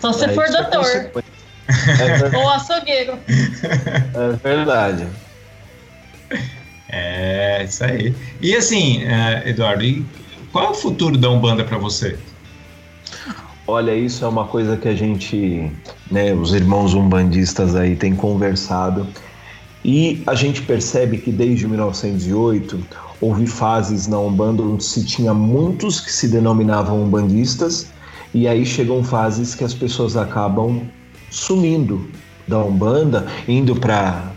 Só 0.00 0.12
se 0.12 0.24
É, 0.24 0.28
for 0.30 0.46
é 0.46 0.50
doutor 0.50 0.78
consequência. 0.78 1.25
É, 1.68 2.36
ou 2.36 2.48
açougueiro. 2.50 3.18
é 3.28 4.36
verdade. 4.42 5.06
É, 6.88 7.64
isso 7.64 7.84
aí. 7.84 8.14
E 8.40 8.54
assim, 8.54 9.02
é, 9.04 9.48
Eduardo, 9.48 9.84
qual 10.52 10.66
é 10.66 10.70
o 10.70 10.74
futuro 10.74 11.18
da 11.18 11.28
Umbanda 11.28 11.64
pra 11.64 11.78
você? 11.78 12.18
Olha, 13.66 13.94
isso 13.94 14.24
é 14.24 14.28
uma 14.28 14.46
coisa 14.46 14.76
que 14.76 14.86
a 14.86 14.94
gente, 14.94 15.72
né, 16.10 16.32
os 16.32 16.54
irmãos 16.54 16.94
umbandistas 16.94 17.74
aí 17.74 17.96
têm 17.96 18.14
conversado 18.14 19.06
e 19.84 20.22
a 20.26 20.34
gente 20.36 20.62
percebe 20.62 21.18
que 21.18 21.32
desde 21.32 21.66
1908 21.66 22.80
houve 23.20 23.46
fases 23.46 24.06
na 24.06 24.20
Umbanda 24.20 24.62
onde 24.62 24.84
se 24.84 25.04
tinha 25.04 25.34
muitos 25.34 26.00
que 26.00 26.12
se 26.12 26.28
denominavam 26.28 27.02
umbandistas 27.02 27.88
e 28.32 28.46
aí 28.46 28.64
chegam 28.64 29.02
fases 29.02 29.54
que 29.54 29.64
as 29.64 29.74
pessoas 29.74 30.16
acabam 30.16 30.82
sumindo 31.36 32.08
da 32.48 32.58
Umbanda, 32.58 33.26
indo 33.46 33.76
para 33.76 34.32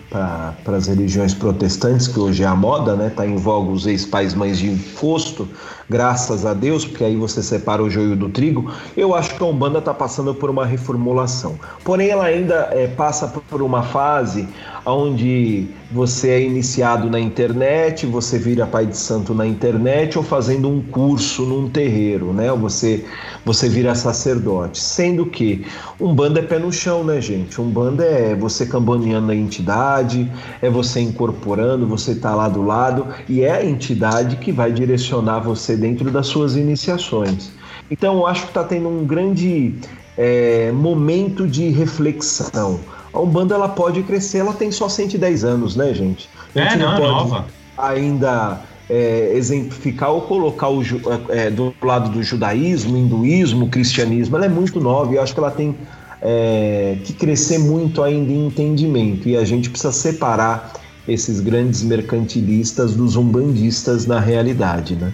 as 0.65 0.87
religiões 0.87 1.33
protestantes, 1.33 2.07
que 2.07 2.19
hoje 2.19 2.43
é 2.43 2.47
a 2.47 2.55
moda, 2.55 2.95
né? 2.95 3.09
Tá 3.09 3.25
em 3.25 3.37
voga 3.37 3.71
os 3.71 3.85
ex-pais 3.85 4.33
mães 4.33 4.57
de 4.57 4.67
encosto, 4.67 5.47
graças 5.89 6.45
a 6.45 6.53
Deus, 6.53 6.85
porque 6.85 7.03
aí 7.03 7.15
você 7.15 7.41
separa 7.41 7.83
o 7.83 7.89
joio 7.89 8.15
do 8.15 8.29
trigo. 8.29 8.71
Eu 8.95 9.15
acho 9.15 9.35
que 9.35 9.43
a 9.43 9.45
Umbanda 9.45 9.79
está 9.79 9.93
passando 9.93 10.33
por 10.35 10.49
uma 10.49 10.65
reformulação. 10.65 11.59
Porém, 11.83 12.09
ela 12.09 12.25
ainda 12.25 12.69
é, 12.71 12.87
passa 12.87 13.27
por 13.27 13.61
uma 13.61 13.81
fase 13.81 14.47
onde 14.85 15.67
você 15.91 16.29
é 16.29 16.41
iniciado 16.41 17.09
na 17.09 17.19
internet, 17.19 18.05
você 18.05 18.37
vira 18.37 18.67
pai 18.67 18.85
de 18.85 18.95
santo 18.95 19.33
na 19.33 19.45
internet 19.45 20.17
ou 20.17 20.23
fazendo 20.23 20.69
um 20.69 20.81
curso 20.81 21.43
num 21.43 21.69
terreiro, 21.69 22.31
né? 22.31 22.51
Ou 22.51 22.57
você, 22.57 23.05
você 23.43 23.67
vira 23.67 23.95
sacerdote. 23.95 24.79
Sendo 24.79 25.25
que 25.25 25.65
Umbanda 25.99 26.39
é 26.39 26.43
pé 26.43 26.59
no 26.59 26.71
chão, 26.71 27.03
né, 27.03 27.19
gente? 27.19 27.59
Umbanda 27.59 28.03
é 28.03 28.35
você 28.35 28.65
cambaneando 28.65 29.31
a 29.31 29.35
entidade, 29.35 30.31
é 30.61 30.69
você 30.69 31.01
incorporando, 31.01 31.87
você 31.87 32.15
tá 32.15 32.35
lá 32.35 32.47
do 32.47 32.61
lado 32.61 33.07
e 33.27 33.41
é 33.41 33.51
a 33.51 33.65
entidade 33.65 34.35
que 34.37 34.51
vai 34.51 34.71
direcionar 34.71 35.39
você 35.39 35.75
dentro 35.79 36.11
das 36.11 36.27
suas 36.27 36.55
iniciações. 36.55 37.51
Então, 37.89 38.17
eu 38.17 38.27
acho 38.27 38.43
que 38.43 38.47
está 38.49 38.63
tendo 38.63 38.87
um 38.87 39.05
grande 39.05 39.73
é, 40.17 40.71
momento 40.71 41.47
de 41.47 41.69
reflexão. 41.69 42.79
A 43.11 43.19
Umbanda 43.19 43.55
ela 43.55 43.69
pode 43.69 44.03
crescer, 44.03 44.39
ela 44.39 44.53
tem 44.53 44.71
só 44.71 44.87
110 44.87 45.43
anos, 45.43 45.75
né, 45.75 45.93
gente? 45.93 46.29
A 46.55 46.59
É, 46.59 46.69
gente 46.69 46.79
não, 46.83 46.93
é 46.93 46.97
pode 46.97 47.11
nova. 47.11 47.47
ainda 47.77 48.61
é, 48.89 49.31
exemplificar 49.35 50.11
ou 50.11 50.21
colocar 50.21 50.69
o, 50.69 50.83
ju- 50.83 51.01
é, 51.29 51.49
do 51.49 51.73
lado 51.83 52.09
do 52.11 52.21
judaísmo, 52.21 52.97
hinduísmo, 52.97 53.69
cristianismo. 53.69 54.35
Ela 54.35 54.45
é 54.45 54.49
muito 54.49 54.79
nova 54.79 55.11
e 55.11 55.15
eu 55.15 55.23
acho 55.23 55.33
que 55.33 55.39
ela 55.39 55.51
tem 55.51 55.75
é, 56.21 56.97
que 57.03 57.13
crescer 57.13 57.57
muito 57.57 58.03
ainda 58.03 58.31
em 58.31 58.45
entendimento. 58.47 59.27
E 59.27 59.35
a 59.37 59.43
gente 59.45 59.69
precisa 59.69 59.91
separar 59.91 60.73
esses 61.07 61.39
grandes 61.39 61.81
mercantilistas 61.81 62.93
dos 62.95 63.15
umbandistas 63.15 64.05
na 64.05 64.19
realidade, 64.19 64.95
né? 64.95 65.11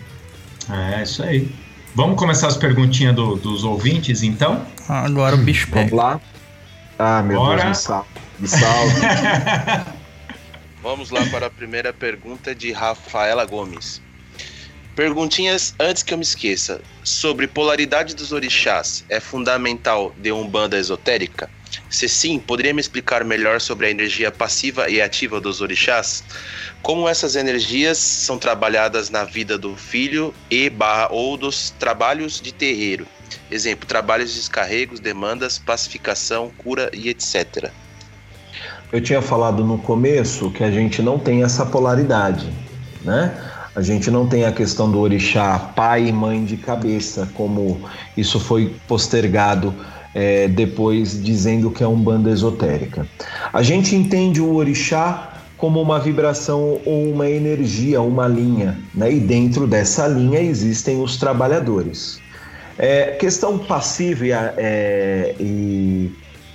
É, 0.69 1.03
isso 1.03 1.23
aí. 1.23 1.49
Vamos 1.93 2.17
começar 2.17 2.47
as 2.47 2.57
perguntinhas 2.57 3.15
do- 3.15 3.35
dos 3.35 3.63
ouvintes, 3.63 4.21
então? 4.23 4.65
Agora 4.89 5.35
o 5.35 5.39
bicho 5.39 5.67
Vamos 5.69 5.85
pega. 5.91 5.95
lá? 5.95 6.21
Ah, 6.99 7.21
meu 7.23 7.39
Bora. 7.39 7.63
Deus, 7.63 7.69
me 7.69 7.75
salve. 7.75 8.07
Me 8.39 8.47
salve. 8.47 9.01
Vamos 10.81 11.09
lá 11.09 11.25
para 11.31 11.47
a 11.47 11.49
primeira 11.49 11.91
pergunta 11.93 12.53
de 12.53 12.71
Rafaela 12.71 13.45
Gomes. 13.45 14.01
Perguntinhas 14.95 15.75
antes 15.77 16.01
que 16.03 16.13
eu 16.13 16.17
me 16.17 16.23
esqueça. 16.23 16.79
Sobre 17.03 17.47
polaridade 17.47 18.15
dos 18.15 18.31
orixás, 18.31 19.03
é 19.09 19.19
fundamental 19.19 20.15
de 20.17 20.31
umbanda 20.31 20.77
esotérica? 20.77 21.49
Se 21.89 22.07
sim, 22.07 22.39
poderia 22.39 22.73
me 22.73 22.79
explicar 22.79 23.25
melhor 23.25 23.59
sobre 23.59 23.87
a 23.87 23.89
energia 23.89 24.31
passiva 24.31 24.89
e 24.89 25.01
ativa 25.01 25.41
dos 25.41 25.59
orixás? 25.59 26.23
Como 26.81 27.09
essas 27.09 27.35
energias 27.35 27.97
são 27.97 28.37
trabalhadas 28.37 29.09
na 29.09 29.25
vida 29.25 29.57
do 29.57 29.75
filho 29.75 30.33
e 30.49 30.69
barra 30.69 31.09
ou 31.11 31.35
dos 31.35 31.71
trabalhos 31.71 32.39
de 32.39 32.53
terreiro? 32.53 33.05
Exemplo, 33.51 33.85
trabalhos 33.85 34.31
de 34.31 34.39
descarregos, 34.39 35.01
demandas, 35.01 35.59
pacificação, 35.59 36.53
cura 36.57 36.89
e 36.93 37.09
etc. 37.09 37.69
Eu 38.93 39.01
tinha 39.01 39.21
falado 39.21 39.61
no 39.65 39.77
começo 39.77 40.49
que 40.51 40.63
a 40.63 40.71
gente 40.71 41.01
não 41.01 41.19
tem 41.19 41.43
essa 41.43 41.65
polaridade, 41.65 42.49
né? 43.03 43.35
A 43.75 43.81
gente 43.81 44.09
não 44.09 44.25
tem 44.25 44.45
a 44.45 44.53
questão 44.53 44.89
do 44.89 44.99
orixá 44.99 45.59
pai 45.75 46.07
e 46.07 46.11
mãe 46.11 46.45
de 46.45 46.55
cabeça, 46.55 47.29
como 47.33 47.81
isso 48.15 48.39
foi 48.39 48.73
postergado 48.87 49.73
é, 50.13 50.47
depois 50.47 51.21
dizendo 51.21 51.69
que 51.69 51.83
é 51.83 51.87
um 51.87 51.99
banda 51.99 52.31
esotérica. 52.31 53.05
A 53.51 53.61
gente 53.61 53.93
entende 53.93 54.39
o 54.39 54.55
orixá 54.55 55.33
como 55.57 55.81
uma 55.81 55.99
vibração 55.99 56.79
ou 56.85 57.11
uma 57.11 57.29
energia, 57.29 58.01
uma 58.01 58.27
linha, 58.27 58.79
né? 58.93 59.11
E 59.11 59.19
dentro 59.19 59.67
dessa 59.67 60.07
linha 60.07 60.39
existem 60.39 61.01
os 61.01 61.17
trabalhadores. 61.17 62.21
É, 62.77 63.11
questão 63.11 63.57
passiva 63.57 64.25
e, 64.25 64.31
é, 64.31 65.35
e 65.37 66.11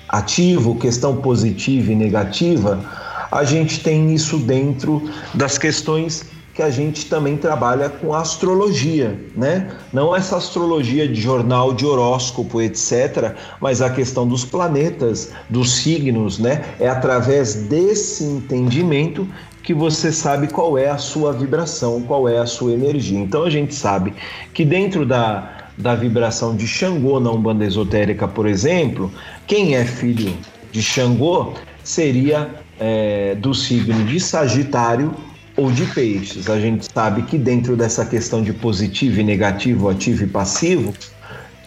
ativo, 0.09 0.76
questão 0.76 1.16
positiva 1.16 1.92
e 1.92 1.94
negativa, 1.94 2.82
a 3.30 3.44
gente 3.44 3.80
tem 3.80 4.14
isso 4.14 4.38
dentro 4.38 5.02
das 5.34 5.59
questões 5.59 6.24
que 6.61 6.65
a 6.65 6.69
gente 6.69 7.07
também 7.07 7.39
trabalha 7.39 7.89
com 7.89 8.12
astrologia, 8.12 9.19
né? 9.35 9.70
Não 9.95 10.15
essa 10.15 10.37
astrologia 10.37 11.09
de 11.09 11.19
jornal, 11.19 11.73
de 11.73 11.87
horóscopo, 11.87 12.61
etc., 12.61 13.35
mas 13.59 13.81
a 13.81 13.89
questão 13.89 14.28
dos 14.28 14.45
planetas, 14.45 15.32
dos 15.49 15.73
signos, 15.77 16.39
né? 16.39 16.62
É 16.78 16.87
através 16.87 17.55
desse 17.55 18.24
entendimento 18.24 19.27
que 19.62 19.73
você 19.73 20.12
sabe 20.12 20.49
qual 20.49 20.77
é 20.77 20.91
a 20.91 20.99
sua 20.99 21.32
vibração, 21.32 22.03
qual 22.03 22.28
é 22.28 22.37
a 22.37 22.45
sua 22.45 22.73
energia. 22.73 23.19
Então 23.19 23.45
a 23.45 23.51
gente 23.51 23.74
sabe 23.74 24.12
que 24.53 24.62
dentro 24.62 25.07
da, 25.07 25.70
da 25.78 25.95
vibração 25.95 26.55
de 26.55 26.66
Xangô 26.66 27.19
na 27.19 27.31
Umbanda 27.31 27.65
Esotérica, 27.65 28.28
por 28.28 28.47
exemplo, 28.47 29.11
quem 29.47 29.77
é 29.77 29.85
filho 29.87 30.37
de 30.70 30.82
Xangô 30.82 31.55
seria 31.82 32.51
é, 32.78 33.35
do 33.37 33.55
signo 33.55 34.05
de 34.05 34.20
Sagitário 34.20 35.15
ou 35.61 35.70
de 35.70 35.85
peixes. 35.87 36.49
A 36.49 36.59
gente 36.59 36.87
sabe 36.91 37.23
que 37.23 37.37
dentro 37.37 37.77
dessa 37.77 38.07
questão 38.07 38.43
de 38.43 38.51
positivo 38.51 39.20
e 39.20 39.23
negativo, 39.23 39.91
ativo 39.91 40.24
e 40.24 40.27
passivo, 40.27 40.95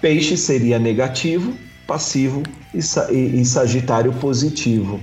peixe 0.02 0.36
seria 0.36 0.80
negativo, 0.80 1.54
passivo 1.86 2.42
e, 2.74 2.80
e, 3.14 3.42
e 3.42 3.46
sagitário 3.46 4.12
positivo 4.14 5.00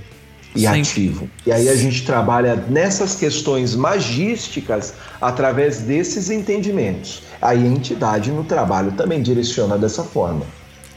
e 0.53 0.61
Sim. 0.61 0.67
ativo. 0.67 1.29
E 1.45 1.53
aí 1.53 1.69
a 1.69 1.75
gente 1.75 2.03
trabalha 2.03 2.57
nessas 2.67 3.15
questões 3.15 3.73
magísticas 3.75 4.93
através 5.21 5.79
desses 5.79 6.29
entendimentos. 6.29 7.23
Aí 7.41 7.63
a 7.63 7.67
entidade 7.67 8.29
no 8.29 8.43
trabalho 8.43 8.91
também 8.91 9.21
direciona 9.21 9.77
dessa 9.77 10.03
forma. 10.03 10.45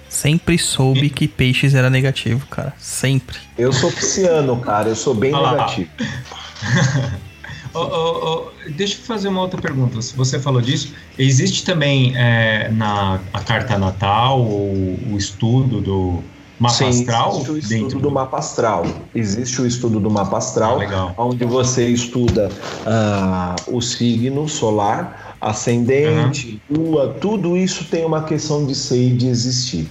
Sempre 0.08 0.58
soube 0.58 1.10
que 1.10 1.28
peixes 1.28 1.74
era 1.74 1.88
negativo, 1.88 2.44
cara. 2.48 2.72
Sempre. 2.76 3.38
Eu 3.56 3.72
sou 3.72 3.92
pisciano, 3.92 4.56
cara. 4.58 4.88
Eu 4.88 4.96
sou 4.96 5.14
bem 5.14 5.32
negativo. 5.32 5.90
Oh, 7.74 7.80
oh, 7.80 8.28
oh, 8.28 8.70
deixa 8.70 8.96
eu 8.96 9.04
fazer 9.04 9.28
uma 9.28 9.40
outra 9.40 9.60
pergunta. 9.60 10.00
Se 10.00 10.16
você 10.16 10.38
falou 10.38 10.60
disso, 10.60 10.94
existe 11.18 11.64
também 11.64 12.16
é, 12.16 12.70
na 12.70 13.20
a 13.32 13.40
carta 13.40 13.76
natal 13.76 14.40
o, 14.40 14.98
o 15.10 15.16
estudo 15.16 15.80
do 15.80 16.22
mapa 16.58 16.74
Sim, 16.74 16.88
astral? 16.88 17.30
Existe 17.30 17.50
o 17.50 17.58
estudo 17.58 17.68
dentro 17.68 17.98
do 17.98 18.10
mapa 18.10 18.38
astral. 18.38 18.86
Existe 19.14 19.60
o 19.60 19.66
estudo 19.66 20.00
do 20.00 20.10
mapa 20.10 20.38
astral, 20.38 20.80
ah, 20.80 21.12
onde 21.18 21.44
você 21.44 21.88
estuda 21.88 22.48
uh, 22.86 23.76
o 23.76 23.80
signo 23.80 24.48
solar, 24.48 25.36
ascendente, 25.40 26.60
uhum. 26.70 26.92
lua, 26.92 27.16
tudo 27.20 27.56
isso 27.56 27.84
tem 27.86 28.04
uma 28.04 28.22
questão 28.22 28.64
de 28.64 28.74
ser 28.74 29.08
e 29.08 29.10
de 29.10 29.26
existir. 29.26 29.88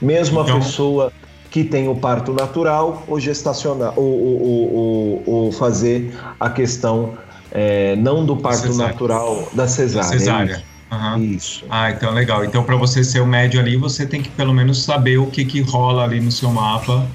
Mesmo 0.00 0.40
então, 0.40 0.56
a 0.56 0.60
pessoa 0.60 1.12
que 1.50 1.62
tem 1.62 1.88
o 1.88 1.94
parto 1.94 2.32
natural 2.32 3.04
ou 3.06 3.20
gestacional, 3.20 3.92
ou, 3.96 4.04
ou, 4.04 4.74
ou, 4.74 5.22
ou 5.26 5.52
fazer 5.52 6.12
a 6.40 6.50
questão 6.50 7.14
é, 7.54 7.94
não 7.94 8.26
do 8.26 8.36
parto 8.36 8.66
cesárea. 8.66 8.92
natural, 8.92 9.48
da 9.52 9.68
cesárea. 9.68 10.10
Da 10.10 10.18
cesárea. 10.18 10.64
Uhum. 10.90 11.22
Isso. 11.22 11.64
Ah, 11.70 11.90
então 11.90 12.12
legal. 12.12 12.44
Então, 12.44 12.64
para 12.64 12.76
você 12.76 13.04
ser 13.04 13.20
o 13.20 13.26
médio 13.26 13.60
ali, 13.60 13.76
você 13.76 14.04
tem 14.04 14.20
que 14.20 14.28
pelo 14.28 14.52
menos 14.52 14.82
saber 14.82 15.18
o 15.18 15.26
que, 15.26 15.44
que 15.44 15.60
rola 15.60 16.02
ali 16.02 16.20
no 16.20 16.32
seu 16.32 16.50
mapa. 16.50 17.06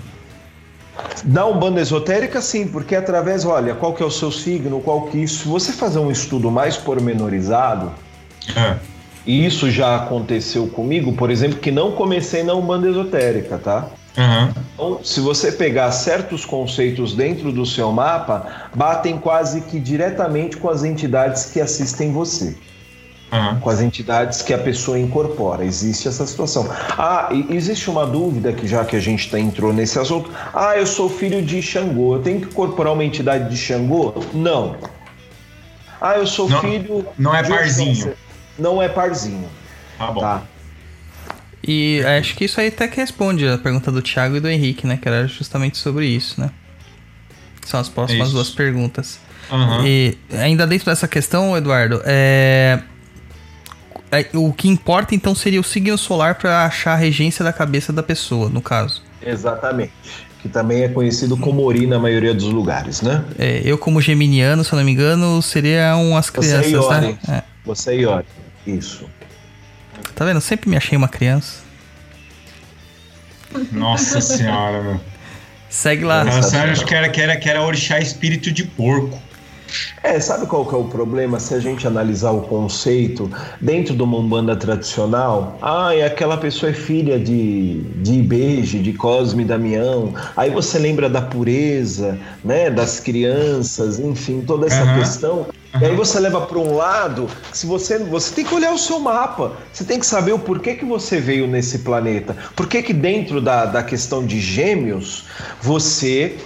Da 1.24 1.46
Umbanda 1.46 1.82
Esotérica, 1.82 2.42
sim, 2.42 2.68
porque 2.68 2.96
através, 2.96 3.46
olha, 3.46 3.76
qual 3.76 3.94
que 3.94 4.02
é 4.02 4.06
o 4.06 4.12
seu 4.12 4.32
signo, 4.32 4.80
qual 4.80 5.04
que 5.04 5.18
isso. 5.18 5.44
Se 5.44 5.48
você 5.48 5.72
fazer 5.74 6.00
um 6.00 6.10
estudo 6.10 6.50
mais 6.50 6.78
pormenorizado, 6.78 7.92
é. 8.56 8.78
e 9.26 9.46
isso 9.46 9.70
já 9.70 9.96
aconteceu 9.96 10.68
comigo, 10.68 11.14
por 11.14 11.30
exemplo, 11.30 11.60
que 11.60 11.72
não 11.72 11.92
comecei 11.92 12.44
na 12.44 12.54
Umbanda 12.54 12.90
Esotérica, 12.90 13.58
tá? 13.58 13.88
Uhum. 14.18 14.54
Então, 14.74 15.00
se 15.04 15.20
você 15.20 15.52
pegar 15.52 15.92
certos 15.92 16.46
conceitos 16.46 17.14
dentro 17.14 17.52
do 17.52 17.66
seu 17.66 17.92
mapa, 17.92 18.70
batem 18.76 19.18
quase 19.18 19.62
que 19.62 19.80
diretamente 19.80 20.58
com 20.58 20.70
as 20.70 20.84
entidades 20.84 21.46
que 21.46 21.62
assistem 21.62 22.12
você. 22.12 22.56
Uhum. 23.32 23.60
Com 23.60 23.70
as 23.70 23.80
entidades 23.80 24.42
que 24.42 24.54
a 24.54 24.58
pessoa 24.58 24.98
incorpora. 24.98 25.64
Existe 25.64 26.08
essa 26.08 26.26
situação. 26.26 26.68
Ah, 26.98 27.30
existe 27.50 27.90
uma 27.90 28.06
dúvida 28.06 28.52
que 28.52 28.68
já 28.68 28.84
que 28.84 28.96
a 28.96 29.00
gente 29.00 29.30
tá, 29.30 29.40
entrou 29.40 29.72
nesse 29.72 30.00
assunto. 30.00 30.32
Ah, 30.54 30.76
eu 30.76 30.88
sou 30.88 31.10
filho 31.10 31.42
de 31.42 31.62
Xangô. 31.62 32.16
Eu 32.16 32.24
tenho 32.24 32.42
que 32.42 32.48
incorporar 32.48 32.94
uma 32.94 33.04
entidade 33.04 33.48
de 33.50 33.56
Xangô? 33.56 34.16
Não. 34.34 34.76
Ah, 36.02 36.18
eu 36.18 36.26
sou 36.26 36.50
não, 36.50 36.60
filho. 36.60 37.06
Não 37.18 37.36
é 37.36 37.44
parzinho. 37.44 38.14
Não 38.58 38.82
é 38.82 38.90
parzinho. 38.90 39.48
Ah, 40.00 40.12
bom. 40.12 40.22
Tá. 40.22 40.42
E 41.72 42.04
acho 42.04 42.36
que 42.36 42.46
isso 42.46 42.60
aí 42.60 42.70
até 42.70 42.88
que 42.88 43.00
responde 43.00 43.48
a 43.48 43.56
pergunta 43.56 43.92
do 43.92 44.02
Thiago 44.02 44.36
e 44.36 44.40
do 44.40 44.50
Henrique, 44.50 44.88
né? 44.88 44.98
Que 45.00 45.08
era 45.08 45.28
justamente 45.28 45.78
sobre 45.78 46.08
isso, 46.08 46.42
né? 46.42 46.50
São 47.64 47.80
as 47.80 47.88
próximas 47.88 48.30
isso. 48.30 48.36
duas 48.36 48.50
perguntas. 48.50 49.20
Uhum. 49.52 49.86
E 49.86 50.18
ainda 50.32 50.66
dentro 50.66 50.88
dessa 50.88 51.08
questão, 51.08 51.56
Eduardo, 51.56 52.02
é... 52.06 52.80
é... 54.12 54.26
o 54.34 54.52
que 54.52 54.68
importa 54.68 55.14
então 55.14 55.36
seria 55.36 55.62
o 55.62 55.64
signo 55.64 55.96
solar 55.96 56.40
para 56.40 56.66
achar 56.66 56.94
a 56.94 56.96
regência 56.96 57.46
da 57.46 57.54
cabeça 57.54 57.94
da 57.94 58.02
pessoa, 58.02 58.50
no 58.50 58.64
caso. 58.64 59.04
Exatamente. 59.22 59.94
Que 60.42 60.50
também 60.50 60.82
é 60.82 60.90
conhecido 60.90 61.38
como 61.38 61.62
Ori 61.62 61.86
na 61.86 62.00
maioria 62.00 62.34
dos 62.34 62.46
lugares, 62.46 63.04
né? 63.04 63.24
É, 63.38 63.62
eu, 63.64 63.78
como 63.78 64.02
geminiano, 64.02 64.64
se 64.64 64.74
eu 64.74 64.78
não 64.78 64.84
me 64.84 64.92
engano, 64.92 65.40
seria 65.44 65.96
umas 65.98 66.32
crianças, 66.32 66.72
Você 66.72 66.76
é 66.76 66.80
Iori. 66.80 67.08
né? 67.08 67.18
É. 67.28 67.44
Você 67.64 67.92
é 67.92 67.96
Iori. 67.98 68.26
Isso. 68.66 69.06
Tá 70.20 70.26
vendo? 70.26 70.42
sempre 70.42 70.70
me 70.70 70.76
achei 70.76 70.98
uma 70.98 71.08
criança. 71.08 71.60
Nossa 73.72 74.20
senhora, 74.20 74.84
meu. 74.84 75.00
Segue 75.70 76.04
lá. 76.04 76.26
Nossa, 76.26 76.58
eu 76.58 76.72
acho 76.74 76.86
que 76.86 76.94
era, 76.94 77.08
que, 77.08 77.22
era, 77.22 77.38
que 77.38 77.50
era 77.50 77.62
orixá 77.62 78.00
espírito 78.00 78.52
de 78.52 78.66
porco. 78.66 79.18
É, 80.04 80.20
sabe 80.20 80.46
qual 80.46 80.66
que 80.66 80.76
é 80.76 80.78
o 80.78 80.84
problema? 80.84 81.40
Se 81.40 81.54
a 81.54 81.60
gente 81.62 81.88
analisar 81.88 82.32
o 82.32 82.42
conceito 82.42 83.32
dentro 83.62 83.96
de 83.96 84.04
uma 84.04 84.18
umbanda 84.18 84.58
tradicional, 84.58 85.58
ah, 85.62 85.96
e 85.96 86.04
aquela 86.04 86.36
pessoa 86.36 86.72
é 86.72 86.74
filha 86.74 87.18
de, 87.18 87.80
de 88.02 88.16
Ibeje, 88.16 88.80
de 88.80 88.92
Cosme 88.92 89.44
e 89.44 89.46
Damião, 89.46 90.14
aí 90.36 90.50
você 90.50 90.78
lembra 90.78 91.10
da 91.10 91.22
pureza, 91.22 92.20
né, 92.44 92.70
das 92.70 93.00
crianças, 93.00 94.00
enfim, 94.00 94.42
toda 94.42 94.68
essa 94.68 94.84
uhum. 94.84 95.00
questão. 95.00 95.48
E 95.80 95.86
aí 95.86 95.96
você 95.96 96.20
leva 96.20 96.42
para 96.42 96.58
um 96.58 96.76
lado, 96.76 97.30
se 97.54 97.68
você 97.68 98.00
você 98.00 98.34
tem 98.34 98.46
que 98.46 98.54
olhar 98.56 98.74
o 98.74 98.78
seu 98.78 99.00
mapa, 99.00 99.54
você 99.72 99.84
tem 99.84 100.00
que 100.00 100.06
saber 100.06 100.32
o 100.32 100.40
porquê 100.40 100.74
que 100.74 100.86
você 100.86 101.20
veio 101.20 101.46
nesse 101.46 101.80
planeta, 101.80 102.36
por 102.56 102.68
que 102.68 102.82
que 102.82 102.94
dentro 102.94 103.40
da, 103.40 103.66
da 103.66 103.84
questão 103.84 104.26
de 104.26 104.40
gêmeos 104.40 105.26
você 105.62 106.38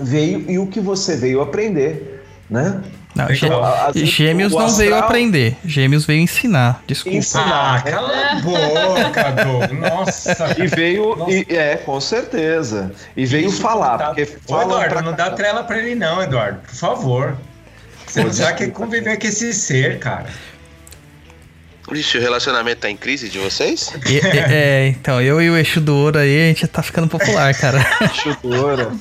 veio 0.00 0.50
e 0.50 0.58
o 0.58 0.66
que 0.66 0.80
você 0.80 1.16
veio 1.16 1.42
aprender, 1.42 2.24
né? 2.48 2.82
Não, 3.14 3.30
então, 3.30 3.62
a, 3.62 3.92
gêmeos 3.94 4.52
não 4.52 4.60
astral... 4.60 4.78
veio 4.78 4.96
aprender, 4.96 5.56
gêmeos 5.66 6.06
veio 6.06 6.20
ensinar, 6.20 6.82
desculpa. 6.86 7.18
Ensinar, 7.18 7.76
ah, 7.76 7.82
cala 7.82 8.08
a 8.08 8.34
boca, 8.40 9.44
Doug. 9.44 9.72
Nossa. 9.78 10.54
E 10.58 10.66
veio, 10.66 11.14
Nossa. 11.16 11.30
E, 11.30 11.46
é, 11.50 11.76
com 11.76 12.00
certeza. 12.00 12.90
E 13.14 13.26
veio 13.26 13.48
Isso, 13.48 13.60
falar, 13.60 13.98
tá... 13.98 14.06
porque 14.06 14.26
Ô, 14.48 14.62
Eduardo, 14.62 15.02
não 15.02 15.12
dá 15.12 15.30
trela 15.30 15.62
pra 15.62 15.78
ele 15.78 15.94
não, 15.94 16.22
Eduardo, 16.22 16.60
por 16.60 16.74
favor. 16.74 17.36
Você 18.12 18.42
já 18.42 18.52
quer 18.52 18.70
conviver 18.70 19.18
com 19.18 19.26
esse 19.26 19.52
ser, 19.54 19.98
cara. 19.98 20.26
Ixi, 21.90 22.18
o 22.18 22.20
relacionamento 22.20 22.82
tá 22.82 22.90
em 22.90 22.96
crise 22.96 23.28
de 23.28 23.38
vocês? 23.38 23.92
E, 24.06 24.18
é, 24.18 24.88
então, 24.88 25.20
eu 25.20 25.40
e 25.42 25.50
o 25.50 25.56
eixo 25.56 25.80
do 25.80 25.96
ouro 25.96 26.18
aí, 26.18 26.44
a 26.44 26.46
gente 26.48 26.66
tá 26.66 26.82
ficando 26.82 27.08
popular, 27.08 27.54
cara. 27.54 27.84
eixo 28.00 28.36
do 28.42 28.54
ouro. 28.54 28.92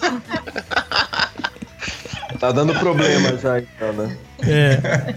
Tá 2.40 2.52
dando 2.52 2.74
problema 2.74 3.38
já, 3.38 3.60
então, 3.60 3.94
né? 3.94 4.18
É. 4.48 5.16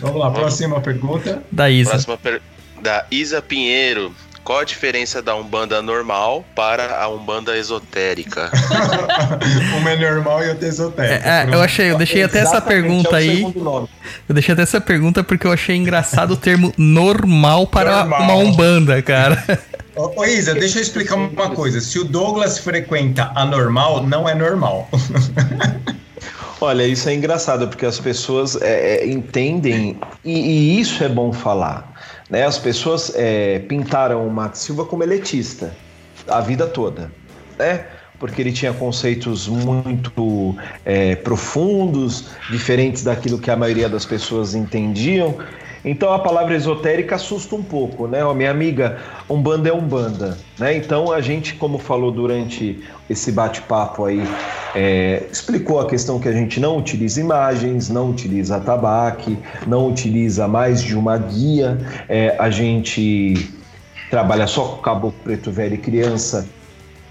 Vamos 0.00 0.20
lá, 0.20 0.30
próxima 0.30 0.80
pergunta. 0.80 1.42
Da 1.50 1.68
Isa. 1.68 1.90
Próxima 1.90 2.16
per... 2.16 2.40
da 2.80 3.04
Isa 3.10 3.42
Pinheiro. 3.42 4.14
Qual 4.46 4.60
a 4.60 4.64
diferença 4.64 5.20
da 5.20 5.34
Umbanda 5.34 5.82
normal 5.82 6.44
para 6.54 7.02
a 7.02 7.08
Umbanda 7.08 7.58
esotérica? 7.58 8.48
Uma 9.76 9.90
é 9.90 9.96
normal 9.96 10.44
e 10.44 10.50
outra 10.50 10.66
é 10.66 10.68
esotérica. 10.68 11.28
É, 11.28 11.50
é, 11.50 11.52
eu 11.52 11.60
achei, 11.60 11.90
eu 11.90 11.98
deixei 11.98 12.22
até 12.22 12.38
essa 12.38 12.58
é 12.58 12.60
pergunta 12.60 13.10
o 13.10 13.14
aí. 13.16 13.42
Eu 13.42 14.32
deixei 14.32 14.52
até 14.52 14.62
essa 14.62 14.80
pergunta 14.80 15.24
porque 15.24 15.48
eu 15.48 15.52
achei 15.52 15.74
engraçado 15.74 16.34
o 16.34 16.36
termo 16.36 16.72
normal 16.78 17.66
para 17.66 18.04
Normal. 18.04 18.22
uma 18.22 18.34
umbanda, 18.36 19.02
cara. 19.02 19.42
Ô, 19.96 20.20
ô, 20.20 20.24
Isa, 20.24 20.54
deixa 20.54 20.78
eu 20.78 20.82
explicar 20.82 21.16
uma 21.16 21.50
coisa. 21.50 21.80
Se 21.80 21.98
o 21.98 22.04
Douglas 22.04 22.56
frequenta 22.56 23.32
a 23.34 23.44
normal, 23.44 24.06
não 24.06 24.28
é 24.28 24.34
normal. 24.36 24.88
Olha, 26.60 26.86
isso 26.86 27.08
é 27.08 27.14
engraçado, 27.14 27.66
porque 27.66 27.84
as 27.84 27.98
pessoas 27.98 28.54
é, 28.62 28.98
é, 28.98 29.06
entendem, 29.08 29.98
e, 30.24 30.38
e 30.38 30.80
isso 30.80 31.02
é 31.02 31.08
bom 31.08 31.32
falar. 31.32 31.95
Né? 32.28 32.44
As 32.44 32.58
pessoas 32.58 33.12
é, 33.14 33.60
pintaram 33.60 34.26
o 34.26 34.30
Max 34.30 34.60
Silva 34.60 34.84
como 34.84 35.02
elitista 35.02 35.74
a 36.28 36.40
vida 36.40 36.66
toda, 36.66 37.10
né? 37.58 37.86
porque 38.18 38.40
ele 38.40 38.52
tinha 38.52 38.72
conceitos 38.72 39.46
muito 39.46 40.56
é, 40.84 41.16
profundos, 41.16 42.28
diferentes 42.50 43.04
daquilo 43.04 43.38
que 43.38 43.50
a 43.50 43.56
maioria 43.56 43.88
das 43.88 44.04
pessoas 44.04 44.54
entendiam. 44.54 45.36
Então 45.86 46.12
a 46.12 46.18
palavra 46.18 46.56
esotérica 46.56 47.14
assusta 47.14 47.54
um 47.54 47.62
pouco, 47.62 48.08
né? 48.08 48.24
Ó, 48.24 48.34
minha 48.34 48.50
amiga, 48.50 48.98
Umbanda 49.30 49.68
é 49.68 49.72
Umbanda, 49.72 50.36
né? 50.58 50.76
Então 50.76 51.12
a 51.12 51.20
gente, 51.20 51.54
como 51.54 51.78
falou 51.78 52.10
durante 52.10 52.82
esse 53.08 53.30
bate-papo 53.30 54.04
aí, 54.04 54.20
é, 54.74 55.22
explicou 55.30 55.80
a 55.80 55.86
questão 55.86 56.18
que 56.18 56.26
a 56.26 56.32
gente 56.32 56.58
não 56.58 56.76
utiliza 56.76 57.20
imagens, 57.20 57.88
não 57.88 58.10
utiliza 58.10 58.58
tabaque, 58.58 59.38
não 59.64 59.88
utiliza 59.88 60.48
mais 60.48 60.82
de 60.82 60.96
uma 60.96 61.16
guia, 61.16 61.78
é, 62.08 62.34
a 62.36 62.50
gente 62.50 63.48
trabalha 64.10 64.48
só 64.48 64.64
com 64.64 64.82
caboclo 64.82 65.20
preto 65.22 65.52
velho 65.52 65.74
e 65.74 65.78
criança 65.78 66.48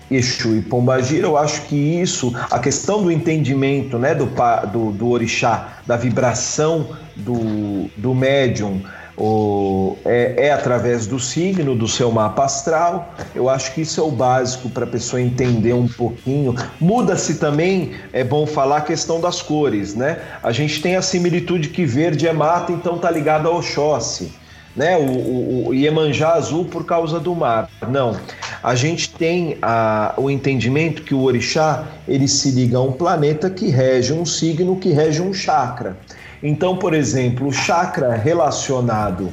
Exu 0.10 0.56
e 0.56 0.62
Pombagira, 0.62 1.26
eu 1.28 1.38
acho 1.38 1.64
que 1.64 1.76
isso, 1.76 2.34
a 2.52 2.60
questão 2.60 3.02
do 3.02 3.12
entendimento 3.12 3.98
né, 3.98 4.14
do, 4.14 4.26
do, 4.72 4.92
do 4.92 5.10
orixá, 5.10 5.80
da 5.86 5.98
vibração 5.98 6.90
do, 7.16 7.90
do 7.98 8.14
médium, 8.14 8.82
o- 9.18 9.98
é, 10.06 10.48
é 10.48 10.52
através 10.52 11.08
do 11.08 11.20
signo, 11.20 11.74
do 11.76 11.88
seu 11.88 12.12
mapa 12.12 12.44
astral. 12.46 13.14
Eu 13.34 13.50
acho 13.50 13.74
que 13.74 13.82
isso 13.82 14.00
é 14.00 14.04
o 14.04 14.12
básico 14.12 14.70
para 14.70 14.84
a 14.84 14.88
pessoa 14.88 15.22
entender 15.22 15.74
um 15.74 15.88
pouquinho. 15.88 16.54
Muda-se 16.80 17.36
também, 17.36 17.94
é 18.14 18.24
bom 18.24 18.46
falar, 18.46 18.78
a 18.78 18.82
questão 18.82 19.20
das 19.22 19.42
cores. 19.42 19.96
Né? 19.96 20.20
A 20.44 20.52
gente 20.52 20.82
tem 20.82 20.96
a 20.96 21.02
similitude 21.02 21.70
que 21.70 21.86
verde 21.86 22.28
é 22.28 22.34
mata, 22.34 22.72
então 22.72 22.98
tá 22.98 23.10
ligado 23.10 23.48
ao 23.48 23.58
Oxóssi 23.58 24.32
né, 24.76 24.98
o, 24.98 25.02
o, 25.02 25.68
o 25.68 25.74
Iemanjá 25.74 26.34
azul 26.34 26.66
por 26.66 26.86
causa 26.86 27.20
do 27.20 27.34
mar. 27.34 27.70
Não. 27.88 28.18
A 28.62 28.76
gente 28.76 29.12
tem 29.12 29.58
a, 29.62 30.14
o 30.18 30.30
entendimento 30.30 31.04
que 31.04 31.14
o 31.14 31.22
orixá 31.22 31.86
ele 32.08 32.28
se 32.28 32.52
liga 32.52 32.78
a 32.78 32.82
um 32.82 32.92
planeta 32.92 33.50
que 33.50 33.70
rege 33.70 34.12
um 34.12 34.26
signo, 34.26 34.76
que 34.78 34.92
rege 34.92 35.22
um 35.22 35.34
chakra. 35.34 35.98
Então, 36.42 36.78
por 36.78 36.94
exemplo, 36.94 37.48
o 37.48 37.52
chakra 37.52 38.16
relacionado 38.16 39.32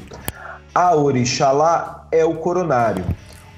a 0.74 0.94
orixalá 0.94 2.06
é 2.10 2.24
o 2.24 2.34
coronário. 2.36 3.04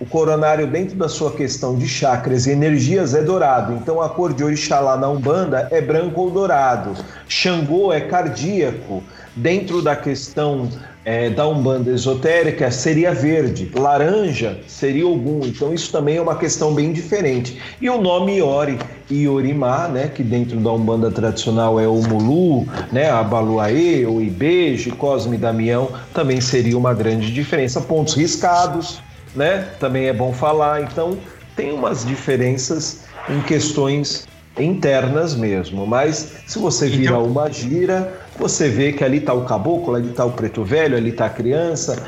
O 0.01 0.07
coronário, 0.07 0.67
dentro 0.67 0.97
da 0.97 1.09
sua 1.09 1.33
questão 1.33 1.77
de 1.77 1.89
chakras 1.89 2.47
e 2.47 2.51
energias, 2.51 3.15
é 3.15 3.23
dourado. 3.23 3.75
Então, 3.75 4.03
a 4.03 4.09
cor 4.09 4.35
de 4.35 4.43
orixalá 4.43 4.97
na 4.97 5.09
Umbanda 5.09 5.69
é 5.71 5.81
branco 5.81 6.21
ou 6.21 6.31
dourado. 6.31 6.93
Xangô 7.29 7.93
é 7.93 8.01
cardíaco. 8.01 9.03
Dentro 9.37 9.81
da 9.81 9.95
questão 9.95 10.69
é, 11.05 11.29
da 11.29 11.47
Umbanda 11.47 11.91
esotérica, 11.91 12.71
seria 12.71 13.13
verde. 13.13 13.71
Laranja 13.75 14.59
seria 14.67 15.07
Ogum. 15.07 15.41
Então, 15.45 15.75
isso 15.75 15.93
também 15.93 16.17
é 16.17 16.21
uma 16.21 16.37
questão 16.37 16.73
bem 16.75 16.93
diferente. 16.93 17.61
E 17.81 17.91
o 17.91 18.01
nome 18.01 18.37
Iori 18.39 18.79
e 19.11 19.25
Iorimá, 19.25 19.87
né, 19.89 20.09
que 20.09 20.23
dentro 20.23 20.59
da 20.61 20.73
Umbanda 20.73 21.11
tradicional 21.11 21.79
é 21.79 21.87
o 21.87 22.01
Mulu, 22.03 22.67
né, 22.91 23.11
a 23.11 23.23
Baluaê, 23.23 24.07
o 24.07 24.21
Ibeje, 24.23 24.91
Cosme 24.93 25.37
e 25.37 25.39
Damião, 25.39 25.91
também 26.15 26.41
seria 26.41 26.79
uma 26.79 26.95
grande 26.95 27.33
diferença. 27.33 27.81
Pontos 27.83 28.15
riscados, 28.15 29.01
né? 29.37 29.69
Também 29.79 30.07
é 30.07 30.13
bom 30.13 30.33
falar. 30.33 30.83
Então, 30.83 31.19
tem 31.55 31.73
umas 31.73 32.05
diferenças 32.05 33.01
em 33.29 33.41
questões 33.43 34.27
internas 34.59 35.35
mesmo. 35.35 35.87
Mas 35.87 36.35
se 36.47 36.59
você 36.59 36.89
vira 36.89 37.13
Então- 37.13 37.25
uma 37.27 37.51
gira, 37.51 38.13
você 38.39 38.69
vê 38.69 38.93
que 38.93 39.05
ali 39.05 39.19
está 39.19 39.33
o 39.33 39.45
caboclo, 39.45 39.95
ali 39.95 40.11
está 40.11 40.25
o 40.25 40.33
preto 40.33 40.65
velho, 40.65 40.97
ali 40.97 41.11
está 41.11 41.27
a 41.27 41.31
criança, 41.31 42.03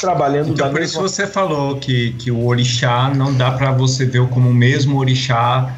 trabalhando 0.00 0.52
Então, 0.52 0.66
da 0.66 0.72
por 0.72 0.80
isso 0.82 1.00
mesma 1.00 1.08
você 1.08 1.26
falou 1.26 1.78
que, 1.78 2.12
que 2.12 2.30
o 2.30 2.46
orixá 2.46 3.10
não 3.14 3.34
dá 3.34 3.50
para 3.52 3.72
você 3.72 4.04
ver 4.04 4.26
como 4.28 4.50
o 4.50 4.54
mesmo 4.54 4.98
orixá 4.98 5.74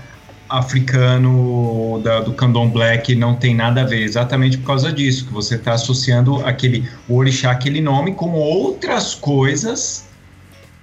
africano 0.49 2.01
da- 2.03 2.21
do 2.21 2.33
candomblé 2.33 2.99
que 2.99 3.15
não 3.15 3.37
tem 3.37 3.55
nada 3.55 3.83
a 3.83 3.85
ver, 3.85 4.03
exatamente 4.03 4.59
por 4.59 4.67
causa 4.67 4.93
disso, 4.93 5.27
que 5.27 5.33
você 5.33 5.55
está 5.55 5.75
associando 5.75 6.45
aquele 6.45 6.89
o 7.09 7.17
orixá, 7.17 7.51
aquele 7.53 7.81
nome, 7.81 8.15
com 8.15 8.33
outras 8.33 9.15
coisas, 9.15 10.05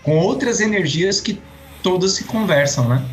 com 0.03 0.18
outras 0.18 0.61
energias 0.61 1.19
que 1.19 1.39
todas 1.84 2.14
se 2.14 2.23
conversam, 2.23 2.88
né? 2.88 3.03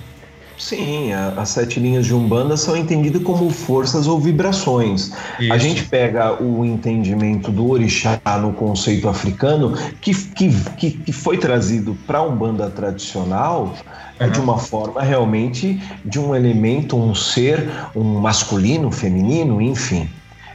Sim, 0.57 1.13
a- 1.13 1.31
as 1.37 1.49
sete 1.51 1.81
linhas 1.81 2.07
de 2.07 2.15
Umbanda 2.15 2.57
são 2.57 2.77
entendidas 2.77 3.23
como 3.23 3.51
forças 3.51 4.07
ou 4.07 4.21
vibrações. 4.21 5.13
A 5.39 5.57
Isso. 5.57 5.59
gente 5.59 5.85
pega 5.87 6.41
o 6.43 6.65
entendimento 6.65 7.51
do 7.51 7.69
orixá 7.69 8.21
no 8.41 8.53
conceito 8.53 9.09
africano, 9.09 9.75
que, 10.01 10.15
que, 10.15 10.51
que, 10.77 10.91
que 10.93 11.13
foi 11.13 11.39
trazido 11.39 11.97
para 12.07 12.19
a 12.19 12.23
Umbanda 12.23 12.71
tradicional, 12.71 13.77
é 14.19 14.29
de 14.29 14.39
Uhum. 14.39 14.45
uma 14.45 14.59
forma 14.59 15.03
realmente 15.03 15.83
de 16.05 16.21
um 16.21 16.35
elemento, 16.37 16.97
um 16.97 17.15
ser, 17.15 17.69
um 17.95 18.21
masculino, 18.21 18.93
feminino, 18.93 19.61
enfim, 19.61 20.09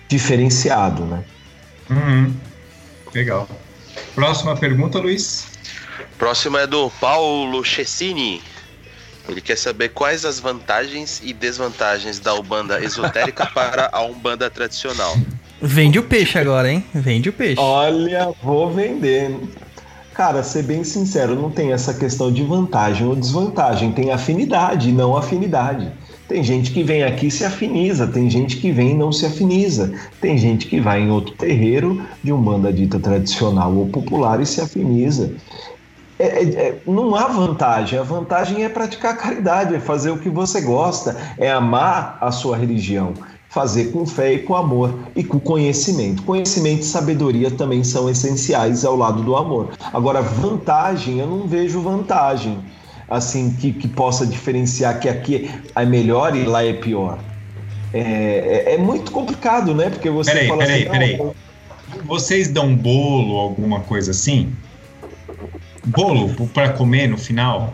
diferenciado, 0.07 1.03
né? 1.05 1.23
Uhum. 1.89 2.33
Legal. 3.13 3.47
Próxima 4.15 4.55
pergunta, 4.55 4.97
Luiz. 4.99 5.45
Próxima 6.17 6.61
é 6.61 6.67
do 6.67 6.89
Paulo 7.01 7.63
Chessini. 7.65 8.41
Ele 9.29 9.41
quer 9.41 9.57
saber 9.57 9.89
quais 9.89 10.25
as 10.25 10.39
vantagens 10.39 11.21
e 11.23 11.33
desvantagens 11.33 12.19
da 12.19 12.33
Umbanda 12.33 12.83
esotérica 12.83 13.45
para 13.53 13.89
a 13.91 14.03
Umbanda 14.03 14.49
tradicional. 14.49 15.15
Vende 15.61 15.99
o 15.99 16.03
peixe 16.03 16.39
agora, 16.39 16.71
hein? 16.71 16.83
Vende 16.93 17.29
o 17.29 17.33
peixe. 17.33 17.59
Olha, 17.59 18.33
vou 18.41 18.71
vender. 18.71 19.35
Cara, 20.13 20.43
ser 20.43 20.63
bem 20.63 20.83
sincero, 20.83 21.35
não 21.35 21.49
tem 21.49 21.71
essa 21.71 21.93
questão 21.93 22.31
de 22.31 22.43
vantagem 22.43 23.07
ou 23.07 23.15
desvantagem, 23.15 23.91
tem 23.91 24.11
afinidade 24.11 24.89
e 24.89 24.91
não 24.91 25.15
afinidade. 25.15 25.89
Tem 26.27 26.43
gente 26.43 26.71
que 26.71 26.83
vem 26.83 27.03
aqui 27.03 27.27
e 27.27 27.31
se 27.31 27.43
afiniza, 27.43 28.05
tem 28.05 28.29
gente 28.29 28.57
que 28.57 28.71
vem 28.71 28.91
e 28.91 28.93
não 28.93 29.11
se 29.11 29.25
afiniza, 29.25 29.91
tem 30.21 30.37
gente 30.37 30.67
que 30.67 30.79
vai 30.79 31.01
em 31.01 31.09
outro 31.09 31.33
terreiro 31.35 32.05
de 32.23 32.31
um 32.31 32.41
banda 32.41 32.71
dita 32.71 32.99
tradicional 32.99 33.73
ou 33.73 33.87
popular 33.87 34.39
e 34.41 34.45
se 34.45 34.61
afiniza. 34.61 35.33
É, 36.19 36.25
é, 36.25 36.43
é, 36.43 36.75
não 36.85 37.15
há 37.15 37.27
vantagem, 37.27 37.97
a 37.97 38.03
vantagem 38.03 38.65
é 38.65 38.69
praticar 38.69 39.13
a 39.13 39.15
caridade, 39.17 39.73
é 39.73 39.79
fazer 39.79 40.11
o 40.11 40.17
que 40.17 40.29
você 40.29 40.59
gosta, 40.59 41.15
é 41.37 41.49
amar 41.49 42.17
a 42.19 42.29
sua 42.29 42.57
religião, 42.57 43.13
fazer 43.47 43.85
com 43.93 44.05
fé 44.05 44.33
e 44.33 44.39
com 44.39 44.53
amor 44.53 44.99
e 45.15 45.23
com 45.23 45.39
conhecimento. 45.39 46.21
Conhecimento 46.23 46.81
e 46.81 46.85
sabedoria 46.85 47.49
também 47.49 47.85
são 47.85 48.09
essenciais 48.09 48.83
ao 48.83 48.97
lado 48.97 49.23
do 49.23 49.35
amor. 49.37 49.69
Agora, 49.93 50.21
vantagem, 50.21 51.19
eu 51.19 51.27
não 51.27 51.47
vejo 51.47 51.79
vantagem 51.81 52.59
assim 53.09 53.53
que, 53.53 53.71
que 53.71 53.87
possa 53.87 54.25
diferenciar 54.27 54.99
que 54.99 55.07
aqui 55.07 55.49
é 55.73 55.85
melhor 55.85 56.35
e 56.35 56.43
lá 56.43 56.63
é 56.65 56.73
pior. 56.73 57.17
É, 57.93 58.65
é, 58.67 58.73
é 58.75 58.77
muito 58.77 59.11
complicado, 59.11 59.73
né? 59.73 59.89
Porque 59.89 60.09
você 60.09 60.31
Peraí, 60.31 60.47
fala 60.49 60.59
peraí, 60.59 60.81
assim, 60.81 60.91
peraí. 60.91 61.17
"Não, 61.17 61.33
Vocês 62.05 62.49
dão 62.49 62.75
bolo, 62.75 63.37
alguma 63.37 63.79
coisa 63.79 64.11
assim? 64.11 64.51
Bolo 65.85 66.33
para 66.53 66.69
comer 66.69 67.07
no 67.07 67.17
final? 67.17 67.73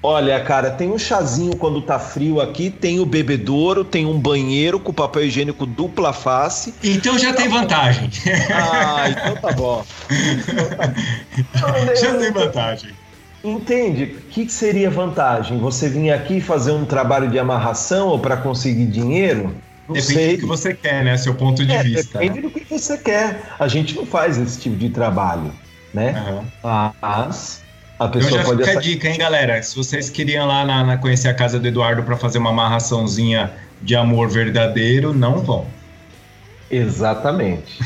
Olha, 0.00 0.38
cara, 0.44 0.70
tem 0.70 0.88
um 0.90 0.98
chazinho 0.98 1.56
quando 1.56 1.82
tá 1.82 1.98
frio 1.98 2.40
aqui, 2.40 2.70
tem 2.70 3.00
o 3.00 3.06
bebedouro, 3.06 3.82
tem 3.84 4.06
um 4.06 4.16
banheiro 4.18 4.78
com 4.78 4.92
papel 4.92 5.24
higiênico 5.24 5.66
dupla 5.66 6.12
face. 6.12 6.72
Então 6.84 7.18
já 7.18 7.32
tem 7.32 7.48
vantagem. 7.48 8.08
Ah, 8.52 9.08
então 9.10 9.34
tá 9.36 9.52
bom. 9.52 9.84
Então 11.36 11.72
tá 11.72 11.72
bom. 11.72 11.96
já 11.96 12.14
tem 12.16 12.32
vantagem. 12.32 12.90
Entende? 13.42 14.04
O 14.04 14.20
que 14.30 14.48
seria 14.48 14.90
vantagem? 14.90 15.58
Você 15.58 15.88
vir 15.88 16.10
aqui 16.12 16.40
fazer 16.40 16.72
um 16.72 16.84
trabalho 16.84 17.28
de 17.28 17.38
amarração 17.38 18.08
ou 18.08 18.18
para 18.18 18.36
conseguir 18.36 18.86
dinheiro? 18.86 19.54
Não 19.88 19.94
Depende 19.94 20.12
sei. 20.14 20.36
do 20.36 20.40
que 20.40 20.46
você 20.46 20.74
quer, 20.74 21.02
né? 21.02 21.16
Seu 21.16 21.34
ponto 21.34 21.64
de 21.64 21.72
É, 21.72 21.82
vista. 21.82 22.18
depende 22.18 22.40
do 22.42 22.50
que 22.50 22.64
você 22.68 22.98
quer. 22.98 23.42
A 23.58 23.66
gente 23.66 23.94
não 23.96 24.04
faz 24.04 24.36
esse 24.38 24.60
tipo 24.60 24.76
de 24.76 24.90
trabalho, 24.90 25.50
né? 25.92 26.10
Aham. 26.62 26.92
Mas 27.00 27.62
a 27.98 28.04
Então 28.06 28.20
pessoa 28.20 28.38
já 28.40 28.44
pode 28.44 28.64
fica 28.64 28.78
a 28.78 28.80
dica, 28.80 29.08
hein, 29.08 29.18
galera? 29.18 29.62
Se 29.62 29.74
vocês 29.76 30.10
queriam 30.10 30.46
lá 30.46 30.64
na, 30.64 30.84
na- 30.84 30.98
conhecer 30.98 31.28
a 31.28 31.34
casa 31.34 31.58
do 31.58 31.66
Eduardo 31.66 32.02
para 32.02 32.16
fazer 32.16 32.38
uma 32.38 32.50
amarraçãozinha 32.50 33.52
de 33.80 33.94
amor 33.96 34.28
verdadeiro, 34.28 35.12
não 35.14 35.38
vão. 35.38 35.66
Exatamente. 36.70 37.78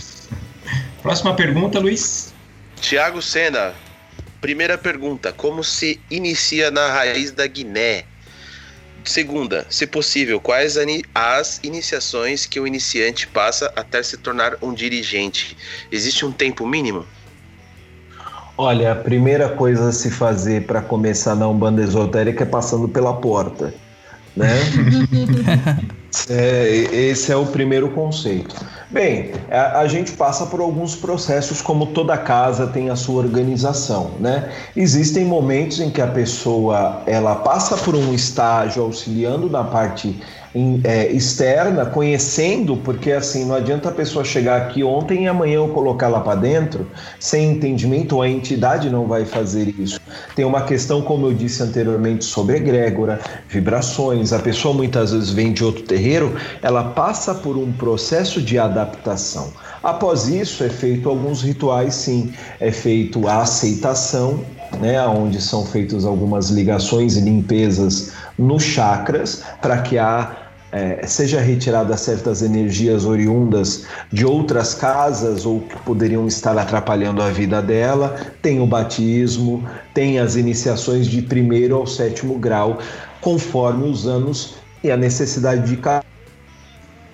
Próxima 1.02 1.34
pergunta, 1.34 1.78
Luiz. 1.78 2.32
Tiago 2.80 3.22
Sena, 3.22 3.74
primeira 4.40 4.76
pergunta: 4.76 5.32
como 5.32 5.62
se 5.62 6.00
inicia 6.10 6.70
na 6.70 6.88
raiz 6.92 7.30
da 7.32 7.46
Guiné? 7.46 8.04
Segunda, 9.04 9.66
se 9.68 9.84
possível, 9.86 10.40
quais 10.40 10.76
as 11.14 11.58
iniciações 11.64 12.46
que 12.46 12.60
o 12.60 12.66
iniciante 12.66 13.26
passa 13.26 13.72
até 13.74 14.00
se 14.02 14.16
tornar 14.16 14.56
um 14.62 14.72
dirigente? 14.72 15.56
Existe 15.90 16.24
um 16.24 16.30
tempo 16.30 16.64
mínimo? 16.66 17.04
Olha, 18.56 18.92
a 18.92 18.96
primeira 18.96 19.48
coisa 19.48 19.88
a 19.88 19.92
se 19.92 20.10
fazer 20.10 20.66
para 20.66 20.82
começar 20.82 21.34
na 21.34 21.48
Umbanda 21.48 21.82
Esotérica 21.82 22.44
é 22.44 22.46
passando 22.46 22.88
pela 22.88 23.14
porta, 23.14 23.72
né? 24.36 24.48
É, 26.28 26.68
esse 26.92 27.32
é 27.32 27.36
o 27.36 27.46
primeiro 27.46 27.90
conceito. 27.90 28.54
Bem, 28.90 29.32
a, 29.50 29.80
a 29.80 29.88
gente 29.88 30.12
passa 30.12 30.44
por 30.44 30.60
alguns 30.60 30.94
processos, 30.94 31.62
como 31.62 31.86
toda 31.86 32.16
casa 32.18 32.66
tem 32.66 32.90
a 32.90 32.96
sua 32.96 33.22
organização, 33.22 34.10
né? 34.20 34.50
Existem 34.76 35.24
momentos 35.24 35.80
em 35.80 35.90
que 35.90 36.02
a 36.02 36.06
pessoa 36.06 37.02
ela 37.06 37.36
passa 37.36 37.78
por 37.78 37.94
um 37.94 38.12
estágio 38.12 38.82
auxiliando 38.82 39.48
na 39.48 39.64
parte 39.64 40.20
em- 40.54 40.80
é, 40.84 41.10
externa, 41.10 41.86
conhecendo, 41.86 42.76
porque 42.76 43.12
assim 43.12 43.44
não 43.44 43.54
adianta 43.54 43.88
a 43.88 43.92
pessoa 43.92 44.24
chegar 44.24 44.60
aqui 44.60 44.84
ontem 44.84 45.24
e 45.24 45.28
amanhã 45.28 45.56
eu 45.56 45.68
colocar 45.68 46.08
lá 46.08 46.20
para 46.20 46.40
dentro 46.40 46.86
sem 47.18 47.52
entendimento, 47.52 48.20
a 48.20 48.28
entidade 48.28 48.90
não 48.90 49.06
vai 49.06 49.24
fazer 49.24 49.74
isso. 49.78 50.00
Tem 50.34 50.44
uma 50.44 50.62
questão, 50.62 51.02
como 51.02 51.26
eu 51.26 51.34
disse 51.34 51.62
anteriormente, 51.62 52.24
sobre 52.24 52.56
egrégora, 52.56 53.20
vibrações. 53.48 54.32
A 54.32 54.38
pessoa 54.38 54.74
muitas 54.74 55.12
vezes 55.12 55.30
vem 55.30 55.52
de 55.52 55.64
outro 55.64 55.82
terreiro, 55.84 56.34
ela 56.62 56.84
passa 56.84 57.34
por 57.34 57.56
um 57.56 57.72
processo 57.72 58.40
de 58.40 58.58
adaptação. 58.58 59.52
Após 59.82 60.28
isso, 60.28 60.62
é 60.62 60.68
feito 60.68 61.08
alguns 61.08 61.42
rituais, 61.42 61.94
sim. 61.94 62.32
É 62.60 62.70
feito 62.70 63.26
a 63.26 63.42
aceitação, 63.42 64.44
né, 64.80 65.04
onde 65.06 65.40
são 65.40 65.66
feitas 65.66 66.04
algumas 66.04 66.50
ligações 66.50 67.16
e 67.16 67.20
limpezas 67.20 68.12
nos 68.38 68.62
chakras, 68.62 69.42
para 69.60 69.78
que 69.82 69.98
a 69.98 70.41
é, 70.72 71.06
seja 71.06 71.38
retirada 71.38 71.94
certas 71.98 72.40
energias 72.40 73.04
oriundas 73.04 73.84
de 74.10 74.24
outras 74.24 74.72
casas 74.72 75.44
ou 75.44 75.60
que 75.60 75.76
poderiam 75.82 76.26
estar 76.26 76.56
atrapalhando 76.56 77.22
a 77.22 77.28
vida 77.28 77.60
dela. 77.60 78.16
Tem 78.40 78.58
o 78.58 78.66
batismo, 78.66 79.62
tem 79.92 80.18
as 80.18 80.34
iniciações 80.34 81.06
de 81.06 81.20
primeiro 81.20 81.76
ao 81.76 81.86
sétimo 81.86 82.38
grau, 82.38 82.78
conforme 83.20 83.88
os 83.88 84.06
anos 84.06 84.54
e 84.82 84.90
a 84.90 84.96
necessidade 84.96 85.68
de 85.68 85.76
cada 85.76 86.02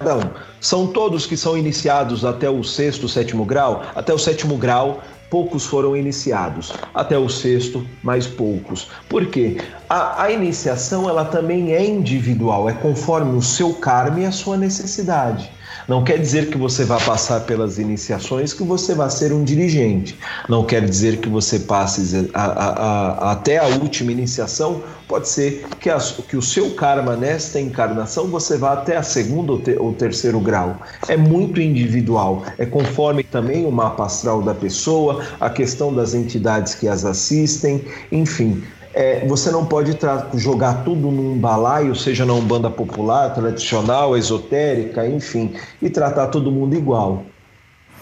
um. 0.01 0.31
São 0.61 0.87
todos 0.87 1.27
que 1.27 1.37
são 1.37 1.59
iniciados 1.59 2.25
até 2.25 2.49
o 2.49 2.63
sexto, 2.63 3.09
sétimo 3.09 3.45
grau? 3.45 3.83
Até 3.95 4.15
o 4.15 4.19
sétimo 4.19 4.57
grau, 4.57 5.03
poucos 5.31 5.67
foram 5.67 5.97
iniciados. 5.97 6.73
Até 6.95 7.19
o 7.19 7.29
sexto, 7.29 7.87
mais 8.03 8.27
poucos. 8.27 8.91
Por 9.09 9.27
quê? 9.27 9.59
A, 9.89 10.25
a 10.25 10.31
iniciação 10.31 11.09
ela 11.09 11.25
também 11.25 11.73
é 11.73 11.85
individual, 11.85 12.69
é 12.69 12.73
conforme 12.73 13.37
o 13.37 13.43
seu 13.43 13.75
karma 13.75 14.21
e 14.21 14.27
a 14.27 14.33
sua 14.33 14.57
necessidade. 14.57 15.51
Não 15.89 16.05
quer 16.05 16.19
dizer 16.19 16.51
que 16.51 16.59
você 16.59 16.85
vai 16.85 17.03
passar 17.03 17.41
pelas 17.41 17.79
iniciações 17.79 18.53
que 18.53 18.63
você 18.63 18.95
vai 18.95 19.09
ser 19.11 19.33
um 19.33 19.43
dirigente. 19.43 20.19
Não 20.47 20.63
quer 20.63 20.85
dizer 20.85 21.17
que 21.17 21.29
você 21.31 21.61
passe 21.61 22.29
a- 22.35 22.41
a- 22.45 22.83
a- 23.29 23.33
até 23.33 23.57
a 23.57 23.67
última 23.69 24.13
iniciação. 24.13 24.83
Pode 25.09 25.27
ser 25.31 25.65
que, 25.81 25.89
que 26.29 26.37
o 26.37 26.43
seu 26.43 26.73
karma 26.75 27.17
nesta 27.17 27.59
encarnação 27.59 28.27
você 28.27 28.59
vá 28.59 28.75
até 28.75 28.99
a 28.99 29.03
segunda 29.03 29.53
ou, 29.53 29.59
te- 29.61 29.79
ou 29.79 29.95
terceiro 29.95 30.39
grau. 30.39 30.77
É 31.09 31.17
muito 31.17 31.59
individual. 31.59 32.43
É 32.59 32.67
conforme 32.67 33.23
também 33.25 33.65
o 33.65 33.71
mapa 33.73 34.05
astral 34.05 34.43
da 34.43 34.55
pessoa, 34.55 35.25
a 35.41 35.49
questão 35.49 35.95
das 35.95 36.13
entidades 36.13 36.75
que 36.75 36.87
as 36.87 37.07
assistem, 37.07 37.83
enfim. 38.13 38.63
É, 38.99 39.25
você 39.29 39.53
não 39.53 39.65
pode 39.65 39.97
jogar 40.35 40.83
tudo 40.83 41.09
num 41.09 41.39
balaio, 41.39 41.95
seja 41.95 42.25
na 42.25 42.33
Umbanda 42.33 42.69
popular, 42.69 43.33
tradicional, 43.33 44.17
esotérica, 44.17 45.07
enfim, 45.07 45.55
e 45.81 45.89
tratar 45.89 46.27
todo 46.27 46.51
mundo 46.51 46.75
igual. 46.75 47.25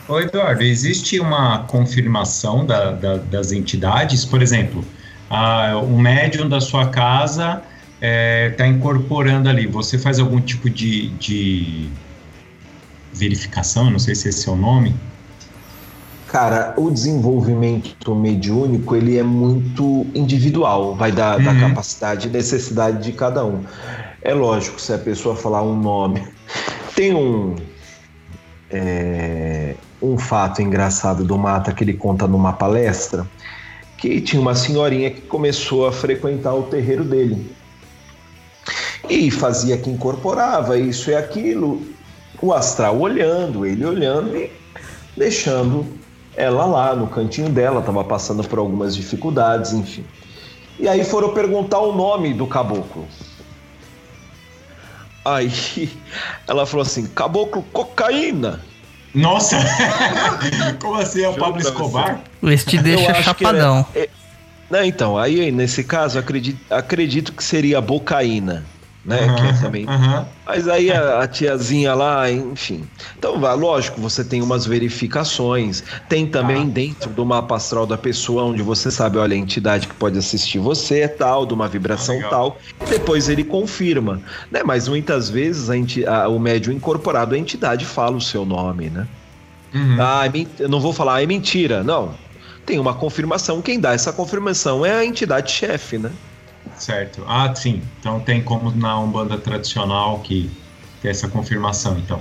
Ô 0.08 0.18
Eduardo, 0.18 0.62
existe 0.62 1.20
uma 1.20 1.64
confirmação 1.64 2.64
da- 2.64 2.92
da- 2.92 3.16
das 3.18 3.52
entidades? 3.52 4.24
Por 4.24 4.40
exemplo, 4.40 4.82
a, 5.28 5.76
o 5.76 5.98
médium 5.98 6.48
da 6.48 6.62
sua 6.62 6.86
casa 6.88 7.60
está 8.50 8.66
incorporando 8.66 9.50
ali. 9.50 9.66
Você 9.66 9.98
faz 9.98 10.18
algum 10.18 10.40
tipo 10.40 10.70
de, 10.70 11.08
de 11.18 11.90
verificação? 13.12 13.90
Não 13.90 13.98
sei 13.98 14.14
se 14.14 14.30
esse 14.30 14.48
é 14.48 14.52
o 14.52 14.56
nome. 14.56 14.94
Cara, 16.28 16.74
o 16.76 16.90
desenvolvimento 16.90 18.14
mediúnico 18.14 18.96
ele 18.96 19.16
é 19.16 19.22
muito 19.22 20.06
individual, 20.14 20.96
vai 20.96 21.12
da, 21.12 21.38
da 21.38 21.52
Uhum. 21.52 21.60
capacidade 21.60 22.26
e 22.26 22.30
necessidade 22.30 23.02
de 23.02 23.12
cada 23.12 23.44
um. 23.44 23.62
É 24.20 24.34
lógico, 24.34 24.80
se 24.80 24.92
a 24.92 24.98
pessoa 24.98 25.36
falar 25.36 25.62
um 25.62 25.78
nome. 25.78 26.26
Tem 26.96 27.14
um, 27.14 27.54
é, 28.70 29.74
um 30.02 30.18
fato 30.18 30.60
engraçado 30.60 31.24
do 31.24 31.38
Mata 31.38 31.72
que 31.72 31.84
ele 31.84 31.94
conta 31.94 32.26
numa 32.26 32.52
palestra 32.52 33.26
que 33.96 34.20
tinha 34.20 34.40
uma 34.42 34.54
senhorinha 34.54 35.10
que 35.10 35.22
começou 35.22 35.86
a 35.86 35.92
frequentar 35.92 36.54
o 36.54 36.64
terreiro 36.64 37.04
dele. 37.04 37.54
E 39.08 39.30
fazia 39.30 39.78
que 39.78 39.88
incorporava 39.88 40.76
isso 40.76 41.10
e 41.10 41.14
aquilo, 41.14 41.80
o 42.42 42.52
astral 42.52 42.98
olhando, 42.98 43.64
ele 43.64 43.86
olhando 43.86 44.36
e 44.36 44.50
deixando 45.16 45.86
ela 46.36 46.64
lá 46.66 46.94
no 46.94 47.06
cantinho 47.06 47.48
dela, 47.48 47.80
estava 47.80 48.04
passando 48.04 48.44
por 48.46 48.58
algumas 48.58 48.94
dificuldades, 48.94 49.72
enfim. 49.72 50.04
E 50.78 50.86
aí 50.88 51.04
foram 51.04 51.32
perguntar 51.32 51.78
o 51.80 51.94
nome 51.96 52.34
do 52.34 52.46
caboclo. 52.46 53.06
Aí 55.24 55.50
ela 56.46 56.66
falou 56.66 56.82
assim: 56.82 57.06
caboclo 57.08 57.62
cocaína. 57.72 58.60
Nossa! 59.14 59.56
Como 60.80 60.96
assim? 61.00 61.22
É 61.22 61.28
o 61.28 61.34
Pablo 61.34 61.60
Escobar? 61.60 62.20
Esse 62.42 62.66
te 62.66 62.78
deixa 62.78 63.04
que 63.04 63.10
era- 63.10 63.22
chapadão. 63.22 63.86
é- 63.94 64.08
Não, 64.70 64.84
então, 64.84 65.16
aí 65.16 65.50
nesse 65.50 65.82
caso 65.82 66.18
acredito, 66.18 66.60
acredito 66.68 67.32
que 67.32 67.42
seria 67.42 67.80
bocaína, 67.80 68.62
né? 69.06 69.34
que 69.34 69.46
é 69.46 69.52
também 69.54 69.86
aham. 69.88 70.28
Mas 70.46 70.68
aí 70.68 70.90
a, 70.92 71.22
a 71.22 71.28
tiazinha 71.28 71.94
lá, 71.94 72.30
enfim. 72.30 72.90
Então, 73.18 73.40
vai, 73.40 73.54
lógico, 73.56 74.00
você 74.00 74.24
tem 74.24 74.42
umas 74.42 74.66
verificações. 74.66 75.82
Tem 76.08 76.30
também 76.30 76.66
Ah. 76.68 76.70
dentro 76.70 77.12
do 77.14 77.24
mapa 77.24 77.56
astral 77.56 77.86
da 77.86 77.96
pessoa, 77.98 78.44
onde 78.44 78.62
você 78.62 78.90
sabe, 78.90 79.18
olha, 79.18 79.34
a 79.34 79.38
entidade 79.38 79.88
que 79.88 79.94
pode 79.94 80.18
assistir 80.18 80.58
você 80.58 81.00
é 81.00 81.08
tal, 81.08 81.46
de 81.46 81.54
uma 81.54 81.68
vibração 81.68 82.24
Ah, 82.24 82.28
tal. 82.28 82.58
Depois 82.88 83.28
ele 83.28 83.44
confirma, 83.44 84.22
né? 84.50 84.62
Mas 84.64 84.88
muitas 84.88 85.28
vezes 85.30 85.70
a 85.70 85.76
enti- 85.76 86.06
a- 86.06 86.28
o 86.28 86.38
médium 86.38 86.72
incorporado, 86.74 87.34
a 87.34 87.38
entidade 87.38 87.84
fala 87.86 88.16
o 88.16 88.20
seu 88.20 88.44
nome, 88.44 88.90
né? 88.90 89.08
Uhum. 89.74 89.96
Ah, 90.00 90.26
é 90.26 90.62
eu 90.62 90.68
não 90.68 90.80
vou 90.80 90.92
falar, 90.92 91.22
é 91.22 91.26
mentira. 91.26 91.82
Não. 91.84 92.24
Tem 92.64 92.78
uma 92.78 92.98
confirmação. 92.98 93.62
Quem 93.62 93.80
dá 93.80 93.92
essa 93.92 94.12
confirmação 94.12 94.84
é 94.84 94.92
a 94.94 95.04
entidade 95.04 95.52
chefe, 95.52 95.98
né? 95.98 96.18
Certo. 96.78 97.24
Ah, 97.26 97.54
sim. 97.54 97.82
Então 98.00 98.20
tem 98.20 98.42
como 98.42 98.70
na 98.70 98.98
Umbanda 98.98 99.38
tradicional 99.38 100.20
que 100.20 100.50
tem 101.00 101.10
essa 101.10 101.28
confirmação, 101.28 101.98
então. 101.98 102.20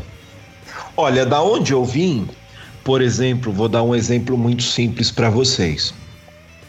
Olha, 0.98 1.26
da 1.26 1.42
onde 1.42 1.74
eu 1.74 1.84
vim, 1.84 2.28
por 2.84 3.02
exemplo, 3.02 3.52
vou 3.52 3.68
dar 3.68 3.84
um 3.84 3.94
exemplo 3.94 4.38
muito 4.38 4.64
simples 4.64 5.12
para 5.12 5.30
vocês. 5.30 5.94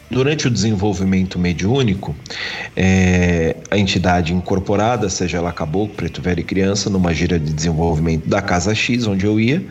Durante 0.09 0.47
o 0.47 0.49
desenvolvimento 0.49 1.37
mediúnico, 1.37 2.15
é, 2.75 3.57
a 3.69 3.77
entidade 3.77 4.33
incorporada, 4.33 5.09
seja 5.09 5.37
ela 5.37 5.51
caboclo, 5.51 5.93
preto 5.95 6.21
velho 6.21 6.39
e 6.39 6.43
criança, 6.43 6.89
numa 6.89 7.13
gira 7.13 7.37
de 7.37 7.51
desenvolvimento 7.51 8.25
da 8.25 8.41
Casa 8.41 8.73
X, 8.73 9.05
onde 9.05 9.25
eu 9.25 9.37
ia, 9.37 9.65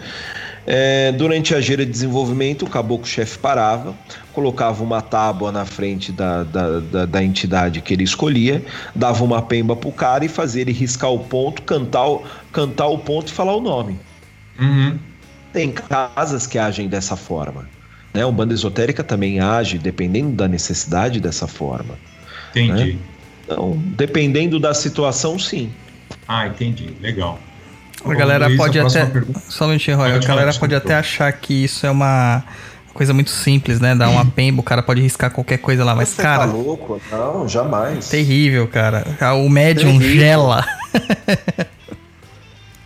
é, 0.66 1.12
durante 1.12 1.54
a 1.54 1.60
gira 1.60 1.84
de 1.86 1.92
desenvolvimento, 1.92 2.64
o 2.64 2.68
caboclo-chefe 2.70 3.38
parava, 3.38 3.94
colocava 4.32 4.82
uma 4.82 5.00
tábua 5.00 5.52
na 5.52 5.64
frente 5.64 6.10
da, 6.12 6.42
da, 6.42 6.80
da, 6.80 7.06
da 7.06 7.22
entidade 7.22 7.80
que 7.80 7.94
ele 7.94 8.02
escolhia, 8.04 8.64
dava 8.94 9.22
uma 9.24 9.40
pemba 9.40 9.76
pro 9.76 9.92
cara 9.92 10.24
e 10.24 10.28
fazia 10.28 10.62
ele 10.62 10.72
riscar 10.72 11.10
o 11.10 11.20
ponto, 11.20 11.62
cantar, 11.62 12.06
o- 12.06 12.22
cantar 12.52 12.88
o 12.88 12.98
ponto 12.98 13.28
e 13.28 13.32
falar 13.32 13.54
o 13.54 13.60
nome. 13.60 13.98
Uhum. 14.58 14.98
Tem 15.52 15.70
casas 15.70 16.46
que 16.46 16.58
agem 16.58 16.88
dessa 16.88 17.16
forma. 17.16 17.68
Né? 18.12 18.26
Um 18.26 18.32
banda 18.32 18.52
esotérica 18.52 19.04
também 19.04 19.40
age, 19.40 19.78
dependendo 19.78 20.32
da 20.32 20.48
necessidade, 20.48 21.20
dessa 21.20 21.46
forma. 21.46 21.94
Entendi. 22.50 22.98
Então, 23.44 23.78
dependendo 23.96 24.58
da 24.58 24.74
situação, 24.74 25.38
sim. 25.38 25.70
Ah, 26.26 26.46
entendi. 26.46 26.88
Legal. 27.00 27.38
A 28.04 28.14
galera 28.14 28.46
Luiz, 28.46 28.56
pode 28.56 28.78
a 28.78 28.86
até. 28.86 29.06
pergunta. 29.06 29.42
Só 29.48 29.64
um 29.64 29.68
minutinho, 29.68 29.96
Roy. 29.96 30.12
A 30.12 30.18
galera 30.18 30.52
pode 30.54 30.74
até 30.74 30.94
achar 30.94 31.32
que 31.32 31.64
isso 31.64 31.86
é 31.86 31.90
uma 31.90 32.44
coisa 32.94 33.12
muito 33.12 33.30
simples, 33.30 33.80
né? 33.80 33.94
Dar 33.94 34.08
uma 34.08 34.24
pemba, 34.24 34.60
o 34.60 34.64
cara 34.64 34.82
pode 34.82 35.00
riscar 35.02 35.30
qualquer 35.30 35.58
coisa 35.58 35.84
lá, 35.84 35.94
mas, 35.94 36.08
Você 36.10 36.22
cara, 36.22 36.46
tá 36.46 36.52
louco? 36.52 37.00
Não, 37.10 37.48
jamais. 37.48 38.08
terrível, 38.08 38.66
cara. 38.68 39.04
O 39.44 39.48
médium 39.48 39.98
Terrível. 39.98 40.20
gela. 40.20 40.66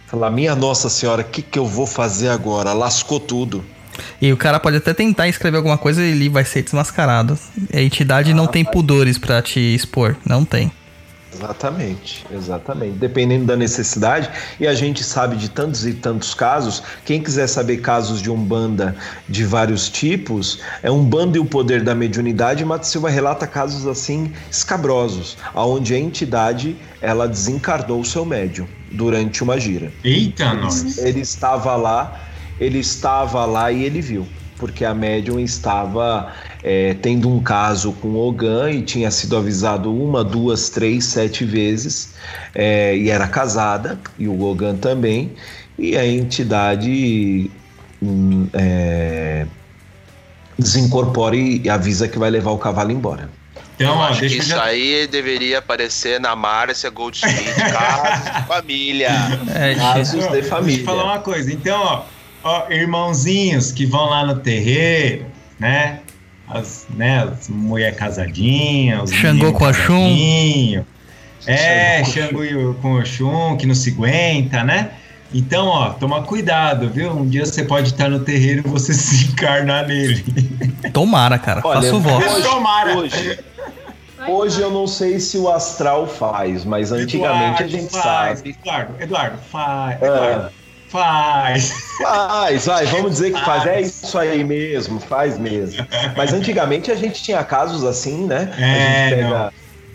Falar, 0.09 0.31
minha 0.31 0.57
Nossa 0.57 0.89
Senhora, 0.89 1.23
o 1.23 1.25
que, 1.25 1.41
que 1.43 1.59
eu 1.59 1.67
vou 1.67 1.87
fazer 1.87 2.29
agora? 2.29 2.73
Lascou 2.73 3.21
tudo. 3.21 3.65
E 4.21 4.33
o 4.33 4.37
cara 4.37 4.59
pode 4.59 4.77
até 4.79 4.93
tentar 4.93 5.29
escrever 5.29 5.59
alguma 5.59 5.79
coisa 5.79 6.03
e 6.03 6.11
ele 6.11 6.29
vai 6.29 6.45
ser 6.45 6.63
desmascarado. 6.63 7.39
A 7.73 7.81
entidade 7.81 8.35
não 8.35 8.47
tem 8.47 8.65
pudores 8.65 9.19
pra 9.19 9.41
te 9.41 9.61
expor. 9.61 10.17
Não 10.27 10.45
tem. 10.45 10.73
Exatamente, 11.33 12.27
exatamente. 12.33 12.99
Dependendo 12.99 13.45
da 13.45 13.57
necessidade, 13.57 14.31
e 14.59 14.67
a 14.67 14.75
gente 14.75 15.05
sabe 15.05 15.37
de 15.37 15.49
tantos 15.49 15.87
e 15.87 15.95
tantos 15.95 16.35
casos. 16.35 16.83
Quem 17.05 17.23
quiser 17.23 17.47
saber 17.47 17.79
casos 17.79 18.21
de 18.21 18.31
umbanda 18.31 18.97
de 19.29 19.45
vários 19.45 19.89
tipos, 19.89 20.61
é 20.83 20.91
Umbanda 20.91 21.37
e 21.37 21.41
o 21.41 21.45
poder 21.45 21.83
da 21.83 21.95
mediunidade. 21.95 22.65
Mata 22.65 22.85
Silva 22.85 23.09
relata 23.09 23.47
casos 23.47 23.87
assim 23.87 24.33
escabrosos, 24.51 25.37
aonde 25.55 25.95
a 25.95 25.99
entidade 25.99 26.77
ela 27.01 27.27
desencarnou 27.27 28.01
o 28.01 28.05
seu 28.05 28.25
médium 28.25 28.67
durante 28.91 29.43
uma 29.43 29.59
gira. 29.59 29.93
Eita, 30.03 30.53
nós. 30.55 30.99
Ele 30.99 31.21
estava 31.21 31.77
lá, 31.77 32.21
ele 32.59 32.79
estava 32.79 33.45
lá 33.45 33.71
e 33.71 33.85
ele 33.85 34.01
viu, 34.01 34.27
porque 34.61 34.85
a 34.85 34.95
médium 34.95 35.41
estava 35.41 36.33
é, 36.63 36.95
tendo 36.95 37.29
um 37.29 37.43
caso 37.43 37.93
com 37.95 38.09
o 38.09 38.29
Ogan 38.29 38.71
e 38.71 38.83
tinha 38.83 39.11
sido 39.11 39.37
avisado 39.37 39.93
uma, 39.93 40.23
duas, 40.23 40.69
três, 40.69 41.07
sete 41.07 41.45
vezes, 41.45 42.15
é, 42.55 42.95
e 42.95 43.09
era 43.09 43.27
casada, 43.27 43.99
e 44.19 44.29
o 44.29 44.43
Ogan 44.45 44.77
também, 44.77 45.33
e 45.79 45.97
a 45.97 46.07
entidade 46.07 47.51
hum, 48.03 48.47
é, 48.53 49.47
desincorpora 50.59 51.35
e 51.35 51.69
avisa 51.71 52.07
que 52.07 52.19
vai 52.19 52.31
levar 52.31 52.51
o 52.51 52.59
cavalo 52.59 52.93
embora. 52.93 53.31
Então, 53.81 53.97
ó, 53.97 54.09
acho 54.09 54.21
que 54.21 54.27
isso 54.27 54.51
já... 54.51 54.63
aí 54.63 55.07
deveria 55.07 55.59
aparecer 55.59 56.21
na 56.21 56.37
Márcia 56.37 56.91
Goldsmith, 56.91 57.55
casos 57.73 58.25
de 58.35 58.47
família. 58.47 59.11
É, 59.55 59.75
Casos 59.75 60.13
de 60.13 60.29
Deixa 60.29 60.37
eu 60.37 60.45
família. 60.45 60.85
falar 60.85 61.05
uma 61.05 61.19
coisa. 61.21 61.51
Então, 61.51 61.81
ó, 61.81 62.03
ó, 62.43 62.71
irmãozinhos 62.71 63.73
que 63.73 63.87
vão 63.87 64.07
lá 64.11 64.25
no 64.25 64.37
terreiro, 64.37 65.27
né? 65.59 66.01
As, 66.49 66.87
né, 66.91 67.23
as 67.23 67.49
mulher 67.49 67.95
casadinha, 67.95 69.03
os 69.03 69.13
Xangô 69.13 69.53
com 69.53 69.65
a 69.65 69.73
Xum. 69.73 69.85
casadinho. 70.03 70.87
É, 71.47 72.05
Xangô 72.05 72.75
com 72.83 72.95
o 72.95 73.05
Xum, 73.07 73.57
que 73.57 73.67
não 73.67 73.75
se 73.75 73.91
aguenta, 73.91 74.65
né? 74.65 74.91
Então, 75.33 75.67
ó, 75.69 75.91
toma 75.91 76.23
cuidado, 76.23 76.91
viu? 76.91 77.13
Um 77.13 77.25
dia 77.29 77.47
você 77.47 77.63
pode 77.63 77.91
estar 77.91 78.09
no 78.11 78.19
terreiro 78.19 78.63
e 78.67 78.69
você 78.69 78.93
se 78.95 79.27
encarnar 79.29 79.87
nele. 79.87 80.25
tomara, 80.93 81.39
cara. 81.39 81.61
Olha, 81.63 81.83
Faço 81.83 82.01
voto. 82.01 82.27
hoje, 82.29 82.43
Tomara. 82.43 82.97
hoje, 82.99 83.39
hoje 84.29 84.61
eu 84.61 84.73
não 84.73 84.89
sei 84.89 85.21
se 85.21 85.39
o 85.39 85.49
astral 85.49 86.09
faz, 86.09 86.65
mas 86.65 86.91
antigamente 86.91 87.63
a 87.63 87.67
Eduardo, 87.67 87.69
gente 87.71 87.91
faz. 87.93 88.39
sabe. 88.41 88.51
Eduardo, 88.61 88.95
Eduardo, 89.01 89.39
faz. 89.53 90.03
É. 90.03 90.60
Faz. 90.91 91.73
Faz, 92.03 92.67
vai, 92.67 92.87
vamos 92.87 93.13
dizer 93.13 93.33
que 93.33 93.41
faz. 93.45 93.65
É 93.67 93.81
isso 93.81 94.19
aí 94.19 94.43
mesmo, 94.43 94.99
faz 95.01 95.39
mesmo. 95.39 95.87
Mas 96.17 96.33
antigamente 96.33 96.91
a 96.91 96.95
gente 96.95 97.23
tinha 97.23 97.43
casos 97.45 97.85
assim, 97.85 98.27
né? 98.27 98.53
É, 98.59 98.65
a 98.65 99.01
gente 99.11 99.15
pega 99.17 99.53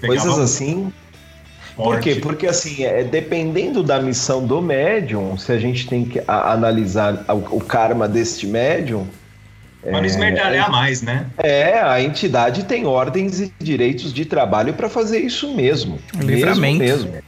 coisas 0.07 0.39
assim. 0.39 0.91
Por 1.75 1.99
quê? 1.99 2.11
forte. 2.11 2.21
Porque 2.21 2.47
assim, 2.47 2.85
é, 2.85 3.03
dependendo 3.03 3.83
da 3.83 3.99
missão 3.99 4.45
do 4.47 4.61
médium, 4.61 5.37
se 5.37 5.51
a 5.51 5.57
gente 5.57 5.87
tem 5.87 6.05
que 6.05 6.21
a- 6.25 6.53
analisar 6.53 7.25
o, 7.27 7.57
o 7.57 7.61
karma 7.61 8.07
deste 8.07 8.47
médium, 8.47 9.05
Pra 9.81 9.91
não 9.91 10.05
esmerdalhar 10.05 10.71
mais, 10.71 11.01
né? 11.03 11.27
é, 11.37 11.79
a 11.79 12.01
entidade 12.01 12.63
tem 12.63 12.87
ordens 12.87 13.39
e 13.39 13.53
direitos 13.59 14.11
de 14.11 14.25
trabalho 14.25 14.73
para 14.73 14.89
fazer 14.89 15.19
isso 15.19 15.53
mesmo. 15.53 15.99
Livramento. 16.17 16.79
Mesmo, 16.79 17.11
mesmo. 17.11 17.24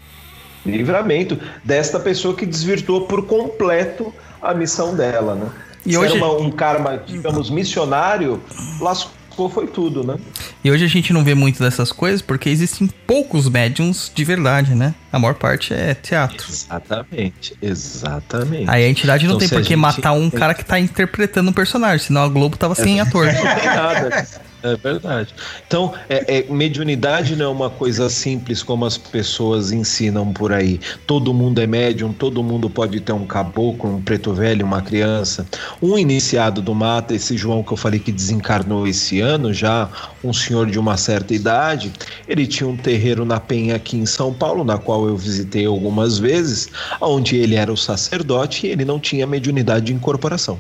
Livramento 0.66 1.40
desta 1.64 2.00
pessoa 2.00 2.36
que 2.36 2.46
desvirtuou 2.46 3.02
por 3.08 3.26
completo 3.26 4.14
a 4.42 4.54
missão 4.54 4.96
dela, 4.96 5.36
né? 5.36 5.48
E 5.86 5.92
Se 5.92 5.98
hoje- 5.98 6.16
era 6.18 6.26
uma- 6.26 6.38
um 6.38 6.52
karma, 6.52 7.02
digamos, 7.06 7.50
missionário, 7.50 8.42
lascou 8.82 9.16
foi 9.54 9.68
tudo, 9.68 10.04
né? 10.04 10.16
E 10.64 10.72
hoje 10.72 10.84
a 10.84 10.88
gente 10.88 11.14
não 11.14 11.24
vê 11.24 11.36
muito 11.36 11.62
dessas 11.62 11.92
coisas 11.92 12.22
porque 12.24 12.50
existem 12.50 12.88
poucos 13.06 13.48
médiums 13.48 14.12
de 14.14 14.24
verdade, 14.26 14.74
né? 14.74 14.96
A 15.14 15.20
maior 15.20 15.36
parte 15.36 15.74
é 15.76 15.94
teatro. 15.94 16.48
Exatamente, 16.50 17.54
exatamente. 17.62 18.70
Aí 18.70 18.84
a 18.84 18.90
entidade 18.90 19.26
não 19.28 19.36
Então, 19.36 19.40
tem 19.48 19.50
por 19.50 19.62
que 19.62 19.70
gente- 19.70 19.78
matar 19.78 20.12
um 20.14 20.30
cara 20.30 20.54
que 20.56 20.66
tá 20.66 20.80
interpretando 20.80 21.50
um 21.50 21.54
personagem, 21.54 22.08
senão 22.08 22.24
a 22.24 22.28
Globo 22.28 22.58
tava 22.58 22.74
sem 22.76 23.00
ator. 23.00 23.28
Não 23.28 23.34
tem 23.56 23.66
nada. 23.66 24.28
É 24.64 24.76
verdade. 24.76 25.36
Então, 25.68 25.94
é, 26.10 26.40
é, 26.40 26.52
mediunidade 26.52 27.36
não 27.36 27.46
é 27.46 27.48
uma 27.48 27.70
coisa 27.70 28.10
simples 28.10 28.64
como 28.64 28.86
as 28.86 28.98
pessoas 28.98 29.72
ensinam 29.72 30.34
por 30.34 30.52
aí. 30.52 30.80
Todo 31.06 31.32
mundo 31.32 31.62
é 31.62 31.68
médium, 31.68 32.12
todo 32.12 32.42
mundo 32.42 32.68
pode 32.68 33.00
ter 33.00 33.12
um 33.12 33.26
caboclo, 33.28 33.96
um 33.96 34.02
preto 34.02 34.34
velho, 34.34 34.66
uma 34.66 34.82
criança. 34.82 35.46
Um 35.80 35.96
iniciado 35.96 36.60
do 36.60 36.74
mata, 36.74 37.14
esse 37.14 37.38
João 37.38 37.62
que 37.62 37.72
eu 37.72 37.78
falei 37.78 38.00
que 38.00 38.12
desencarnou 38.12 38.88
esse 38.88 39.22
ano, 39.22 39.54
já 39.54 39.90
um 40.24 40.34
senhor 40.34 40.66
de 40.66 40.80
uma 40.80 40.98
certa 40.98 41.36
idade, 41.36 41.94
ele 42.28 42.48
tinha 42.48 42.68
um 42.68 42.76
terreiro 42.76 43.24
na 43.26 43.40
Penha 43.40 43.76
aqui 43.76 43.96
em 43.96 44.08
São 44.08 44.34
Paulo, 44.34 44.64
na 44.64 44.80
qual 44.80 45.08
eu 45.08 45.16
visitei 45.16 45.68
algumas 45.68 46.18
vezes, 46.18 46.68
onde 47.00 47.38
ele 47.38 47.56
era 47.56 47.72
o 47.72 47.78
sacerdote 47.78 48.66
e 48.66 48.72
ele 48.72 48.84
não 48.84 49.00
tinha 49.00 49.28
mediunidade 49.28 49.86
de 49.86 49.94
incorporação. 49.94 50.60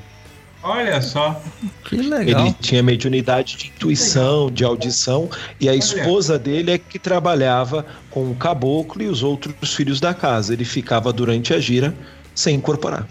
Olha 0.63 1.01
só. 1.01 1.41
Que 1.85 1.97
legal. 1.97 2.45
Ele 2.47 2.55
tinha 2.59 2.83
mediunidade 2.83 3.55
de 3.55 3.67
intuição, 3.67 4.51
de 4.51 4.63
audição, 4.63 5.29
e 5.59 5.69
a 5.69 5.75
esposa 5.75 6.37
dele 6.37 6.71
é 6.71 6.77
que 6.77 6.99
trabalhava 6.99 7.85
com 8.09 8.29
o 8.31 8.35
caboclo 8.35 9.01
e 9.01 9.07
os 9.07 9.23
outros 9.23 9.73
filhos 9.73 9.99
da 9.99 10.13
casa. 10.13 10.53
Ele 10.53 10.65
ficava 10.65 11.13
durante 11.13 11.53
a 11.53 11.59
gira 11.59 11.95
sem 12.35 12.55
incorporar. 12.55 13.07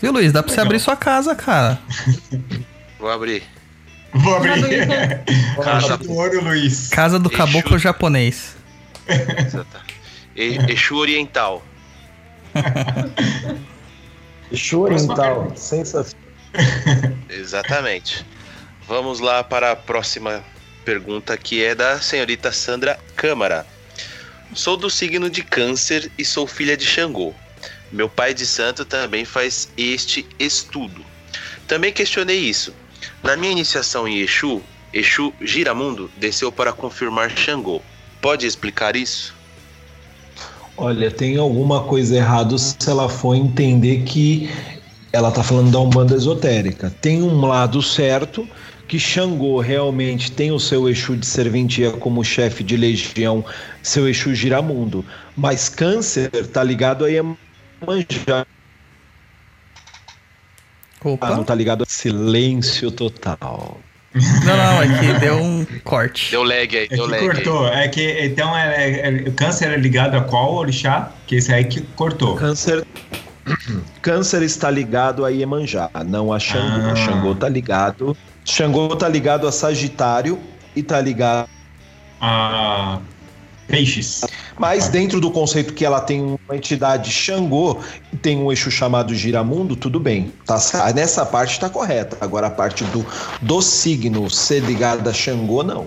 Viu, 0.00 0.12
Luiz? 0.12 0.32
Dá 0.32 0.42
pra 0.42 0.52
você 0.52 0.60
abrir 0.60 0.80
sua 0.80 0.96
casa, 0.96 1.34
cara. 1.34 1.78
Vou 2.98 3.10
abrir. 3.10 3.42
Vou 4.14 4.36
abrir. 4.36 4.86
Caixa 5.62 5.96
do 5.98 6.12
ouro, 6.12 6.42
Luiz. 6.42 6.88
Casa 6.88 7.18
do 7.18 7.28
Exu. 7.28 7.36
caboclo 7.36 7.78
japonês. 7.78 8.56
Exata. 9.06 9.80
E- 10.34 10.56
Exu 10.72 10.96
Oriental. 10.96 11.62
Próxima 14.48 14.80
oriental, 14.82 15.52
sensacional. 15.54 16.27
Exatamente. 17.28 18.24
Vamos 18.86 19.20
lá 19.20 19.44
para 19.44 19.72
a 19.72 19.76
próxima 19.76 20.42
pergunta, 20.84 21.36
que 21.36 21.62
é 21.62 21.74
da 21.74 22.00
senhorita 22.00 22.50
Sandra 22.52 22.98
Câmara. 23.14 23.66
Sou 24.54 24.76
do 24.76 24.88
signo 24.88 25.28
de 25.28 25.42
Câncer 25.42 26.10
e 26.16 26.24
sou 26.24 26.46
filha 26.46 26.76
de 26.76 26.86
Xangô. 26.86 27.34
Meu 27.92 28.08
pai 28.08 28.32
de 28.32 28.46
santo 28.46 28.84
também 28.84 29.24
faz 29.24 29.68
este 29.76 30.26
estudo. 30.38 31.04
Também 31.66 31.92
questionei 31.92 32.38
isso. 32.38 32.74
Na 33.22 33.36
minha 33.36 33.52
iniciação 33.52 34.08
em 34.08 34.20
Exu, 34.20 34.62
Exu 34.92 35.34
Giramundo 35.40 36.10
desceu 36.16 36.50
para 36.50 36.72
confirmar 36.72 37.30
Xangô. 37.30 37.82
Pode 38.22 38.46
explicar 38.46 38.96
isso? 38.96 39.34
Olha, 40.76 41.10
tem 41.10 41.36
alguma 41.36 41.82
coisa 41.84 42.16
errada 42.16 42.56
se 42.56 42.76
ela 42.86 43.08
for 43.08 43.34
entender 43.34 44.04
que 44.04 44.48
ela 45.12 45.30
tá 45.30 45.42
falando 45.42 45.70
da 45.70 45.78
Umbanda 45.80 46.14
esotérica. 46.14 46.90
Tem 47.00 47.22
um 47.22 47.40
lado 47.46 47.82
certo 47.82 48.46
que 48.86 48.98
Xangô 48.98 49.60
realmente 49.60 50.32
tem 50.32 50.50
o 50.50 50.58
seu 50.58 50.88
Exu 50.88 51.16
de 51.16 51.26
serventia 51.26 51.90
como 51.90 52.24
chefe 52.24 52.64
de 52.64 52.76
legião, 52.76 53.44
seu 53.82 54.08
Exu 54.08 54.34
Giramundo. 54.34 55.04
Mas 55.36 55.68
Câncer 55.68 56.30
tá 56.52 56.62
ligado 56.64 57.04
a 57.04 57.08
Iemanjá, 57.08 58.46
Opa. 61.04 61.30
não 61.36 61.44
tá 61.44 61.54
ligado 61.54 61.82
a 61.82 61.86
silêncio 61.86 62.90
total. 62.90 63.78
Não, 64.14 64.56
não, 64.56 64.82
é 64.82 64.98
que 64.98 65.20
deu 65.20 65.36
um 65.36 65.66
corte. 65.84 66.30
Deu 66.30 66.42
lag 66.42 66.76
aí, 66.76 66.84
É 66.90 66.96
deu 66.96 67.04
que 67.04 67.10
lag 67.10 67.20
aí. 67.22 67.28
cortou. 67.28 67.68
É 67.68 67.88
que 67.88 68.20
então 68.24 68.56
é, 68.56 68.90
é- 68.90 69.08
é- 69.08 69.28
o 69.28 69.32
câncer 69.32 69.70
é 69.70 69.76
ligado 69.76 70.16
a 70.16 70.22
qual 70.22 70.54
orixá? 70.54 71.12
Que 71.26 71.36
esse 71.36 71.52
aí 71.52 71.64
que 71.66 71.82
cortou. 71.94 72.34
Câncer 72.36 72.84
Câncer 74.02 74.42
está 74.42 74.70
ligado 74.70 75.24
a 75.24 75.28
Iemanjá, 75.30 75.90
não 76.06 76.32
a 76.32 76.38
Xangô. 76.38 76.90
Ah. 76.92 76.96
Xangô 76.96 77.34
tá 77.34 77.48
ligado. 77.48 78.16
Xangô 78.44 78.94
tá 78.96 79.08
ligado 79.08 79.46
a 79.46 79.52
Sagitário 79.52 80.38
e 80.74 80.82
tá 80.82 81.00
ligado. 81.00 81.48
Ah, 82.20 82.98
peixes. 83.66 84.24
Mas 84.58 84.88
dentro 84.88 85.20
do 85.20 85.30
conceito 85.30 85.72
que 85.72 85.84
ela 85.84 86.00
tem 86.00 86.20
uma 86.20 86.56
entidade 86.56 87.10
Xangô 87.10 87.78
e 88.12 88.16
tem 88.16 88.36
um 88.38 88.50
eixo 88.50 88.70
chamado 88.70 89.14
Giramundo, 89.14 89.76
tudo 89.76 90.00
bem. 90.00 90.32
Tá, 90.44 90.58
sa- 90.58 90.92
nessa 90.92 91.24
parte 91.24 91.60
tá 91.60 91.68
correta. 91.70 92.16
Agora 92.20 92.48
a 92.48 92.50
parte 92.50 92.82
do, 92.84 93.06
do 93.40 93.62
signo 93.62 94.28
ser 94.30 94.60
ligado 94.64 95.08
a 95.08 95.12
Xangô, 95.12 95.62
não. 95.62 95.86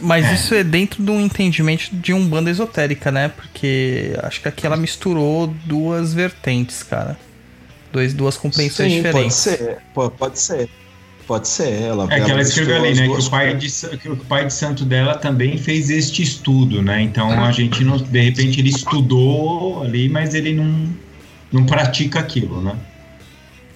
Mas 0.00 0.30
isso 0.32 0.54
é 0.54 0.62
dentro 0.62 1.02
de 1.02 1.10
um 1.10 1.20
entendimento 1.20 1.88
de 1.92 2.12
um 2.12 2.26
banda 2.26 2.50
esotérica, 2.50 3.10
né? 3.10 3.28
Porque 3.28 4.12
acho 4.22 4.40
que 4.40 4.48
aqui 4.48 4.66
ela 4.66 4.76
misturou 4.76 5.46
duas 5.64 6.12
vertentes, 6.14 6.82
cara. 6.82 7.18
Dois, 7.92 8.14
duas 8.14 8.36
compreensões 8.36 8.92
Sim, 8.92 8.96
diferentes. 9.02 9.44
Pode 9.44 9.58
ser, 9.58 9.78
po- 9.94 10.10
pode 10.10 10.38
ser. 10.38 10.68
pode 11.26 11.48
ser. 11.48 11.82
Ela, 11.82 12.06
É 12.12 12.20
que 12.20 12.30
ela 12.30 12.40
escreveu 12.40 12.76
ali, 12.76 12.94
né? 12.94 13.08
Que 13.08 13.14
o, 13.20 13.30
pai 13.30 13.56
de, 13.56 13.68
que 13.98 14.08
o 14.08 14.16
pai 14.16 14.46
de 14.46 14.52
santo 14.52 14.84
dela 14.84 15.16
também 15.16 15.58
fez 15.58 15.90
este 15.90 16.22
estudo, 16.22 16.82
né? 16.82 17.02
Então 17.02 17.30
a 17.44 17.50
gente 17.50 17.82
não. 17.84 17.96
De 17.96 18.20
repente 18.20 18.60
ele 18.60 18.70
estudou 18.70 19.82
ali, 19.82 20.08
mas 20.08 20.34
ele 20.34 20.54
não, 20.54 20.88
não 21.52 21.66
pratica 21.66 22.20
aquilo, 22.20 22.60
né? 22.62 22.76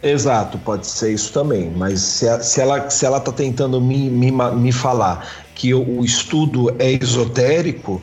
Exato, 0.03 0.59
pode 0.59 0.87
ser 0.87 1.13
isso 1.15 1.33
também. 1.33 1.71
Mas 1.75 2.01
se, 2.01 2.43
se 2.43 2.61
ela 2.61 2.91
se 2.91 3.07
ela 3.07 3.19
está 3.19 3.33
tentando 3.33 3.81
me, 3.81 4.11
me, 4.11 4.31
me 4.31 4.71
falar 4.71 5.44
que 5.55 5.73
o, 5.75 6.05
estudo 6.05 6.75
é 6.79 6.91
esotérico, 6.91 8.03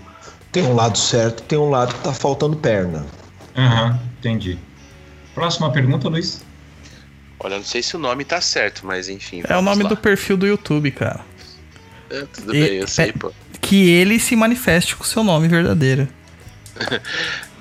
tem 0.52 0.64
um 0.64 0.74
lado 0.74 0.98
certo, 0.98 1.44
tem 1.44 1.58
um 1.60 1.70
lado 1.70 1.94
que 1.96 2.02
tá 2.02 2.14
faltando 2.14 2.56
perna. 2.58 3.06
Aham, 3.56 4.00
entendi. 4.20 4.58
Próxima 5.36 5.72
pergunta, 5.72 6.08
Luiz. 6.10 6.42
Olha, 7.40 7.58
não 7.58 7.64
sei 7.64 7.82
se 7.82 7.96
o 7.96 8.00
nome 8.00 8.24
tá 8.24 8.40
certo, 8.40 8.86
mas 8.86 9.10
enfim. 9.10 9.42
É 9.48 9.58
o 9.58 9.62
nome 9.62 9.84
lá. 9.84 9.90
do 9.90 9.98
perfil 9.98 10.38
do 10.38 10.46
YouTube, 10.46 10.92
cara. 10.92 11.22
É, 12.10 12.26
tudo 12.34 12.56
E- 12.56 12.60
bem, 12.62 12.74
eu 12.80 12.88
sei, 12.88 13.10
é- 13.10 13.14
pô. 13.14 13.32
Que 13.60 13.90
ele 13.90 14.20
se 14.20 14.36
manifeste 14.36 14.96
com 14.96 15.04
o 15.04 15.08
seu 15.08 15.24
nome 15.24 15.48
verdadeiro. 15.48 16.08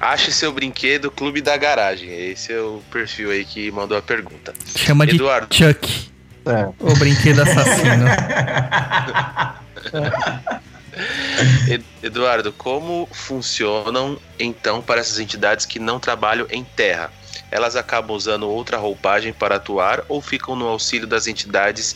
Ache 0.00 0.32
seu 0.32 0.52
brinquedo 0.52 1.10
Clube 1.10 1.40
da 1.42 1.56
Garagem. 1.56 2.08
Esse 2.10 2.52
é 2.52 2.60
o 2.60 2.80
perfil 2.90 3.30
aí 3.30 3.44
que 3.44 3.70
mandou 3.70 3.96
a 3.98 4.02
pergunta. 4.02 4.52
Chama 4.76 5.06
de 5.06 5.16
Eduardo. 5.16 5.54
Chuck, 5.54 6.10
É. 6.46 6.68
o 6.78 6.94
brinquedo 6.96 7.40
assassino. 7.42 8.06
Ed- 11.68 11.84
Eduardo, 12.02 12.52
como 12.52 13.08
funcionam 13.12 14.20
então 14.38 14.82
para 14.82 15.00
essas 15.00 15.18
entidades 15.18 15.64
que 15.64 15.78
não 15.78 16.00
trabalham 16.00 16.46
em 16.50 16.64
terra? 16.64 17.10
Elas 17.50 17.76
acabam 17.76 18.16
usando 18.16 18.48
outra 18.48 18.76
roupagem 18.76 19.32
para 19.32 19.56
atuar 19.56 20.02
ou 20.08 20.20
ficam 20.20 20.56
no 20.56 20.66
auxílio 20.66 21.06
das 21.06 21.26
entidades 21.26 21.94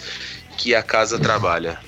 que 0.56 0.74
a 0.74 0.82
casa 0.82 1.18
trabalha? 1.18 1.78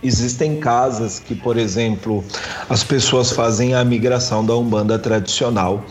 Existem 0.00 0.60
casas 0.60 1.18
que, 1.18 1.34
por 1.34 1.56
exemplo, 1.56 2.24
as 2.68 2.84
pessoas 2.84 3.32
fazem 3.32 3.74
a 3.74 3.84
migração 3.84 4.46
da 4.46 4.54
Umbanda 4.54 4.96
tradicional 4.96 5.84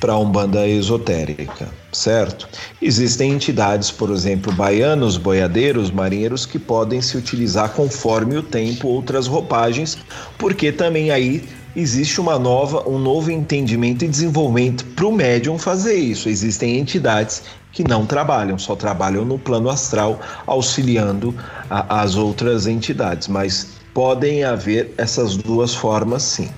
para 0.00 0.12
a 0.12 0.18
Umbanda 0.18 0.66
esotérica, 0.66 1.68
certo? 1.92 2.48
Existem 2.80 3.32
entidades, 3.32 3.90
por 3.90 4.10
exemplo, 4.10 4.52
baianos, 4.52 5.16
boiadeiros, 5.16 5.90
marinheiros, 5.90 6.46
que 6.46 6.58
podem 6.58 7.00
se 7.02 7.16
utilizar 7.16 7.70
conforme 7.70 8.36
o 8.36 8.42
tempo 8.42 8.88
outras 8.88 9.26
roupagens, 9.26 9.98
porque 10.38 10.70
também 10.70 11.10
aí 11.10 11.42
existe 11.74 12.20
uma 12.20 12.38
nova, 12.38 12.88
um 12.88 12.98
novo 12.98 13.30
entendimento 13.30 14.04
e 14.04 14.08
desenvolvimento 14.08 14.84
para 14.86 15.06
o 15.06 15.12
médium 15.12 15.58
fazer 15.58 15.94
isso. 15.94 16.28
Existem 16.28 16.78
entidades 16.78 17.42
que 17.72 17.84
não 17.86 18.06
trabalham, 18.06 18.58
só 18.58 18.74
trabalham 18.74 19.24
no 19.24 19.38
plano 19.38 19.68
astral, 19.68 20.20
auxiliando 20.46 21.34
a- 21.68 22.00
as 22.00 22.16
outras 22.16 22.66
entidades, 22.66 23.28
mas 23.28 23.78
podem 23.92 24.44
haver 24.44 24.94
essas 24.96 25.36
duas 25.36 25.74
formas, 25.74 26.22
sim. 26.22 26.48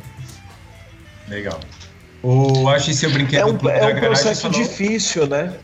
Legal. 1.28 1.60
O 2.22 2.68
Ache 2.68 2.92
seu 2.94 3.10
brinquedo 3.10 3.40
É 3.40 3.44
um, 3.46 3.70
é 3.70 3.94
um 3.94 4.00
processo 4.00 4.42
falou- 4.42 4.58
difícil, 4.62 5.26
né? 5.26 5.54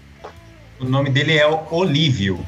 O 0.81 0.85
nome 0.85 1.11
dele 1.11 1.37
é 1.39 1.47
Olívio. 1.71 2.45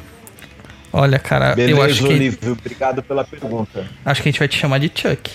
Olha, 0.92 1.18
cara, 1.18 1.50
eu 1.50 1.56
Beleza, 1.56 1.84
acho 1.86 2.02
que, 2.02 2.08
Olívio, 2.14 2.52
obrigado 2.52 3.02
pela 3.02 3.22
pergunta. 3.24 3.86
acho 4.04 4.22
que 4.22 4.28
a 4.28 4.32
gente 4.32 4.38
vai 4.38 4.48
te 4.48 4.58
chamar 4.58 4.78
de 4.80 4.90
Chuck. 4.94 5.30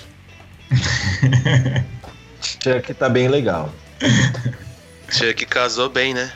Chuck 2.41 2.93
tá 2.93 3.09
bem 3.09 3.27
legal. 3.27 3.73
Chuck 5.09 5.45
casou 5.45 5.89
bem, 5.89 6.13
né? 6.13 6.31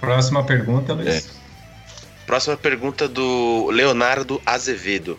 Próxima 0.00 0.42
pergunta, 0.44 0.92
Luiz. 0.92 1.08
É. 1.08 1.22
Próxima 2.26 2.56
pergunta 2.56 3.08
do 3.08 3.68
Leonardo 3.70 4.40
Azevedo. 4.44 5.18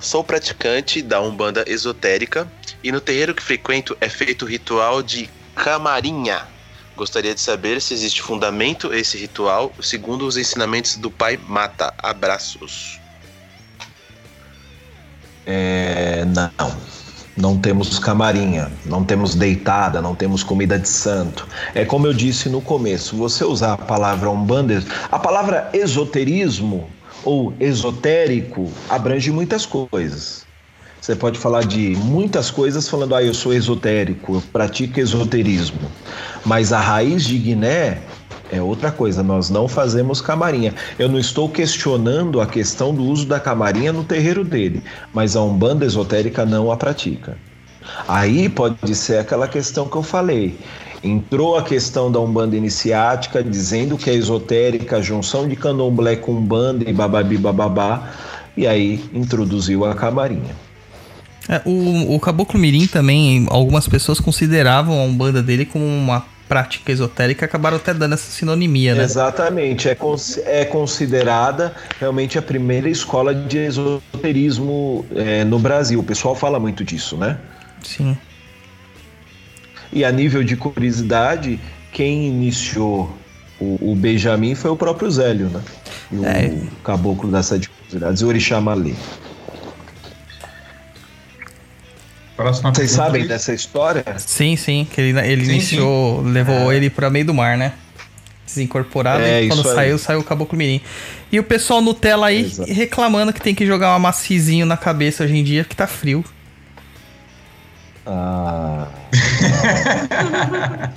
Sou 0.00 0.22
praticante 0.24 1.02
da 1.02 1.20
Umbanda 1.20 1.64
esotérica 1.66 2.46
e 2.82 2.90
no 2.92 3.00
terreiro 3.00 3.34
que 3.34 3.42
frequento 3.42 3.96
é 4.00 4.08
feito 4.08 4.44
o 4.44 4.48
ritual 4.48 5.02
de 5.02 5.28
camarinha. 5.54 6.46
Gostaria 6.96 7.34
de 7.34 7.40
saber 7.40 7.80
se 7.80 7.92
existe 7.92 8.22
fundamento 8.22 8.94
esse 8.94 9.18
ritual 9.18 9.72
segundo 9.80 10.26
os 10.26 10.36
ensinamentos 10.36 10.96
do 10.96 11.10
pai 11.10 11.38
Mata. 11.48 11.92
Abraços. 11.98 13.00
É, 15.46 16.24
não. 16.24 16.94
Não 17.36 17.58
temos 17.58 17.98
camarinha, 17.98 18.70
não 18.86 19.02
temos 19.02 19.34
deitada, 19.34 20.00
não 20.00 20.14
temos 20.14 20.44
comida 20.44 20.78
de 20.78 20.88
santo. 20.88 21.48
É 21.74 21.84
como 21.84 22.06
eu 22.06 22.12
disse 22.12 22.48
no 22.48 22.60
começo, 22.60 23.16
você 23.16 23.44
usar 23.44 23.72
a 23.72 23.76
palavra 23.78 24.30
umbanda, 24.30 24.84
a 25.10 25.18
palavra 25.18 25.68
esoterismo 25.72 26.88
ou 27.24 27.52
esotérico 27.58 28.70
abrange 28.88 29.32
muitas 29.32 29.66
coisas. 29.66 30.43
Você 31.04 31.14
pode 31.14 31.38
falar 31.38 31.66
de 31.66 31.94
muitas 31.96 32.50
coisas 32.50 32.88
falando, 32.88 33.14
ah, 33.14 33.22
eu 33.22 33.34
sou 33.34 33.52
esotérico, 33.52 34.36
eu 34.36 34.42
pratico 34.50 34.98
esoterismo. 34.98 35.78
Mas 36.46 36.72
a 36.72 36.80
raiz 36.80 37.24
de 37.24 37.36
Guiné 37.36 38.00
é 38.50 38.62
outra 38.62 38.90
coisa, 38.90 39.22
nós 39.22 39.50
não 39.50 39.68
fazemos 39.68 40.22
camarinha. 40.22 40.72
Eu 40.98 41.10
não 41.10 41.18
estou 41.18 41.46
questionando 41.46 42.40
a 42.40 42.46
questão 42.46 42.94
do 42.94 43.04
uso 43.04 43.26
da 43.26 43.38
camarinha 43.38 43.92
no 43.92 44.02
terreiro 44.02 44.42
dele, 44.42 44.82
mas 45.12 45.36
a 45.36 45.42
Umbanda 45.42 45.84
esotérica 45.84 46.46
não 46.46 46.72
a 46.72 46.76
pratica. 46.78 47.36
Aí 48.08 48.48
pode 48.48 48.94
ser 48.94 49.18
aquela 49.18 49.46
questão 49.46 49.86
que 49.86 49.96
eu 49.96 50.02
falei. 50.02 50.58
Entrou 51.02 51.58
a 51.58 51.62
questão 51.62 52.10
da 52.10 52.18
Umbanda 52.18 52.56
iniciática, 52.56 53.44
dizendo 53.44 53.98
que 53.98 54.08
é 54.08 54.14
esotérica, 54.14 54.96
a 54.96 55.02
junção 55.02 55.46
de 55.46 55.54
candomblé 55.54 56.16
com 56.16 56.32
Umbanda 56.32 56.88
e 56.88 56.94
bababi 56.94 57.36
bababá, 57.36 58.10
e 58.56 58.66
aí 58.66 59.04
introduziu 59.12 59.84
a 59.84 59.94
camarinha. 59.94 60.63
É, 61.48 61.60
o, 61.64 62.14
o 62.14 62.20
Caboclo 62.20 62.58
Mirim 62.58 62.86
também, 62.86 63.46
algumas 63.50 63.86
pessoas 63.88 64.18
consideravam 64.20 64.98
a 64.98 65.02
Umbanda 65.04 65.42
dele 65.42 65.64
como 65.66 65.84
uma 65.84 66.24
prática 66.48 66.92
esotérica, 66.92 67.44
acabaram 67.46 67.76
até 67.78 67.92
dando 67.94 68.12
essa 68.14 68.30
sinonimia, 68.30 68.94
né? 68.94 69.04
Exatamente, 69.04 69.88
é, 69.88 69.94
cons- 69.94 70.38
é 70.44 70.64
considerada 70.64 71.74
realmente 71.98 72.38
a 72.38 72.42
primeira 72.42 72.88
escola 72.88 73.34
de 73.34 73.58
esoterismo 73.58 75.04
é, 75.16 75.42
no 75.44 75.58
Brasil. 75.58 76.00
O 76.00 76.04
pessoal 76.04 76.34
fala 76.34 76.60
muito 76.60 76.84
disso, 76.84 77.16
né? 77.16 77.38
Sim. 77.82 78.16
E 79.92 80.04
a 80.04 80.10
nível 80.12 80.42
de 80.42 80.56
curiosidade, 80.56 81.58
quem 81.92 82.26
iniciou 82.28 83.16
o, 83.60 83.92
o 83.92 83.94
Benjamin 83.94 84.54
foi 84.54 84.70
o 84.70 84.76
próprio 84.76 85.10
Zélio, 85.10 85.46
né? 85.48 85.60
E 86.12 86.16
o 86.16 86.24
É. 86.26 86.52
caboclo 86.82 87.30
das 87.30 87.46
sete 87.46 87.68
curiosidades, 87.70 88.22
o 88.22 88.28
Orixá 88.28 88.60
Malê. 88.60 88.94
Vocês 92.36 92.60
pergunta, 92.60 92.86
sabem 92.88 93.26
dessa 93.26 93.52
história? 93.54 94.04
Sim, 94.18 94.56
sim, 94.56 94.86
que 94.90 95.00
ele, 95.00 95.18
ele 95.20 95.44
Sim, 95.44 95.52
iniciou, 95.52 96.20
levou 96.22 96.72
ele 96.72 96.90
pra 96.90 97.08
meio 97.10 97.24
do 97.24 97.34
mar, 97.34 97.56
né? 97.56 97.72
Desincorporado 98.44 99.22
É, 99.22 99.44
e 99.44 99.48
quando 99.48 99.60
isso 99.60 99.68
aí. 99.70 99.74
saiu, 99.74 99.98
saiu 99.98 100.20
o 100.20 100.24
Caboclo 100.24 100.58
Mirim. 100.58 100.80
E 101.32 101.38
o 101.38 101.44
pessoal 101.44 101.80
Nutella 101.80 102.26
aí 102.26 102.42
Exato. 102.42 102.70
reclamando 102.72 103.32
que 103.32 103.40
tem 103.40 103.54
que 103.54 103.64
jogar 103.66 103.90
uma 103.90 103.98
macizinho 103.98 104.66
na 104.66 104.76
cabeça 104.76 105.24
hoje 105.24 105.36
em 105.36 105.44
dia, 105.44 105.64
que 105.64 105.74
tá 105.74 105.86
frio. 105.86 106.24
Ah, 108.06 108.86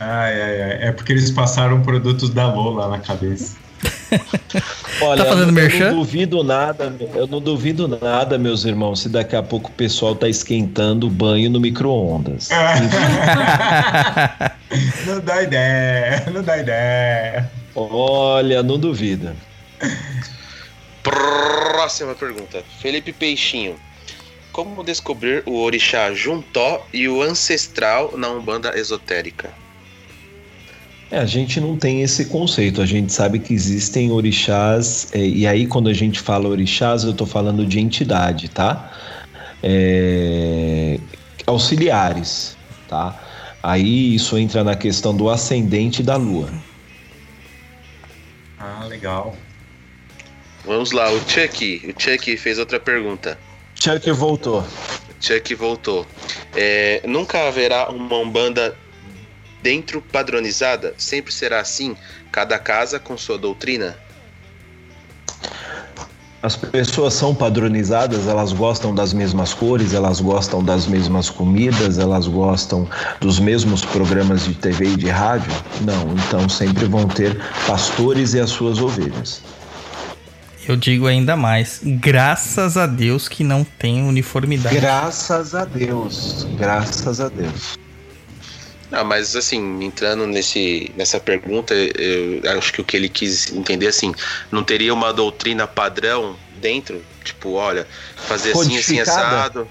Ai, 0.00 0.42
ai, 0.42 0.62
ai. 0.62 0.88
É 0.88 0.92
porque 0.92 1.12
eles 1.12 1.30
passaram 1.30 1.82
produtos 1.82 2.30
da 2.30 2.46
Lola 2.52 2.88
na 2.88 2.98
cabeça. 3.02 3.56
olha, 5.02 5.24
Tá 5.24 5.30
fazendo 5.30 5.48
eu 5.48 5.52
merchan? 5.52 5.90
não 5.90 5.98
duvido 5.98 6.44
nada, 6.44 6.94
eu 7.14 7.26
não 7.26 7.40
duvido 7.40 7.88
nada, 7.88 8.38
meus 8.38 8.64
irmãos, 8.64 9.00
se 9.00 9.08
daqui 9.08 9.36
a 9.36 9.42
pouco 9.42 9.70
o 9.70 9.72
pessoal 9.72 10.14
tá 10.14 10.28
esquentando 10.28 11.06
o 11.06 11.10
banho 11.10 11.50
no 11.50 11.60
micro-ondas. 11.60 12.48
não 15.06 15.20
dá 15.20 15.42
ideia, 15.42 16.24
não 16.32 16.42
dá 16.42 16.58
ideia. 16.58 17.50
Olha, 17.74 18.62
não 18.62 18.78
duvida. 18.78 19.34
Próxima 21.02 22.14
pergunta. 22.14 22.62
Felipe 22.80 23.12
Peixinho. 23.12 23.76
Como 24.52 24.82
descobrir 24.82 25.42
o 25.46 25.62
orixá 25.62 26.12
Juntó 26.12 26.84
e 26.92 27.08
o 27.08 27.22
ancestral 27.22 28.14
na 28.16 28.28
Umbanda 28.28 28.76
esotérica? 28.76 29.50
É, 31.10 31.18
a 31.18 31.26
gente 31.26 31.60
não 31.60 31.76
tem 31.76 32.02
esse 32.02 32.26
conceito. 32.26 32.82
A 32.82 32.86
gente 32.86 33.12
sabe 33.12 33.38
que 33.38 33.54
existem 33.54 34.10
orixás, 34.12 35.08
é, 35.12 35.18
e 35.18 35.46
aí 35.46 35.66
quando 35.66 35.88
a 35.88 35.94
gente 35.94 36.20
fala 36.20 36.48
orixás, 36.48 37.04
eu 37.04 37.14
tô 37.14 37.24
falando 37.24 37.64
de 37.64 37.80
entidade, 37.80 38.48
tá? 38.48 38.92
É, 39.62 40.98
auxiliares, 41.46 42.56
tá? 42.88 43.18
Aí 43.62 44.14
isso 44.14 44.36
entra 44.38 44.62
na 44.62 44.76
questão 44.76 45.16
do 45.16 45.30
ascendente 45.30 46.02
da 46.02 46.16
lua. 46.16 46.48
Ah, 48.58 48.84
legal. 48.86 49.34
Vamos 50.64 50.92
lá, 50.92 51.10
o 51.10 51.18
Chuck. 51.28 51.94
O 51.96 52.00
Chuck 52.00 52.36
fez 52.36 52.58
outra 52.58 52.78
pergunta. 52.78 53.38
Chuck 53.74 54.10
voltou. 54.12 54.64
Chuck 55.20 55.54
voltou. 55.54 56.06
É, 56.54 57.00
nunca 57.06 57.48
haverá 57.48 57.88
uma 57.88 58.18
Umbanda 58.18 58.76
dentro 59.62 60.00
padronizada? 60.00 60.94
Sempre 60.96 61.32
será 61.32 61.60
assim? 61.60 61.96
Cada 62.30 62.58
casa 62.58 62.98
com 62.98 63.16
sua 63.16 63.38
doutrina? 63.38 63.96
As 66.40 66.54
pessoas 66.54 67.14
são 67.14 67.34
padronizadas, 67.34 68.28
elas 68.28 68.52
gostam 68.52 68.94
das 68.94 69.12
mesmas 69.12 69.52
cores, 69.52 69.92
elas 69.92 70.20
gostam 70.20 70.62
das 70.62 70.86
mesmas 70.86 71.28
comidas, 71.28 71.98
elas 71.98 72.28
gostam 72.28 72.88
dos 73.20 73.40
mesmos 73.40 73.84
programas 73.84 74.44
de 74.44 74.54
TV 74.54 74.90
e 74.90 74.96
de 74.96 75.08
rádio? 75.08 75.50
Não, 75.80 76.14
então 76.14 76.48
sempre 76.48 76.84
vão 76.84 77.08
ter 77.08 77.36
pastores 77.66 78.34
e 78.34 78.40
as 78.40 78.50
suas 78.50 78.78
ovelhas. 78.78 79.42
Eu 80.68 80.76
digo 80.76 81.08
ainda 81.08 81.34
mais, 81.34 81.80
graças 81.82 82.76
a 82.76 82.86
Deus 82.86 83.26
que 83.26 83.42
não 83.42 83.64
tem 83.64 84.04
uniformidade. 84.04 84.76
Graças 84.76 85.56
a 85.56 85.64
Deus, 85.64 86.46
graças 86.56 87.20
a 87.20 87.28
Deus. 87.28 87.76
Mas 88.90 89.36
assim, 89.36 89.84
entrando 89.84 90.26
nesse, 90.26 90.92
nessa 90.96 91.20
pergunta, 91.20 91.74
eu 91.74 92.58
acho 92.58 92.72
que 92.72 92.80
o 92.80 92.84
que 92.84 92.96
ele 92.96 93.08
quis 93.08 93.52
entender 93.52 93.88
assim, 93.88 94.12
não 94.50 94.64
teria 94.64 94.94
uma 94.94 95.12
doutrina 95.12 95.66
padrão 95.66 96.38
dentro? 96.58 97.04
Tipo, 97.22 97.52
olha, 97.52 97.86
fazer 98.16 98.52
assim, 98.52 98.78
assim, 98.78 99.00
assado. 99.00 99.68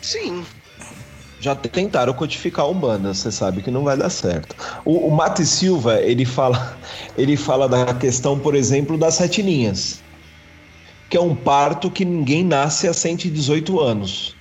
Sim. 0.00 0.46
Já 1.40 1.56
tentaram 1.56 2.12
codificar 2.12 2.66
a 2.66 2.68
Umbanda, 2.68 3.14
você 3.14 3.32
sabe 3.32 3.62
que 3.62 3.70
não 3.70 3.82
vai 3.82 3.96
dar 3.96 4.10
certo. 4.10 4.54
O, 4.84 5.08
o 5.08 5.16
Mate 5.16 5.44
Silva, 5.44 6.00
ele 6.00 6.24
fala, 6.24 6.78
ele 7.16 7.36
fala 7.36 7.68
da 7.68 7.94
questão, 7.94 8.38
por 8.38 8.54
exemplo, 8.54 8.96
das 8.98 9.14
sete 9.14 9.42
linhas, 9.42 10.04
que 11.08 11.16
é 11.16 11.20
um 11.20 11.34
parto 11.34 11.90
que 11.90 12.04
ninguém 12.04 12.44
nasce 12.44 12.86
a 12.86 12.92
118 12.92 13.80
anos. 13.80 14.39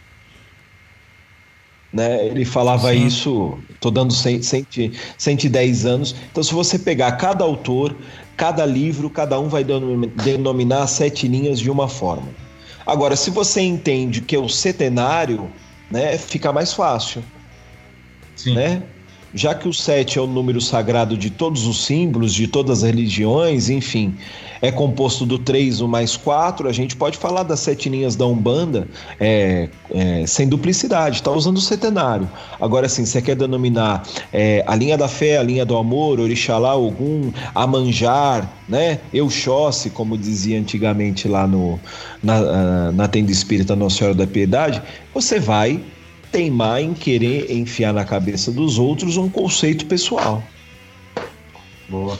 Né? 1.91 2.27
Ele 2.27 2.45
falava 2.45 2.91
Sim. 2.93 3.07
isso, 3.07 3.57
tô 3.79 3.89
dando 3.89 4.13
100, 4.13 4.43
100, 4.43 4.67
110 5.17 5.85
anos. 5.85 6.15
Então, 6.31 6.43
se 6.43 6.53
você 6.53 6.77
pegar 6.77 7.13
cada 7.13 7.43
autor, 7.43 7.95
cada 8.37 8.65
livro, 8.65 9.09
cada 9.09 9.39
um 9.39 9.49
vai 9.49 9.63
denomi- 9.63 10.07
denominar 10.07 10.85
sete 10.87 11.27
linhas 11.27 11.59
de 11.59 11.71
uma 11.71 11.87
forma. 11.87 12.27
Agora, 12.85 13.15
se 13.15 13.31
você 13.31 13.61
entende 13.61 14.21
que 14.21 14.35
é 14.35 14.39
o 14.39 14.47
setenário, 14.47 15.49
né, 15.91 16.17
fica 16.17 16.53
mais 16.53 16.73
fácil 16.73 17.23
Sim. 18.35 18.53
né? 18.53 18.83
Já 19.33 19.53
que 19.53 19.67
o 19.67 19.73
7 19.73 20.17
é 20.17 20.21
o 20.21 20.25
número 20.25 20.59
sagrado 20.59 21.15
de 21.15 21.29
todos 21.29 21.67
os 21.67 21.85
símbolos, 21.85 22.33
de 22.33 22.47
todas 22.47 22.79
as 22.79 22.89
religiões, 22.89 23.69
enfim, 23.69 24.15
é 24.61 24.71
composto 24.71 25.25
do 25.25 25.39
3, 25.39 25.81
o 25.81 25.87
mais 25.87 26.17
4, 26.17 26.67
a 26.67 26.71
gente 26.71 26.95
pode 26.95 27.17
falar 27.17 27.43
das 27.43 27.59
sete 27.59 27.89
linhas 27.89 28.15
da 28.15 28.25
Umbanda 28.25 28.87
é, 29.19 29.69
é, 29.91 30.25
sem 30.27 30.47
duplicidade, 30.47 31.17
está 31.17 31.31
usando 31.31 31.57
o 31.57 31.61
setenário. 31.61 32.29
Agora, 32.59 32.85
assim, 32.85 33.05
você 33.05 33.21
quer 33.21 33.35
denominar 33.35 34.03
é, 34.33 34.63
a 34.67 34.75
linha 34.75 34.97
da 34.97 35.07
fé, 35.07 35.37
a 35.37 35.43
linha 35.43 35.65
do 35.65 35.77
amor, 35.77 36.19
Orixalá, 36.19 36.75
Ogum, 36.75 37.31
Amanjar, 37.55 38.49
né? 38.67 38.99
Euxóssi, 39.13 39.89
como 39.89 40.17
dizia 40.17 40.59
antigamente 40.59 41.27
lá 41.27 41.47
no, 41.47 41.79
na, 42.21 42.35
ah, 42.35 42.91
na 42.91 43.07
tenda 43.07 43.31
espírita 43.31 43.75
Nossa 43.75 43.97
Senhora 43.97 44.15
da 44.15 44.27
Piedade, 44.27 44.81
você 45.13 45.39
vai 45.39 45.81
teimar 46.31 46.81
em 46.81 46.93
querer 46.93 47.51
enfiar 47.51 47.93
na 47.93 48.05
cabeça 48.05 48.51
dos 48.51 48.77
outros 48.77 49.17
um 49.17 49.29
conceito 49.29 49.85
pessoal. 49.85 50.43
Boa. 51.89 52.15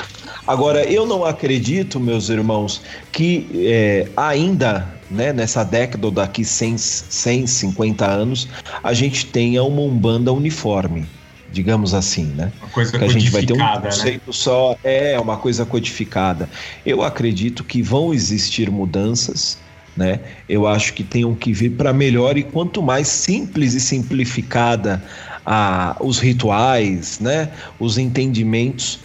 Agora, 0.50 0.84
eu 0.84 1.06
não 1.06 1.24
acredito, 1.24 2.00
meus 2.00 2.28
irmãos, 2.28 2.82
que 3.12 3.48
é, 3.54 4.08
ainda, 4.18 4.92
né, 5.08 5.32
nessa 5.32 5.64
década 5.64 6.08
ou 6.08 6.12
daqui 6.12 6.44
100, 6.44 6.76
150 6.76 8.04
anos, 8.04 8.50
a 8.84 8.92
gente 8.92 9.28
tenha 9.28 9.62
uma 9.62 9.84
Umbanda 9.84 10.34
uniforme, 10.34 11.06
digamos 11.52 11.94
assim, 11.94 12.34
né? 12.36 12.52
Uma 12.62 12.70
coisa 12.72 12.98
que 12.98 13.06
a 13.06 13.08
gente 13.08 13.30
vai 13.30 13.46
ter 13.46 13.54
um 13.54 13.58
né? 13.58 13.80
conceito 13.80 14.34
só, 14.34 14.76
é 14.84 15.20
uma 15.20 15.38
coisa 15.38 15.68
codificada. 15.68 16.50
Eu 16.84 17.04
acredito 17.04 17.64
que 17.64 17.84
vão 17.84 18.12
existir 18.12 18.72
mudanças, 18.72 19.60
né? 19.96 20.20
Eu 20.50 20.66
acho 20.66 20.96
que 20.96 21.04
tenham 21.04 21.36
que 21.36 21.54
vir 21.54 21.74
para 21.74 21.94
melhor 21.94 22.40
e 22.40 22.42
quanto 22.42 22.82
mais 22.82 23.08
simples 23.08 23.76
e 23.76 23.80
simplificada 23.80 25.04
a, 25.46 25.96
os 26.00 26.18
rituais, 26.18 27.20
né? 27.20 27.52
Os 27.80 28.00
entendimentos, 28.00 28.98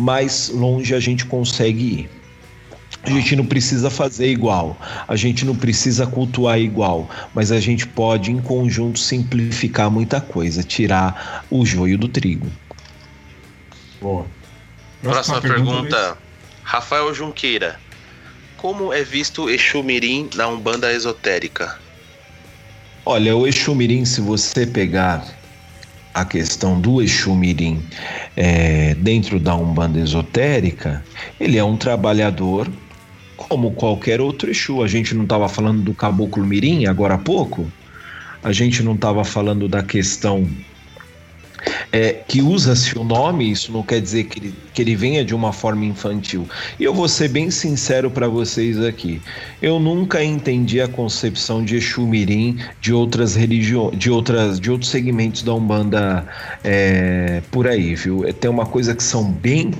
mais 0.00 0.48
longe 0.48 0.94
a 0.94 1.00
gente 1.00 1.26
consegue 1.26 1.84
ir. 1.84 2.10
A 3.02 3.10
gente 3.10 3.34
não 3.34 3.46
precisa 3.46 3.88
fazer 3.88 4.30
igual, 4.30 4.76
a 5.08 5.16
gente 5.16 5.44
não 5.44 5.54
precisa 5.54 6.06
cultuar 6.06 6.58
igual, 6.58 7.08
mas 7.34 7.50
a 7.50 7.58
gente 7.58 7.86
pode, 7.86 8.30
em 8.30 8.40
conjunto, 8.40 8.98
simplificar 8.98 9.90
muita 9.90 10.20
coisa, 10.20 10.62
tirar 10.62 11.46
o 11.50 11.64
joio 11.64 11.96
do 11.96 12.08
trigo. 12.08 12.46
Boa. 14.00 14.26
Próxima 15.02 15.40
pergunta. 15.40 16.18
Rafael 16.62 17.12
Junqueira. 17.14 17.80
Como 18.58 18.92
é 18.92 19.02
visto 19.02 19.48
Exu 19.48 19.82
Mirim 19.82 20.28
na 20.34 20.46
Umbanda 20.48 20.92
esotérica? 20.92 21.78
Olha, 23.06 23.34
o 23.34 23.46
Exu 23.46 23.74
Mirim, 23.74 24.04
se 24.04 24.20
você 24.20 24.66
pegar 24.66 25.39
a 26.12 26.24
questão 26.24 26.80
do 26.80 27.00
Exu 27.00 27.34
Mirim 27.34 27.80
é, 28.36 28.94
dentro 28.94 29.38
da 29.38 29.54
Umbanda 29.54 29.98
esotérica, 29.98 31.04
ele 31.38 31.56
é 31.56 31.64
um 31.64 31.76
trabalhador 31.76 32.68
como 33.36 33.72
qualquer 33.72 34.20
outro 34.20 34.50
Exu. 34.50 34.82
A 34.82 34.88
gente 34.88 35.14
não 35.14 35.24
estava 35.24 35.48
falando 35.48 35.82
do 35.82 35.94
Caboclo 35.94 36.44
Mirim 36.44 36.86
agora 36.86 37.14
há 37.14 37.18
pouco? 37.18 37.70
A 38.42 38.52
gente 38.52 38.82
não 38.82 38.94
estava 38.94 39.24
falando 39.24 39.68
da 39.68 39.82
questão 39.82 40.48
é, 41.92 42.12
que 42.26 42.40
usa-se 42.40 42.96
o 42.96 43.02
nome, 43.02 43.50
isso 43.50 43.72
não 43.72 43.82
quer 43.82 44.00
dizer 44.00 44.24
que 44.24 44.38
ele, 44.38 44.54
que 44.72 44.80
ele 44.82 44.94
venha 44.94 45.24
de 45.24 45.34
uma 45.34 45.52
forma 45.52 45.84
infantil. 45.84 46.48
E 46.78 46.84
eu 46.84 46.94
vou 46.94 47.08
ser 47.08 47.28
bem 47.28 47.50
sincero 47.50 48.10
para 48.10 48.28
vocês 48.28 48.80
aqui. 48.80 49.20
Eu 49.60 49.80
nunca 49.80 50.22
entendi 50.22 50.80
a 50.80 50.86
concepção 50.88 51.64
de 51.64 51.76
Exu 51.76 52.06
Mirim 52.06 52.58
de 52.80 52.92
outras 52.92 53.34
religiões, 53.34 53.98
de 53.98 54.10
outras, 54.10 54.60
de 54.60 54.70
outros 54.70 54.90
segmentos 54.90 55.42
da 55.42 55.52
Umbanda 55.54 56.26
é, 56.62 57.42
por 57.50 57.66
aí, 57.66 57.94
viu? 57.94 58.24
É, 58.26 58.32
Tem 58.32 58.48
uma 58.50 58.66
coisa 58.66 58.94
que 58.94 59.02
são 59.02 59.24
bem 59.24 59.72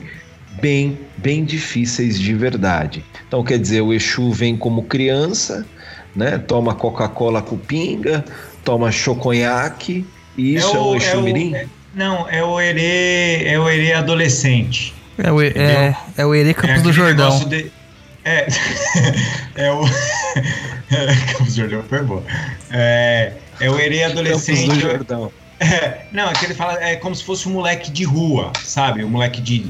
bem, 0.60 0.98
bem 1.16 1.42
difíceis 1.44 2.18
de 2.18 2.34
verdade. 2.34 3.02
Então, 3.26 3.42
quer 3.42 3.58
dizer, 3.58 3.80
o 3.80 3.94
Exu 3.94 4.30
vem 4.30 4.56
como 4.56 4.82
criança, 4.82 5.64
né? 6.14 6.36
Toma 6.38 6.74
Coca-Cola 6.74 7.40
com 7.40 7.56
pinga, 7.56 8.22
toma 8.62 8.90
choconhaque, 8.92 10.04
e 10.36 10.56
isso 10.56 10.76
é 10.76 10.80
o, 10.80 10.94
Exu 10.96 11.18
o- 11.18 11.22
Mirim? 11.22 11.54
é- 11.54 11.66
não, 11.94 12.28
é 12.28 12.42
o 12.44 12.60
herê, 12.60 13.44
é 13.46 13.58
o 13.58 13.68
herê 13.68 13.92
adolescente. 13.92 14.94
É 15.18 15.30
o, 15.30 15.42
é, 15.42 15.96
é 16.16 16.24
o 16.24 16.34
Herê 16.34 16.54
Campos 16.54 16.78
é 16.78 16.82
do 16.82 16.92
Jordão. 16.92 17.44
de- 17.48 17.70
é, 18.24 18.46
é 19.56 19.70
o. 19.72 19.82
Campos 21.36 21.54
do 21.54 21.60
Jordão 21.60 21.82
foi 21.88 22.02
bom. 22.02 22.22
É, 22.70 23.32
é 23.60 23.70
o 23.70 23.78
herê 23.78 23.98
Campos 24.00 24.12
adolescente. 24.12 24.68
do 24.68 24.80
Jordão. 24.80 25.32
É, 25.58 26.06
não, 26.10 26.30
é 26.30 26.32
que 26.32 26.46
ele 26.46 26.54
fala, 26.54 26.82
é 26.82 26.96
como 26.96 27.14
se 27.14 27.22
fosse 27.22 27.46
um 27.48 27.52
moleque 27.52 27.90
de 27.90 28.02
rua, 28.04 28.50
sabe? 28.64 29.04
Um 29.04 29.10
moleque 29.10 29.42
de 29.42 29.66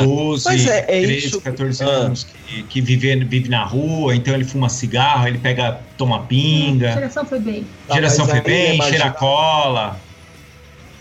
12, 0.00 0.44
Mas 0.44 0.66
é- 0.66 0.78
é 0.80 1.02
13, 1.02 1.16
isso- 1.26 1.40
14 1.40 1.82
Ah. 1.84 1.86
anos 1.86 2.26
que, 2.48 2.62
que 2.64 2.80
vive, 2.80 3.14
vive 3.24 3.48
na 3.48 3.62
rua, 3.64 4.14
então 4.16 4.34
ele 4.34 4.44
fuma 4.44 4.68
cigarro, 4.68 5.28
ele 5.28 5.38
pega, 5.38 5.80
toma 5.96 6.24
pinga, 6.26 6.92
geração 6.94 7.24
foi 7.24 7.38
bem. 7.38 7.64
Geração 7.92 8.26
mas 8.26 8.40
foi 8.40 8.52
ele 8.52 8.58
é 8.64 8.68
bem, 8.78 8.82
cheira 8.88 9.10
cola. 9.10 10.00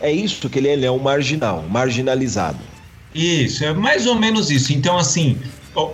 É 0.01 0.11
isso 0.11 0.49
que 0.49 0.59
ele, 0.59 0.67
ele 0.69 0.85
é 0.85 0.91
um 0.91 0.99
marginal, 0.99 1.63
marginalizado. 1.69 2.57
Isso, 3.13 3.63
é 3.65 3.73
mais 3.73 4.05
ou 4.05 4.15
menos 4.15 4.51
isso. 4.51 4.71
Então, 4.71 4.97
assim, 4.97 5.37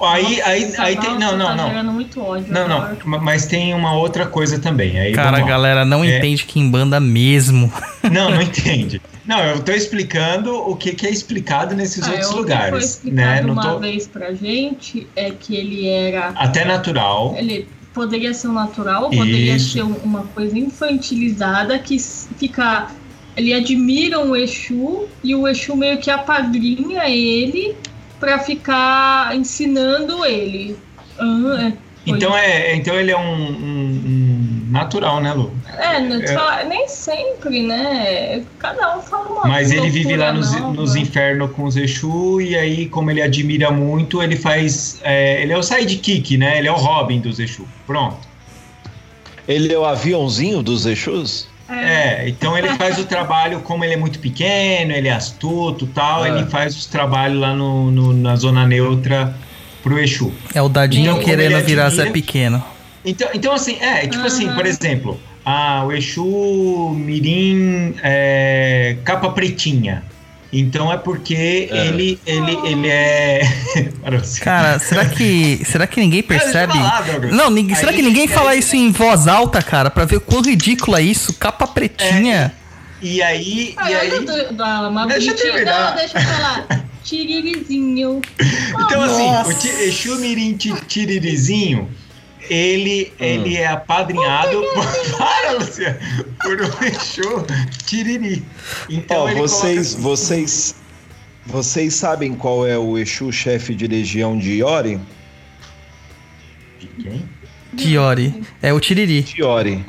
aí, 0.01 0.41
aí, 0.41 0.65
Nossa, 0.65 0.81
aí 0.83 0.97
tem. 0.97 1.17
Não, 1.17 1.37
não, 1.37 1.45
tá 1.57 1.83
não. 1.83 1.93
muito 1.93 2.21
ódio 2.21 2.51
Não, 2.53 2.61
agora. 2.65 2.97
não, 3.05 3.19
mas 3.21 3.45
tem 3.45 3.73
uma 3.73 3.93
outra 3.95 4.25
coisa 4.25 4.59
também. 4.59 4.99
Aí, 4.99 5.13
Cara, 5.13 5.37
a 5.37 5.41
galera 5.41 5.85
não 5.85 6.03
É. 6.03 6.17
entende 6.17 6.43
que 6.45 6.59
em 6.59 6.69
banda 6.69 6.99
mesmo. 6.99 7.71
Não, 8.11 8.29
não 8.29 8.39
entende. 8.41 9.01
Não, 9.25 9.39
eu 9.39 9.63
tô 9.63 9.71
explicando 9.71 10.53
o 10.55 10.75
que, 10.75 10.93
que 10.93 11.07
é 11.07 11.09
explicado 11.09 11.73
nesses 11.75 12.03
Ah, 12.07 12.11
outros 12.11 12.25
é, 12.27 12.29
o 12.29 12.33
que 12.33 12.37
lugares. 12.39 12.69
foi 12.69 12.79
explicado 12.79 13.27
né? 13.29 13.41
Não 13.41 13.53
uma 13.53 13.63
tô... 13.73 13.79
vez 13.79 14.05
pra 14.07 14.31
gente 14.35 15.07
é 15.15 15.31
que 15.31 15.55
ele 15.55 15.87
era. 15.87 16.27
Até 16.35 16.63
natural. 16.65 17.33
Ele 17.35 17.67
poderia 17.95 18.31
ser 18.35 18.49
um 18.49 18.53
natural, 18.53 19.09
poderia 19.09 19.55
Isso. 19.55 19.71
ser 19.73 19.83
um- 19.83 19.95
uma 20.03 20.21
coisa 20.35 20.55
infantilizada 20.55 21.79
que 21.79 21.97
fica. 22.37 22.87
Ele 23.35 23.53
admira 23.53 24.19
um 24.19 24.35
Exu 24.35 25.07
e 25.23 25.35
o 25.35 25.47
Exu 25.47 25.75
meio 25.75 25.97
que 25.97 26.09
apadrinha 26.09 27.09
ele 27.09 27.75
pra 28.19 28.39
ficar 28.39 29.35
ensinando 29.35 30.25
ele. 30.25 30.77
Ah, 31.19 31.67
é. 31.71 31.73
Então, 32.07 32.37
é, 32.37 32.75
então 32.75 32.93
ele 32.95 33.09
é 33.11 33.17
um, 33.17 33.21
um- 33.21 34.03
um 34.05 34.67
natural, 34.69 35.19
né, 35.21 35.33
Lu? 35.33 35.51
É, 35.77 35.99
né, 35.99 36.21
é- 36.23 36.27
fala- 36.33 36.63
nem 36.63 36.87
sempre, 36.87 37.63
né? 37.63 38.43
Cada 38.59 38.95
um 38.97 39.01
fala 39.01 39.27
uma 39.27 39.47
Mas 39.47 39.71
ele 39.71 39.89
vive 39.89 40.15
lá 40.15 40.31
nos, 40.31 40.51
nova. 40.53 40.73
nos 40.73 40.95
infernos 40.95 41.51
com 41.53 41.63
os 41.63 41.75
Exu, 41.75 42.39
e 42.41 42.55
aí, 42.55 42.85
como 42.87 43.09
ele 43.09 43.23
admira 43.23 43.71
muito, 43.71 44.21
ele 44.21 44.35
faz. 44.35 44.99
é, 45.03 45.41
ele 45.41 45.51
é 45.51 45.57
o 45.57 45.63
sidekick, 45.63 46.37
né? 46.37 46.59
Ele 46.59 46.67
é 46.67 46.71
o 46.71 46.75
Robin 46.75 47.19
dos 47.19 47.39
Exu. 47.39 47.67
Pronto. 47.87 48.17
Ele 49.47 49.73
é 49.73 49.77
o 49.77 49.83
aviãozinho 49.85 50.61
dos 50.61 50.85
Exus? 50.85 51.47
É, 51.67 52.29
então 52.29 52.55
ele 52.57 52.69
faz 52.75 52.99
o 52.99 53.05
trabalho, 53.05 53.59
como 53.61 53.83
ele 53.83 53.93
é 53.93 53.97
muito 53.97 54.19
pequeno, 54.19 54.91
ele 54.91 55.07
é 55.07 55.11
astuto 55.13 55.87
tal, 55.87 56.23
Ah. 56.23 56.29
ele 56.29 56.45
faz 56.45 56.75
os 56.75 56.85
trabalhos 56.85 57.39
lá 57.39 57.53
no, 57.55 57.89
no- 57.89 58.13
na 58.13 58.35
zona 58.35 58.67
neutra 58.67 59.35
pro 59.81 59.97
Exu. 59.99 60.31
É 60.53 60.61
o 60.61 60.69
dadinho 60.69 61.11
Então, 61.13 61.23
querendo 61.23 61.53
ele 61.53 61.61
virar 61.63 61.89
Zé 61.89 62.09
Pequeno. 62.11 62.63
Então, 63.03 63.27
então 63.33 63.53
assim, 63.53 63.77
é, 63.79 64.05
tipo 64.07 64.25
assim, 64.25 64.45
Aham. 64.47 64.55
por 64.55 64.65
exemplo, 64.65 65.19
ah, 65.43 65.83
o 65.85 65.91
Exu 65.91 66.93
Mirim 66.95 67.95
é, 68.03 68.97
capa 69.03 69.29
pretinha. 69.29 70.03
Então 70.57 70.91
é 70.91 70.97
porque 70.97 71.67
É. 71.71 71.87
ele, 71.87 72.19
ele, 72.25 72.57
ele 72.63 72.87
é. 72.87 73.41
Para. 74.01 74.21
Cara, 74.41 74.79
será 74.79 75.05
que. 75.05 75.61
Será 75.65 75.85
que 75.87 75.99
ninguém 75.99 76.23
percebe? 76.23 76.71
falar. 76.73 77.03
Não, 77.31 77.49
ninguém, 77.49 77.75
será 77.75 77.91
que 77.91 78.01
ninguém 78.01 78.23
aí- 78.23 78.27
fala 78.33 78.55
isso 78.55 78.75
em 78.75 78.91
voz 78.91 79.27
alta, 79.27 79.61
cara? 79.61 79.89
Pra 79.89 80.05
ver 80.05 80.17
o 80.17 80.21
quão 80.21 80.41
ridículo 80.41 80.95
é 80.95 81.01
isso? 81.01 81.33
Capa 81.33 81.67
pretinha. 81.67 82.53
E 83.01 83.21
aí. 83.21 83.73
Ai, 83.77 83.91
e 83.91 83.95
aí 83.95 84.09
do, 84.25 84.53
da, 84.53 84.87
uma 84.87 85.05
Deixa 85.07 85.31
eu 85.31 85.35
terminar. 85.35 85.89
Não, 85.91 85.95
deixa 85.97 86.17
eu 86.17 86.21
falar. 86.23 86.85
Tiririzinho. 87.03 88.21
então, 88.39 89.01
assim, 89.03 89.27
Nossa. 89.31 89.49
o 89.49 89.53
ti- 89.53 89.67
Exu 89.83 90.15
Mirim 90.19 90.53
ti- 90.53 90.73
Tiririzinho, 90.87 91.89
ele, 92.49 93.11
ele 93.19 93.55
é 93.57 93.67
apadrinhado 93.67 94.61
por. 94.73 94.85
Para, 95.17 95.51
Luciano! 95.53 95.97
Por 96.41 96.61
um 96.61 96.85
Exu 96.85 97.45
Tiriri. 97.85 98.43
Então 98.89 99.29
ele 99.29 99.39
vocês, 99.39 99.95
coloca- 99.95 100.01
vocês, 100.09 100.75
vocês 101.45 101.93
sabem 101.93 102.33
qual 102.35 102.65
é 102.67 102.77
o 102.77 102.97
Exu 102.97 103.31
chefe 103.31 103.73
de 103.75 103.87
legião 103.87 104.37
de 104.37 104.53
Iori? 104.53 104.99
Quem? 107.01 107.23
Diori. 107.73 108.43
É 108.61 108.73
o 108.73 108.79
Tiriri. 108.79 109.23
Tiori. 109.23 109.85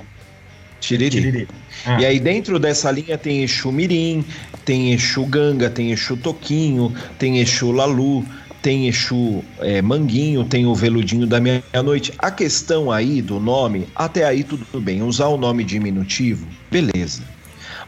Tiriri. 0.81 1.11
Tiriri. 1.11 1.49
Ah. 1.85 2.01
E 2.01 2.07
aí 2.07 2.19
dentro 2.19 2.59
dessa 2.59 2.91
linha 2.91 3.17
tem 3.17 3.43
Exu 3.45 3.71
Mirim, 3.71 4.25
tem 4.65 4.93
Exu 4.93 5.25
Ganga, 5.27 5.71
tem 5.71 5.93
Exu 5.93 6.17
Toquinho, 6.17 6.93
tem 7.19 7.39
Exu 7.39 7.71
Lalu, 7.71 8.25
tem 8.67 8.89
Exu 8.89 9.45
é, 9.61 9.81
Manguinho, 9.81 10.43
tem 10.43 10.67
o 10.67 10.75
Veludinho 10.75 11.25
da 11.25 11.39
Meia-Noite. 11.39 12.13
A 12.19 12.33
questão 12.33 12.91
aí 12.91 13.23
do 13.23 13.39
nome, 13.39 13.87
até 13.95 14.25
aí 14.25 14.43
tudo 14.43 14.81
bem. 14.81 15.05
Usar 15.05 15.29
o 15.29 15.37
nome 15.37 15.63
diminutivo, 15.63 16.49
beleza. 16.69 17.23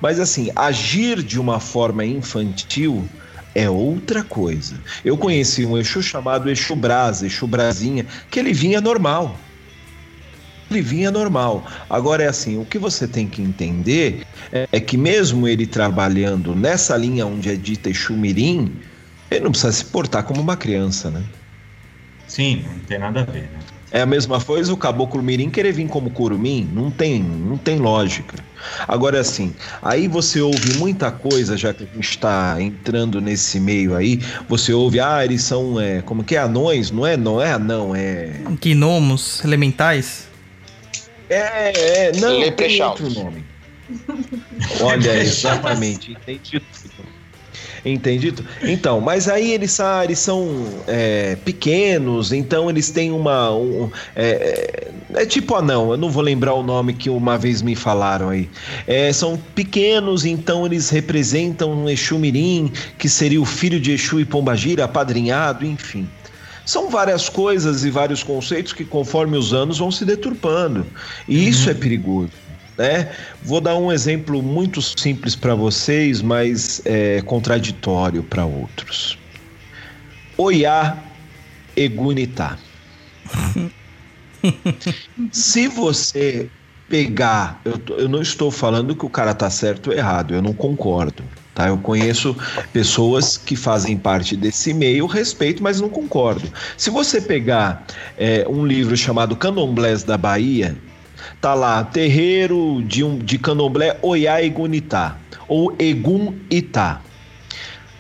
Mas 0.01 0.21
assim, 0.21 0.53
agir 0.55 1.21
de 1.21 1.41
uma 1.41 1.59
forma 1.59 2.05
infantil 2.05 3.09
é 3.57 3.69
outra 3.69 4.23
coisa. 4.23 4.77
Eu 5.05 5.17
conheci 5.17 5.67
um 5.67 5.77
Exu 5.77 6.01
chamado 6.01 6.49
Exu 6.49 6.77
Brasa, 6.77 7.27
Exu 7.27 7.49
Brasinha, 7.49 8.07
que 8.31 8.39
ele 8.39 8.53
vinha 8.53 8.81
normal. 8.81 9.37
Ele 10.71 10.81
vinha 10.81 11.11
normal. 11.11 11.67
Agora 11.91 12.23
é 12.23 12.29
assim, 12.29 12.57
o 12.57 12.65
que 12.65 12.79
você 12.79 13.09
tem 13.09 13.27
que 13.27 13.43
entender 13.43 14.25
é, 14.53 14.69
é 14.71 14.79
que 14.79 14.97
mesmo 14.97 15.49
ele 15.49 15.67
trabalhando 15.67 16.55
nessa 16.55 16.97
linha 16.97 17.27
onde 17.27 17.51
é 17.51 17.57
dita 17.57 17.91
Exu 17.91 18.13
Mirim, 18.13 18.71
ele 19.31 19.45
não 19.45 19.51
precisa 19.51 19.73
se 19.73 19.85
portar 19.85 20.23
como 20.25 20.41
uma 20.41 20.57
criança, 20.57 21.11
né? 21.11 21.23
Sim, 22.27 22.65
não 22.67 22.79
tem 22.81 22.99
nada 22.99 23.21
a 23.21 23.25
ver, 23.25 23.43
né? 23.43 23.59
É 23.91 24.03
a 24.03 24.07
mesma 24.07 24.39
coisa 24.39 24.71
o 24.71 24.77
caboclo 24.77 25.23
mirim 25.23 25.49
querer 25.49 25.73
vir 25.73 25.89
como 25.89 26.11
curumim, 26.11 26.69
não 26.75 26.91
tem, 26.91 27.23
não 27.23 27.57
tem 27.57 27.79
lógica. 27.79 28.37
Agora 28.87 29.19
assim, 29.19 29.55
aí 29.81 30.07
você 30.07 30.43
ouve 30.43 30.77
muita 30.77 31.11
coisa, 31.11 31.57
já 31.57 31.73
que 31.73 31.85
a 31.85 31.87
gente 31.87 32.11
está 32.11 32.61
entrando 32.61 33.19
nesse 33.19 33.59
meio 33.59 33.97
aí, 33.97 34.21
você 34.47 34.75
ouve, 34.75 35.01
ah, 35.01 35.25
eles 35.25 35.43
são, 35.43 35.81
é, 35.81 36.03
como 36.03 36.23
que 36.23 36.37
é, 36.37 36.39
anões? 36.39 36.91
Não 36.91 37.07
é, 37.07 37.17
não 37.17 37.41
é 37.41 37.53
anão, 37.53 37.97
é... 37.97 38.43
Gnomos 38.61 39.43
elementais. 39.43 40.29
É, 41.31 42.09
é, 42.09 42.13
não, 42.13 42.31
tem 42.31 42.41
Leprechauns. 42.41 43.01
outro 43.01 43.25
nome. 43.25 43.45
Olha, 44.83 45.17
exatamente, 45.17 46.13
entendi 46.13 46.61
tudo. 46.61 47.18
Entendi 47.85 48.33
tudo. 48.33 48.49
Então, 48.63 49.01
mas 49.01 49.29
aí 49.29 49.53
eles, 49.53 49.71
são- 49.73 50.03
eles 50.03 50.19
são 50.19 50.65
é, 50.87 51.37
pequenos, 51.45 52.33
então 52.33 52.69
eles 52.69 52.91
têm 52.91 53.11
uma. 53.13 53.53
um- 53.55 53.91
é, 54.17 54.91
é, 55.15 55.23
é 55.23 55.27
tipo 55.27 55.55
anão, 55.55 55.91
eu 55.93 55.97
não 55.97 56.11
vou 56.11 56.23
lembrar 56.23 56.55
o 56.55 56.63
nome 56.63 56.93
que 56.95 57.09
uma 57.09 57.39
vez 57.39 57.63
me 57.63 57.75
falaram 57.75 58.29
aí. 58.31 58.49
É, 58.87 59.13
são 59.13 59.39
pequenos, 59.55 60.25
então 60.25 60.67
eles 60.67 60.91
representam 60.91 61.73
um 61.73 61.89
Exu 61.89 62.19
Mirim, 62.19 62.71
que 62.99 63.09
seria 63.09 63.41
o 63.41 63.45
filho 63.47 63.81
de 63.81 63.93
Exu 63.93 64.21
e 64.21 64.25
Pombagira, 64.25 64.85
apadrinhado, 64.85 65.65
enfim. 65.65 66.09
São 66.67 66.91
várias 66.91 67.29
coisas 67.31 67.85
e 67.85 67.91
vários 67.91 68.23
conceitos 68.23 68.75
que, 68.75 68.85
conforme 68.85 69.39
os 69.39 69.55
anos, 69.55 69.79
vão 69.79 69.91
se 69.91 70.05
deturpando. 70.05 70.87
E 71.27 71.49
isso 71.49 71.71
é 71.71 71.75
perigoso. 71.75 72.31
Né? 72.79 73.11
Vou 73.43 73.61
dar 73.61 73.77
um 73.77 73.91
exemplo 73.91 74.41
muito 74.41 74.81
simples 74.81 75.35
para 75.35 75.55
vocês, 75.57 76.23
mas 76.23 76.81
é, 76.85 77.21
contraditório 77.23 78.23
para 78.23 78.47
outros. 78.47 79.19
Oiá 80.37 80.97
Egunitá. 81.77 82.57
Se 85.33 85.67
você 85.67 86.49
pegar, 86.89 87.61
eu, 87.65 87.99
eu 87.99 88.09
não 88.09 88.23
estou 88.23 88.51
falando 88.51 88.95
que 88.95 89.05
o 89.05 89.11
cara 89.11 89.35
tá 89.35 89.51
certo 89.51 89.91
ou 89.91 89.97
errado, 89.97 90.33
eu 90.33 90.41
não 90.41 90.53
concordo. 90.53 91.25
Tá? 91.55 91.67
Eu 91.67 91.79
conheço 91.79 92.37
pessoas 92.73 93.37
que 93.37 93.57
fazem 93.57 93.97
parte 93.97 94.37
desse 94.37 94.73
meio, 94.73 95.07
respeito, 95.07 95.61
mas 95.61 95.81
não 95.81 95.89
concordo. 95.89 96.49
Se 96.77 96.89
você 96.89 97.21
pegar 97.21 97.85
é, 98.17 98.47
um 98.49 98.65
livro 98.65 98.97
chamado 98.97 99.35
Candomblés 99.35 100.05
da 100.05 100.17
Bahia, 100.17 100.77
tá 101.41 101.55
lá, 101.55 101.85
terreiro 101.85 102.83
de, 102.87 103.05
um, 103.05 103.19
de 103.19 103.39
candomblé 103.39 103.99
Oiá 104.03 104.43
Egunitá, 104.43 105.17
ou 105.47 105.75
Egum 105.79 106.35
Itá. 106.51 107.01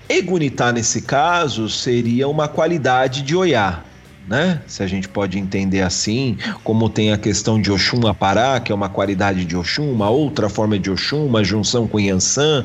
Egunitá, 0.08 0.72
nesse 0.72 1.02
caso, 1.02 1.68
seria 1.68 2.26
uma 2.28 2.48
qualidade 2.48 3.22
de 3.22 3.36
Oiá, 3.36 3.82
né? 4.26 4.60
Se 4.66 4.82
a 4.82 4.86
gente 4.86 5.08
pode 5.08 5.38
entender 5.38 5.82
assim, 5.82 6.36
como 6.64 6.88
tem 6.88 7.12
a 7.12 7.18
questão 7.18 7.60
de 7.60 7.70
Oxum 7.70 8.06
Apará, 8.06 8.58
que 8.58 8.72
é 8.72 8.74
uma 8.74 8.88
qualidade 8.88 9.44
de 9.44 9.56
Oxum, 9.56 9.90
uma 9.90 10.10
outra 10.10 10.48
forma 10.48 10.78
de 10.78 10.90
Oxum, 10.90 11.26
uma 11.26 11.44
junção 11.44 11.86
com 11.86 12.00
Yansan. 12.00 12.64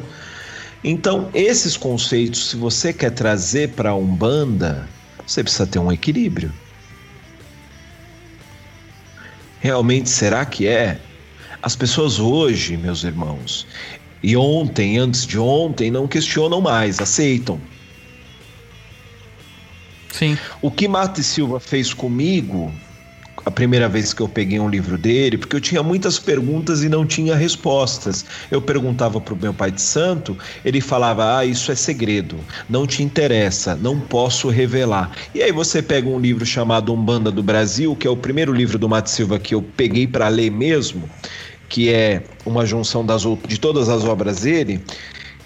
Então, 0.83 1.29
esses 1.33 1.77
conceitos, 1.77 2.49
se 2.49 2.55
você 2.55 2.91
quer 2.91 3.11
trazer 3.11 3.69
para 3.69 3.91
a 3.91 3.95
Umbanda, 3.95 4.87
você 5.25 5.43
precisa 5.43 5.65
ter 5.65 5.79
um 5.79 5.91
equilíbrio. 5.91 6.51
Realmente, 9.63 10.09
será 10.09 10.45
que 10.45 10.67
é? 10.67 10.99
As 11.61 11.73
pessoas 11.73 12.19
hoje, 12.19 12.75
meus 12.75 13.05
irmãos, 13.05 13.65
e 14.21 14.35
ontem, 14.35 14.97
antes 14.97 15.25
de 15.25 15.39
ontem, 15.39 15.89
não 15.89 16.05
questionam 16.05 16.59
mais, 16.59 16.99
aceitam. 16.99 17.61
Sim. 20.11 20.37
O 20.61 20.69
que 20.69 20.85
Mata 20.85 21.21
e 21.21 21.23
Silva 21.23 21.61
fez 21.61 21.93
comigo, 21.93 22.73
a 23.45 23.51
primeira 23.51 23.89
vez 23.89 24.13
que 24.13 24.21
eu 24.21 24.29
peguei 24.29 24.59
um 24.59 24.69
livro 24.69 24.97
dele, 24.97 25.37
porque 25.37 25.55
eu 25.55 25.61
tinha 25.61 25.83
muitas 25.83 26.17
perguntas 26.17 26.83
e 26.83 26.89
não 26.89 27.05
tinha 27.05 27.35
respostas. 27.35 28.25
Eu 28.49 28.61
perguntava 28.61 29.19
para 29.19 29.33
o 29.33 29.37
meu 29.37 29.53
pai 29.53 29.71
de 29.71 29.81
santo, 29.81 30.37
ele 30.63 30.79
falava: 30.79 31.37
Ah, 31.37 31.45
isso 31.45 31.71
é 31.71 31.75
segredo, 31.75 32.39
não 32.69 32.87
te 32.87 33.03
interessa, 33.03 33.75
não 33.75 33.99
posso 33.99 34.49
revelar. 34.49 35.11
E 35.33 35.41
aí 35.41 35.51
você 35.51 35.81
pega 35.81 36.07
um 36.07 36.19
livro 36.19 36.45
chamado 36.45 36.93
Umbanda 36.93 37.31
do 37.31 37.43
Brasil, 37.43 37.95
que 37.95 38.07
é 38.07 38.09
o 38.09 38.17
primeiro 38.17 38.53
livro 38.53 38.79
do 38.79 38.87
Mata 38.87 39.09
e 39.09 39.13
Silva 39.13 39.39
que 39.39 39.53
eu 39.53 39.61
peguei 39.61 40.07
para 40.07 40.27
ler 40.29 40.51
mesmo, 40.51 41.09
que 41.67 41.89
é 41.89 42.23
uma 42.45 42.65
junção 42.65 43.05
das, 43.05 43.23
de 43.47 43.59
todas 43.59 43.89
as 43.89 44.03
obras 44.05 44.41
dele. 44.41 44.81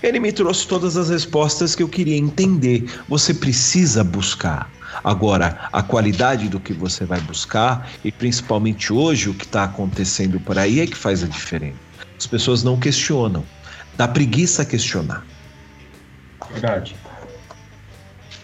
Ele 0.03 0.19
me 0.19 0.31
trouxe 0.31 0.67
todas 0.67 0.95
as 0.95 1.09
respostas 1.09 1.73
que 1.73 1.81
eu 1.81 1.89
queria 1.89 2.15
entender. 2.15 2.85
Você 3.09 3.33
precisa 3.33 4.03
buscar. 4.03 4.76
Agora, 5.03 5.69
a 5.71 5.81
qualidade 5.83 6.47
do 6.49 6.59
que 6.59 6.73
você 6.73 7.05
vai 7.05 7.19
buscar, 7.21 7.89
e 8.03 8.11
principalmente 8.11 8.91
hoje 8.91 9.29
o 9.29 9.33
que 9.33 9.45
está 9.45 9.63
acontecendo 9.63 10.39
por 10.39 10.57
aí, 10.57 10.79
é 10.81 10.87
que 10.87 10.95
faz 10.97 11.23
a 11.23 11.27
diferença. 11.27 11.77
As 12.17 12.25
pessoas 12.27 12.63
não 12.63 12.77
questionam. 12.79 13.43
Dá 13.95 14.07
preguiça 14.07 14.65
questionar. 14.65 15.25
Verdade. 16.51 16.95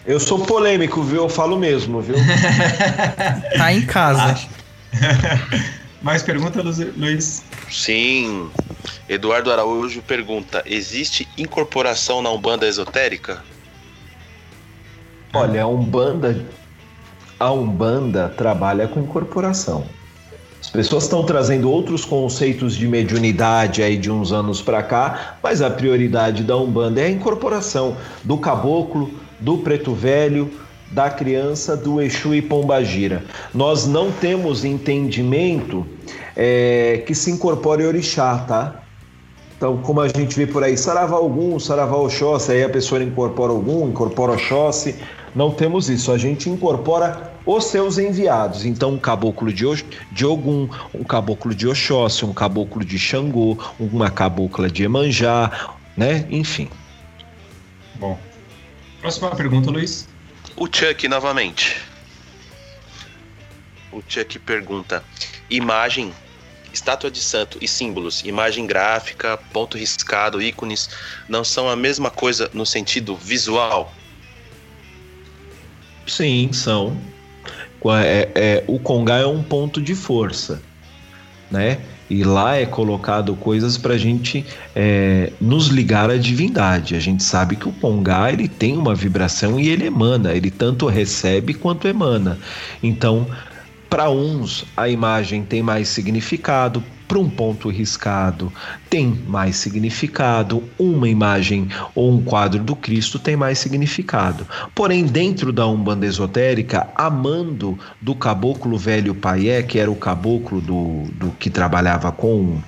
Eu 0.06 0.20
sou 0.20 0.44
polêmico, 0.44 1.02
viu? 1.02 1.22
Eu 1.22 1.28
falo 1.28 1.58
mesmo, 1.58 2.00
viu? 2.00 2.16
Tá 3.56 3.72
em 3.72 3.84
casa. 3.86 4.38
Mais 6.02 6.22
pergunta, 6.22 6.60
Lu- 6.60 6.92
Luiz? 6.96 7.42
Sim. 7.70 8.50
Eduardo 9.08 9.50
Araújo 9.50 10.02
pergunta: 10.02 10.62
existe 10.66 11.26
incorporação 11.38 12.20
na 12.20 12.30
Umbanda 12.30 12.66
esotérica? 12.66 13.42
Olha, 15.34 15.64
a 15.64 15.66
Umbanda, 15.66 16.46
a 17.40 17.50
Umbanda 17.50 18.32
trabalha 18.36 18.86
com 18.86 19.00
incorporação. 19.00 19.84
As 20.60 20.70
pessoas 20.70 21.04
estão 21.04 21.24
trazendo 21.24 21.68
outros 21.68 22.04
conceitos 22.04 22.76
de 22.76 22.86
mediunidade 22.86 23.82
aí 23.82 23.96
de 23.96 24.10
uns 24.10 24.32
anos 24.32 24.62
para 24.62 24.80
cá, 24.80 25.36
mas 25.42 25.60
a 25.60 25.68
prioridade 25.68 26.44
da 26.44 26.56
Umbanda 26.56 27.00
é 27.00 27.06
a 27.06 27.10
incorporação 27.10 27.96
do 28.22 28.38
caboclo, 28.38 29.10
do 29.40 29.58
preto 29.58 29.92
velho, 29.92 30.50
da 30.92 31.10
criança, 31.10 31.76
do 31.76 32.00
Exu 32.00 32.32
e 32.32 32.40
Pombagira. 32.40 33.24
Nós 33.52 33.88
não 33.88 34.12
temos 34.12 34.64
entendimento 34.64 35.84
é, 36.36 37.02
que 37.04 37.14
se 37.14 37.32
incorpore 37.32 37.84
orixá, 37.84 38.38
tá? 38.38 38.84
Então, 39.56 39.78
como 39.78 40.00
a 40.00 40.08
gente 40.08 40.36
vê 40.36 40.46
por 40.46 40.62
aí, 40.62 40.76
Saravá 40.76 41.16
algum, 41.16 41.58
Saravá 41.58 41.96
Oxóssi, 41.96 42.52
aí 42.52 42.64
a 42.64 42.68
pessoa 42.68 43.02
incorpora 43.02 43.52
algum, 43.52 43.88
incorpora 43.88 44.32
Oxóssi. 44.32 44.94
Não 45.34 45.50
temos 45.50 45.88
isso, 45.90 46.12
a 46.12 46.18
gente 46.18 46.48
incorpora 46.48 47.32
os 47.44 47.64
seus 47.64 47.98
enviados. 47.98 48.64
Então, 48.64 48.92
um 48.92 48.98
caboclo 48.98 49.52
de, 49.52 49.66
Ox- 49.66 49.84
de 50.12 50.24
Ogum, 50.24 50.68
um 50.94 51.02
caboclo 51.02 51.52
de 51.54 51.66
Oxóssi, 51.66 52.24
um 52.24 52.32
caboclo 52.32 52.84
de 52.84 52.96
Xangô, 52.98 53.58
uma 53.78 54.10
cabocla 54.10 54.70
de 54.70 54.84
Emanjá, 54.84 55.50
né? 55.96 56.26
Enfim. 56.30 56.70
Bom. 57.96 58.18
Próxima 59.00 59.34
pergunta, 59.34 59.70
Luiz. 59.70 60.08
O 60.56 60.66
Chuck 60.66 61.08
novamente. 61.08 61.76
O 63.90 64.00
Chuck 64.06 64.38
pergunta: 64.38 65.02
imagem, 65.50 66.12
estátua 66.72 67.10
de 67.10 67.20
santo 67.20 67.58
e 67.60 67.66
símbolos, 67.66 68.22
imagem 68.24 68.66
gráfica, 68.66 69.36
ponto 69.52 69.76
riscado, 69.76 70.40
ícones, 70.40 70.90
não 71.28 71.42
são 71.44 71.68
a 71.68 71.74
mesma 71.74 72.08
coisa 72.10 72.48
no 72.54 72.64
sentido 72.64 73.16
visual? 73.16 73.92
Sim, 76.06 76.50
são. 76.52 76.96
É, 78.02 78.28
é, 78.34 78.64
o 78.66 78.78
Congá 78.78 79.18
é 79.18 79.26
um 79.26 79.42
ponto 79.42 79.80
de 79.80 79.94
força, 79.94 80.62
né? 81.50 81.78
E 82.08 82.22
lá 82.22 82.56
é 82.56 82.66
colocado 82.66 83.34
coisas 83.34 83.76
para 83.76 83.94
a 83.94 83.98
gente 83.98 84.44
é, 84.74 85.32
nos 85.40 85.66
ligar 85.68 86.10
à 86.10 86.16
divindade. 86.16 86.94
A 86.94 87.00
gente 87.00 87.22
sabe 87.22 87.56
que 87.56 87.68
o 87.68 87.72
Congá 87.72 88.32
ele 88.32 88.48
tem 88.48 88.76
uma 88.76 88.94
vibração 88.94 89.58
e 89.58 89.68
ele 89.68 89.86
emana, 89.86 90.32
ele 90.32 90.50
tanto 90.50 90.86
recebe 90.86 91.54
quanto 91.54 91.88
emana. 91.88 92.38
Então, 92.82 93.26
para 93.94 94.10
uns 94.10 94.64
a 94.76 94.88
imagem 94.88 95.44
tem 95.44 95.62
mais 95.62 95.86
significado, 95.86 96.82
para 97.06 97.16
um 97.16 97.30
ponto 97.30 97.68
riscado 97.68 98.52
tem 98.90 99.06
mais 99.28 99.54
significado, 99.54 100.64
uma 100.76 101.08
imagem 101.08 101.68
ou 101.94 102.10
um 102.10 102.20
quadro 102.20 102.60
do 102.60 102.74
Cristo 102.74 103.20
tem 103.20 103.36
mais 103.36 103.60
significado. 103.60 104.48
Porém, 104.74 105.04
dentro 105.04 105.52
da 105.52 105.64
Umbanda 105.64 106.06
esotérica, 106.06 106.88
amando 106.96 107.78
do 108.00 108.16
caboclo 108.16 108.76
velho 108.76 109.14
Paié, 109.14 109.62
que 109.62 109.78
era 109.78 109.88
o 109.88 109.94
caboclo 109.94 110.60
do, 110.60 111.04
do 111.12 111.30
que 111.38 111.48
trabalhava 111.48 112.10
com 112.10 112.58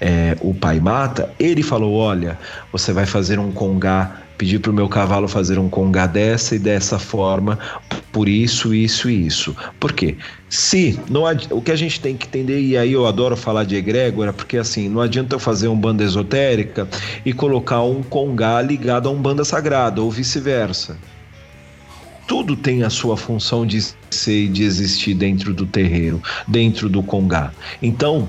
é, 0.00 0.36
o 0.40 0.52
Pai 0.52 0.80
Mata, 0.80 1.32
ele 1.38 1.62
falou: 1.62 1.94
Olha, 1.94 2.36
você 2.72 2.92
vai 2.92 3.06
fazer 3.06 3.38
um 3.38 3.52
congá 3.52 4.23
pedir 4.36 4.58
para 4.58 4.70
o 4.70 4.74
meu 4.74 4.88
cavalo 4.88 5.28
fazer 5.28 5.58
um 5.58 5.68
congá 5.68 6.06
dessa 6.06 6.56
e 6.56 6.58
dessa 6.58 6.98
forma, 6.98 7.58
por 8.12 8.28
isso, 8.28 8.74
isso 8.74 9.08
e 9.10 9.26
isso. 9.26 9.56
Por 9.78 9.92
quê? 9.92 10.16
Se 10.48 10.98
não 11.10 11.24
o 11.50 11.60
que 11.60 11.72
a 11.72 11.76
gente 11.76 12.00
tem 12.00 12.16
que 12.16 12.26
entender, 12.26 12.60
e 12.60 12.76
aí 12.76 12.92
eu 12.92 13.06
adoro 13.06 13.36
falar 13.36 13.64
de 13.64 13.76
egrégora, 13.76 14.32
porque 14.32 14.56
assim, 14.56 14.88
não 14.88 15.00
adianta 15.00 15.34
eu 15.34 15.40
fazer 15.40 15.68
um 15.68 15.76
banda 15.76 16.04
esotérica 16.04 16.88
e 17.24 17.32
colocar 17.32 17.82
um 17.82 18.02
congá 18.02 18.60
ligado 18.62 19.08
a 19.08 19.12
um 19.12 19.20
banda 19.20 19.44
sagrada, 19.44 20.00
ou 20.00 20.10
vice-versa. 20.10 20.96
Tudo 22.26 22.56
tem 22.56 22.82
a 22.82 22.90
sua 22.90 23.16
função 23.16 23.66
de 23.66 23.82
ser 24.10 24.44
e 24.44 24.48
de 24.48 24.62
existir 24.62 25.14
dentro 25.14 25.52
do 25.52 25.66
terreiro, 25.66 26.22
dentro 26.48 26.88
do 26.88 27.02
congá. 27.02 27.52
Então, 27.82 28.28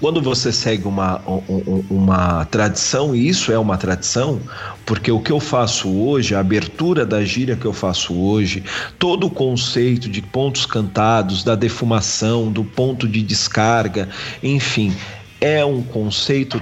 quando 0.00 0.20
você 0.20 0.52
segue 0.52 0.86
uma, 0.86 1.22
um- 1.28 1.42
um- 1.48 1.86
uma 1.90 2.44
tradição, 2.46 3.14
e 3.14 3.28
isso 3.28 3.50
é 3.52 3.58
uma 3.58 3.76
tradição, 3.76 4.42
porque 4.84 5.10
o 5.10 5.20
que 5.20 5.32
eu 5.32 5.40
faço 5.40 5.88
hoje, 5.90 6.34
a 6.34 6.40
abertura 6.40 7.04
da 7.06 7.24
gíria 7.24 7.56
que 7.56 7.64
eu 7.66 7.72
faço 7.72 8.14
hoje, 8.14 8.62
todo 8.98 9.26
o 9.26 9.30
conceito 9.30 10.08
de 10.08 10.20
pontos 10.22 10.66
cantados, 10.66 11.42
da 11.42 11.54
defumação, 11.54 12.50
do 12.52 12.64
ponto 12.64 13.08
de 13.08 13.22
descarga, 13.22 14.08
enfim, 14.42 14.94
é 15.40 15.64
um 15.64 15.82
conceito 15.82 16.60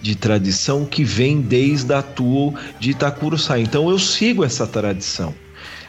de 0.00 0.14
tradição 0.16 0.84
que 0.84 1.04
vem 1.04 1.40
desde 1.40 1.92
a 1.92 1.98
Atuo 1.98 2.54
de 2.78 2.90
Itacuruçá. 2.90 3.58
Então 3.58 3.88
eu 3.88 3.98
sigo 3.98 4.44
essa 4.44 4.66
tradição. 4.66 5.34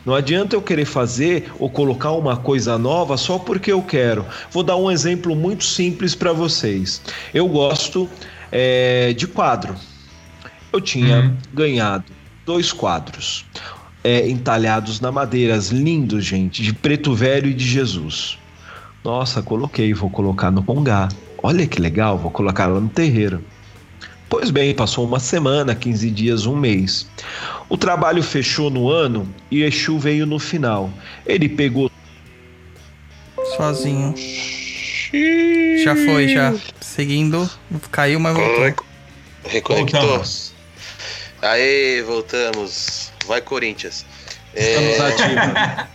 Não 0.05 0.13
adianta 0.13 0.55
eu 0.55 0.61
querer 0.61 0.85
fazer 0.85 1.51
ou 1.59 1.69
colocar 1.69 2.11
uma 2.13 2.37
coisa 2.37 2.77
nova 2.77 3.17
só 3.17 3.37
porque 3.39 3.71
eu 3.71 3.81
quero. 3.81 4.25
Vou 4.51 4.63
dar 4.63 4.77
um 4.77 4.89
exemplo 4.89 5.35
muito 5.35 5.63
simples 5.63 6.15
para 6.15 6.31
vocês. 6.33 7.01
Eu 7.33 7.47
gosto 7.47 8.09
é, 8.51 9.13
de 9.13 9.27
quadro. 9.27 9.75
Eu 10.71 10.81
tinha 10.81 11.21
Uhum. 11.21 11.37
ganhado 11.53 12.13
dois 12.45 12.71
quadros 12.71 13.45
é, 14.03 14.29
entalhados 14.29 15.01
na 15.01 15.11
madeira, 15.11 15.57
lindos, 15.71 16.23
gente, 16.25 16.61
de 16.61 16.73
preto 16.73 17.13
velho 17.13 17.49
e 17.49 17.53
de 17.53 17.65
Jesus. 17.65 18.37
Nossa, 19.03 19.41
coloquei, 19.41 19.93
vou 19.93 20.09
colocar 20.09 20.51
no 20.51 20.63
Congá. 20.63 21.09
Olha 21.43 21.67
que 21.67 21.81
legal, 21.81 22.17
vou 22.17 22.31
colocar 22.31 22.67
lá 22.67 22.79
no 22.79 22.89
terreiro. 22.89 23.43
Pois 24.29 24.49
bem, 24.51 24.73
passou 24.75 25.05
uma 25.05 25.19
semana, 25.19 25.73
15 25.73 26.11
dias, 26.11 26.45
um 26.45 26.55
mês. 26.55 27.07
O 27.69 27.77
trabalho 27.77 28.21
fechou 28.21 28.69
no 28.69 28.89
ano 28.89 29.27
e 29.49 29.63
Exu 29.63 29.97
veio 29.97 30.25
no 30.25 30.37
final. 30.37 30.89
Ele 31.25 31.47
pegou 31.47 31.89
Sozinho. 33.55 34.13
Já 35.83 35.95
foi, 35.95 36.27
já. 36.27 36.53
Seguindo, 36.81 37.49
caiu, 37.91 38.19
mas 38.19 38.35
voltou. 38.35 38.85
Reconectou. 39.45 40.01
Voltamos. 40.01 40.53
Aê, 41.41 42.01
voltamos. 42.01 43.11
Vai, 43.25 43.41
Corinthians. 43.41 44.05
Estamos 44.53 44.99
É, 44.99 45.07
ativos. 45.07 45.87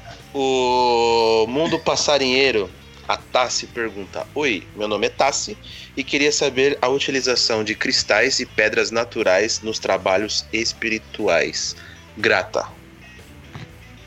o 0.34 1.46
Mundo 1.48 1.78
Passarinheiro, 1.78 2.68
a 3.10 3.16
Tassi 3.16 3.66
pergunta: 3.66 4.24
Oi, 4.36 4.68
meu 4.76 4.86
nome 4.86 5.08
é 5.08 5.10
Tassi 5.10 5.58
e 5.96 6.04
queria 6.04 6.30
saber 6.30 6.78
a 6.80 6.88
utilização 6.88 7.64
de 7.64 7.74
cristais 7.74 8.38
e 8.38 8.46
pedras 8.46 8.92
naturais 8.92 9.60
nos 9.62 9.80
trabalhos 9.80 10.44
espirituais. 10.52 11.74
Grata. 12.16 12.64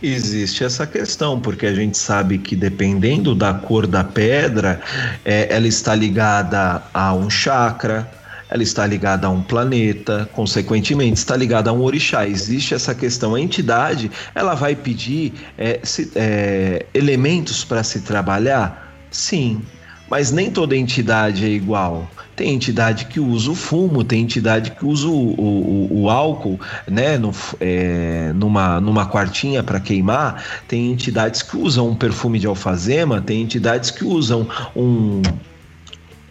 Existe 0.01 0.63
essa 0.63 0.87
questão, 0.87 1.39
porque 1.39 1.65
a 1.65 1.73
gente 1.73 1.97
sabe 1.97 2.37
que 2.37 2.55
dependendo 2.55 3.35
da 3.35 3.53
cor 3.53 3.87
da 3.87 4.03
pedra, 4.03 4.81
é, 5.25 5.47
ela 5.49 5.67
está 5.67 5.95
ligada 5.95 6.83
a 6.93 7.13
um 7.13 7.29
chakra, 7.29 8.09
ela 8.49 8.61
está 8.61 8.85
ligada 8.85 9.27
a 9.27 9.29
um 9.29 9.41
planeta, 9.41 10.29
consequentemente 10.33 11.17
está 11.17 11.35
ligada 11.35 11.69
a 11.69 11.73
um 11.73 11.81
orixá. 11.81 12.27
Existe 12.27 12.73
essa 12.73 12.93
questão. 12.93 13.33
A 13.35 13.39
entidade 13.39 14.11
ela 14.35 14.53
vai 14.55 14.75
pedir 14.75 15.33
é, 15.57 15.79
se- 15.83 16.11
é, 16.15 16.85
elementos 16.93 17.63
para 17.63 17.83
se 17.83 18.01
trabalhar? 18.01 18.82
Sim, 19.13 19.61
mas 20.09 20.31
nem 20.31 20.51
toda 20.51 20.75
entidade 20.75 21.45
é 21.45 21.49
igual. 21.49 22.11
Tem 22.35 22.51
entidade 22.53 23.05
que 23.05 23.19
usa 23.19 23.51
o 23.51 23.55
fumo, 23.55 24.03
tem 24.03 24.21
entidade 24.23 24.71
que 24.71 24.83
usa 24.85 25.07
o, 25.07 25.11
o, 25.39 26.01
o- 26.03 26.09
álcool, 26.09 26.59
né, 26.89 27.17
no, 27.17 27.31
é, 27.59 28.33
numa, 28.33 28.81
numa 28.81 29.05
quartinha 29.07 29.63
para 29.63 29.79
queimar. 29.79 30.43
Tem 30.67 30.91
entidades 30.91 31.43
que 31.43 31.55
usam 31.55 31.89
um 31.89 31.95
perfume 31.95 32.39
de 32.39 32.47
alfazema, 32.47 33.21
tem 33.21 33.41
entidades 33.43 33.91
que 33.91 34.03
usam 34.03 34.47
um, 34.75 35.21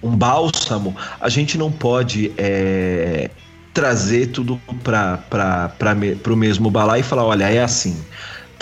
um 0.03 0.17
bálsamo. 0.17 0.97
A 1.21 1.29
gente 1.29 1.57
não 1.57 1.71
pode 1.71 2.35
é, 2.37 3.31
trazer 3.73 4.29
tudo 4.29 4.61
para 4.83 5.25
o 6.33 6.37
mesmo 6.37 6.71
balai 6.71 7.01
e 7.01 7.05
falar: 7.05 7.25
olha, 7.25 7.49
é 7.49 7.63
assim. 7.63 7.97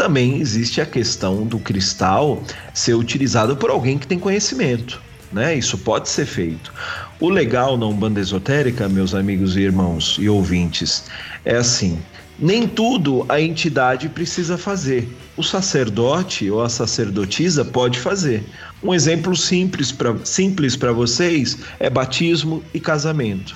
Também 0.01 0.40
existe 0.40 0.81
a 0.81 0.86
questão 0.86 1.44
do 1.44 1.59
cristal 1.59 2.43
ser 2.72 2.94
utilizado 2.94 3.55
por 3.55 3.68
alguém 3.68 3.98
que 3.98 4.06
tem 4.06 4.18
conhecimento. 4.18 4.98
Né? 5.31 5.55
Isso 5.55 5.77
pode 5.77 6.09
ser 6.09 6.24
feito. 6.24 6.72
O 7.20 7.28
legal 7.28 7.77
na 7.77 7.85
Umbanda 7.85 8.18
Esotérica, 8.18 8.89
meus 8.89 9.14
amigos 9.14 9.59
e 9.59 9.60
irmãos 9.60 10.16
e 10.18 10.27
ouvintes, 10.27 11.05
é 11.44 11.55
assim: 11.56 11.98
nem 12.39 12.66
tudo 12.66 13.27
a 13.28 13.43
entidade 13.43 14.09
precisa 14.09 14.56
fazer. 14.56 15.06
O 15.36 15.43
sacerdote 15.43 16.51
ou 16.51 16.62
a 16.62 16.70
sacerdotisa 16.70 17.62
pode 17.62 17.98
fazer. 17.98 18.43
Um 18.82 18.94
exemplo 18.94 19.36
simples 19.36 19.93
para 19.93 20.16
simples 20.24 20.77
para 20.77 20.93
vocês 20.93 21.59
é 21.78 21.90
batismo 21.90 22.64
e 22.72 22.81
casamento. 22.81 23.55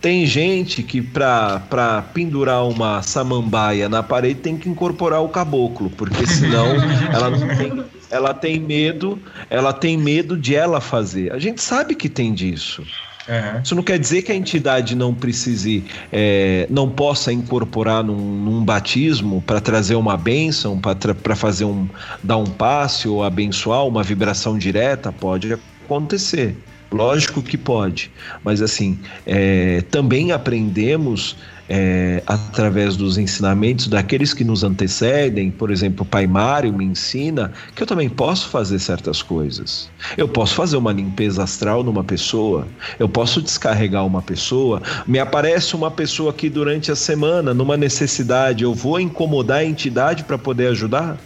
Tem 0.00 0.24
gente 0.26 0.82
que 0.82 1.02
para 1.02 2.04
pendurar 2.14 2.66
uma 2.66 3.02
samambaia 3.02 3.88
na 3.88 4.02
parede 4.02 4.40
tem 4.40 4.56
que 4.56 4.68
incorporar 4.68 5.22
o 5.22 5.28
caboclo, 5.28 5.90
porque 5.90 6.26
senão 6.26 6.66
ela 7.12 7.30
não 7.30 7.56
tem, 7.56 7.84
ela 8.10 8.34
tem 8.34 8.60
medo, 8.60 9.18
ela 9.50 9.72
tem 9.72 9.96
medo 9.96 10.36
de 10.36 10.54
ela 10.54 10.80
fazer. 10.80 11.32
A 11.32 11.38
gente 11.38 11.60
sabe 11.60 11.94
que 11.94 12.08
tem 12.08 12.32
disso. 12.32 12.84
Aham. 13.28 13.60
Isso 13.62 13.74
não 13.74 13.82
quer 13.82 13.98
dizer 13.98 14.22
que 14.22 14.32
a 14.32 14.34
entidade 14.34 14.94
não 14.94 15.12
precise, 15.12 15.84
é, 16.10 16.66
não 16.70 16.88
possa 16.88 17.30
incorporar 17.32 18.02
num, 18.02 18.16
num 18.16 18.64
batismo 18.64 19.42
para 19.42 19.60
trazer 19.60 19.96
uma 19.96 20.16
bênção, 20.16 20.80
para 20.80 21.36
fazer 21.36 21.64
um, 21.66 21.86
dar 22.22 22.38
um 22.38 22.46
passe 22.46 23.06
ou 23.06 23.22
abençoar 23.22 23.86
uma 23.86 24.02
vibração 24.02 24.56
direta, 24.56 25.12
pode 25.12 25.52
acontecer. 25.52 26.56
Lógico 26.90 27.42
que 27.42 27.58
pode, 27.58 28.10
mas 28.42 28.62
assim, 28.62 28.98
é, 29.26 29.82
também 29.90 30.32
aprendemos 30.32 31.36
é, 31.68 32.22
através 32.26 32.96
dos 32.96 33.18
ensinamentos 33.18 33.88
daqueles 33.88 34.32
que 34.32 34.42
nos 34.42 34.64
antecedem, 34.64 35.50
por 35.50 35.70
exemplo, 35.70 36.02
o 36.02 36.06
Pai 36.06 36.26
Mário 36.26 36.72
me 36.72 36.84
ensina 36.84 37.52
que 37.74 37.82
eu 37.82 37.86
também 37.86 38.08
posso 38.08 38.48
fazer 38.48 38.78
certas 38.78 39.20
coisas. 39.20 39.90
Eu 40.16 40.26
posso 40.26 40.54
fazer 40.54 40.78
uma 40.78 40.92
limpeza 40.92 41.42
astral 41.42 41.84
numa 41.84 42.02
pessoa, 42.02 42.66
eu 42.98 43.08
posso 43.08 43.42
descarregar 43.42 44.06
uma 44.06 44.22
pessoa. 44.22 44.80
Me 45.06 45.18
aparece 45.18 45.76
uma 45.76 45.90
pessoa 45.90 46.30
aqui 46.30 46.48
durante 46.48 46.90
a 46.90 46.96
semana 46.96 47.52
numa 47.52 47.76
necessidade, 47.76 48.64
eu 48.64 48.72
vou 48.72 48.98
incomodar 48.98 49.58
a 49.58 49.64
entidade 49.64 50.24
para 50.24 50.38
poder 50.38 50.68
ajudar? 50.68 51.18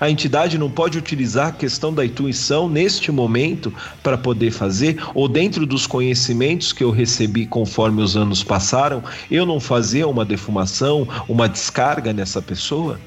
A 0.00 0.10
entidade 0.10 0.58
não 0.58 0.70
pode 0.70 0.98
utilizar 0.98 1.48
a 1.48 1.52
questão 1.52 1.92
da 1.92 2.04
intuição 2.04 2.68
neste 2.68 3.10
momento 3.10 3.72
para 4.02 4.18
poder 4.18 4.50
fazer, 4.50 5.02
ou 5.14 5.28
dentro 5.28 5.66
dos 5.66 5.86
conhecimentos 5.86 6.72
que 6.72 6.84
eu 6.84 6.90
recebi 6.90 7.46
conforme 7.46 8.02
os 8.02 8.16
anos 8.16 8.42
passaram, 8.42 9.02
eu 9.30 9.46
não 9.46 9.60
fazer 9.60 10.04
uma 10.04 10.24
defumação, 10.24 11.06
uma 11.28 11.48
descarga 11.48 12.12
nessa 12.12 12.40
pessoa? 12.40 13.00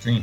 Sim. 0.00 0.22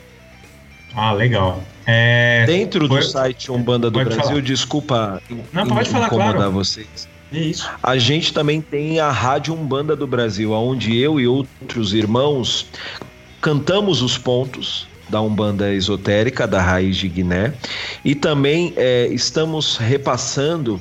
Ah, 0.95 1.11
legal. 1.11 1.63
É, 1.85 2.45
Dentro 2.45 2.87
foi- 2.87 2.99
do 2.99 3.05
site 3.05 3.51
Umbanda 3.51 3.89
do 3.89 3.99
pode 3.99 4.09
Brasil, 4.09 4.27
falar. 4.29 4.41
desculpa 4.41 5.21
Não, 5.51 5.67
pode 5.67 5.89
falar, 5.89 6.05
incomodar 6.07 6.33
claro. 6.35 6.51
vocês. 6.51 7.07
é 7.31 7.37
isso. 7.39 7.69
A 7.81 7.97
gente 7.97 8.31
também 8.33 8.61
tem 8.61 8.99
a 8.99 9.09
Rádio 9.11 9.53
Umbanda 9.55 9.95
do 9.95 10.05
Brasil, 10.07 10.51
onde 10.53 10.95
eu 10.97 11.19
e 11.19 11.27
outros 11.27 11.93
irmãos 11.93 12.67
cantamos 13.41 14.01
os 14.01 14.17
pontos 14.17 14.87
da 15.09 15.19
Umbanda 15.21 15.73
Esotérica, 15.73 16.47
da 16.47 16.61
Raiz 16.61 16.95
de 16.95 17.07
Guiné, 17.09 17.53
e 18.05 18.15
também 18.15 18.73
é, 18.77 19.07
estamos 19.07 19.75
repassando 19.77 20.79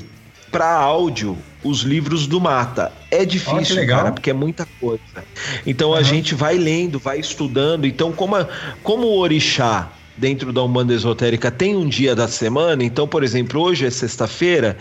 para 0.51 0.71
áudio 0.73 1.37
os 1.65 1.81
livros 1.81 2.27
do 2.27 2.41
Mata. 2.41 2.93
É 3.11 3.25
difícil, 3.25 3.77
legal. 3.77 4.01
cara, 4.01 4.13
porque 4.13 4.31
é 4.31 4.35
muita 4.35 4.67
coisa. 4.81 5.01
Então 5.67 5.93
a 5.95 5.99
Uhum. 5.99 6.05
gente 6.05 6.35
vai 6.35 6.57
lendo, 6.59 6.99
vai 6.99 7.19
estudando. 7.19 7.87
Então, 7.87 8.13
como, 8.13 8.37
a- 8.37 8.47
como 8.83 9.07
o 9.07 9.19
Orixá 9.19 9.89
dentro 10.17 10.53
da 10.53 10.63
Umbanda 10.63 10.93
Esotérica 10.95 11.51
tem 11.51 11.77
um 11.77 11.89
dia 11.89 12.15
da 12.15 12.29
semana, 12.29 12.85
então, 12.85 13.07
por 13.09 13.23
exemplo, 13.23 13.61
hoje 13.61 13.87
é 13.87 13.91
sexta-feira, 13.91 14.77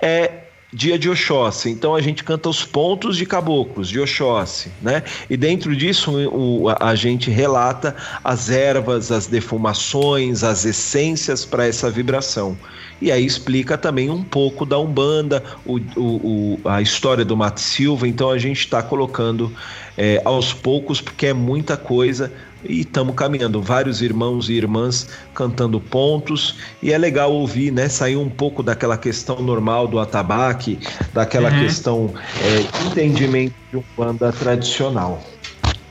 é 0.00 0.42
dia 0.72 0.98
de 0.98 1.08
Oxóssi. 1.08 1.70
Então 1.70 1.94
a 1.94 2.00
gente 2.00 2.22
canta 2.24 2.48
os 2.48 2.64
pontos 2.64 3.16
de 3.16 3.24
caboclos 3.24 3.88
de 3.88 4.00
Oxóssi, 4.00 4.70
né? 4.82 5.02
E 5.30 5.36
dentro 5.36 5.74
disso 5.74 6.12
o- 6.28 6.68
a, 6.68 6.90
a 6.90 6.94
gente 6.94 7.30
relata 7.30 7.94
as 8.22 8.50
ervas, 8.50 9.10
as 9.12 9.26
defumações, 9.26 10.42
as 10.42 10.64
essências 10.64 11.44
para 11.44 11.66
essa 11.66 11.88
vibração. 11.90 12.58
E 13.00 13.12
aí 13.12 13.24
explica 13.24 13.78
também 13.78 14.10
um 14.10 14.22
pouco 14.24 14.66
da 14.66 14.78
Umbanda, 14.78 15.42
o, 15.64 15.78
o- 15.96 16.60
a 16.64 16.82
história 16.82 17.24
do 17.24 17.36
Mato 17.36 17.60
Silva. 17.60 18.08
Então 18.08 18.30
a 18.30 18.38
gente 18.38 18.60
está 18.60 18.82
colocando 18.82 19.54
é, 19.96 20.20
aos 20.24 20.52
poucos, 20.52 21.00
porque 21.00 21.26
é 21.26 21.32
muita 21.32 21.76
coisa 21.76 22.32
e 22.62 22.80
estamos 22.80 23.14
caminhando. 23.14 23.62
Vários 23.62 24.02
irmãos 24.02 24.48
e 24.48 24.54
irmãs 24.54 25.08
cantando 25.34 25.80
pontos 25.80 26.58
e 26.82 26.92
é 26.92 26.98
legal 26.98 27.32
ouvir, 27.32 27.70
né? 27.72 27.88
Sair 27.88 28.16
um 28.16 28.30
pouco 28.30 28.62
daquela 28.62 28.98
questão 28.98 29.40
normal 29.40 29.88
do 29.88 29.98
atabaque, 29.98 30.80
daquela 31.12 31.50
Uhum. 31.50 31.58
questão 31.60 32.14
é, 32.40 32.86
entendimento 32.86 33.54
de 33.72 33.78
Umbanda 33.78 34.32
tradicional. 34.32 35.22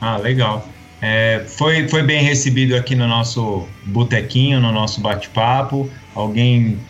Ah, 0.00 0.16
legal. 0.18 0.74
É, 1.00 1.44
foi, 1.58 1.88
foi 1.88 2.02
bem 2.02 2.22
recebido 2.22 2.74
aqui 2.74 2.94
no 2.94 3.06
nosso 3.06 3.74
botequinho, 3.82 4.60
no 4.60 4.72
nosso 4.72 5.00
bate-papo. 5.00 5.90
Alguém 6.14 6.88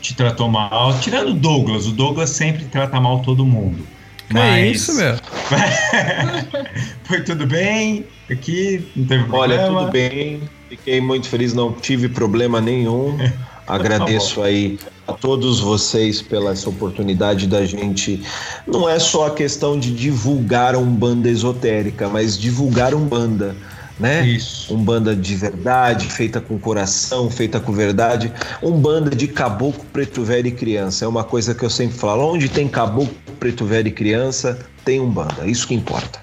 te 0.00 0.14
tratou 0.14 0.48
mal? 0.50 0.98
Tirando 1.00 1.30
o 1.30 1.34
Douglas, 1.40 1.86
o 1.86 1.92
Douglas 1.92 2.30
sempre 2.30 2.66
trata 2.68 3.00
mal 3.00 3.22
todo 3.22 3.46
mundo. 3.46 3.90
Que 4.28 4.38
é 4.38 4.66
isso, 4.68 4.94
meu? 4.94 5.14
foi 7.04 7.22
tudo 7.22 7.46
bem 7.46 8.04
aqui, 8.30 8.84
não 8.96 9.06
teve 9.06 9.24
Olha, 9.30 9.56
problema. 9.56 9.80
tudo 9.80 9.92
bem. 9.92 10.40
Fiquei 10.68 11.00
muito 11.00 11.28
feliz, 11.28 11.54
não 11.54 11.72
tive 11.72 12.08
problema 12.08 12.60
nenhum. 12.60 13.16
Agradeço 13.66 14.42
aí 14.42 14.78
a 15.08 15.12
todos 15.12 15.58
vocês 15.58 16.22
pela 16.22 16.52
essa 16.52 16.68
oportunidade 16.68 17.48
da 17.48 17.64
gente. 17.66 18.22
Não 18.66 18.88
é 18.88 18.98
só 18.98 19.26
a 19.26 19.30
questão 19.30 19.78
de 19.78 19.92
divulgar 19.92 20.76
a 20.76 20.78
Umbanda 20.78 21.28
esotérica, 21.28 22.08
mas 22.08 22.38
divulgar 22.38 22.94
Umbanda, 22.94 23.56
né? 23.98 24.26
Isso. 24.26 24.74
Umbanda 24.74 25.14
de 25.14 25.34
verdade, 25.34 26.06
feita 26.06 26.40
com 26.40 26.58
coração, 26.58 27.30
feita 27.30 27.58
com 27.58 27.72
verdade. 27.72 28.32
Umbanda 28.62 29.14
de 29.14 29.26
caboclo, 29.28 29.84
preto 29.92 30.22
velho 30.24 30.48
e 30.48 30.52
criança. 30.52 31.04
É 31.04 31.08
uma 31.08 31.24
coisa 31.24 31.54
que 31.54 31.64
eu 31.64 31.70
sempre 31.70 31.96
falo. 31.96 32.34
Onde 32.34 32.48
tem 32.48 32.68
caboclo, 32.68 33.14
preto 33.38 33.64
velho 33.64 33.88
e 33.88 33.92
criança, 33.92 34.58
tem 34.84 35.00
Umbanda. 35.00 35.46
Isso 35.46 35.66
que 35.66 35.74
importa. 35.74 36.20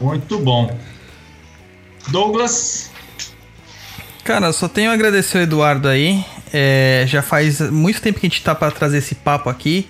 Muito 0.00 0.38
bom. 0.38 0.76
Douglas, 2.08 2.90
Cara, 4.26 4.46
eu 4.46 4.52
só 4.52 4.68
tenho 4.68 4.90
a 4.90 4.92
agradecer 4.92 5.38
o 5.38 5.40
Eduardo 5.40 5.86
aí. 5.86 6.24
É, 6.52 7.04
já 7.06 7.22
faz 7.22 7.60
muito 7.60 8.02
tempo 8.02 8.18
que 8.18 8.26
a 8.26 8.28
gente 8.28 8.42
tá 8.42 8.56
pra 8.56 8.72
trazer 8.72 8.98
esse 8.98 9.14
papo 9.14 9.48
aqui. 9.48 9.86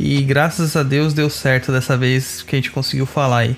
E 0.00 0.22
graças 0.22 0.74
a 0.74 0.82
Deus 0.82 1.12
deu 1.12 1.28
certo 1.28 1.70
dessa 1.70 1.94
vez 1.94 2.42
que 2.42 2.56
a 2.56 2.58
gente 2.58 2.70
conseguiu 2.70 3.04
falar 3.04 3.40
aí. 3.40 3.56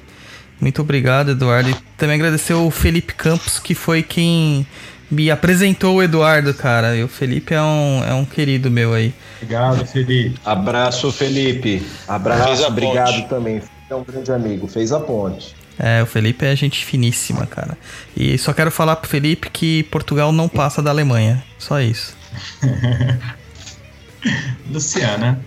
Muito 0.60 0.82
obrigado, 0.82 1.32
Eduardo. 1.32 1.70
E 1.70 1.76
também 1.96 2.16
agradecer 2.16 2.54
o 2.54 2.70
Felipe 2.70 3.14
Campos, 3.14 3.58
que 3.58 3.74
foi 3.74 4.02
quem 4.02 4.66
me 5.10 5.30
apresentou 5.30 5.96
o 5.96 6.02
Eduardo, 6.02 6.52
cara. 6.54 6.96
E 6.96 7.02
o 7.02 7.08
Felipe 7.08 7.54
é 7.54 7.62
um, 7.62 8.04
é 8.04 8.14
um 8.14 8.24
querido 8.24 8.70
meu 8.70 8.94
aí. 8.94 9.14
obrigado, 9.36 9.86
Felipe. 9.86 10.38
Abraço, 10.44 11.12
Felipe. 11.12 11.86
Abraço, 12.08 12.66
obrigado 12.66 13.14
ponte. 13.14 13.28
também. 13.28 13.62
É 13.88 13.94
um 13.94 14.02
grande 14.02 14.32
amigo, 14.32 14.66
fez 14.66 14.92
a 14.92 14.98
ponte. 14.98 15.54
É, 15.78 16.02
o 16.02 16.06
Felipe 16.06 16.44
é 16.44 16.56
gente 16.56 16.84
finíssima, 16.84 17.46
cara. 17.46 17.76
E 18.16 18.36
só 18.38 18.52
quero 18.52 18.70
falar 18.70 18.96
pro 18.96 19.08
Felipe 19.08 19.50
que 19.50 19.84
Portugal 19.84 20.32
não 20.32 20.48
passa 20.48 20.82
da 20.82 20.90
Alemanha. 20.90 21.44
Só 21.58 21.80
isso. 21.80 22.16
Luciana, 24.70 25.38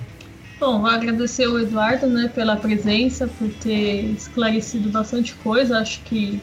Bom, 0.59 0.81
vou 0.81 0.89
agradecer 0.89 1.47
o 1.47 1.57
Eduardo, 1.57 2.07
né, 2.07 2.29
pela 2.33 2.55
presença, 2.57 3.27
por 3.27 3.47
ter 3.61 4.11
esclarecido 4.11 4.89
bastante 4.89 5.33
coisa. 5.35 5.79
Acho 5.79 6.01
que 6.03 6.39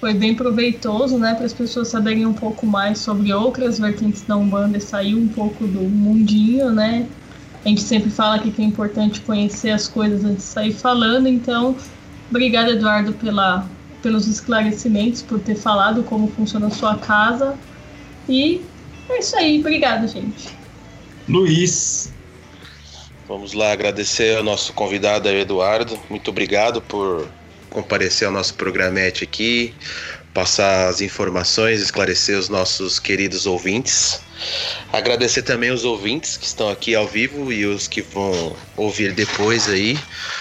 foi 0.00 0.14
bem 0.14 0.34
proveitoso, 0.34 1.18
né, 1.18 1.34
para 1.34 1.44
as 1.44 1.52
pessoas 1.52 1.88
saberem 1.88 2.24
um 2.24 2.32
pouco 2.32 2.66
mais 2.66 2.98
sobre 2.98 3.32
outras 3.32 3.78
vertentes 3.78 4.22
da 4.22 4.36
Umbanda 4.36 4.78
e 4.78 4.80
sair 4.80 5.14
um 5.14 5.28
pouco 5.28 5.66
do 5.66 5.80
mundinho, 5.82 6.70
né? 6.70 7.06
A 7.62 7.68
gente 7.68 7.82
sempre 7.82 8.08
fala 8.10 8.38
que 8.38 8.62
é 8.62 8.64
importante 8.64 9.20
conhecer 9.20 9.70
as 9.70 9.86
coisas 9.86 10.24
antes 10.24 10.44
de 10.46 10.50
sair 10.50 10.72
falando, 10.72 11.28
então 11.28 11.76
Obrigada, 12.30 12.70
Eduardo, 12.70 13.12
pela, 13.12 13.68
pelos 14.02 14.28
esclarecimentos, 14.28 15.20
por 15.20 15.40
ter 15.40 15.56
falado 15.56 16.04
como 16.04 16.28
funciona 16.28 16.68
a 16.68 16.70
sua 16.70 16.96
casa. 16.96 17.58
E 18.28 18.62
é 19.08 19.18
isso 19.18 19.36
aí. 19.36 19.58
Obrigada, 19.58 20.06
gente. 20.06 20.48
Luiz. 21.28 22.12
Vamos 23.30 23.52
lá 23.52 23.70
agradecer 23.70 24.36
ao 24.36 24.42
nosso 24.42 24.72
convidado 24.72 25.28
Eduardo. 25.28 25.96
Muito 26.10 26.32
obrigado 26.32 26.82
por 26.82 27.30
comparecer 27.70 28.26
ao 28.26 28.34
nosso 28.34 28.54
programete 28.54 29.22
aqui, 29.22 29.72
passar 30.34 30.88
as 30.88 31.00
informações, 31.00 31.80
esclarecer 31.80 32.36
os 32.36 32.48
nossos 32.48 32.98
queridos 32.98 33.46
ouvintes. 33.46 34.20
Agradecer 34.92 35.42
também 35.42 35.70
os 35.70 35.84
ouvintes 35.84 36.36
que 36.36 36.46
estão 36.46 36.68
aqui 36.68 36.94
ao 36.94 37.06
vivo 37.06 37.52
e 37.52 37.64
os 37.66 37.86
que 37.86 38.02
vão 38.02 38.56
ouvir 38.76 39.12
depois 39.12 39.68
aí. 39.68 39.98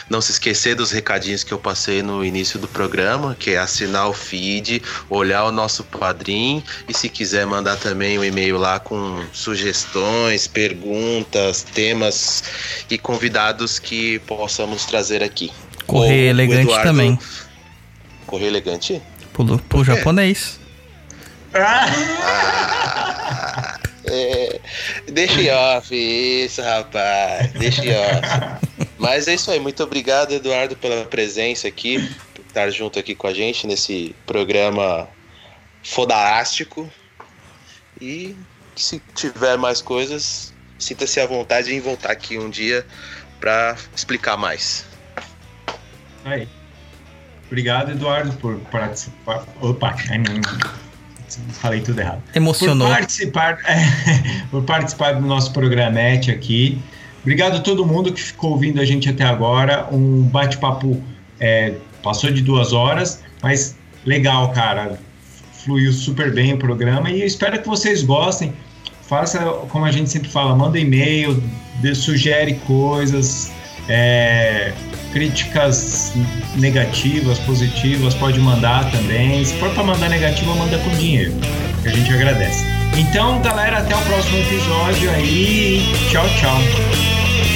Não 0.09 0.21
se 0.21 0.31
esquecer 0.31 0.75
dos 0.75 0.91
recadinhos 0.91 1.43
que 1.43 1.51
eu 1.51 1.59
passei 1.59 2.01
no 2.01 2.23
início 2.25 2.57
do 2.59 2.67
programa, 2.67 3.35
que 3.37 3.51
é 3.51 3.57
assinar 3.59 4.09
o 4.09 4.13
feed, 4.13 4.81
olhar 5.09 5.43
o 5.45 5.51
nosso 5.51 5.83
padrinho 5.83 6.63
e 6.87 6.93
se 6.97 7.09
quiser 7.09 7.45
mandar 7.45 7.77
também 7.77 8.17
um 8.17 8.23
e-mail 8.23 8.57
lá 8.57 8.79
com 8.79 9.23
sugestões, 9.31 10.47
perguntas, 10.47 11.61
temas 11.63 12.43
e 12.89 12.97
convidados 12.97 13.77
que 13.79 14.19
possamos 14.19 14.85
trazer 14.85 15.21
aqui. 15.23 15.51
Correr 15.85 16.23
O- 16.23 16.25
o 16.25 16.29
elegante 16.29 16.61
Eduardo- 16.63 16.83
também. 16.87 17.19
Correr 18.25 18.47
elegante? 18.47 19.01
Pro, 19.33 19.57
pro 19.59 19.83
japonês. 19.83 20.59
É, 24.09 24.59
deixa 25.11 25.41
em 25.41 25.51
off 25.51 25.95
isso, 25.95 26.61
rapaz. 26.61 27.51
Deixa 27.53 27.85
em 27.85 27.95
off. 27.95 28.87
Mas 28.97 29.27
é 29.27 29.35
isso 29.35 29.51
aí. 29.51 29.59
Muito 29.59 29.83
obrigado, 29.83 30.33
Eduardo, 30.33 30.75
pela 30.75 31.05
presença 31.05 31.67
aqui, 31.67 31.99
por 32.33 32.45
estar 32.45 32.69
junto 32.71 32.97
aqui 32.97 33.13
com 33.15 33.27
a 33.27 33.33
gente 33.33 33.67
nesse 33.67 34.15
programa 34.25 35.07
fodástico. 35.83 36.89
E 38.01 38.35
se 38.75 39.01
tiver 39.15 39.57
mais 39.57 39.81
coisas, 39.81 40.53
sinta-se 40.77 41.19
à 41.19 41.27
vontade 41.27 41.73
em 41.73 41.79
voltar 41.79 42.11
aqui 42.11 42.37
um 42.37 42.49
dia 42.49 42.85
para 43.39 43.75
explicar 43.95 44.37
mais. 44.37 44.85
Aí. 46.25 46.47
Obrigado, 47.47 47.91
Eduardo, 47.91 48.31
por 48.37 48.59
participar. 48.71 49.43
Opa, 49.59 49.95
falei 51.53 51.81
tudo 51.81 51.99
errado. 51.99 52.21
Emocionou. 52.33 52.87
Por 52.87 52.95
participar, 52.95 53.59
é, 53.65 54.43
por 54.51 54.63
participar 54.63 55.13
do 55.13 55.25
nosso 55.25 55.51
programete 55.51 56.31
aqui. 56.31 56.81
Obrigado 57.21 57.57
a 57.57 57.59
todo 57.59 57.85
mundo 57.85 58.13
que 58.13 58.21
ficou 58.21 58.51
ouvindo 58.51 58.79
a 58.79 58.85
gente 58.85 59.09
até 59.09 59.23
agora. 59.23 59.87
Um 59.91 60.23
bate-papo 60.23 61.01
é, 61.39 61.73
passou 62.01 62.31
de 62.31 62.41
duas 62.41 62.73
horas, 62.73 63.21
mas 63.41 63.75
legal, 64.05 64.51
cara. 64.51 64.99
Fluiu 65.63 65.91
super 65.91 66.33
bem 66.33 66.53
o 66.53 66.57
programa 66.57 67.11
e 67.11 67.21
eu 67.21 67.27
espero 67.27 67.61
que 67.61 67.67
vocês 67.67 68.01
gostem. 68.03 68.53
Faça 69.01 69.39
como 69.69 69.85
a 69.85 69.91
gente 69.91 70.09
sempre 70.09 70.29
fala, 70.29 70.55
manda 70.55 70.79
e-mail, 70.79 71.43
sugere 71.95 72.53
coisas, 72.65 73.51
é, 73.87 74.71
críticas 75.11 76.13
negativas, 76.55 77.39
positivas, 77.39 78.13
pode 78.13 78.39
mandar 78.39 78.89
também. 78.91 79.43
Se 79.43 79.53
for 79.55 79.69
para 79.71 79.83
mandar 79.83 80.09
negativa, 80.09 80.53
manda 80.55 80.77
com 80.79 80.89
dinheiro, 80.91 81.33
que 81.81 81.89
a 81.89 81.91
gente 81.91 82.13
agradece. 82.13 82.65
Então, 82.97 83.41
galera, 83.41 83.79
até 83.79 83.95
o 83.95 84.01
próximo 84.01 84.37
episódio 84.39 85.09
aí. 85.11 85.81
Tchau, 86.09 86.25
tchau. 86.39 87.48